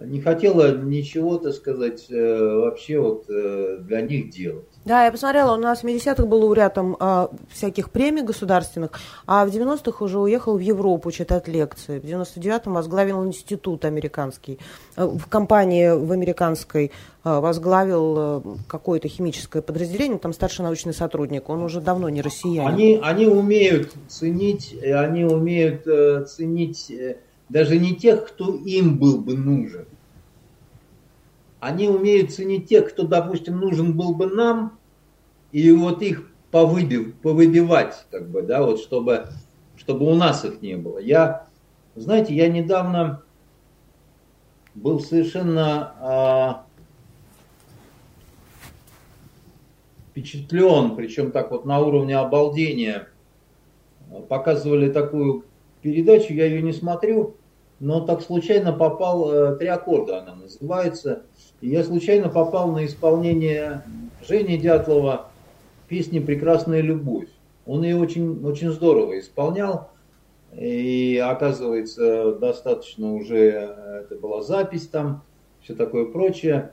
не 0.00 0.20
хотела 0.22 0.74
ничего, 0.74 1.36
так 1.38 1.52
сказать, 1.52 2.06
э, 2.10 2.54
вообще 2.56 2.98
вот 2.98 3.26
э, 3.28 3.76
для 3.82 4.00
них 4.00 4.30
делать. 4.30 4.66
Да, 4.88 5.04
я 5.04 5.12
посмотрела, 5.12 5.52
он 5.52 5.58
у 5.58 5.64
нас 5.64 5.82
в 5.82 5.84
70-х 5.84 6.24
был 6.24 6.40
лауреатом 6.40 6.96
а, 6.98 7.30
всяких 7.50 7.90
премий 7.90 8.22
государственных, 8.22 8.92
а 9.26 9.44
в 9.44 9.50
90-х 9.50 10.02
уже 10.02 10.18
уехал 10.18 10.56
в 10.56 10.60
Европу 10.60 11.10
читать 11.10 11.46
лекции. 11.46 11.98
В 11.98 12.04
99-м 12.04 12.72
возглавил 12.72 13.22
институт 13.26 13.84
американский. 13.84 14.58
Э, 14.96 15.04
в 15.04 15.26
компании 15.26 15.90
в 15.90 16.10
американской 16.10 16.90
возглавил 17.22 18.62
какое-то 18.66 19.08
химическое 19.08 19.60
подразделение, 19.60 20.18
там 20.18 20.32
старший 20.32 20.62
научный 20.62 20.94
сотрудник, 20.94 21.50
он 21.50 21.62
уже 21.62 21.82
давно 21.82 22.08
не 22.08 22.22
россиянин. 22.22 22.66
Они, 22.66 22.98
они 23.02 23.26
умеют 23.26 23.92
ценить, 24.08 24.74
они 24.82 25.24
умеют 25.26 25.82
ценить 26.30 26.90
даже 27.50 27.78
не 27.78 27.94
тех, 27.94 28.26
кто 28.26 28.54
им 28.54 28.96
был 28.96 29.18
бы 29.18 29.36
нужен. 29.36 29.84
Они 31.60 31.88
умеют 31.88 32.32
ценить 32.32 32.68
тех, 32.68 32.88
кто, 32.88 33.02
допустим, 33.02 33.58
нужен 33.58 33.94
был 33.94 34.14
бы 34.14 34.26
нам, 34.26 34.77
и 35.52 35.70
вот 35.72 36.02
их 36.02 36.30
повыбив, 36.50 37.14
повыбивать, 37.16 38.06
как 38.10 38.28
бы, 38.28 38.42
да, 38.42 38.62
вот 38.62 38.80
чтобы, 38.80 39.28
чтобы 39.76 40.06
у 40.06 40.14
нас 40.14 40.44
их 40.44 40.62
не 40.62 40.76
было. 40.76 40.98
Я, 40.98 41.46
знаете, 41.94 42.34
я 42.34 42.48
недавно 42.48 43.22
был 44.74 45.00
совершенно 45.00 45.94
а, 46.00 46.66
впечатлен, 50.10 50.96
причем 50.96 51.30
так 51.30 51.50
вот 51.50 51.64
на 51.64 51.80
уровне 51.80 52.16
обалдения. 52.16 53.08
Показывали 54.28 54.90
такую 54.90 55.44
передачу, 55.82 56.32
я 56.32 56.46
ее 56.46 56.62
не 56.62 56.72
смотрю, 56.72 57.36
но 57.78 58.00
так 58.00 58.22
случайно 58.22 58.72
попал, 58.72 59.30
э, 59.30 59.56
три 59.56 59.68
аккорда 59.68 60.20
она 60.20 60.34
называется, 60.34 61.24
и 61.60 61.68
я 61.68 61.84
случайно 61.84 62.30
попал 62.30 62.72
на 62.72 62.86
исполнение 62.86 63.84
Жени 64.26 64.56
Дятлова 64.56 65.27
песни 65.88 66.20
«Прекрасная 66.20 66.80
любовь». 66.80 67.28
Он 67.66 67.82
ее 67.82 67.96
очень, 67.96 68.44
очень 68.44 68.70
здорово 68.70 69.18
исполнял, 69.18 69.90
и 70.52 71.22
оказывается, 71.24 72.34
достаточно 72.34 73.14
уже, 73.14 73.50
э, 73.50 74.02
это 74.04 74.16
была 74.16 74.42
запись 74.42 74.88
там, 74.88 75.22
все 75.60 75.74
такое 75.74 76.06
прочее. 76.06 76.72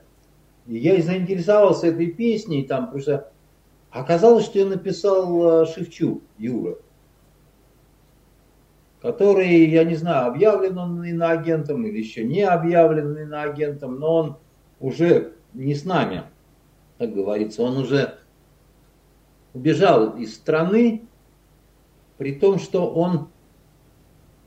И 0.67 0.77
я 0.77 0.95
и 0.95 1.01
заинтересовался 1.01 1.87
этой 1.87 2.07
песней, 2.07 2.63
там, 2.63 2.85
потому 2.85 3.01
что 3.01 3.31
оказалось, 3.91 4.45
что 4.45 4.59
я 4.59 4.65
написал 4.65 5.63
э, 5.63 5.65
Шевчук, 5.65 6.23
Юра. 6.37 6.77
который, 9.01 9.65
я 9.69 9.83
не 9.83 9.95
знаю, 9.95 10.27
объявлен 10.27 10.77
он 10.77 11.03
иноагентом 11.03 11.85
или 11.85 11.99
еще 11.99 12.23
не 12.23 12.41
объявлен 12.41 13.17
иноагентом, 13.17 13.99
но 13.99 14.15
он 14.15 14.37
уже 14.79 15.33
не 15.53 15.75
с 15.75 15.85
нами, 15.85 16.23
как 16.97 17.13
говорится, 17.13 17.61
он 17.61 17.77
уже 17.77 18.15
убежал 19.55 20.17
из 20.17 20.35
страны, 20.35 21.01
при 22.17 22.33
том, 22.35 22.59
что 22.59 22.87
он 22.87 23.29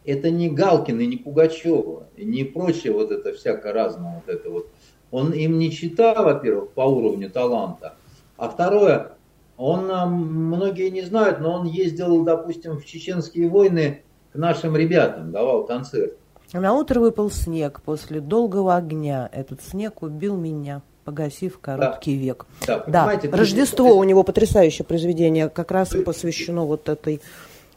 это 0.04 0.30
не 0.30 0.48
Галкин 0.48 1.00
и 1.00 1.06
не 1.06 1.16
Пугачева, 1.16 2.04
и 2.16 2.24
не 2.24 2.44
прочее 2.44 2.92
вот 2.92 3.10
это 3.10 3.32
всякое 3.32 3.72
разное 3.72 4.22
вот 4.24 4.32
это 4.32 4.50
вот. 4.50 4.68
Он 5.10 5.32
им 5.32 5.58
не 5.58 5.70
читал, 5.70 6.24
во-первых, 6.24 6.70
по 6.70 6.82
уровню 6.82 7.30
таланта, 7.30 7.96
а 8.36 8.48
второе, 8.48 9.12
он, 9.56 9.90
а, 9.90 10.06
многие 10.06 10.90
не 10.90 11.02
знают, 11.02 11.40
но 11.40 11.54
он 11.54 11.66
ездил, 11.66 12.22
допустим, 12.24 12.78
в 12.78 12.84
чеченские 12.84 13.48
войны 13.48 14.02
к 14.32 14.36
нашим 14.36 14.76
ребятам, 14.76 15.32
давал 15.32 15.64
концерт. 15.64 16.16
На 16.52 16.74
утро 16.74 17.00
выпал 17.00 17.30
снег 17.30 17.82
после 17.82 18.20
долгого 18.20 18.76
огня. 18.76 19.28
Этот 19.32 19.62
снег 19.62 20.02
убил 20.02 20.36
меня, 20.36 20.82
погасив 21.08 21.58
короткий 21.58 22.16
да. 22.16 22.22
век. 22.22 22.46
Да, 22.66 22.84
да. 22.86 23.20
Рождество 23.32 23.96
у 23.96 24.04
него 24.04 24.24
потрясающее 24.24 24.84
произведение, 24.84 25.48
как 25.48 25.70
раз 25.70 25.88
посвящено 26.04 26.66
вот 26.66 26.90
этой, 26.90 27.22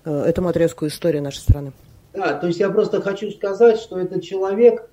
э, 0.04 0.24
этому 0.24 0.50
отрезку 0.50 0.86
истории 0.86 1.20
нашей 1.20 1.38
страны. 1.38 1.72
Да, 2.14 2.34
то 2.34 2.48
есть 2.48 2.60
я 2.60 2.70
просто 2.70 3.02
хочу 3.02 3.32
сказать, 3.32 3.80
что 3.80 3.98
это 3.98 4.22
человек, 4.22 4.90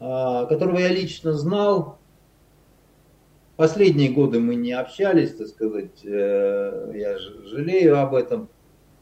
а, 0.00 0.44
которого 0.44 0.76
я 0.76 0.88
лично 0.88 1.32
знал. 1.32 1.96
Последние 3.56 4.10
годы 4.10 4.38
мы 4.38 4.54
не 4.54 4.72
общались, 4.72 5.34
так 5.34 5.48
сказать, 5.48 6.04
э, 6.04 6.92
я 6.94 7.18
жалею 7.18 7.98
об 7.98 8.14
этом. 8.14 8.50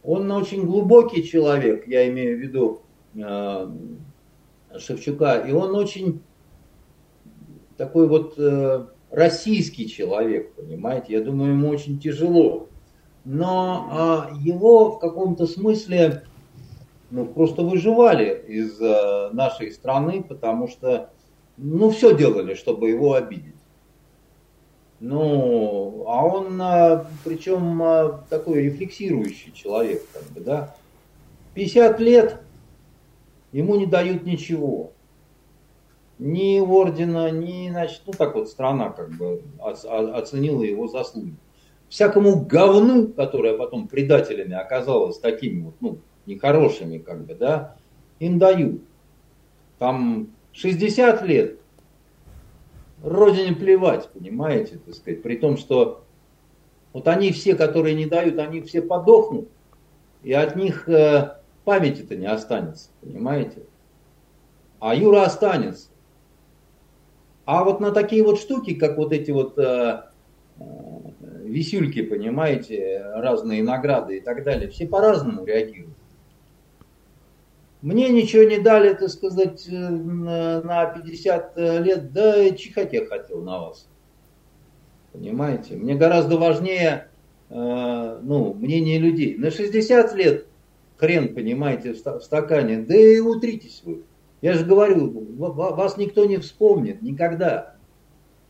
Он 0.04 0.30
очень 0.30 0.64
глубокий 0.64 1.24
человек, 1.24 1.88
я 1.88 2.08
имею 2.08 2.38
в 2.38 2.40
виду 2.40 2.82
э, 3.16 3.68
Шевчука, 4.78 5.38
и 5.38 5.50
он 5.50 5.74
очень 5.74 6.20
такой 7.76 8.08
вот 8.08 8.34
э, 8.38 8.86
российский 9.10 9.88
человек, 9.88 10.54
понимаете, 10.54 11.14
я 11.14 11.20
думаю, 11.20 11.52
ему 11.52 11.68
очень 11.68 11.98
тяжело. 11.98 12.68
Но 13.24 13.88
а, 13.90 14.30
его 14.38 14.92
в 14.92 14.98
каком-то 15.00 15.46
смысле 15.46 16.22
ну, 17.10 17.26
просто 17.26 17.62
выживали 17.62 18.44
из 18.46 18.80
э, 18.80 19.30
нашей 19.32 19.72
страны, 19.72 20.22
потому 20.22 20.68
что 20.68 21.10
ну, 21.56 21.90
все 21.90 22.16
делали, 22.16 22.54
чтобы 22.54 22.90
его 22.90 23.14
обидеть. 23.14 23.54
Ну, 25.00 26.04
а 26.08 26.24
он, 26.24 26.60
э, 26.60 27.04
причем 27.24 27.82
э, 27.82 28.12
такой 28.30 28.62
рефлексирующий 28.62 29.52
человек, 29.52 30.02
как 30.12 30.22
бы, 30.32 30.40
да. 30.40 30.74
50 31.54 32.00
лет 32.00 32.40
ему 33.52 33.76
не 33.76 33.86
дают 33.86 34.24
ничего. 34.24 34.92
Ни 36.18 36.60
ордена, 36.60 37.30
ни, 37.30 37.68
значит, 37.70 38.02
ну 38.06 38.12
так 38.12 38.34
вот 38.34 38.48
страна 38.48 38.90
как 38.90 39.10
бы 39.10 39.42
оценила 39.60 40.62
его 40.62 40.88
заслуги. 40.88 41.34
Всякому 41.88 42.44
говну, 42.44 43.08
которое 43.08 43.56
потом 43.56 43.86
предателями 43.86 44.54
оказалось 44.54 45.18
такими 45.18 45.62
вот, 45.62 45.74
ну, 45.80 45.98
нехорошими, 46.24 46.98
как 46.98 47.24
бы, 47.24 47.34
да, 47.34 47.76
им 48.18 48.38
дают. 48.38 48.82
Там 49.78 50.28
60 50.52 51.22
лет, 51.22 51.60
родине 53.02 53.54
плевать, 53.54 54.08
понимаете, 54.08 54.78
так 54.78 54.94
сказать, 54.94 55.22
при 55.22 55.36
том, 55.36 55.56
что 55.56 56.04
вот 56.92 57.08
они 57.08 57.30
все, 57.32 57.54
которые 57.54 57.94
не 57.94 58.06
дают, 58.06 58.38
они 58.38 58.62
все 58.62 58.80
подохнут, 58.80 59.48
и 60.22 60.32
от 60.32 60.56
них 60.56 60.88
э, 60.88 61.36
памяти-то 61.64 62.16
не 62.16 62.26
останется, 62.26 62.88
понимаете? 63.02 63.62
А 64.80 64.94
Юра 64.94 65.22
останется. 65.24 65.88
А 67.46 67.62
вот 67.62 67.80
на 67.80 67.92
такие 67.92 68.22
вот 68.24 68.40
штуки, 68.40 68.74
как 68.74 68.98
вот 68.98 69.12
эти 69.12 69.30
вот 69.30 69.56
э, 69.56 70.02
э, 70.58 70.62
висюльки, 71.44 72.02
понимаете, 72.02 73.02
разные 73.14 73.62
награды 73.62 74.18
и 74.18 74.20
так 74.20 74.42
далее, 74.42 74.68
все 74.68 74.86
по-разному 74.86 75.44
реагируют. 75.44 75.96
Мне 77.82 78.08
ничего 78.08 78.42
не 78.42 78.58
дали, 78.58 78.94
так 78.94 79.10
сказать, 79.10 79.68
э, 79.68 79.72
на 79.72 80.86
50 80.86 81.52
э, 81.56 81.82
лет, 81.84 82.12
да 82.12 82.50
чихать 82.50 82.92
я 82.92 83.06
хотел 83.06 83.42
на 83.42 83.60
вас. 83.60 83.88
Понимаете? 85.12 85.76
Мне 85.76 85.94
гораздо 85.94 86.38
важнее 86.38 87.08
э, 87.48 88.18
ну, 88.22 88.54
мнение 88.54 88.98
людей. 88.98 89.36
На 89.36 89.52
60 89.52 90.14
лет 90.14 90.46
хрен, 90.96 91.32
понимаете, 91.32 91.92
в 91.92 92.20
стакане, 92.22 92.78
да 92.78 92.96
и 92.96 93.20
утритесь 93.20 93.82
вы. 93.84 94.02
Я 94.46 94.54
же 94.54 94.64
говорю, 94.64 95.10
вас 95.38 95.96
никто 95.96 96.24
не 96.24 96.36
вспомнит 96.36 97.02
никогда. 97.02 97.74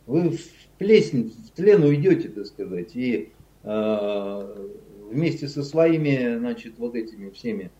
Вы 0.05 0.29
в 0.29 0.41
плесень, 0.77 1.31
в 1.31 1.51
тлен 1.53 1.83
уйдете, 1.85 2.29
так 2.29 2.45
сказать, 2.45 2.95
и 2.95 3.33
э, 3.63 4.69
вместе 5.11 5.49
со 5.49 5.63
своими, 5.63 6.37
значит, 6.37 6.75
вот 6.77 6.97
этими 6.97 7.31
всеми 7.31 7.71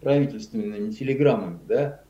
правительственными 0.00 0.90
телеграммами, 0.90 1.60
да, 1.68 2.00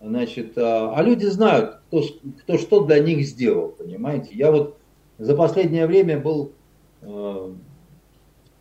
значит, 0.00 0.58
а, 0.58 0.94
а 0.96 1.02
люди 1.04 1.26
знают, 1.26 1.78
кто, 1.86 2.02
кто 2.40 2.58
что 2.58 2.84
для 2.86 2.98
них 2.98 3.24
сделал, 3.24 3.68
понимаете. 3.68 4.30
Я 4.32 4.50
вот 4.50 4.78
за 5.18 5.36
последнее 5.36 5.86
время 5.86 6.18
был 6.18 6.54
э, 7.02 7.54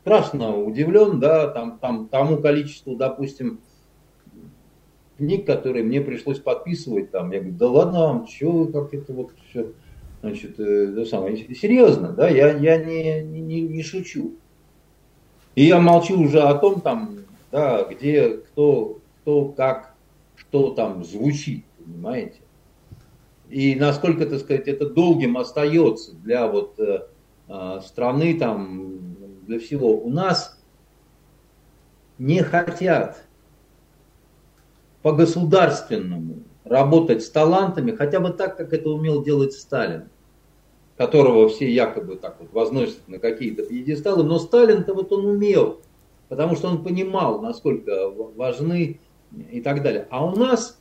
страшно 0.01 0.55
удивлен, 0.55 1.19
да, 1.19 1.47
там, 1.47 1.79
там, 1.79 2.09
тому 2.09 2.37
количеству, 2.37 2.95
допустим, 2.95 3.61
книг, 5.19 5.45
которые 5.45 5.83
мне 5.83 6.01
пришлось 6.01 6.39
подписывать, 6.39 7.11
там, 7.11 7.31
я 7.31 7.39
говорю, 7.39 7.55
да 7.57 7.69
ладно 7.69 7.99
вам, 7.99 8.27
что 8.27 8.65
как 8.67 8.93
это 8.93 9.13
вот 9.13 9.31
все, 9.49 9.73
значит, 10.21 10.59
э, 10.59 10.87
да 10.87 11.05
самое, 11.05 11.37
серьезно, 11.53 12.13
да, 12.13 12.27
я, 12.27 12.57
я 12.57 12.77
не, 12.77 13.21
не, 13.21 13.61
не 13.61 13.83
шучу. 13.83 14.35
И 15.55 15.65
я 15.65 15.79
молчу 15.79 16.19
уже 16.19 16.41
о 16.41 16.55
том, 16.55 16.81
там, 16.81 17.19
да, 17.51 17.83
где 17.83 18.37
кто, 18.37 18.99
кто 19.21 19.49
как, 19.49 19.93
что 20.35 20.71
там 20.71 21.03
звучит, 21.03 21.65
понимаете? 21.77 22.39
И 23.49 23.75
насколько, 23.75 24.25
так 24.25 24.39
сказать, 24.39 24.67
это 24.67 24.89
долгим 24.89 25.37
остается 25.37 26.15
для 26.15 26.47
вот 26.47 26.79
э, 26.79 27.07
э, 27.47 27.81
страны, 27.83 28.39
там, 28.39 29.15
для 29.45 29.59
всего. 29.59 29.97
У 29.97 30.09
нас 30.09 30.59
не 32.17 32.41
хотят 32.41 33.28
по 35.01 35.13
государственному 35.13 36.43
работать 36.63 37.23
с 37.23 37.29
талантами, 37.29 37.95
хотя 37.95 38.19
бы 38.19 38.29
так, 38.31 38.57
как 38.57 38.73
это 38.73 38.89
умел 38.89 39.23
делать 39.23 39.53
Сталин, 39.53 40.09
которого 40.97 41.49
все 41.49 41.71
якобы 41.71 42.15
так 42.15 42.37
вот 42.39 42.51
возносят 42.51 43.07
на 43.07 43.19
какие-то 43.19 43.63
пьедесталы, 43.63 44.23
но 44.23 44.39
Сталин-то 44.39 44.93
вот 44.93 45.11
он 45.11 45.25
умел 45.25 45.79
потому 46.29 46.55
что 46.55 46.69
он 46.69 46.83
понимал, 46.83 47.41
насколько 47.41 48.09
важны 48.09 48.99
и 49.51 49.61
так 49.61 49.83
далее. 49.83 50.07
А 50.09 50.25
у 50.25 50.35
нас 50.35 50.79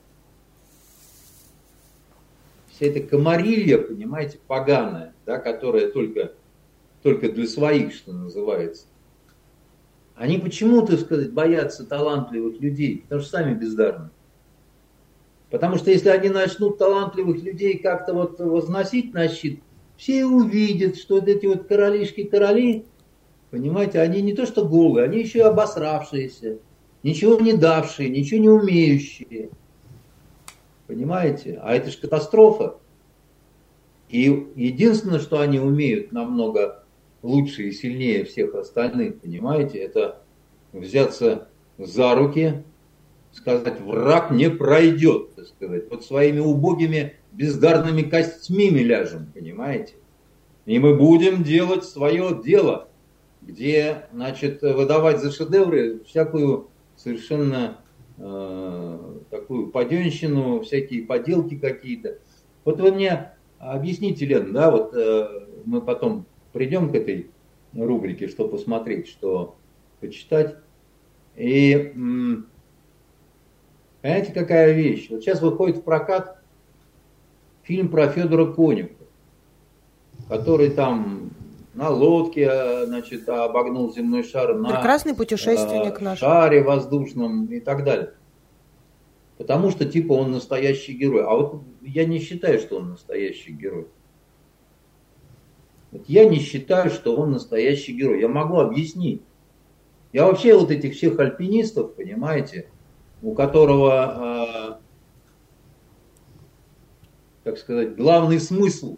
вся 2.70 2.86
эта 2.86 3.00
комарилья, 3.00 3.78
понимаете, 3.78 4.38
поганая, 4.46 5.14
да, 5.26 5.38
которая 5.38 5.90
только, 5.90 6.34
только 7.02 7.32
для 7.32 7.48
своих, 7.48 7.94
что 7.94 8.12
называется, 8.12 8.86
они 10.18 10.38
почему, 10.38 10.86
так 10.86 11.00
сказать, 11.00 11.32
боятся 11.32 11.84
талантливых 11.84 12.60
людей, 12.60 13.02
потому 13.02 13.20
что 13.20 13.30
сами 13.30 13.54
бездарны. 13.54 14.10
Потому 15.50 15.76
что 15.76 15.90
если 15.90 16.10
они 16.10 16.28
начнут 16.28 16.78
талантливых 16.78 17.42
людей 17.42 17.78
как-то 17.78 18.12
вот 18.12 18.38
возносить 18.38 19.14
на 19.14 19.28
щит, 19.28 19.60
все 19.96 20.26
увидят, 20.26 20.96
что 20.96 21.16
вот 21.16 21.28
эти 21.28 21.46
вот 21.46 21.66
королишки-короли, 21.66 22.84
Понимаете, 23.50 24.00
они 24.00 24.20
не 24.20 24.34
то 24.34 24.46
что 24.46 24.66
голые, 24.66 25.04
они 25.04 25.20
еще 25.20 25.38
и 25.38 25.42
обосравшиеся, 25.42 26.58
ничего 27.02 27.40
не 27.40 27.54
давшие, 27.54 28.10
ничего 28.10 28.40
не 28.40 28.48
умеющие. 28.48 29.50
Понимаете? 30.86 31.58
А 31.62 31.74
это 31.74 31.90
же 31.90 31.98
катастрофа. 31.98 32.76
И 34.10 34.48
единственное, 34.54 35.18
что 35.18 35.40
они 35.40 35.60
умеют 35.60 36.12
намного 36.12 36.84
лучше 37.22 37.64
и 37.64 37.72
сильнее 37.72 38.24
всех 38.24 38.54
остальных, 38.54 39.20
понимаете, 39.20 39.78
это 39.78 40.22
взяться 40.72 41.48
за 41.78 42.14
руки, 42.14 42.64
сказать, 43.32 43.80
враг 43.80 44.30
не 44.30 44.50
пройдет, 44.50 45.34
так 45.34 45.46
сказать. 45.46 45.90
Вот 45.90 46.04
своими 46.04 46.40
убогими 46.40 47.14
бездарными 47.32 48.02
костьми 48.02 48.70
ляжем, 48.70 49.30
понимаете. 49.32 49.94
И 50.66 50.78
мы 50.78 50.96
будем 50.96 51.42
делать 51.44 51.84
свое 51.84 52.40
дело 52.44 52.88
где, 53.48 54.06
значит, 54.12 54.62
выдавать 54.62 55.20
за 55.20 55.30
шедевры 55.30 56.00
всякую 56.04 56.68
совершенно 56.96 57.78
э, 58.18 58.98
такую 59.30 59.68
паденщину, 59.68 60.60
всякие 60.60 61.04
поделки 61.04 61.56
какие-то. 61.56 62.18
Вот 62.64 62.80
вы 62.80 62.92
мне 62.92 63.32
объясните, 63.58 64.26
Лен, 64.26 64.52
да, 64.52 64.70
вот 64.70 64.94
э, 64.94 65.28
мы 65.64 65.80
потом 65.80 66.26
придем 66.58 66.90
к 66.90 66.94
этой 66.96 67.30
рубрике, 67.72 68.26
что 68.26 68.48
посмотреть, 68.48 69.06
что 69.06 69.54
почитать. 70.00 70.56
И 71.36 71.94
Понимаете, 74.02 74.32
какая 74.32 74.72
вещь? 74.72 75.08
Вот 75.10 75.22
сейчас 75.22 75.40
выходит 75.40 75.78
в 75.78 75.82
прокат 75.82 76.40
фильм 77.62 77.88
про 77.88 78.08
Федора 78.08 78.52
Конюха, 78.52 78.94
который 80.28 80.70
там 80.70 81.30
на 81.74 81.90
лодке, 81.90 82.86
значит, 82.86 83.28
обогнул 83.28 83.92
земной 83.92 84.24
шар, 84.24 84.56
на 84.56 84.68
Прекрасный 84.68 85.14
путешественник 85.14 86.00
э, 86.00 86.04
наш. 86.04 86.18
шаре 86.18 86.62
воздушном 86.62 87.46
и 87.46 87.60
так 87.60 87.84
далее. 87.84 88.14
Потому 89.36 89.70
что, 89.70 89.84
типа, 89.84 90.12
он 90.14 90.32
настоящий 90.32 90.92
герой. 90.92 91.24
А 91.24 91.34
вот 91.34 91.62
я 91.82 92.04
не 92.04 92.18
считаю, 92.18 92.58
что 92.58 92.78
он 92.78 92.90
настоящий 92.90 93.52
герой. 93.52 93.86
Я 96.06 96.28
не 96.28 96.38
считаю, 96.38 96.90
что 96.90 97.16
он 97.16 97.32
настоящий 97.32 97.92
герой. 97.92 98.20
Я 98.20 98.28
могу 98.28 98.58
объяснить. 98.58 99.22
Я 100.12 100.26
вообще 100.26 100.56
вот 100.56 100.70
этих 100.70 100.94
всех 100.94 101.18
альпинистов, 101.18 101.94
понимаете, 101.94 102.68
у 103.22 103.34
которого, 103.34 104.78
э, 107.44 107.44
как 107.44 107.58
сказать, 107.58 107.96
главный 107.96 108.40
смысл 108.40 108.96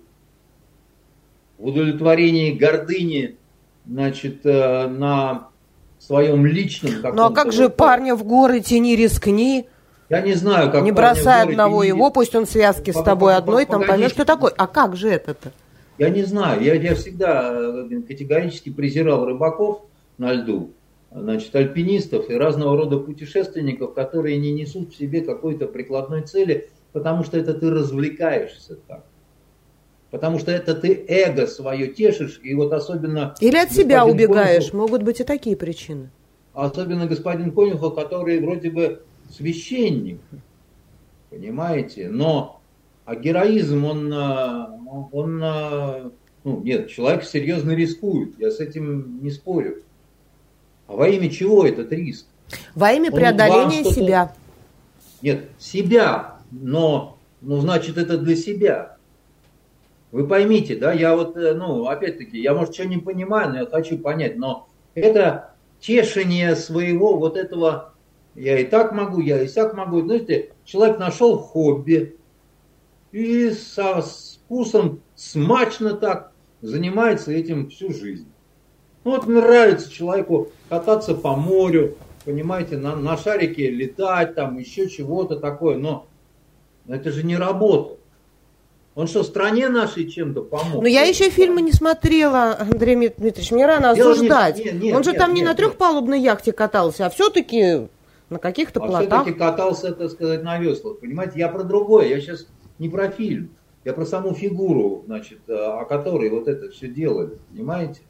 в 1.58 1.66
удовлетворении 1.66 2.52
гордыни, 2.52 3.36
значит, 3.86 4.44
э, 4.44 4.86
на 4.88 5.48
своем 5.98 6.46
личном 6.46 6.92
Ну 7.14 7.24
а 7.24 7.32
как 7.32 7.52
же 7.52 7.68
парня 7.68 8.14
в 8.14 8.24
горы 8.24 8.60
тяни 8.60 8.96
рискни? 8.96 9.66
Я 10.08 10.22
не 10.22 10.34
знаю, 10.34 10.72
как 10.72 10.82
Не 10.82 10.90
бросай 10.90 11.42
одного 11.42 11.84
его, 11.84 12.10
пусть 12.10 12.34
он 12.34 12.46
в 12.46 12.50
связке 12.50 12.92
с 12.92 13.02
тобой 13.02 13.36
одной, 13.36 13.66
там 13.66 13.84
поймешь, 13.84 14.10
что 14.10 14.24
такое. 14.24 14.52
А 14.56 14.66
как 14.66 14.96
же 14.96 15.08
это-то? 15.08 15.52
Я 16.00 16.08
не 16.08 16.22
знаю, 16.22 16.62
я, 16.62 16.74
я 16.74 16.94
всегда 16.94 17.52
э, 17.54 18.00
категорически 18.08 18.70
презирал 18.70 19.26
рыбаков 19.26 19.82
на 20.16 20.32
льду, 20.32 20.70
значит, 21.12 21.54
альпинистов 21.54 22.30
и 22.30 22.34
разного 22.34 22.74
рода 22.74 22.98
путешественников, 22.98 23.92
которые 23.92 24.38
не 24.38 24.50
несут 24.50 24.94
в 24.94 24.96
себе 24.96 25.20
какой-то 25.20 25.66
прикладной 25.66 26.22
цели, 26.22 26.70
потому 26.92 27.22
что 27.22 27.36
это 27.38 27.52
ты 27.52 27.68
развлекаешься 27.70 28.76
так. 28.88 29.04
Потому 30.10 30.38
что 30.38 30.50
это 30.50 30.74
ты 30.74 31.04
эго 31.06 31.46
свое 31.46 31.88
тешишь, 31.88 32.40
и 32.42 32.54
вот 32.54 32.72
особенно... 32.72 33.34
Или 33.40 33.58
от 33.58 33.70
себя 33.70 34.06
убегаешь. 34.06 34.70
Конюхов- 34.70 34.76
Могут 34.76 35.02
быть 35.02 35.20
и 35.20 35.24
такие 35.24 35.54
причины. 35.54 36.10
особенно 36.54 37.06
господин 37.06 37.52
Конюхов, 37.52 37.94
который 37.94 38.40
вроде 38.40 38.70
бы 38.70 39.02
священник, 39.30 40.20
понимаете, 41.28 42.08
но 42.08 42.59
а 43.10 43.16
героизм, 43.16 43.84
он, 43.86 44.12
а, 44.12 44.72
он, 45.10 45.40
а, 45.42 46.12
ну, 46.44 46.60
нет, 46.60 46.88
человек 46.90 47.24
серьезно 47.24 47.72
рискует, 47.72 48.38
я 48.38 48.52
с 48.52 48.60
этим 48.60 49.20
не 49.20 49.32
спорю. 49.32 49.82
А 50.86 50.94
во 50.94 51.08
имя 51.08 51.28
чего 51.28 51.66
этот 51.66 51.90
риск? 51.90 52.26
Во 52.76 52.92
имя 52.92 53.10
Он 53.10 53.16
преодоления 53.16 53.82
себя. 53.82 54.32
Нет, 55.22 55.46
себя, 55.58 56.36
но, 56.52 57.18
ну, 57.40 57.56
значит, 57.60 57.98
это 57.98 58.16
для 58.16 58.36
себя. 58.36 58.96
Вы 60.12 60.28
поймите, 60.28 60.76
да, 60.76 60.92
я 60.92 61.16
вот, 61.16 61.36
э, 61.36 61.52
ну, 61.54 61.88
опять-таки, 61.88 62.40
я, 62.40 62.54
может, 62.54 62.74
что 62.74 62.86
не 62.86 62.98
понимаю, 62.98 63.50
но 63.50 63.58
я 63.58 63.66
хочу 63.66 63.98
понять, 63.98 64.36
но 64.36 64.68
это 64.94 65.54
тешение 65.80 66.54
своего 66.54 67.18
вот 67.18 67.36
этого, 67.36 67.92
я 68.36 68.56
и 68.60 68.66
так 68.66 68.92
могу, 68.92 69.20
я 69.20 69.42
и 69.42 69.48
сяк 69.48 69.74
могу. 69.74 70.00
Знаете, 70.02 70.52
человек 70.64 71.00
нашел 71.00 71.38
хобби 71.38 72.19
и 73.12 73.50
со 73.50 74.02
вкусом 74.02 75.00
смачно 75.14 75.94
так 75.94 76.32
занимается 76.62 77.32
этим 77.32 77.68
всю 77.70 77.92
жизнь. 77.92 78.28
Вот 79.04 79.26
нравится 79.26 79.90
человеку 79.90 80.48
кататься 80.68 81.14
по 81.14 81.34
морю, 81.34 81.96
понимаете, 82.24 82.76
на, 82.76 82.94
на 82.96 83.16
шарике 83.16 83.70
летать, 83.70 84.34
там 84.34 84.58
еще 84.58 84.88
чего-то 84.88 85.36
такое, 85.36 85.78
но 85.78 86.06
это 86.86 87.10
же 87.10 87.24
не 87.24 87.36
работа. 87.36 87.96
Он 88.94 89.06
что, 89.06 89.22
стране 89.22 89.68
нашей 89.68 90.10
чем-то 90.10 90.42
помог? 90.42 90.82
Но 90.82 90.88
я 90.88 91.02
еще 91.02 91.30
фильмы 91.30 91.62
не 91.62 91.72
смотрела, 91.72 92.56
Андрей 92.58 92.96
Дмитриевич, 92.96 93.52
мне 93.52 93.64
рано 93.64 93.94
Дело 93.94 94.08
не- 94.08 94.12
осуждать. 94.12 94.58
нет, 94.58 94.74
нет, 94.82 94.96
Он 94.96 95.04
же 95.04 95.10
нет, 95.12 95.18
там 95.18 95.30
не 95.32 95.40
нет, 95.40 95.44
на 95.46 95.50
нет. 95.50 95.56
трехпалубной 95.56 96.20
яхте 96.20 96.52
катался, 96.52 97.06
а 97.06 97.10
все-таки 97.10 97.88
на 98.28 98.38
каких-то 98.38 98.80
а 98.80 98.86
плотах. 98.86 99.22
все-таки 99.22 99.38
катался, 99.38 99.92
так 99.92 100.10
сказать, 100.10 100.42
на 100.42 100.58
веслах. 100.58 100.98
Понимаете, 100.98 101.38
я 101.38 101.48
про 101.48 101.62
другое, 101.62 102.08
я 102.08 102.20
сейчас 102.20 102.46
не 102.80 102.88
про 102.88 103.10
фильм, 103.10 103.50
я 103.84 103.92
про 103.92 104.04
саму 104.04 104.34
фигуру, 104.34 105.04
значит, 105.06 105.40
э, 105.48 105.54
о 105.54 105.84
которой 105.84 106.30
вот 106.30 106.48
это 106.48 106.70
все 106.70 106.88
делали, 106.88 107.38
понимаете? 107.50 108.00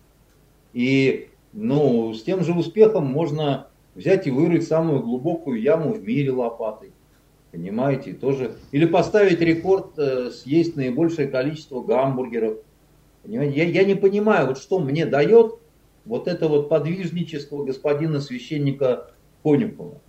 И, 0.73 1.29
ну, 1.53 2.15
с 2.15 2.23
тем 2.23 2.43
же 2.43 2.53
успехом 2.55 3.05
можно 3.05 3.67
взять 3.95 4.27
и 4.27 4.31
вырыть 4.31 4.67
самую 4.67 5.03
глубокую 5.03 5.61
яму 5.61 5.93
в 5.93 6.03
мире 6.03 6.31
лопатой. 6.31 6.93
Понимаете, 7.51 8.13
тоже. 8.13 8.55
Или 8.71 8.87
поставить 8.87 9.41
рекорд 9.41 9.99
э, 9.99 10.31
съесть 10.31 10.77
наибольшее 10.77 11.27
количество 11.27 11.83
гамбургеров. 11.83 12.59
Понимаете, 13.25 13.59
я, 13.59 13.65
я 13.65 13.85
не 13.85 13.97
понимаю, 13.97 14.47
вот 14.47 14.59
что 14.59 14.79
мне 14.79 15.05
дает 15.05 15.57
вот 16.05 16.29
это 16.29 16.49
вот 16.49 16.69
подвижничество 16.69 17.65
господина 17.65 18.21
священника 18.21 19.11
Конюхова. 19.43 20.01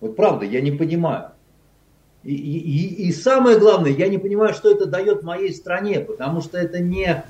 Вот 0.00 0.14
правда, 0.14 0.46
я 0.46 0.60
не 0.60 0.70
понимаю. 0.70 1.32
И, 2.26 2.34
и- 2.34 3.08
и- 3.08 3.12
самое 3.12 3.56
главное, 3.58 3.92
я 3.92 4.08
не 4.08 4.18
понимаю, 4.18 4.52
что 4.52 4.68
это 4.68 4.86
дает 4.86 5.22
моей 5.22 5.54
стране, 5.54 6.00
потому 6.00 6.40
что 6.40 6.58
это 6.58 6.80
не, 6.80 7.24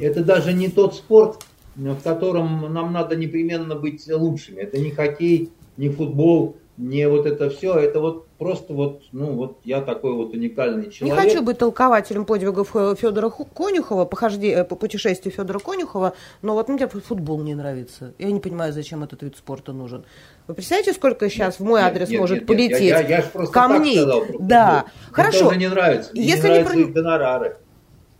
это 0.00 0.22
даже 0.22 0.52
не 0.52 0.68
тот 0.68 0.94
спорт, 0.94 1.44
в 1.74 2.00
котором 2.02 2.72
нам 2.72 2.92
надо 2.92 3.16
непременно 3.16 3.74
быть 3.74 4.06
лучшими. 4.08 4.60
Это 4.60 4.78
не 4.78 4.90
хоккей, 4.90 5.50
не 5.76 5.88
футбол, 5.88 6.56
не 6.76 7.08
вот 7.08 7.26
это 7.26 7.50
все. 7.50 7.74
Это 7.74 7.98
вот 8.00 8.26
просто 8.38 8.72
вот, 8.72 9.02
ну 9.10 9.32
вот 9.32 9.58
я 9.64 9.80
такой 9.80 10.12
вот 10.12 10.32
уникальный 10.32 10.86
Не 10.86 10.92
человек. 10.92 11.18
хочу 11.18 11.42
быть 11.42 11.58
толкователем 11.58 12.24
подвигов 12.24 12.68
Федора 12.98 13.30
Конюхова, 13.30 14.04
похождения, 14.04 14.62
по 14.62 14.76
путешествию 14.76 15.32
Федора 15.32 15.58
Конюхова, 15.58 16.12
но 16.42 16.54
вот 16.54 16.68
мне 16.68 16.86
футбол 16.86 17.42
не 17.42 17.54
нравится. 17.56 18.12
Я 18.18 18.30
не 18.30 18.38
понимаю, 18.40 18.72
зачем 18.72 19.02
этот 19.02 19.22
вид 19.22 19.36
спорта 19.36 19.72
нужен. 19.72 20.04
Вы 20.46 20.54
представляете, 20.54 20.92
сколько 20.92 21.28
сейчас 21.28 21.58
в 21.58 21.64
мой 21.64 21.80
Нет, 21.80 21.90
адрес 21.90 22.08
нет, 22.08 22.20
может 22.20 22.34
нет, 22.40 22.48
нет, 22.48 22.56
полететь 22.58 22.80
Я, 22.88 23.00
я, 23.00 23.08
я 23.08 23.22
ж 23.22 23.24
просто 23.26 23.52
так 23.54 23.68
камней? 23.68 23.96
сказал 23.96 24.24
про 24.26 24.38
да. 24.38 24.84
Мне 24.84 25.12
хорошо. 25.12 25.38
тоже 25.46 25.56
не 25.58 25.68
нравится. 25.68 26.10
Мне 26.12 26.22
Если 26.24 26.36
не 26.48 26.54
не 26.54 26.60
нравятся 26.60 26.72
про- 26.72 26.80
их 26.80 26.92
гонорары 26.92 27.56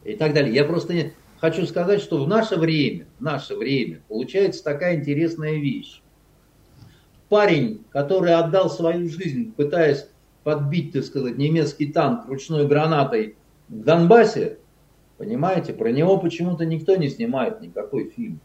и 0.05 0.17
так 0.17 0.35
далее. 0.35 0.53
Я 0.55 0.65
просто 0.65 0.95
не- 0.95 1.13
хочу 1.41 1.67
сказать, 1.67 2.01
что 2.01 2.23
в 2.25 2.29
наше 2.29 2.57
время, 2.57 3.07
в 3.19 3.23
наше 3.23 3.55
время 3.55 4.01
получается 4.09 4.65
такая 4.65 4.97
интересная 4.97 5.55
вещь. 5.55 6.03
Парень, 7.29 7.85
который 7.93 8.35
отдал 8.35 8.71
свою 8.71 9.09
жизнь, 9.09 9.53
пытаясь 9.57 10.09
подбить, 10.45 10.93
так 10.93 11.05
сказать, 11.05 11.37
немецкий 11.39 11.87
танк 11.93 12.27
ручной 12.29 12.67
гранатой 12.69 13.37
в 13.69 13.83
Донбассе, 13.83 14.59
понимаете, 15.19 15.73
про 15.73 15.91
него 15.91 16.19
почему-то 16.19 16.65
никто 16.65 16.95
не 16.97 17.09
снимает 17.09 17.61
никакой 17.61 18.11
фильм. 18.11 18.41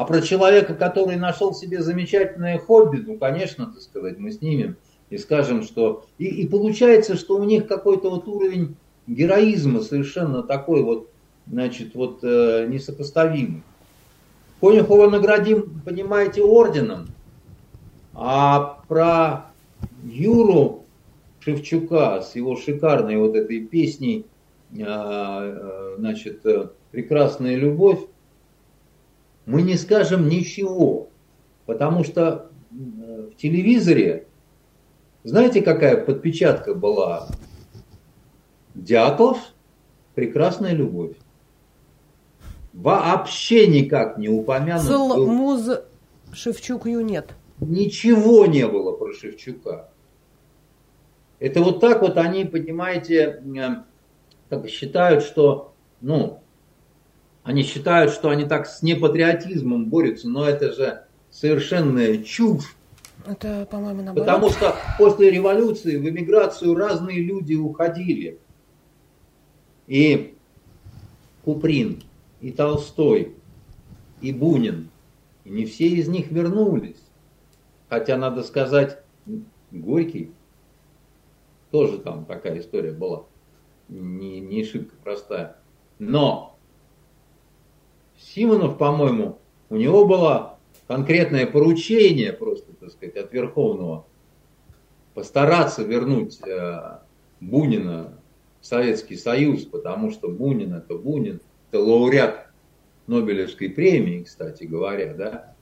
А 0.00 0.06
про 0.06 0.22
человека, 0.22 0.72
который 0.72 1.16
нашел 1.16 1.52
себе 1.52 1.82
замечательное 1.82 2.56
хобби, 2.56 3.04
ну, 3.06 3.18
конечно, 3.18 3.66
так 3.66 3.82
сказать, 3.82 4.18
мы 4.18 4.32
снимем 4.32 4.76
и 5.10 5.18
скажем, 5.18 5.62
что... 5.62 6.06
И, 6.16 6.24
и 6.24 6.48
получается, 6.48 7.16
что 7.18 7.36
у 7.36 7.44
них 7.44 7.68
какой-то 7.68 8.08
вот 8.08 8.26
уровень 8.26 8.76
героизма 9.06 9.82
совершенно 9.82 10.42
такой 10.42 10.82
вот, 10.82 11.10
значит, 11.46 11.94
вот 11.94 12.20
э, 12.22 12.66
несопоставимый. 12.70 13.62
Конюхова 14.62 15.10
наградим, 15.10 15.82
понимаете, 15.84 16.40
орденом, 16.44 17.08
а 18.14 18.80
про 18.88 19.52
Юру 20.02 20.86
Шевчука 21.40 22.22
с 22.22 22.34
его 22.36 22.56
шикарной 22.56 23.18
вот 23.18 23.36
этой 23.36 23.66
песней, 23.66 24.24
э, 24.72 24.82
э, 24.82 25.94
значит, 25.98 26.46
э, 26.46 26.70
«Прекрасная 26.90 27.56
любовь», 27.56 28.00
мы 29.50 29.62
не 29.62 29.76
скажем 29.76 30.28
ничего, 30.28 31.08
потому 31.66 32.04
что 32.04 32.50
в 32.70 33.34
телевизоре, 33.34 34.28
знаете, 35.24 35.60
какая 35.60 35.96
подпечатка 35.96 36.74
была? 36.74 37.28
Дятлов, 38.76 39.38
прекрасная 40.14 40.72
любовь. 40.72 41.16
Вообще 42.72 43.66
никак 43.66 44.18
не 44.18 44.28
упомянут. 44.28 44.84
Цел 44.84 45.26
муз 45.26 45.68
Шевчук 46.32 46.86
Ю 46.86 47.00
нет. 47.00 47.34
Ничего 47.58 48.46
не 48.46 48.68
было 48.68 48.92
про 48.92 49.12
Шевчука. 49.12 49.90
Это 51.40 51.60
вот 51.60 51.80
так 51.80 52.02
вот 52.02 52.16
они, 52.18 52.44
понимаете, 52.44 53.42
как 54.48 54.68
считают, 54.68 55.24
что, 55.24 55.74
ну, 56.00 56.40
они 57.50 57.64
считают, 57.64 58.12
что 58.12 58.30
они 58.30 58.44
так 58.44 58.68
с 58.68 58.80
непатриотизмом 58.80 59.86
борются, 59.86 60.28
но 60.28 60.48
это 60.48 60.72
же 60.72 61.02
совершенная 61.30 62.18
чушь. 62.18 62.76
Это, 63.26 63.66
по-моему, 63.68 64.02
наоборот. 64.02 64.24
Потому 64.24 64.50
что 64.50 64.76
после 64.98 65.32
революции 65.32 65.96
в 65.96 66.08
эмиграцию 66.08 66.76
разные 66.76 67.20
люди 67.20 67.54
уходили. 67.54 68.38
И 69.88 70.36
Куприн, 71.44 72.04
и 72.40 72.52
Толстой, 72.52 73.34
и 74.20 74.32
Бунин. 74.32 74.88
И 75.44 75.50
не 75.50 75.64
все 75.64 75.88
из 75.88 76.06
них 76.06 76.30
вернулись. 76.30 77.02
Хотя, 77.88 78.16
надо 78.16 78.44
сказать, 78.44 79.02
Горький, 79.72 80.30
тоже 81.72 81.98
там 81.98 82.26
такая 82.26 82.60
история 82.60 82.92
была, 82.92 83.24
не, 83.88 84.38
не 84.38 84.62
шибко 84.62 84.94
простая. 85.02 85.56
Но 85.98 86.49
Симонов, 88.20 88.78
по-моему, 88.78 89.38
у 89.70 89.76
него 89.76 90.06
было 90.06 90.58
конкретное 90.86 91.46
поручение 91.46 92.32
просто, 92.32 92.72
так 92.72 92.90
сказать, 92.90 93.16
от 93.16 93.32
Верховного 93.32 94.06
постараться 95.14 95.82
вернуть 95.82 96.40
э, 96.46 96.98
Бунина 97.40 98.18
в 98.60 98.66
Советский 98.66 99.16
Союз, 99.16 99.64
потому 99.64 100.10
что 100.10 100.28
Бунин 100.28 100.74
это 100.74 100.94
Бунин, 100.96 101.40
это 101.70 101.82
лауреат 101.82 102.46
Нобелевской 103.06 103.70
премии, 103.70 104.22
кстати 104.22 104.64
говоря, 104.64 105.14
да. 105.14 105.54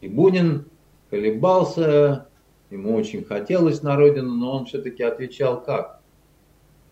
И 0.00 0.08
Бунин 0.08 0.66
колебался, 1.10 2.28
ему 2.70 2.94
очень 2.94 3.24
хотелось 3.24 3.82
на 3.82 3.96
родину, 3.96 4.34
но 4.34 4.56
он 4.58 4.66
все-таки 4.66 5.02
отвечал 5.02 5.62
как? 5.62 6.00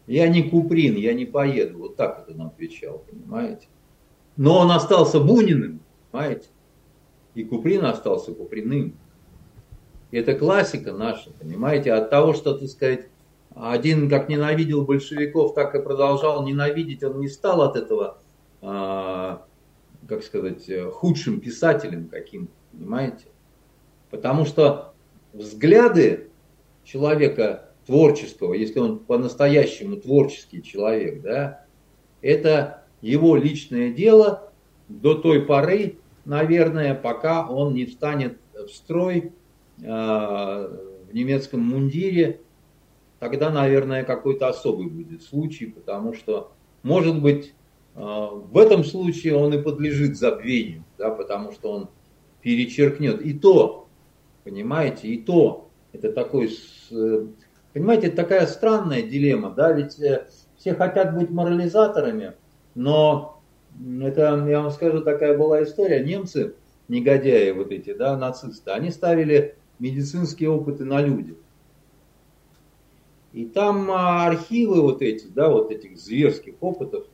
Я 0.06 0.28
не 0.28 0.42
Куприн, 0.42 0.96
я 0.96 1.14
не 1.14 1.24
поеду. 1.24 1.78
Вот 1.78 1.96
так 1.96 2.24
это 2.26 2.38
он 2.38 2.48
отвечал, 2.48 3.04
понимаете? 3.10 3.66
Но 4.36 4.58
он 4.58 4.70
остался 4.70 5.20
Буниным, 5.20 5.80
понимаете? 6.10 6.48
И 7.34 7.44
Куприн 7.44 7.84
остался 7.84 8.32
Куприным. 8.32 8.96
И 10.10 10.16
это 10.16 10.34
классика 10.34 10.92
наша, 10.92 11.30
понимаете? 11.32 11.92
От 11.92 12.10
того, 12.10 12.34
что, 12.34 12.54
так 12.54 12.68
сказать, 12.68 13.08
один 13.54 14.08
как 14.08 14.28
ненавидел 14.28 14.84
большевиков, 14.84 15.54
так 15.54 15.74
и 15.74 15.82
продолжал 15.82 16.44
ненавидеть, 16.44 17.02
он 17.02 17.20
не 17.20 17.28
стал 17.28 17.62
от 17.62 17.76
этого, 17.76 18.18
а, 18.60 19.44
как 20.08 20.22
сказать, 20.22 20.68
худшим 20.92 21.40
писателем 21.40 22.08
каким, 22.08 22.48
понимаете? 22.72 23.26
Потому 24.10 24.44
что 24.44 24.94
взгляды 25.32 26.30
человека 26.84 27.70
творческого, 27.86 28.54
если 28.54 28.78
он 28.78 28.98
по-настоящему 28.98 29.96
творческий 29.96 30.62
человек, 30.62 31.22
да, 31.22 31.64
это 32.22 32.83
его 33.04 33.36
личное 33.36 33.92
дело 33.92 34.50
до 34.88 35.14
той 35.14 35.42
поры, 35.42 35.98
наверное, 36.24 36.94
пока 36.94 37.46
он 37.46 37.74
не 37.74 37.84
встанет 37.84 38.38
в 38.54 38.68
строй 38.70 39.32
э, 39.82 39.84
в 39.84 41.12
немецком 41.12 41.60
мундире, 41.60 42.40
тогда, 43.18 43.50
наверное, 43.50 44.04
какой-то 44.04 44.48
особый 44.48 44.86
будет 44.86 45.22
случай, 45.22 45.66
потому 45.66 46.14
что, 46.14 46.52
может 46.82 47.20
быть, 47.20 47.52
э, 47.94 48.00
в 48.00 48.56
этом 48.56 48.84
случае 48.84 49.36
он 49.36 49.52
и 49.52 49.62
подлежит 49.62 50.16
забвению, 50.16 50.84
да, 50.96 51.10
потому 51.10 51.52
что 51.52 51.72
он 51.72 51.88
перечеркнет. 52.40 53.20
И 53.20 53.34
то, 53.34 53.86
понимаете, 54.44 55.08
и 55.08 55.18
то, 55.18 55.68
это 55.92 56.10
такой, 56.10 56.50
понимаете, 57.74 58.06
это 58.06 58.16
такая 58.16 58.46
странная 58.46 59.02
дилемма, 59.02 59.50
да, 59.50 59.72
ведь 59.72 60.00
э, 60.00 60.26
все 60.56 60.72
хотят 60.72 61.14
быть 61.14 61.28
морализаторами, 61.28 62.32
но 62.74 63.40
это, 64.02 64.44
я 64.48 64.60
вам 64.60 64.70
скажу, 64.70 65.02
такая 65.02 65.36
была 65.36 65.62
история. 65.62 66.04
Немцы, 66.04 66.54
негодяи 66.88 67.50
вот 67.50 67.70
эти, 67.72 67.92
да, 67.92 68.16
нацисты, 68.16 68.70
они 68.70 68.90
ставили 68.90 69.56
медицинские 69.78 70.50
опыты 70.50 70.84
на 70.84 71.00
людях. 71.00 71.36
И 73.32 73.46
там 73.46 73.90
а, 73.90 74.26
архивы 74.26 74.80
вот 74.80 75.02
эти, 75.02 75.26
да, 75.26 75.48
вот 75.48 75.72
этих 75.72 75.98
зверских 75.98 76.54
опытов, 76.60 77.06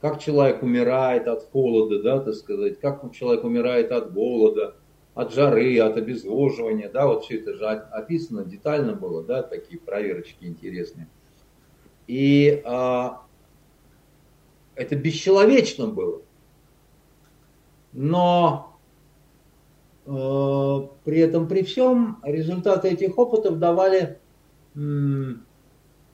как 0.00 0.20
человек 0.20 0.62
умирает 0.62 1.26
от 1.26 1.48
холода, 1.50 2.02
да, 2.02 2.20
так 2.20 2.34
сказать, 2.34 2.78
как 2.78 3.10
человек 3.12 3.44
умирает 3.44 3.90
от 3.92 4.12
голода, 4.12 4.76
от 5.14 5.32
жары, 5.32 5.78
от 5.80 5.96
обезвоживания, 5.96 6.90
да, 6.90 7.06
вот 7.06 7.24
все 7.24 7.38
это 7.38 7.54
же 7.54 7.66
описано 7.66 8.44
детально 8.44 8.92
было, 8.92 9.24
да, 9.24 9.42
такие 9.42 9.80
проверочки 9.80 10.44
интересные. 10.44 11.08
И 12.06 12.62
а, 12.64 13.22
это 14.78 14.94
бесчеловечно 14.94 15.88
было. 15.88 16.22
Но 17.92 18.78
э, 20.06 20.10
при 21.04 21.18
этом, 21.18 21.48
при 21.48 21.64
всем, 21.64 22.20
результаты 22.22 22.88
этих 22.88 23.18
опытов 23.18 23.58
давали 23.58 24.18
м, 24.76 25.44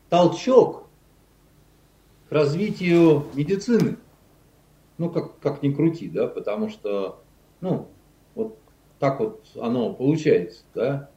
толчок 0.09 0.87
к 2.31 2.33
развитию 2.33 3.27
медицины. 3.35 3.99
Ну, 4.97 5.11
как, 5.11 5.39
как 5.41 5.63
ни 5.63 5.71
крути, 5.71 6.09
да, 6.09 6.27
потому 6.27 6.71
что, 6.71 7.23
ну, 7.61 7.89
вот 8.35 8.57
так 8.99 9.21
вот 9.21 9.45
оно 9.61 9.93
получается, 9.93 10.63
да, 10.75 11.11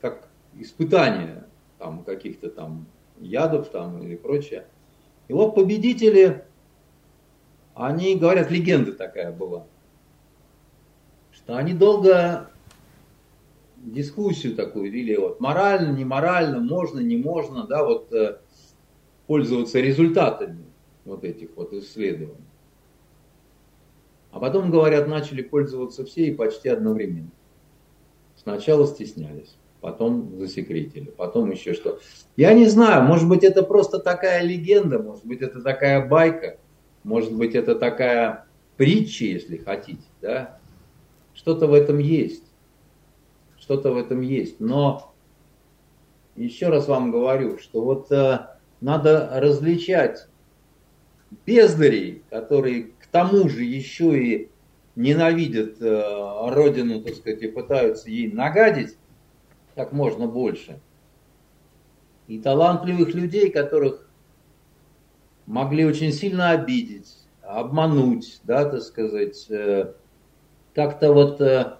как 0.00 0.28
испытание 0.54 1.44
там 1.78 2.02
каких-то 2.04 2.48
там 2.48 2.86
ядов 3.18 3.68
там 3.68 4.02
или 4.02 4.16
прочее. 4.16 4.64
И 5.28 5.32
вот 5.32 5.54
победители, 5.54 6.44
они 7.74 8.16
говорят, 8.16 8.50
легенда 8.50 8.92
такая 8.92 9.30
была, 9.30 9.66
что 11.30 11.56
они 11.56 11.74
долго 11.74 12.50
дискуссию 13.76 14.56
такую 14.56 14.90
вели, 14.90 15.16
вот 15.16 15.38
морально, 15.40 15.94
не 15.94 16.04
морально, 16.04 16.60
можно, 16.60 16.98
не 16.98 17.16
можно, 17.16 17.66
да, 17.66 17.84
вот 17.84 18.12
э, 18.12 18.40
пользоваться 19.26 19.78
результатами 19.80 20.64
вот 21.04 21.24
этих 21.24 21.50
вот 21.56 21.72
исследований. 21.74 22.34
А 24.32 24.40
потом, 24.40 24.70
говорят, 24.70 25.08
начали 25.08 25.42
пользоваться 25.42 26.04
все 26.04 26.26
и 26.26 26.34
почти 26.34 26.68
одновременно. 26.68 27.30
Сначала 28.36 28.86
стеснялись 28.86 29.56
потом 29.80 30.38
засекретили, 30.38 31.10
потом 31.10 31.50
еще 31.50 31.74
что. 31.74 32.00
Я 32.36 32.52
не 32.54 32.66
знаю, 32.66 33.04
может 33.04 33.28
быть 33.28 33.44
это 33.44 33.62
просто 33.62 33.98
такая 33.98 34.42
легенда, 34.42 34.98
может 34.98 35.24
быть 35.24 35.40
это 35.40 35.60
такая 35.60 36.06
байка, 36.06 36.58
может 37.04 37.32
быть 37.32 37.54
это 37.54 37.74
такая 37.74 38.46
притча, 38.76 39.24
если 39.24 39.56
хотите, 39.56 40.04
да. 40.20 40.58
Что-то 41.34 41.66
в 41.66 41.74
этом 41.74 41.98
есть, 41.98 42.44
что-то 43.58 43.92
в 43.92 43.96
этом 43.96 44.20
есть. 44.20 44.58
Но 44.60 45.14
еще 46.36 46.68
раз 46.68 46.88
вам 46.88 47.10
говорю, 47.10 47.58
что 47.58 47.82
вот 47.84 48.10
э, 48.10 48.46
надо 48.80 49.30
различать 49.34 50.26
бездарей, 51.46 52.22
которые 52.30 52.92
к 53.00 53.06
тому 53.06 53.48
же 53.48 53.62
еще 53.62 54.18
и 54.18 54.50
ненавидят 54.96 55.80
э, 55.80 56.48
родину, 56.50 57.02
так 57.02 57.14
сказать, 57.14 57.42
и 57.42 57.48
пытаются 57.48 58.10
ей 58.10 58.32
нагадить, 58.32 58.96
как 59.78 59.92
можно 59.92 60.26
больше. 60.26 60.80
И 62.26 62.40
талантливых 62.40 63.14
людей, 63.14 63.48
которых 63.48 64.10
могли 65.46 65.84
очень 65.84 66.10
сильно 66.10 66.50
обидеть, 66.50 67.14
обмануть, 67.42 68.40
да, 68.42 68.68
так 68.68 68.82
сказать, 68.82 69.48
э, 69.48 69.92
как-то 70.74 71.12
вот 71.12 71.40
э, 71.40 71.76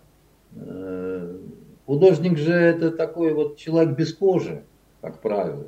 э, 0.54 1.38
художник 1.86 2.38
же 2.38 2.52
это 2.52 2.92
такой 2.92 3.34
вот 3.34 3.56
человек 3.56 3.96
без 3.96 4.14
кожи, 4.14 4.62
как 5.00 5.20
правило. 5.20 5.66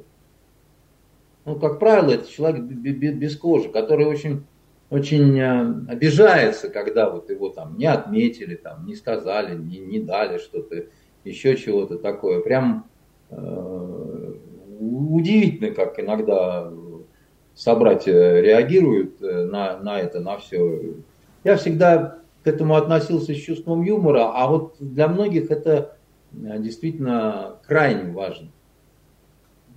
Ну, 1.47 1.59
как 1.59 1.81
правило, 1.81 2.12
это 2.12 2.31
человек 2.31 2.62
без 2.62 3.36
кожи, 3.36 3.70
который 3.70 4.07
очень, 4.07 4.44
очень 4.89 5.43
обижается, 5.90 6.69
когда 6.69 7.11
вот 7.11 7.28
его 7.28 7.48
там 7.48 7.77
не 7.77 7.86
отметили, 7.86 8.55
там, 8.55 8.86
не 8.86 8.94
сказали, 8.94 9.59
не, 9.59 9.78
не 9.78 9.98
дали 9.98 10.39
что-то 10.39 10.85
еще 11.25 11.57
чего-то 11.57 11.99
такое. 11.99 12.41
Прям 12.41 12.87
э, 13.31 14.35
удивительно, 14.81 15.75
как 15.75 15.99
иногда 16.01 16.71
собратья 17.55 18.41
реагируют 18.41 19.21
э, 19.23 19.45
на, 19.45 19.79
на 19.79 20.01
это, 20.01 20.21
на 20.21 20.39
все. 20.39 20.95
Я 21.45 21.57
всегда 21.57 22.19
к 22.43 22.47
этому 22.47 22.77
относился 22.77 23.35
с 23.35 23.39
чувством 23.39 23.83
юмора, 23.83 24.33
а 24.35 24.49
вот 24.49 24.77
для 24.81 25.09
многих 25.09 25.51
это 25.51 25.97
э, 26.33 26.59
действительно 26.59 27.57
крайне 27.67 28.13
важно. 28.13 28.49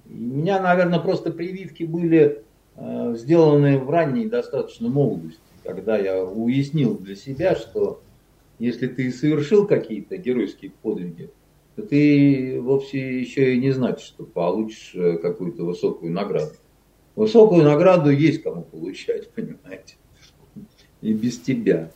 У 0.05 0.13
меня, 0.13 0.61
наверное, 0.61 0.99
просто 0.99 1.31
прививки 1.31 1.83
были 1.83 2.43
э, 2.75 3.15
сделаны 3.17 3.79
в 3.79 3.89
ранней 3.89 4.27
достаточно 4.27 4.87
молодости, 4.87 5.41
когда 5.63 5.97
я 5.97 6.23
уяснил 6.23 6.97
для 6.97 7.15
себя, 7.15 7.55
что 7.55 8.01
если 8.63 8.87
ты 8.87 9.11
совершил 9.11 9.67
какие-то 9.67 10.15
геройские 10.15 10.71
подвиги, 10.71 11.29
то 11.75 11.81
ты 11.81 12.61
вовсе 12.61 13.19
еще 13.19 13.55
и 13.55 13.59
не 13.59 13.71
значит, 13.71 13.99
что 13.99 14.23
получишь 14.23 14.91
э, 14.95 15.17
какую-то 15.17 15.65
высокую 15.65 16.13
награду. 16.13 16.53
Высокую 17.17 17.63
награду 17.65 18.09
есть 18.09 18.41
кому 18.41 18.63
получать, 18.63 19.29
понимаете, 19.35 19.95
и 21.01 21.13
без 21.13 21.39
тебя. 21.39 21.91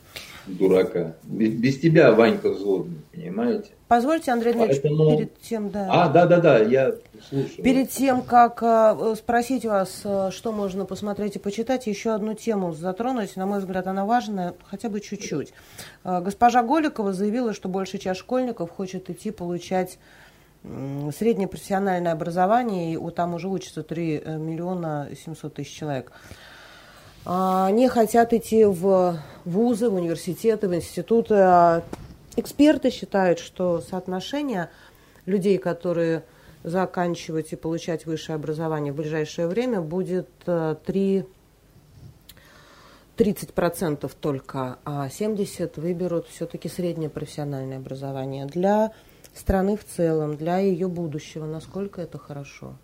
Дурака. 0.56 1.14
Без, 1.24 1.52
без 1.52 1.80
тебя 1.80 2.12
Ванька 2.12 2.50
взводный, 2.50 2.98
понимаете? 3.12 3.70
Позвольте, 3.88 4.32
Андрей 4.32 4.52
Дмитриевич, 4.52 4.82
Поэтому... 4.82 5.16
перед 5.16 5.40
тем, 5.40 5.70
да. 5.70 5.88
А, 5.90 6.08
да, 6.08 6.26
да, 6.26 6.40
да, 6.40 6.58
я 6.58 6.94
слушаю. 7.28 7.62
Перед 7.62 7.90
тем, 7.90 8.22
как 8.22 8.62
э, 8.62 9.14
спросить 9.16 9.64
вас, 9.64 10.02
э, 10.04 10.30
что 10.30 10.52
можно 10.52 10.84
посмотреть 10.84 11.36
и 11.36 11.38
почитать, 11.38 11.86
еще 11.86 12.14
одну 12.14 12.34
тему 12.34 12.72
затронуть. 12.72 13.36
На 13.36 13.46
мой 13.46 13.60
взгляд, 13.60 13.86
она 13.86 14.04
важная, 14.04 14.54
хотя 14.64 14.88
бы 14.88 15.00
чуть-чуть. 15.00 15.52
Э, 16.04 16.20
госпожа 16.20 16.62
Голикова 16.62 17.12
заявила, 17.12 17.54
что 17.54 17.68
большая 17.68 18.00
часть 18.00 18.20
школьников 18.20 18.70
хочет 18.70 19.08
идти 19.08 19.30
получать 19.30 19.98
среднее 21.16 21.48
профессиональное 21.48 22.12
образование, 22.12 22.94
и 22.94 23.10
там 23.10 23.34
уже 23.34 23.48
учатся 23.48 23.82
3 23.82 24.22
э, 24.24 24.36
миллиона 24.38 25.08
700 25.24 25.54
тысяч 25.54 25.74
человек. 25.74 26.12
Они 27.24 27.88
хотят 27.88 28.32
идти 28.32 28.64
в 28.64 29.18
вузы, 29.44 29.90
в 29.90 29.94
университеты, 29.94 30.68
в 30.68 30.74
институты. 30.74 31.34
А 31.34 31.82
эксперты 32.36 32.90
считают, 32.90 33.38
что 33.38 33.80
соотношение 33.80 34.70
людей, 35.26 35.58
которые 35.58 36.24
заканчивать 36.64 37.52
и 37.52 37.56
получать 37.56 38.06
высшее 38.06 38.36
образование 38.36 38.92
в 38.92 38.96
ближайшее 38.96 39.46
время, 39.46 39.80
будет 39.80 40.28
3 40.44 40.76
э, 40.86 41.24
30% 43.16 44.10
только, 44.20 44.78
а 44.84 45.08
70% 45.08 45.80
выберут 45.80 46.28
все-таки 46.28 46.68
среднее 46.68 47.10
профессиональное 47.10 47.78
образование. 47.78 48.46
Для 48.46 48.92
страны 49.34 49.76
в 49.76 49.84
целом, 49.84 50.36
для 50.36 50.58
ее 50.58 50.88
будущего, 50.88 51.44
насколько 51.46 52.00
это 52.00 52.18
хорошо. 52.18 52.76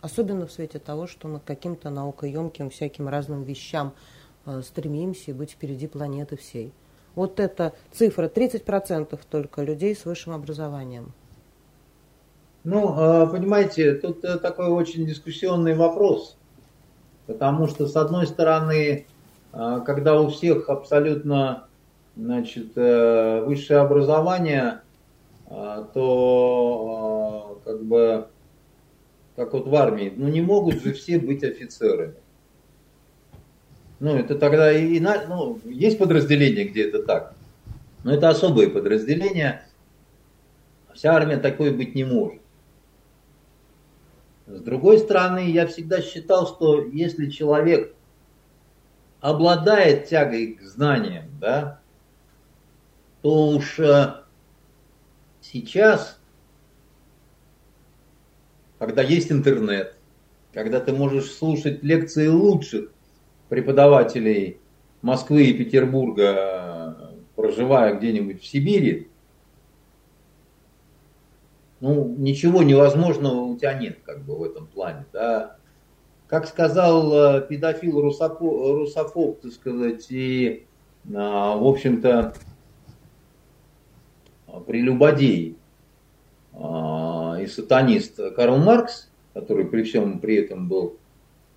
Особенно 0.00 0.46
в 0.46 0.52
свете 0.52 0.78
того, 0.78 1.06
что 1.06 1.28
мы 1.28 1.40
к 1.40 1.44
каким-то 1.44 1.90
наукоемким 1.90 2.70
всяким 2.70 3.08
разным 3.08 3.42
вещам 3.42 3.92
э, 4.46 4.62
стремимся 4.62 5.34
быть 5.34 5.52
впереди 5.52 5.86
планеты 5.86 6.36
всей. 6.36 6.72
Вот 7.14 7.40
эта 7.40 7.72
цифра, 7.90 8.28
30% 8.28 9.18
только 9.28 9.62
людей 9.62 9.96
с 9.96 10.04
высшим 10.04 10.34
образованием. 10.34 11.12
Ну, 12.64 12.94
э, 12.96 13.26
понимаете, 13.28 13.94
тут 13.94 14.24
э, 14.24 14.38
такой 14.38 14.68
очень 14.68 15.06
дискуссионный 15.06 15.74
вопрос. 15.74 16.36
Потому 17.26 17.66
что, 17.66 17.86
с 17.86 17.96
одной 17.96 18.26
стороны, 18.26 19.06
э, 19.52 19.80
когда 19.84 20.20
у 20.20 20.28
всех 20.28 20.68
абсолютно 20.68 21.64
значит, 22.16 22.74
высшее 22.74 23.78
образование, 23.78 24.80
а, 25.50 25.84
то 25.94 27.58
а, 27.64 27.68
как 27.68 27.82
бы, 27.84 28.26
как 29.38 29.52
вот 29.52 29.68
в 29.68 29.74
армии, 29.76 30.12
ну 30.16 30.26
не 30.26 30.40
могут 30.40 30.82
же 30.82 30.92
все 30.92 31.16
быть 31.16 31.44
офицерами. 31.44 32.14
Ну, 34.00 34.16
это 34.16 34.34
тогда 34.34 34.72
и, 34.72 34.98
ну, 34.98 35.60
есть 35.64 35.96
подразделения, 35.96 36.64
где 36.64 36.88
это 36.88 37.04
так. 37.04 37.34
Но 38.02 38.12
это 38.12 38.30
особые 38.30 38.68
подразделения. 38.68 39.64
Вся 40.92 41.14
армия 41.14 41.36
такой 41.36 41.70
быть 41.70 41.94
не 41.94 42.02
может. 42.02 42.42
С 44.48 44.60
другой 44.60 44.98
стороны, 44.98 45.48
я 45.50 45.68
всегда 45.68 46.02
считал, 46.02 46.48
что 46.48 46.82
если 46.82 47.30
человек 47.30 47.94
обладает 49.20 50.08
тягой 50.08 50.54
к 50.54 50.62
знаниям, 50.62 51.26
да, 51.40 51.80
то 53.22 53.50
уж 53.50 53.78
э, 53.78 54.14
Сейчас, 55.40 56.17
когда 58.78 59.02
есть 59.02 59.30
интернет, 59.32 59.94
когда 60.52 60.80
ты 60.80 60.92
можешь 60.92 61.30
слушать 61.32 61.82
лекции 61.82 62.28
лучших 62.28 62.90
преподавателей 63.48 64.58
Москвы 65.02 65.44
и 65.44 65.54
Петербурга, 65.54 67.12
проживая 67.36 67.94
где-нибудь 67.94 68.42
в 68.42 68.46
Сибири, 68.46 69.08
ну, 71.80 72.14
ничего 72.18 72.62
невозможного 72.62 73.42
у 73.42 73.56
тебя 73.56 73.74
нет, 73.74 73.98
как 74.04 74.24
бы, 74.24 74.36
в 74.36 74.42
этом 74.42 74.66
плане, 74.66 75.04
да. 75.12 75.56
Как 76.26 76.46
сказал 76.46 77.38
э, 77.38 77.46
педофил 77.48 78.00
русофоб, 78.00 78.78
русофоб 78.78 79.40
так 79.40 79.52
сказать, 79.52 80.06
и, 80.10 80.66
а, 81.14 81.56
в 81.56 81.66
общем-то, 81.66 82.34
прелюбодей 84.66 85.56
и 86.58 87.46
сатанист 87.46 88.18
Карл 88.34 88.58
Маркс, 88.58 89.08
который 89.34 89.64
при 89.64 89.84
всем 89.84 90.18
при 90.18 90.36
этом 90.36 90.68
был 90.68 90.96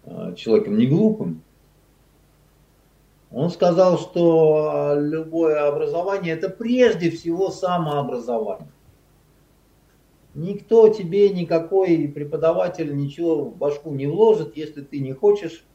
а, 0.06 0.34
человеком 0.34 0.78
не 0.78 0.88
глупым, 0.88 1.42
он 3.32 3.50
сказал, 3.50 3.98
что 3.98 4.94
любое 4.98 5.68
образование 5.68 6.34
это 6.34 6.50
прежде 6.50 7.10
всего 7.10 7.50
самообразование. 7.50 8.68
Никто 10.36 10.90
тебе, 10.90 11.30
никакой 11.30 12.08
преподаватель 12.14 12.96
ничего 12.96 13.46
в 13.46 13.58
башку 13.58 13.92
не 13.92 14.08
вложит, 14.08 14.56
если 14.58 14.82
ты 14.82 15.00
не 15.00 15.14
хочешь, 15.14 15.66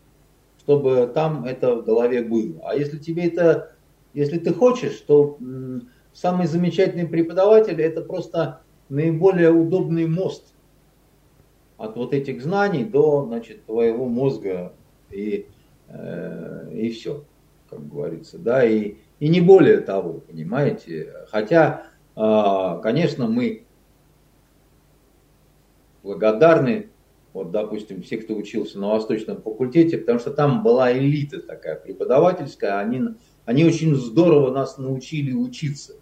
чтобы 0.61 1.11
там 1.13 1.45
это 1.45 1.77
в 1.77 1.85
голове 1.85 2.23
было. 2.23 2.61
А 2.63 2.75
если 2.75 2.99
тебе 2.99 3.27
это, 3.27 3.73
если 4.13 4.39
ты 4.39 4.53
хочешь, 4.53 4.99
то 5.01 5.39
самый 6.13 6.47
замечательный 6.47 7.07
преподаватель 7.07 7.81
это 7.81 8.03
просто 8.03 8.61
наиболее 8.89 9.51
удобный 9.51 10.07
мост 10.07 10.55
от 11.77 11.97
вот 11.97 12.13
этих 12.15 12.43
знаний 12.43 12.85
до 12.85 13.25
значит, 13.27 13.67
твоего 13.67 14.07
мозга 14.07 14.73
и, 15.11 15.47
э, 15.89 16.71
и 16.73 16.91
все, 16.91 17.25
как 17.69 17.87
говорится. 17.89 18.39
Да, 18.39 18.65
и, 18.65 18.95
и 19.21 19.29
не 19.29 19.41
более 19.41 19.79
того, 19.79 20.15
понимаете. 20.15 21.13
Хотя, 21.31 21.87
э, 22.17 22.81
конечно, 22.83 23.27
мы 23.27 23.65
благодарны, 26.03 26.91
вот, 27.33 27.51
допустим, 27.51 28.03
все, 28.03 28.17
кто 28.19 28.35
учился 28.35 28.79
на 28.79 28.89
Восточном 28.89 29.43
факультете, 29.43 29.99
потому 29.99 30.19
что 30.19 30.31
там 30.31 30.63
была 30.63 30.97
элита 30.97 31.41
такая 31.43 31.77
преподавательская, 31.77 32.79
они, 32.79 33.03
они 33.45 33.65
очень 33.65 33.95
здорово 33.95 34.51
нас 34.51 34.79
научили 34.79 35.33
учиться. 35.33 35.95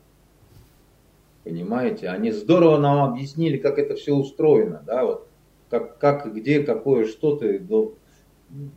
Понимаете? 1.45 2.09
Они 2.09 2.31
здорово 2.31 2.79
нам 2.79 3.13
объяснили, 3.13 3.59
как 3.59 3.79
это 3.79 3.95
все 3.95 4.15
устроено, 4.15 4.83
да, 4.87 5.05
вот 5.05 5.29
как, 5.69 5.99
как 5.99 6.35
где, 6.35 6.63
какое, 6.63 7.07
что 7.07 7.37
ты, 7.37 7.63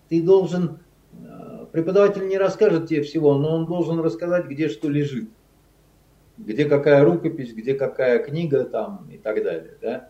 ты 0.10 0.22
должен, 0.22 0.80
э, 1.14 1.66
преподаватель 1.72 2.28
не 2.28 2.38
расскажет 2.38 2.90
тебе 2.90 3.04
всего, 3.04 3.36
но 3.38 3.56
он 3.56 3.66
должен 3.68 4.00
рассказать, 4.00 4.48
где 4.48 4.68
что 4.68 4.90
лежит, 4.90 5.30
где 6.38 6.66
какая 6.66 7.06
рукопись, 7.06 7.54
где 7.54 7.74
какая 7.74 8.20
книга 8.20 8.66
там 8.66 9.08
и 9.12 9.18
так 9.18 9.44
далее, 9.44 9.78
да. 9.82 10.10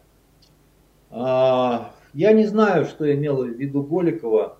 А, 1.09 1.93
я 2.13 2.33
не 2.33 2.45
знаю, 2.45 2.85
что 2.85 3.11
имела 3.13 3.43
в 3.43 3.49
виду 3.49 3.83
Голикова, 3.83 4.56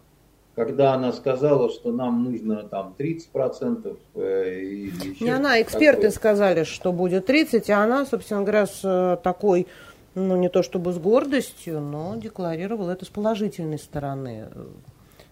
когда 0.57 0.95
она 0.95 1.13
сказала, 1.13 1.69
что 1.69 1.91
нам 1.91 2.23
нужно 2.23 2.63
там 2.63 2.95
30% 2.97 3.95
э, 4.15 4.59
или 4.59 5.11
еще 5.11 5.23
Не 5.23 5.29
она, 5.29 5.61
эксперты 5.61 6.01
такое. 6.01 6.11
сказали, 6.11 6.63
что 6.63 6.91
будет 6.91 7.27
30, 7.27 7.69
а 7.69 7.83
она, 7.83 8.07
собственно 8.07 8.41
говоря, 8.41 8.65
с 8.65 8.81
э, 8.83 9.17
такой, 9.21 9.67
ну 10.15 10.35
не 10.35 10.49
то 10.49 10.63
чтобы 10.63 10.93
с 10.93 10.97
гордостью, 10.97 11.79
но 11.79 12.15
декларировала 12.15 12.89
это 12.89 13.05
с 13.05 13.09
положительной 13.09 13.77
стороны, 13.77 14.47
э, 14.51 14.65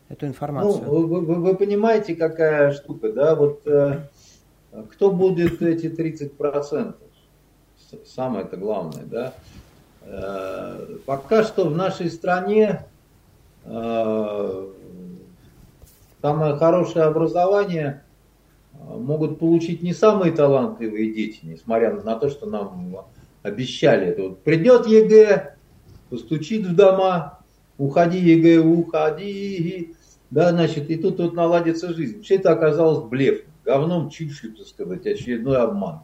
эту 0.10 0.28
информацию. 0.28 0.84
Ну, 0.86 1.08
вы, 1.08 1.22
вы, 1.22 1.36
вы 1.38 1.56
понимаете, 1.56 2.16
какая 2.16 2.72
штука, 2.74 3.12
да, 3.12 3.34
вот 3.34 3.66
э, 3.66 4.02
кто 4.92 5.10
будет 5.10 5.60
эти 5.60 5.88
30%? 5.88 6.94
Самое 8.06 8.46
это 8.46 8.58
главное, 8.58 9.06
да. 9.06 9.34
Э, 10.04 10.98
пока 11.08 11.44
что 11.44 11.66
в 11.68 11.76
нашей 11.76 12.12
стране 12.12 12.86
э, 13.64 14.70
самое 16.26 16.56
хорошее 16.56 17.06
образование 17.06 18.04
а, 18.74 18.98
могут 18.98 19.38
получить 19.38 19.84
не 19.84 19.94
самые 19.94 20.32
талантливые 20.32 21.14
дети, 21.14 21.42
несмотря 21.44 21.94
на 21.94 22.16
то, 22.16 22.32
что 22.32 22.48
нам 22.48 22.98
обещали. 23.44 24.08
Это 24.08 24.24
вот 24.24 24.44
придет 24.44 24.88
ЕГЭ, 24.88 25.56
постучит 26.10 26.66
в 26.66 26.76
дома, 26.76 27.42
уходи 27.78 28.18
ЕГЭ, 28.18 28.62
уходи, 28.62 29.94
да, 30.32 30.50
значит, 30.50 30.90
и 30.90 30.96
тут 30.96 31.20
вот 31.20 31.36
наладится 31.36 31.94
жизнь. 31.94 32.24
Все 32.24 32.38
это 32.38 32.54
оказалось 32.54 33.08
блефом, 33.08 33.52
говном, 33.64 34.10
чушью, 34.10 34.56
так 34.56 34.66
сказать, 34.66 35.06
очередной 35.06 35.58
обман. 35.58 36.00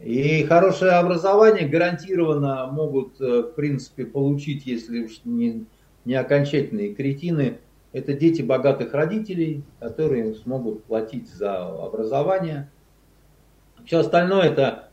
И 0.00 0.44
хорошее 0.44 0.92
образование 0.92 1.66
гарантированно 1.66 2.68
могут, 2.70 3.20
э, 3.20 3.42
в 3.42 3.54
принципе, 3.54 4.04
получить, 4.04 4.66
если 4.66 5.02
уж 5.02 5.20
не, 5.24 5.64
не 6.04 6.14
окончательные 6.14 6.94
кретины, 6.94 7.58
это 7.92 8.14
дети 8.14 8.42
богатых 8.42 8.94
родителей, 8.94 9.64
которые 9.78 10.34
смогут 10.34 10.84
платить 10.84 11.28
за 11.28 11.66
образование. 11.66 12.70
Все 13.84 13.98
остальное 13.98 14.44
это 14.44 14.88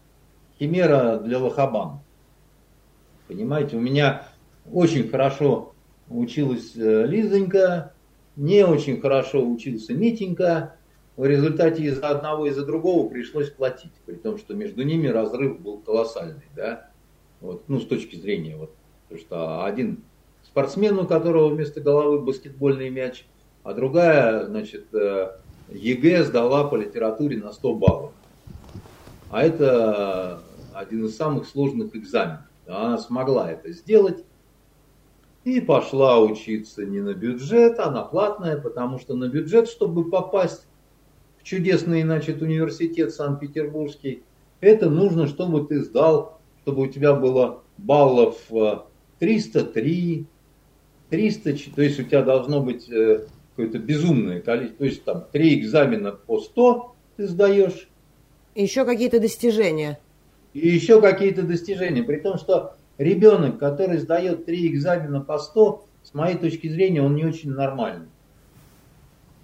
химера 0.58 1.18
для 1.18 1.40
лохабан. 1.40 2.00
Понимаете, 3.28 3.78
у 3.78 3.80
меня 3.80 4.28
очень 4.72 5.08
хорошо 5.08 5.74
училась 6.10 6.76
э, 6.76 7.06
Лизонька, 7.06 7.94
не 8.36 8.66
очень 8.66 9.00
хорошо 9.00 9.48
учился 9.48 9.94
Митенька. 9.94 10.76
в 11.16 11.26
результате 11.26 11.84
из-за 11.84 12.10
одного 12.10 12.48
и 12.48 12.52
за 12.52 12.66
другого 12.66 13.08
пришлось 13.10 13.50
платить, 13.50 13.94
при 14.06 14.16
том, 14.16 14.38
что 14.38 14.56
между 14.56 14.84
ними 14.84 15.08
разрыв 15.08 15.60
был 15.60 15.78
колоссальный, 15.80 16.48
да, 16.56 16.90
вот, 17.42 17.64
ну, 17.68 17.80
с 17.80 17.86
точки 17.86 18.16
зрения, 18.16 18.56
вот, 18.56 18.74
потому 19.04 19.22
что 19.22 19.66
один 19.66 20.04
спортсмен, 20.50 20.98
у 20.98 21.06
которого 21.06 21.50
вместо 21.50 21.80
головы 21.80 22.22
баскетбольный 22.22 22.90
мяч, 22.90 23.26
а 23.64 23.74
другая, 23.74 24.48
значит, 24.48 24.88
э, 24.94 25.32
ЕГЭ 25.72 26.24
сдала 26.24 26.64
по 26.64 26.76
литературе 26.76 27.38
на 27.38 27.52
100 27.52 27.76
баллов. 27.76 28.12
А 29.30 29.44
это 29.44 30.42
один 30.74 31.06
из 31.06 31.16
самых 31.16 31.48
сложных 31.48 31.96
экзаменов. 31.96 32.42
Она 32.68 32.98
смогла 32.98 33.52
это 33.52 33.72
сделать 33.72 34.26
и 35.44 35.62
пошла 35.62 36.20
учиться 36.20 36.84
не 36.84 37.00
на 37.00 37.14
бюджет, 37.14 37.80
а 37.80 37.92
на 37.92 38.04
платное, 38.04 38.58
потому 38.60 38.98
что 38.98 39.16
на 39.16 39.28
бюджет, 39.28 39.70
чтобы 39.70 40.10
попасть 40.10 40.66
в 41.38 41.44
чудесный, 41.44 42.02
значит, 42.02 42.42
университет 42.42 43.14
Санкт-Петербургский, 43.14 44.24
это 44.62 44.90
нужно, 44.90 45.28
чтобы 45.28 45.66
ты 45.68 45.84
сдал, 45.84 46.40
чтобы 46.64 46.84
у 46.84 46.88
тебя 46.88 47.14
было 47.14 47.62
баллов 47.78 48.38
303, 49.20 50.22
э, 50.22 50.39
300, 51.10 51.54
то 51.76 51.82
есть 51.82 52.00
у 52.00 52.04
тебя 52.04 52.22
должно 52.22 52.62
быть 52.62 52.90
э, 52.90 53.26
какое-то 53.52 53.80
безумное 53.80 54.42
количество, 54.42 54.78
то 54.78 54.86
есть 54.86 55.04
там 55.04 55.26
три 55.32 55.60
экзамена 55.60 56.12
по 56.12 56.40
100 56.40 56.96
ты 57.18 57.28
сдаешь. 57.28 57.90
И 58.56 58.64
еще 58.64 58.86
какие-то 58.86 59.20
достижения. 59.20 60.00
И 60.54 60.68
еще 60.68 61.02
какие-то 61.02 61.44
достижения, 61.44 62.04
при 62.04 62.18
том, 62.18 62.38
что 62.38 62.76
ребенок, 62.98 63.60
который 63.60 63.98
сдает 63.98 64.46
три 64.46 64.68
экзамена 64.68 65.22
по 65.22 65.38
100, 65.38 65.86
с 66.04 66.14
моей 66.14 66.38
точки 66.38 66.68
зрения, 66.68 67.02
он 67.02 67.16
не 67.16 67.26
очень 67.26 67.52
нормальный. 67.52 68.08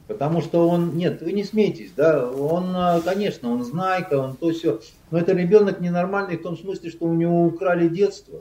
Потому 0.07 0.41
что 0.41 0.69
он, 0.69 0.97
нет, 0.97 1.21
вы 1.21 1.31
не 1.31 1.43
смейтесь, 1.43 1.91
да, 1.95 2.29
он, 2.29 2.75
а, 2.75 3.01
конечно, 3.01 3.49
он 3.49 3.63
знайка, 3.63 4.15
он 4.19 4.35
то 4.35 4.51
все, 4.51 4.79
но 5.09 5.17
это 5.17 5.33
ребенок 5.33 5.79
ненормальный 5.79 6.37
в 6.37 6.43
том 6.43 6.55
смысле, 6.57 6.91
что 6.91 7.05
у 7.05 7.13
него 7.13 7.45
украли 7.45 7.87
детство, 7.87 8.39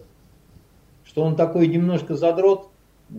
что 1.07 1.23
он 1.23 1.37
такой 1.37 1.67
немножко 1.69 2.17
задрот, 2.17 2.69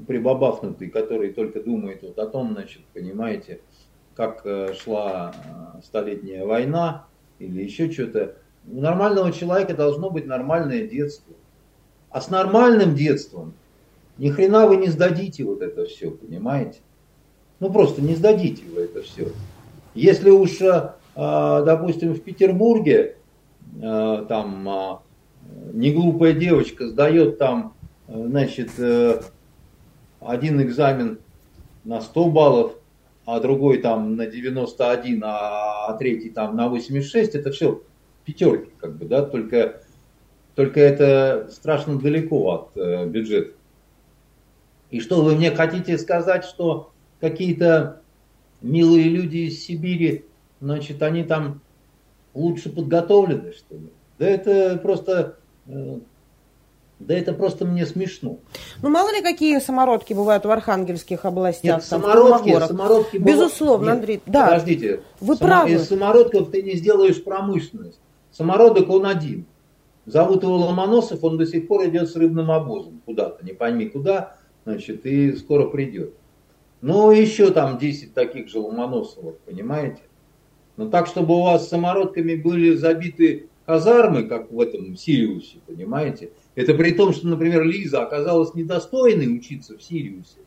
прибабахнутый, 0.07 0.89
который 0.89 1.33
только 1.33 1.61
думает 1.61 2.01
вот 2.03 2.19
о 2.19 2.27
том, 2.27 2.53
значит, 2.53 2.81
понимаете, 2.93 3.59
как 4.15 4.41
э, 4.45 4.73
шла 4.73 5.33
э, 5.33 5.81
столетняя 5.83 6.45
война 6.45 7.05
или 7.39 7.63
еще 7.63 7.91
что-то. 7.91 8.35
У 8.69 8.79
нормального 8.79 9.31
человека 9.31 9.75
должно 9.75 10.09
быть 10.09 10.25
нормальное 10.25 10.87
детство. 10.87 11.33
А 12.09 12.21
с 12.21 12.29
нормальным 12.29 12.95
детством 12.95 13.53
ни 14.17 14.29
хрена 14.29 14.67
вы 14.67 14.77
не 14.77 14.87
сдадите 14.87 15.43
вот 15.43 15.61
это 15.61 15.85
все, 15.85 16.11
понимаете? 16.11 16.79
Ну 17.59 17.71
просто 17.71 18.01
не 18.01 18.15
сдадите 18.15 18.63
вы 18.73 18.83
это 18.83 19.01
все. 19.01 19.31
Если 19.93 20.29
уж, 20.29 20.61
э, 20.61 20.91
допустим, 21.15 22.13
в 22.13 22.21
Петербурге 22.21 23.17
там 23.81 24.69
э, 24.69 24.97
неглупая 25.73 26.33
девочка 26.33 26.87
сдает 26.87 27.37
там, 27.37 27.73
значит, 28.07 28.71
один 30.25 30.61
экзамен 30.61 31.19
на 31.83 32.01
100 32.01 32.29
баллов, 32.29 32.73
а 33.25 33.39
другой 33.39 33.79
там 33.79 34.15
на 34.15 34.27
91, 34.27 35.23
а, 35.23 35.87
а 35.87 35.93
третий 35.97 36.29
там 36.29 36.55
на 36.55 36.69
86, 36.69 37.35
это 37.35 37.51
все 37.51 37.81
пятерки, 38.23 38.71
как 38.79 38.95
бы, 38.95 39.05
да, 39.05 39.23
только 39.23 39.81
только 40.55 40.79
это 40.79 41.49
страшно 41.51 41.99
далеко 41.99 42.51
от 42.51 42.77
э, 42.77 43.05
бюджета. 43.07 43.51
И 44.89 45.01
что 45.01 45.21
вы 45.21 45.35
мне 45.35 45.51
хотите 45.51 45.97
сказать, 45.97 46.45
что 46.45 46.91
какие-то 47.19 48.01
милые 48.61 49.09
люди 49.09 49.37
из 49.37 49.63
Сибири, 49.63 50.25
значит, 50.61 51.03
они 51.03 51.23
там 51.23 51.59
лучше 52.33 52.69
подготовлены, 52.69 53.51
что 53.51 53.75
ли? 53.75 53.89
Да 54.17 54.27
это 54.27 54.77
просто, 54.77 55.37
э, 55.67 55.99
да 56.99 57.13
это 57.13 57.33
просто 57.33 57.65
мне 57.65 57.85
смешно. 57.85 58.39
Ну, 58.81 58.89
мало 58.89 59.13
ли 59.13 59.21
какие 59.21 59.59
самородки 59.59 60.13
бывают 60.13 60.45
в 60.45 60.49
архангельских 60.49 61.25
областях. 61.25 61.79
Нет, 61.79 61.89
там, 61.89 62.01
самородки, 62.01 62.57
самородки 62.67 63.17
Безусловно, 63.17 63.85
Нет, 63.87 63.95
Андрей. 63.95 64.21
Да. 64.25 64.45
Подождите. 64.45 65.01
Вы 65.19 65.35
Само... 65.35 65.47
правы. 65.47 65.71
Из 65.71 65.87
самородков 65.87 66.51
ты 66.51 66.61
не 66.61 66.75
сделаешь 66.75 67.21
промышленность. 67.21 67.99
Самородок 68.31 68.89
он 68.89 69.05
один. 69.05 69.45
Зовут 70.05 70.43
его 70.43 70.55
Ломоносов, 70.55 71.23
он 71.23 71.37
до 71.37 71.45
сих 71.45 71.67
пор 71.67 71.87
идет 71.87 72.09
с 72.09 72.15
рыбным 72.15 72.51
обозом 72.51 73.01
куда-то, 73.05 73.43
не 73.43 73.53
пойми 73.53 73.87
куда, 73.87 74.35
значит, 74.63 75.05
и 75.05 75.33
скоро 75.33 75.67
придет. 75.67 76.13
Ну, 76.81 77.09
еще 77.11 77.49
там 77.49 77.79
10 77.79 78.13
таких 78.13 78.47
же 78.47 78.59
Ломоносовых, 78.59 79.39
понимаете? 79.39 80.01
Но 80.77 80.89
так, 80.89 81.07
чтобы 81.07 81.35
у 81.35 81.41
вас 81.41 81.67
самородками 81.67 82.35
были 82.35 82.75
забиты 82.75 83.49
казармы, 83.65 84.23
как 84.23 84.51
в 84.51 84.59
этом 84.59 84.95
Сириусе, 84.95 85.57
понимаете? 85.65 86.29
Это 86.55 86.73
при 86.73 86.91
том, 86.91 87.13
что, 87.13 87.27
например, 87.27 87.63
Лиза 87.63 88.01
оказалась 88.01 88.53
недостойной 88.55 89.35
учиться 89.35 89.77
в 89.77 89.83
Сириусе. 89.83 90.39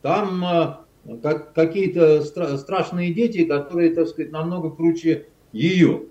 Там 0.00 0.44
э, 0.44 1.16
как, 1.22 1.52
какие-то 1.52 2.20
стра- 2.20 2.56
страшные 2.56 3.12
дети, 3.12 3.44
которые, 3.44 3.94
так 3.94 4.08
сказать, 4.08 4.32
намного 4.32 4.70
круче 4.70 5.26
ее. 5.52 6.04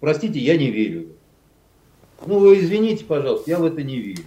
Простите, 0.00 0.38
я 0.38 0.56
не 0.56 0.70
верю. 0.70 1.08
Ну, 2.26 2.38
вы 2.38 2.60
извините, 2.60 3.04
пожалуйста, 3.04 3.50
я 3.50 3.58
в 3.58 3.64
это 3.64 3.82
не 3.82 3.98
верю. 3.98 4.22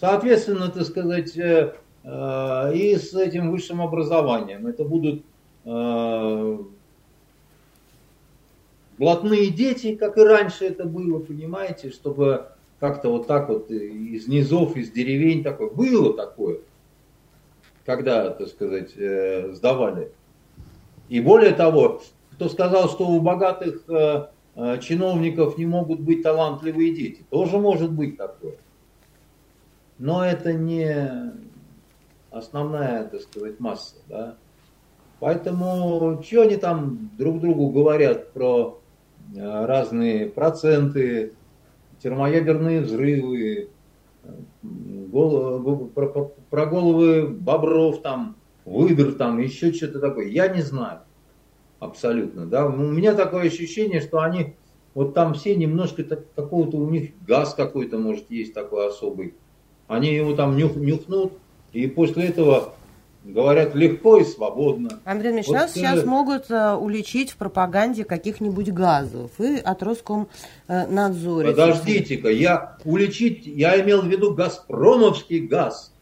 Соответственно, 0.00 0.68
так 0.68 0.84
сказать, 0.84 1.36
э, 1.36 1.74
э, 2.02 2.72
и 2.74 2.96
с 2.96 3.14
этим 3.14 3.50
высшим 3.50 3.80
образованием 3.80 4.66
это 4.66 4.84
будут 4.84 5.22
э, 5.64 6.58
блатные 8.98 9.50
дети, 9.50 9.94
как 9.94 10.18
и 10.18 10.22
раньше 10.22 10.66
это 10.66 10.84
было, 10.84 11.18
понимаете, 11.18 11.90
чтобы 11.90 12.46
как-то 12.80 13.10
вот 13.10 13.26
так 13.26 13.48
вот 13.48 13.70
из 13.70 14.28
низов, 14.28 14.76
из 14.76 14.90
деревень 14.90 15.42
такое. 15.42 15.70
Было 15.70 16.14
такое, 16.14 16.58
когда, 17.84 18.30
так 18.30 18.48
сказать, 18.48 18.92
сдавали. 19.54 20.12
И 21.08 21.20
более 21.20 21.52
того, 21.52 22.02
кто 22.32 22.48
сказал, 22.48 22.88
что 22.88 23.06
у 23.08 23.20
богатых 23.20 23.84
Э, 24.56 24.78
чиновников 24.78 25.58
не 25.58 25.66
могут 25.66 26.00
быть 26.00 26.22
талантливые 26.22 26.94
дети. 26.94 27.24
Тоже 27.28 27.58
может 27.58 27.90
быть 27.90 28.16
такое. 28.16 28.54
Но 29.98 30.24
это 30.24 30.52
не 30.52 31.32
основная, 32.30 33.04
так 33.04 33.20
сказать, 33.22 33.58
масса. 33.58 33.96
Да? 34.08 34.36
Поэтому, 35.18 36.22
что 36.24 36.42
они 36.42 36.56
там 36.56 37.10
друг 37.18 37.40
другу 37.40 37.70
говорят 37.70 38.32
про 38.32 38.80
э, 38.80 38.83
разные 39.36 40.26
проценты, 40.26 41.32
термоядерные 42.02 42.80
взрывы, 42.80 43.68
головы, 44.62 45.86
про, 45.86 46.30
про 46.50 46.66
головы 46.66 47.26
бобров 47.26 48.02
там, 48.02 48.36
выдр 48.64 49.12
там, 49.12 49.38
еще 49.38 49.72
что-то 49.72 50.00
такое. 50.00 50.28
Я 50.28 50.48
не 50.48 50.62
знаю 50.62 51.00
абсолютно. 51.80 52.46
Да? 52.46 52.66
У 52.66 52.72
меня 52.72 53.14
такое 53.14 53.46
ощущение, 53.46 54.00
что 54.00 54.20
они 54.20 54.54
вот 54.94 55.14
там 55.14 55.34
все 55.34 55.54
немножко 55.56 56.04
так, 56.04 56.20
какого-то 56.34 56.76
у 56.76 56.88
них 56.88 57.10
газ 57.26 57.54
какой-то 57.54 57.98
может 57.98 58.30
есть 58.30 58.54
такой 58.54 58.88
особый. 58.88 59.34
Они 59.86 60.14
его 60.14 60.34
там 60.34 60.56
нюх, 60.56 60.76
нюхнут, 60.76 61.34
и 61.72 61.86
после 61.86 62.26
этого 62.26 62.73
говорят 63.24 63.74
легко 63.74 64.18
и 64.18 64.24
свободно. 64.24 65.00
Андрей 65.04 65.32
Ильич, 65.32 65.46
вот, 65.48 65.54
нас 65.54 65.70
э... 65.76 65.80
сейчас 65.80 66.04
могут 66.04 66.50
э, 66.50 66.74
уличить 66.74 67.30
в 67.30 67.36
пропаганде 67.36 68.04
каких-нибудь 68.04 68.70
газов 68.72 69.30
и 69.38 69.56
от 69.56 69.82
Роскомнадзора. 69.82 71.48
Подождите-ка, 71.48 72.28
я 72.30 72.76
уличить, 72.84 73.46
я 73.46 73.80
имел 73.80 74.02
в 74.02 74.06
виду 74.06 74.34
газпромовский 74.34 75.40
газ. 75.40 75.92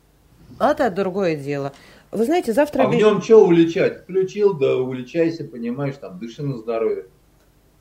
Это 0.59 0.91
другое 0.91 1.37
дело. 1.37 1.73
Вы 2.11 2.25
знаете, 2.25 2.53
завтра... 2.53 2.83
А 2.83 2.89
в 2.89 2.95
нем 2.95 3.23
что 3.23 3.47
уличать? 3.47 4.03
Включил, 4.03 4.53
да 4.55 4.77
уличайся, 4.77 5.45
понимаешь, 5.45 5.95
там, 5.99 6.19
дыши 6.19 6.43
на 6.43 6.59
здоровье. 6.59 7.07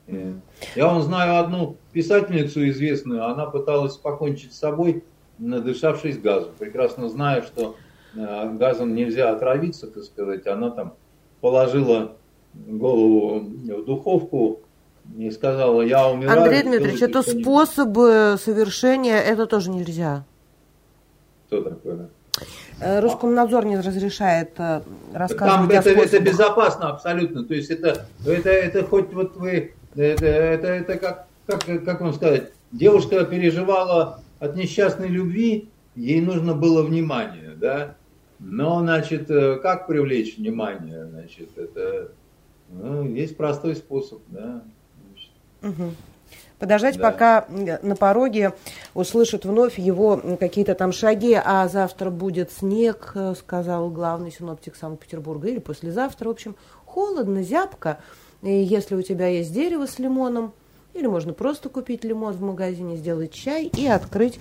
Э, 0.08 0.34
я 0.76 0.88
вам 0.88 1.02
знаю 1.02 1.44
одну 1.44 1.78
писательницу 1.92 2.68
известную, 2.70 3.26
она 3.26 3.48
пыталась 3.48 3.98
покончить 3.98 4.54
с 4.54 4.60
собой, 4.60 5.04
надышавшись 5.38 6.20
газом. 6.20 6.52
Прекрасно 6.58 7.10
знаю, 7.10 7.44
что 7.44 7.76
э, 7.76 7.91
газом 8.14 8.96
нельзя 8.96 9.32
отравиться, 9.32 9.88
так 9.88 10.04
сказать. 10.04 10.48
Она 10.48 10.70
там 10.72 10.94
положила 11.40 12.14
голову 12.54 13.40
в 13.40 13.86
духовку 13.86 14.62
и 15.18 15.30
сказала, 15.32 15.82
я 15.82 16.08
умираю. 16.08 16.44
Андрей 16.44 16.64
Дмитриевич, 16.64 17.02
это 17.02 17.22
способы 17.22 18.36
совершения, 18.40 19.18
это 19.18 19.46
тоже 19.46 19.70
нельзя. 19.70 20.26
Кто 21.48 21.62
такой? 21.62 21.98
Э, 22.80 23.00
Роскомнадзор 23.00 23.66
не 23.66 23.78
разрешает 23.78 24.52
э, 24.58 24.82
рассказывать 25.14 25.70
Там 25.70 25.70
это, 25.70 25.90
это 25.90 26.20
безопасно 26.20 26.90
абсолютно. 26.90 27.44
То 27.44 27.54
есть 27.54 27.70
это, 27.70 28.08
это, 28.26 28.50
это 28.50 28.84
хоть 28.84 29.14
вот 29.14 29.36
вы, 29.36 29.74
это, 29.96 30.26
это, 30.26 30.68
это 30.68 30.98
как, 30.98 31.28
как, 31.46 31.66
как 31.66 32.02
вам 32.02 32.14
сказать, 32.14 32.52
девушка 32.72 33.26
переживала 33.26 34.22
от 34.40 34.56
несчастной 34.56 35.10
любви, 35.10 35.70
ей 35.96 36.22
нужно 36.22 36.56
было 36.56 36.82
внимание, 36.84 37.52
да? 37.56 37.96
Но, 38.44 38.80
значит, 38.82 39.30
э, 39.30 39.58
как 39.58 39.88
привлечь 39.88 40.38
внимание? 40.38 41.06
Значит, 41.06 41.58
это 41.58 42.12
ну, 42.70 43.08
есть 43.08 43.38
простой 43.38 43.76
способ, 43.76 44.22
да. 44.28 44.64
Угу. 45.62 45.92
Подождать, 46.58 46.98
да. 46.98 47.12
пока 47.12 47.46
на 47.82 47.96
пороге 47.96 48.54
услышат 48.94 49.46
вновь 49.46 49.78
его 49.78 50.22
какие-то 50.40 50.76
там 50.76 50.92
шаги, 50.92 51.34
а 51.34 51.68
завтра 51.68 52.10
будет 52.10 52.52
снег, 52.52 53.12
э, 53.16 53.36
сказал 53.38 53.90
главный 53.90 54.32
синоптик 54.32 54.76
Санкт-Петербурга, 54.76 55.48
или 55.48 55.60
послезавтра, 55.60 56.28
в 56.28 56.32
общем, 56.32 56.56
холодно, 56.86 57.44
зябко. 57.44 58.00
И 58.42 58.52
если 58.52 58.96
у 58.96 59.02
тебя 59.02 59.28
есть 59.28 59.54
дерево 59.54 59.86
с 59.86 60.00
лимоном, 60.00 60.54
или 60.94 61.08
можно 61.08 61.34
просто 61.34 61.70
купить 61.70 62.04
лимон 62.04 62.34
в 62.34 62.42
магазине, 62.42 62.98
сделать 62.98 63.34
чай 63.34 63.66
и 63.66 63.88
открыть 63.88 64.40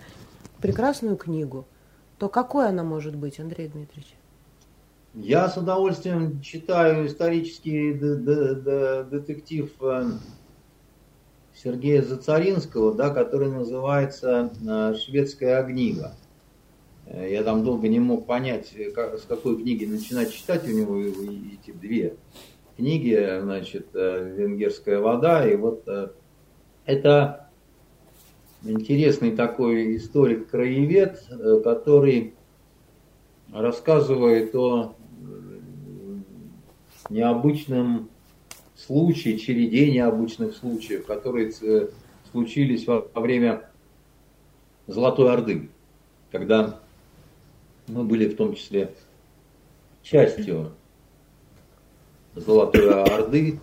прекрасную 0.60 1.16
книгу, 1.16 1.66
то 2.20 2.28
какой 2.28 2.68
она 2.68 2.84
может 2.84 3.16
быть, 3.16 3.40
Андрей 3.40 3.66
Дмитриевич? 3.68 4.14
Я 5.14 5.48
с 5.48 5.56
удовольствием 5.56 6.42
читаю 6.42 7.06
исторический 7.06 7.94
детектив 7.94 9.72
э, 9.80 10.10
Сергея 11.54 12.02
Зацаринского, 12.02 12.94
да, 12.94 13.08
который 13.08 13.50
называется 13.50 14.52
э, 14.62 14.94
«Шведская 14.96 15.60
огнига». 15.60 16.14
Э, 17.06 17.26
я 17.32 17.42
там 17.42 17.64
долго 17.64 17.88
не 17.88 18.00
мог 18.00 18.26
понять, 18.26 18.70
как, 18.94 19.18
с 19.18 19.22
какой 19.22 19.56
книги 19.56 19.86
начинать 19.86 20.30
читать. 20.30 20.68
У 20.68 20.72
него 20.72 21.00
эти 21.00 21.72
две 21.72 22.16
книги, 22.76 23.40
значит, 23.40 23.88
«Венгерская 23.94 25.00
вода» 25.00 25.48
и 25.48 25.56
вот 25.56 25.88
это 26.84 27.39
интересный 28.62 29.32
такой 29.32 29.96
историк-краевед, 29.96 31.22
который 31.64 32.34
рассказывает 33.52 34.54
о 34.54 34.94
необычном 37.08 38.08
случае, 38.76 39.38
череде 39.38 39.90
необычных 39.90 40.54
случаев, 40.56 41.06
которые 41.06 41.52
э, 41.60 41.88
случились 42.30 42.86
во 42.86 43.08
время 43.14 43.68
Золотой 44.86 45.32
Орды, 45.32 45.68
когда 46.32 46.80
мы 47.86 48.04
были 48.04 48.28
в 48.28 48.36
том 48.36 48.54
числе 48.54 48.94
частью 50.02 50.72
Золотой 52.34 53.02
Орды. 53.02 53.58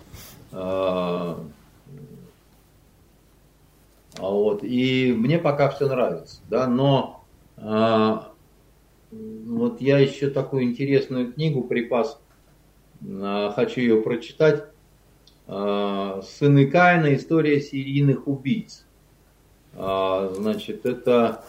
А, 4.19 4.29
вот, 4.29 4.63
и 4.63 5.13
мне 5.15 5.37
пока 5.37 5.69
все 5.69 5.87
нравится, 5.87 6.41
да, 6.49 6.67
но 6.67 7.23
а, 7.57 8.31
вот 9.11 9.81
я 9.81 9.99
еще 9.99 10.29
такую 10.29 10.63
интересную 10.63 11.31
книгу 11.33 11.63
припас 11.63 12.19
а, 13.21 13.51
хочу 13.51 13.81
ее 13.81 14.01
прочитать. 14.01 14.65
А, 15.47 16.21
Сыны 16.23 16.67
Каина. 16.67 17.15
История 17.15 17.61
серийных 17.61 18.27
убийц. 18.27 18.85
А, 19.75 20.31
значит, 20.35 20.85
это... 20.85 21.43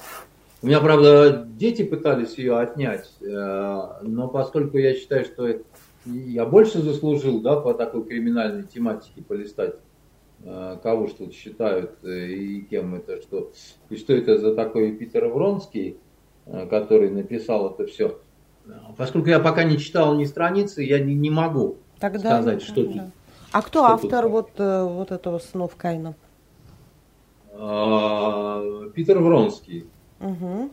У 0.60 0.66
меня, 0.66 0.80
правда, 0.80 1.46
дети 1.46 1.84
пытались 1.84 2.36
ее 2.36 2.58
отнять, 2.58 3.08
но 3.20 4.26
поскольку 4.26 4.76
я 4.76 4.92
считаю, 4.96 5.24
что 5.24 5.60
я 6.04 6.46
больше 6.46 6.82
заслужил, 6.82 7.40
да, 7.40 7.60
по 7.60 7.74
такой 7.74 8.02
криминальной 8.04 8.64
тематике 8.64 9.22
полистать, 9.22 9.76
кого 10.44 11.08
что 11.08 11.24
тут 11.24 11.34
считают 11.34 12.02
и 12.04 12.62
кем 12.70 12.94
это, 12.94 13.20
что, 13.20 13.50
и 13.90 13.96
что 13.96 14.12
это 14.12 14.38
за 14.38 14.54
такой 14.54 14.92
Питер 14.92 15.28
Вронский, 15.28 15.98
который 16.46 17.10
написал 17.10 17.70
это 17.72 17.86
все. 17.86 18.18
Поскольку 18.96 19.28
я 19.28 19.40
пока 19.40 19.64
не 19.64 19.78
читал 19.78 20.14
ни 20.16 20.24
страницы, 20.24 20.82
я 20.82 20.98
не, 20.98 21.14
не 21.14 21.30
могу 21.30 21.78
Тогда, 21.98 22.40
сказать, 22.40 22.62
что 22.62 22.84
да. 22.84 22.92
тут. 22.92 23.02
А 23.50 23.62
кто 23.62 23.84
что 23.84 23.94
автор 23.94 24.24
тут? 24.24 24.32
вот, 24.32 24.50
э, 24.58 24.84
вот 24.84 25.10
этого 25.10 25.38
«Снов 25.38 25.74
Кайна»? 25.76 26.14
А, 27.52 28.62
Питер 28.94 29.18
Вронский. 29.18 29.86
Угу. 30.20 30.70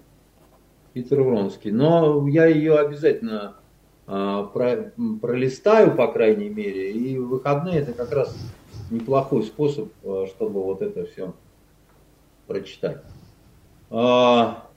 Питер 0.94 1.22
Вронский. 1.24 1.72
Но 1.72 2.28
я 2.28 2.46
ее 2.46 2.78
обязательно 2.78 3.56
а, 4.08 4.44
про, 4.44 4.92
пролистаю, 5.22 5.96
по 5.96 6.08
крайней 6.08 6.50
мере, 6.50 6.92
и 6.92 7.18
выходные 7.18 7.80
это 7.80 7.94
как 7.94 8.12
раз 8.12 8.36
неплохой 8.90 9.44
способ, 9.44 9.92
а, 10.04 10.26
чтобы 10.28 10.64
вот 10.64 10.82
это 10.82 11.06
все 11.06 11.34
прочитать. 12.48 13.02
А, 13.90 14.70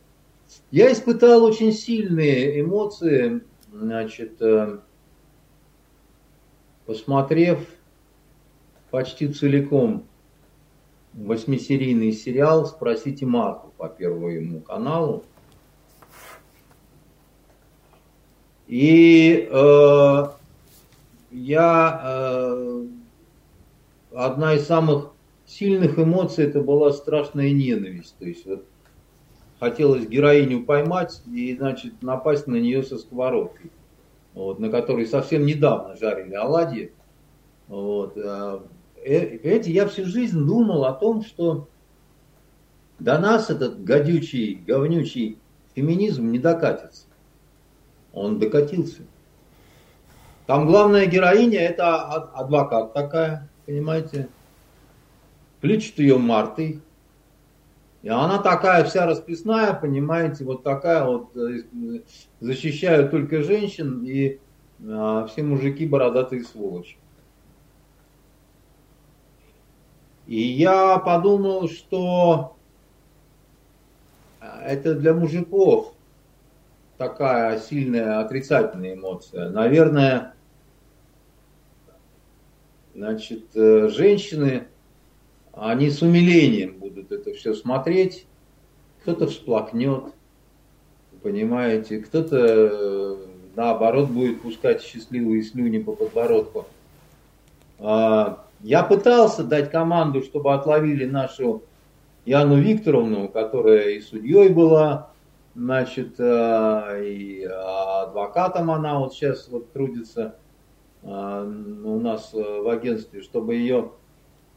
я 0.70 0.92
испытал 0.92 1.44
очень 1.44 1.72
сильные 1.72 2.60
эмоции, 2.60 3.42
значит, 3.72 4.40
э, 4.40 4.78
посмотрев 6.86 7.66
почти 8.90 9.28
целиком 9.28 10.06
восьмисерийный 11.12 12.12
сериал 12.12 12.66
«Спросите 12.66 13.26
Марку» 13.26 13.72
по 13.76 13.88
первому 13.88 14.60
каналу. 14.60 15.24
И 18.66 19.48
э, 19.50 20.24
я 21.30 22.00
э, 22.04 22.77
одна 24.26 24.54
из 24.54 24.66
самых 24.66 25.12
сильных 25.46 25.98
эмоций 25.98 26.44
это 26.44 26.60
была 26.60 26.92
страшная 26.92 27.52
ненависть. 27.52 28.16
То 28.18 28.26
есть 28.26 28.44
вот 28.46 28.64
хотелось 29.60 30.06
героиню 30.06 30.64
поймать 30.64 31.22
и, 31.26 31.56
значит, 31.56 32.02
напасть 32.02 32.48
на 32.48 32.56
нее 32.56 32.82
со 32.82 32.98
сковородкой, 32.98 33.70
вот, 34.34 34.58
на 34.58 34.70
которой 34.70 35.06
совсем 35.06 35.46
недавно 35.46 35.96
жарили 35.96 36.34
оладьи. 36.34 36.92
Вот. 37.68 38.16
А, 38.16 38.62
э, 38.96 39.18
эти 39.18 39.70
я 39.70 39.86
всю 39.86 40.04
жизнь 40.04 40.44
думал 40.44 40.84
о 40.84 40.94
том, 40.94 41.22
что 41.22 41.68
до 42.98 43.18
нас 43.18 43.50
этот 43.50 43.84
гадючий, 43.84 44.56
говнючий 44.66 45.38
феминизм 45.76 46.32
не 46.32 46.40
докатится. 46.40 47.06
Он 48.12 48.40
докатился. 48.40 49.02
Там 50.46 50.66
главная 50.66 51.06
героиня 51.06 51.60
это 51.60 52.02
адвокат 52.04 52.94
такая, 52.94 53.48
понимаете. 53.68 54.30
Кличут 55.60 55.98
ее 55.98 56.16
Мартой, 56.16 56.80
и 58.00 58.08
она 58.08 58.38
такая 58.38 58.82
вся 58.84 59.04
расписная, 59.04 59.74
понимаете, 59.74 60.44
вот 60.44 60.62
такая 60.62 61.04
вот, 61.04 61.36
э, 61.36 61.64
защищают 62.40 63.10
только 63.10 63.42
женщин, 63.42 64.02
и 64.04 64.38
а, 64.88 65.26
все 65.26 65.42
мужики 65.42 65.84
бородатые 65.84 66.44
сволочи. 66.44 66.96
И 70.26 70.40
я 70.40 70.98
подумал, 70.98 71.68
что 71.68 72.56
это 74.40 74.94
для 74.94 75.12
мужиков 75.12 75.92
такая 76.96 77.58
сильная 77.58 78.20
отрицательная 78.20 78.94
эмоция. 78.94 79.50
Наверное, 79.50 80.34
значит, 82.98 83.44
э, 83.54 83.88
женщины 83.90 84.66
они 85.52 85.88
с 85.88 86.02
умилением 86.02 86.78
будут 86.78 87.12
это 87.12 87.32
все 87.32 87.54
смотреть. 87.54 88.26
Кто-то 89.02 89.28
всплакнет, 89.28 90.02
понимаете, 91.22 91.98
кто-то 92.00 92.36
э, 92.36 93.16
наоборот 93.54 94.10
будет 94.10 94.42
пускать 94.42 94.82
счастливые 94.82 95.44
слюни 95.44 95.78
по 95.78 95.92
подбородку. 95.92 96.66
А, 97.78 98.44
я 98.60 98.82
пытался 98.82 99.44
дать 99.44 99.70
команду, 99.70 100.22
чтобы 100.22 100.52
отловили 100.52 101.04
нашу 101.04 101.62
Яну 102.26 102.56
Викторовну, 102.56 103.28
которая 103.28 103.90
и 103.90 104.00
судьей 104.00 104.48
была, 104.48 105.10
значит, 105.54 106.16
э, 106.18 107.04
и 107.04 107.44
адвокатом 107.44 108.72
она 108.72 108.98
вот 108.98 109.14
сейчас 109.14 109.48
вот 109.48 109.72
трудится 109.72 110.24
а, 110.26 110.47
у 111.02 112.00
нас 112.00 112.32
э, 112.34 112.38
в 112.38 112.68
агентстве, 112.68 113.22
чтобы 113.22 113.54
ее 113.54 113.92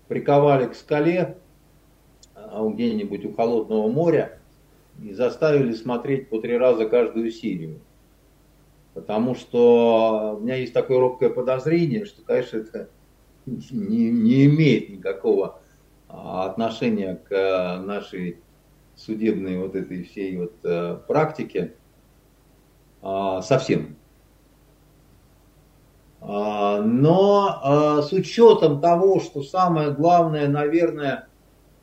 приковали 0.08 0.68
к 0.68 0.76
скале 0.76 1.38
а 2.36 2.68
где-нибудь 2.68 3.26
у 3.26 3.34
холодного 3.34 3.90
моря 3.90 4.40
и 5.02 5.14
заставили 5.14 5.74
смотреть 5.74 6.30
по 6.30 6.40
три 6.40 6.58
раза 6.58 6.86
каждую 6.86 7.32
серию. 7.32 7.80
Потому 8.94 9.36
что 9.36 10.38
у 10.38 10.44
меня 10.44 10.56
есть 10.56 10.74
такое 10.74 11.00
робкое 11.00 11.30
подозрение, 11.30 12.06
что, 12.06 12.24
конечно, 12.24 12.58
это 12.58 12.90
не, 13.46 14.10
не 14.12 14.46
имеет 14.46 14.90
никакого 14.90 15.62
а, 16.10 16.46
отношения 16.46 17.16
к 17.16 17.32
а, 17.32 17.82
нашей 17.82 18.40
судебной 18.96 19.58
вот 19.58 19.76
этой 19.76 20.04
всей 20.04 20.38
вот 20.38 20.54
э, 20.64 20.98
практике 21.08 21.74
совсем. 23.02 23.96
А, 26.22 26.82
но 26.82 27.60
а, 27.64 28.02
с 28.04 28.14
учетом 28.14 28.80
того, 28.80 29.20
что 29.20 29.42
самое 29.42 29.92
главное, 29.92 30.48
наверное, 30.48 31.28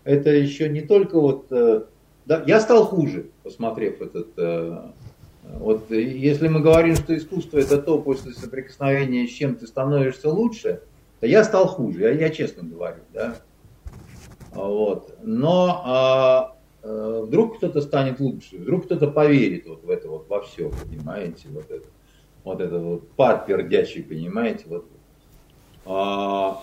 это 0.04 0.30
еще 0.30 0.68
не 0.68 0.80
только 0.80 1.20
вот... 1.20 1.46
Э, 1.50 1.82
да, 2.24 2.42
я 2.46 2.60
стал 2.60 2.84
хуже, 2.84 3.30
посмотрев 3.42 4.00
этот 4.00 4.28
э, 4.36 4.78
Вот 5.42 5.90
если 5.90 6.48
мы 6.48 6.60
говорим, 6.60 6.94
что 6.94 7.16
искусство 7.16 7.58
это 7.58 7.78
то, 7.82 7.98
после 7.98 8.32
соприкосновения 8.32 9.26
с 9.26 9.30
чем 9.30 9.56
ты 9.56 9.66
становишься 9.66 10.30
лучше, 10.30 10.82
то 11.20 11.26
я 11.26 11.42
стал 11.42 11.66
хуже, 11.66 12.02
я, 12.02 12.10
я 12.10 12.30
честно 12.30 12.62
говорю, 12.62 13.02
да. 13.12 13.36
Вот. 14.52 15.16
Но 15.22 15.82
а, 15.84 16.56
а, 16.82 17.22
вдруг 17.22 17.58
кто-то 17.58 17.80
станет 17.80 18.20
лучше, 18.20 18.56
вдруг 18.56 18.84
кто-то 18.84 19.08
поверит 19.08 19.66
вот 19.66 19.82
в 19.82 19.90
это 19.90 20.08
вот 20.08 20.28
во 20.28 20.40
все, 20.42 20.70
понимаете, 20.70 21.48
вот 21.50 21.70
это, 21.70 21.86
вот 22.48 22.60
это 22.60 22.78
вот 22.78 23.10
пар 23.12 23.44
пердячий, 23.46 24.02
понимаете, 24.02 24.64
вот. 24.66 24.86
А, 25.84 26.62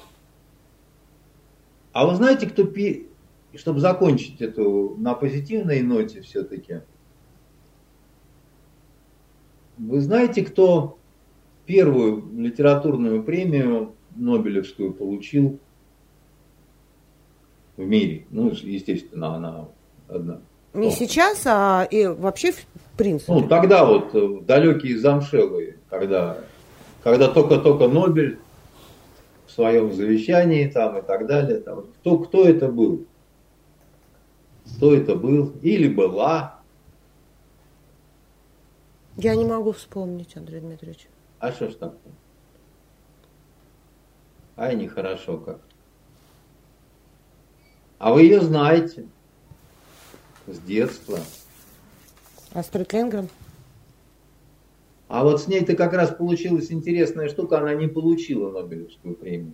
а 1.93 2.07
вы 2.07 2.15
знаете, 2.15 2.47
кто 2.47 2.65
пи... 2.65 3.07
чтобы 3.55 3.79
закончить 3.79 4.41
эту 4.41 4.95
на 4.97 5.13
позитивной 5.13 5.81
ноте 5.81 6.21
все-таки, 6.21 6.81
вы 9.77 10.01
знаете, 10.01 10.43
кто 10.43 10.97
первую 11.65 12.23
литературную 12.35 13.23
премию 13.23 13.93
Нобелевскую 14.15 14.93
получил 14.93 15.59
в 17.77 17.81
мире? 17.81 18.25
Ну, 18.29 18.49
естественно, 18.49 19.35
она 19.35 19.67
одна. 20.07 20.41
Не 20.73 20.91
сейчас, 20.91 21.43
а 21.45 21.87
и 21.89 22.05
вообще 22.05 22.51
в 22.51 22.97
принципе. 22.97 23.31
Ну, 23.31 23.47
тогда 23.47 23.85
вот, 23.85 24.13
в 24.13 24.45
далекие 24.45 24.97
замшелые, 24.99 25.74
когда, 25.89 26.37
когда 27.03 27.27
только-только 27.27 27.87
Нобель 27.87 28.39
в 29.45 29.51
своем 29.51 29.93
завещании 29.93 30.67
там 30.67 30.97
и 30.97 31.01
так 31.01 31.27
далее. 31.27 31.59
Там, 31.59 31.85
кто, 31.99 32.19
кто 32.19 32.47
это 32.47 32.69
был? 32.69 33.05
Кто 34.77 34.95
это 34.95 35.15
был? 35.15 35.53
Или 35.61 35.87
была? 35.87 36.59
Я 39.17 39.35
не 39.35 39.45
могу 39.45 39.71
вспомнить, 39.71 40.35
Андрей 40.35 40.59
Дмитриевич. 40.59 41.07
А 41.39 41.51
что 41.51 41.69
ж 41.69 41.75
такое? 41.75 42.13
Ай, 44.57 44.75
нехорошо 44.75 45.37
как. 45.37 45.61
А 47.97 48.13
вы 48.13 48.23
ее 48.23 48.41
знаете 48.41 49.07
с 50.47 50.59
детства. 50.59 51.19
Астрид 52.53 52.91
Ленгрен? 52.93 53.29
А 55.07 55.23
вот 55.23 55.41
с 55.41 55.48
ней-то 55.48 55.76
как 55.76 55.94
раз 55.94 56.10
получилась 56.10 56.72
интересная 56.72 57.30
штука, 57.30 57.60
она 57.60 57.73
не 57.76 57.88
получила 57.88 58.52
Нобелевскую 58.52 59.15
премию. 59.15 59.53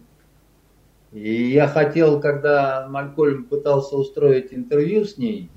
И 1.11 1.49
я 1.49 1.67
хотел, 1.67 2.21
когда 2.21 2.87
Малькольм 2.89 3.43
пытался 3.43 3.97
устроить 3.97 4.53
интервью 4.53 5.03
с 5.03 5.17
ней, 5.17 5.49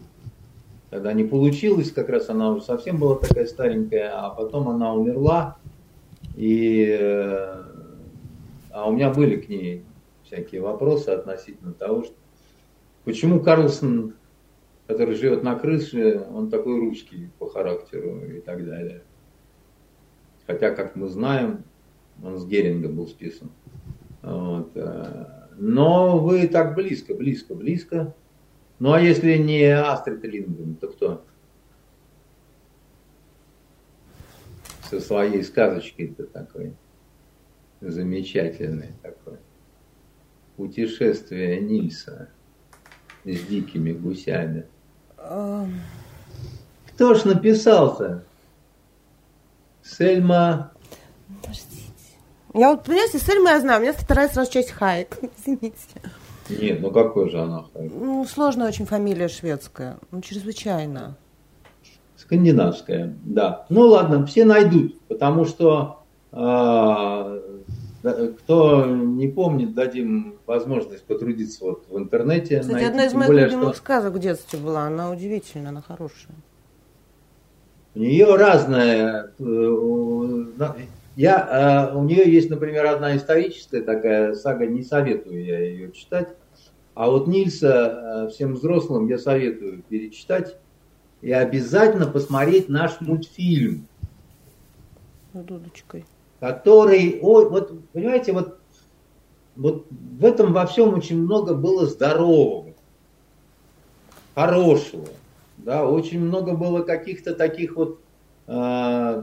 когда 0.90 1.12
не 1.12 1.24
получилось, 1.24 1.92
как 1.92 2.08
раз 2.08 2.28
она 2.28 2.50
уже 2.50 2.62
совсем 2.62 2.98
была 2.98 3.16
такая 3.16 3.46
старенькая, 3.46 4.10
а 4.14 4.30
потом 4.30 4.68
она 4.68 4.94
умерла, 4.94 5.58
и 6.36 6.96
э, 7.00 7.62
а 8.70 8.88
у 8.88 8.92
меня 8.92 9.10
были 9.10 9.36
к 9.36 9.48
ней 9.48 9.84
всякие 10.24 10.60
вопросы 10.60 11.10
относительно 11.10 11.72
того, 11.72 12.02
что 12.02 12.14
почему 13.04 13.38
Карлсон, 13.38 14.14
который 14.88 15.14
живет 15.14 15.44
на 15.44 15.54
крыше, 15.54 16.26
он 16.34 16.50
такой 16.50 16.80
русский 16.80 17.30
по 17.38 17.48
характеру 17.48 18.20
и 18.26 18.40
так 18.40 18.64
далее. 18.66 19.02
Хотя, 20.46 20.70
как 20.70 20.96
мы 20.96 21.08
знаем, 21.08 21.64
он 22.22 22.38
с 22.38 22.46
Геринга 22.46 22.88
был 22.88 23.06
списан. 23.06 23.50
Вот. 24.22 24.70
Э, 24.74 25.48
но 25.56 26.18
вы 26.18 26.48
так 26.48 26.74
близко, 26.74 27.14
близко, 27.14 27.54
близко. 27.54 28.14
Ну 28.78 28.92
а 28.92 29.00
если 29.00 29.36
не 29.36 29.64
Астрид 29.70 30.24
Линдгрен, 30.24 30.74
то 30.76 30.88
кто? 30.88 31.24
Со 34.90 35.00
своей 35.00 35.42
сказочкой-то 35.42 36.24
такой 36.24 36.74
замечательный 37.90 38.92
такой. 39.02 39.38
Путешествие 40.56 41.60
Нильса 41.60 42.28
с 43.24 43.40
дикими 43.46 43.92
гусями. 43.92 44.66
Кто 45.16 47.14
ж 47.14 47.24
написал-то? 47.24 48.24
Сельма... 49.84 50.72
Подождите. 51.42 51.82
Я 52.54 52.70
вот, 52.70 52.84
понимаете, 52.84 53.18
Сельма 53.18 53.50
я 53.50 53.60
знаю, 53.60 53.80
у 53.80 53.82
меня 53.82 53.92
вторая 53.92 54.28
сразу 54.28 54.50
часть 54.50 54.70
Хайек. 54.70 55.18
Извините. 55.38 56.00
Нет, 56.48 56.80
ну 56.80 56.90
какой 56.90 57.30
же 57.30 57.40
она? 57.40 57.66
Ну, 57.74 58.24
сложная 58.26 58.68
очень 58.68 58.86
фамилия 58.86 59.28
шведская. 59.28 59.98
Ну, 60.10 60.20
чрезвычайно. 60.20 61.16
Скандинавская, 62.16 63.16
да. 63.22 63.66
Ну 63.68 63.82
ладно, 63.82 64.24
все 64.26 64.44
найдут, 64.44 64.98
потому 65.08 65.44
что 65.44 66.04
э, 66.32 67.40
кто 68.38 68.86
не 68.86 69.28
помнит, 69.28 69.74
дадим 69.74 70.36
возможность 70.46 71.04
потрудиться 71.04 71.64
вот 71.64 71.84
в 71.88 71.98
интернете. 71.98 72.60
Кстати, 72.60 72.74
найти, 72.74 72.88
одна 72.88 73.04
из 73.06 73.14
моих 73.14 73.26
более, 73.26 73.46
любимых 73.46 73.74
что... 73.74 73.84
сказок 73.84 74.14
в 74.14 74.18
детстве 74.18 74.58
была, 74.58 74.84
она 74.84 75.10
удивительная, 75.10 75.68
она 75.70 75.82
хорошая. 75.82 76.34
У 77.94 78.00
нее 78.00 78.34
разная. 78.34 79.32
Э, 79.38 80.72
я, 81.16 81.90
э, 81.92 81.96
у 81.96 82.02
нее 82.02 82.30
есть, 82.30 82.50
например, 82.50 82.86
одна 82.86 83.16
историческая 83.16 83.82
такая 83.82 84.34
сага, 84.34 84.66
не 84.66 84.82
советую 84.82 85.44
я 85.44 85.60
ее 85.60 85.92
читать. 85.92 86.28
А 86.94 87.08
вот 87.08 87.28
Нильса 87.28 88.26
э, 88.26 88.30
всем 88.30 88.54
взрослым 88.54 89.08
я 89.08 89.18
советую 89.18 89.82
перечитать 89.88 90.56
и 91.22 91.30
обязательно 91.30 92.06
посмотреть 92.06 92.68
наш 92.68 93.00
мультфильм. 93.00 93.86
Дудочкой. 95.32 96.04
Который, 96.40 97.18
ой, 97.22 97.48
вот, 97.48 97.90
понимаете, 97.92 98.32
вот, 98.32 98.58
вот 99.56 99.86
в 99.90 100.24
этом 100.24 100.52
во 100.52 100.66
всем 100.66 100.94
очень 100.94 101.22
много 101.22 101.54
было 101.54 101.86
здорового, 101.86 102.72
хорошего. 104.34 105.06
Да, 105.64 105.88
очень 105.88 106.20
много 106.20 106.52
было 106.52 106.82
каких-то 106.82 107.34
таких 107.34 107.76
вот, 107.76 107.98
э, 108.46 109.22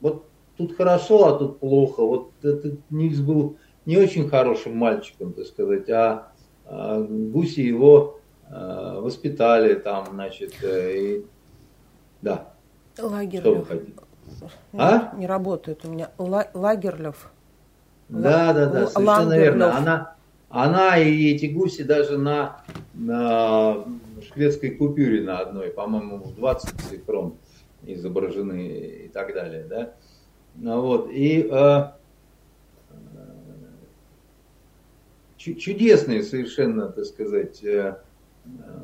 вот 0.00 0.26
тут 0.58 0.76
хорошо, 0.76 1.26
а 1.26 1.38
тут 1.38 1.60
плохо. 1.60 2.02
Вот 2.02 2.32
этот 2.42 2.78
Нильс 2.90 3.20
был 3.20 3.56
не 3.86 3.96
очень 3.96 4.28
хорошим 4.28 4.76
мальчиком, 4.76 5.32
так 5.32 5.46
сказать, 5.46 5.88
а, 5.88 6.28
а 6.66 7.00
гуси 7.00 7.60
его 7.60 8.20
а, 8.50 9.00
воспитали 9.00 9.74
там, 9.74 10.08
значит, 10.12 10.52
э, 10.62 10.96
и, 10.98 11.26
да. 12.20 12.52
Лагерлев. 12.98 13.40
Что 13.40 13.54
вы 13.54 13.64
хотите? 13.64 13.92
А? 14.74 15.14
Не 15.16 15.26
работает 15.26 15.86
у 15.86 15.88
меня. 15.88 16.10
Лагерлев. 16.18 17.30
Да, 18.10 18.52
да, 18.52 18.66
да, 18.66 18.86
совершенно 18.88 19.28
Лагерлев. 19.28 19.42
верно. 19.42 19.76
Она, 19.78 20.16
она 20.50 20.98
и 20.98 21.32
эти 21.32 21.46
гуси 21.46 21.82
даже 21.82 22.18
на, 22.18 22.62
на 22.92 23.84
шведской 24.24 24.70
купюре 24.70 25.22
на 25.22 25.38
одной, 25.38 25.70
по-моему, 25.70 26.18
в 26.18 26.34
20 26.34 27.04
крон 27.04 27.36
изображены 27.82 29.06
и 29.06 29.08
так 29.08 29.34
далее, 29.34 29.64
да. 29.64 29.94
Ну 30.56 30.80
вот, 30.80 31.10
и 31.10 31.48
э, 31.50 31.84
чудесный 35.36 36.22
совершенно, 36.22 36.88
так 36.88 37.04
сказать, 37.04 37.62
э, 37.64 37.96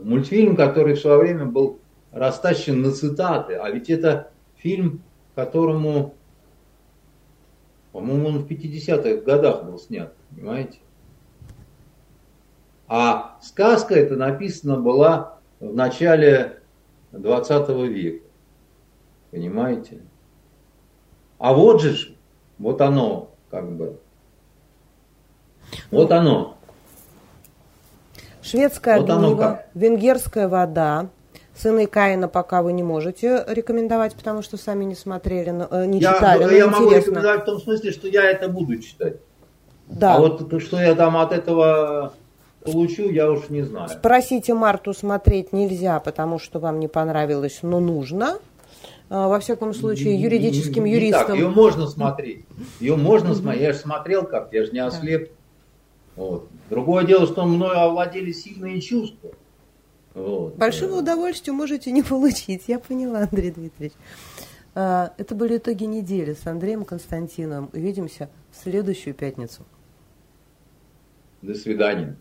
мультфильм, 0.03 0.57
который 0.57 0.95
в 0.95 1.01
свое 1.01 1.19
время 1.19 1.47
был 1.47 1.79
растащен 2.13 2.83
на 2.83 2.91
цитаты. 2.93 3.55
А 3.55 3.71
ведь 3.71 3.89
это 3.91 4.31
фильм, 4.57 5.03
которому, 5.35 6.15
по-моему, 7.93 8.29
он 8.29 8.39
в 8.41 8.47
50-х 8.47 9.23
годах 9.23 9.65
был 9.65 9.79
снят, 9.79 10.13
понимаете? 10.31 10.79
А 12.93 13.37
сказка 13.41 13.95
эта 13.95 14.17
написана 14.17 14.77
была 14.77 15.39
в 15.61 15.73
начале 15.73 16.59
20 17.13 17.69
века. 17.89 18.25
Понимаете? 19.31 20.01
А 21.39 21.55
вот 21.55 21.81
же, 21.81 22.17
вот 22.59 22.81
оно, 22.81 23.31
как 23.49 23.71
бы. 23.71 24.01
Вот 25.93 26.11
оно. 26.11 26.57
Шведская 28.43 28.99
вот 28.99 29.09
огниво, 29.09 29.63
венгерская 29.75 30.49
вода. 30.49 31.11
Сыны 31.55 31.87
Каина 31.87 32.27
пока 32.27 32.61
вы 32.61 32.73
не 32.73 32.83
можете 32.83 33.45
рекомендовать, 33.47 34.17
потому 34.17 34.43
что 34.43 34.57
сами 34.57 34.83
не 34.85 34.97
смотрели, 34.97 35.55
э, 35.71 35.87
не 35.87 36.01
я, 36.01 36.15
читали. 36.15 36.43
Я, 36.43 36.51
я 36.51 36.67
могу 36.67 36.91
рекомендовать 36.91 37.43
в 37.43 37.45
том 37.45 37.61
смысле, 37.61 37.93
что 37.93 38.09
я 38.09 38.29
это 38.29 38.49
буду 38.49 38.79
читать. 38.79 39.19
Да. 39.87 40.17
А 40.17 40.19
вот 40.19 40.61
что 40.61 40.81
я 40.81 40.97
там 40.97 41.17
от 41.17 41.33
этого 41.33 42.15
получу, 42.65 43.11
я 43.11 43.31
уж 43.31 43.49
не 43.49 43.63
знаю. 43.63 43.89
Спросите 43.89 44.55
Марту 44.55 44.93
смотреть 44.93 45.53
нельзя, 45.53 46.01
потому 46.01 46.39
что 46.39 46.59
вам 46.59 46.81
не 46.81 46.89
понравилось, 46.89 47.61
но 47.63 47.81
нужно. 47.81 48.39
А, 49.09 49.29
во 49.29 49.41
всяком 49.41 49.75
случае, 49.75 50.21
юридическим 50.21 50.85
не, 50.85 50.93
юристам. 50.93 51.27
Так, 51.27 51.37
ее 51.37 51.49
можно 51.49 51.87
смотреть. 51.87 52.45
Ее 52.79 52.97
можно 52.97 53.35
смотреть. 53.35 53.63
Я 53.63 53.73
же 53.73 53.79
смотрел 53.79 54.25
как, 54.25 54.53
я 54.53 54.65
же 54.65 54.73
не 54.73 54.79
ослеп. 54.79 55.33
Вот. 56.17 56.49
Другое 56.69 57.05
дело, 57.05 57.27
что 57.27 57.45
мною 57.45 57.79
овладели 57.79 58.31
сильные 58.33 58.81
чувства. 58.81 59.31
Вот. 60.15 60.57
Большого 60.57 60.99
удовольствия 60.99 61.53
можете 61.53 61.91
не 61.93 62.03
получить, 62.03 62.65
я 62.67 62.79
поняла, 62.79 63.21
Андрей 63.31 63.51
Дмитриевич. 63.51 63.95
А, 64.75 65.13
это 65.19 65.35
были 65.35 65.57
итоги 65.57 65.85
недели 65.85 66.35
с 66.35 66.47
Андреем 66.47 66.85
Константиновым. 66.85 67.71
Увидимся 67.73 68.29
в 68.53 68.63
следующую 68.63 69.15
пятницу. 69.15 69.65
До 71.43 71.55
свидания. 71.55 72.17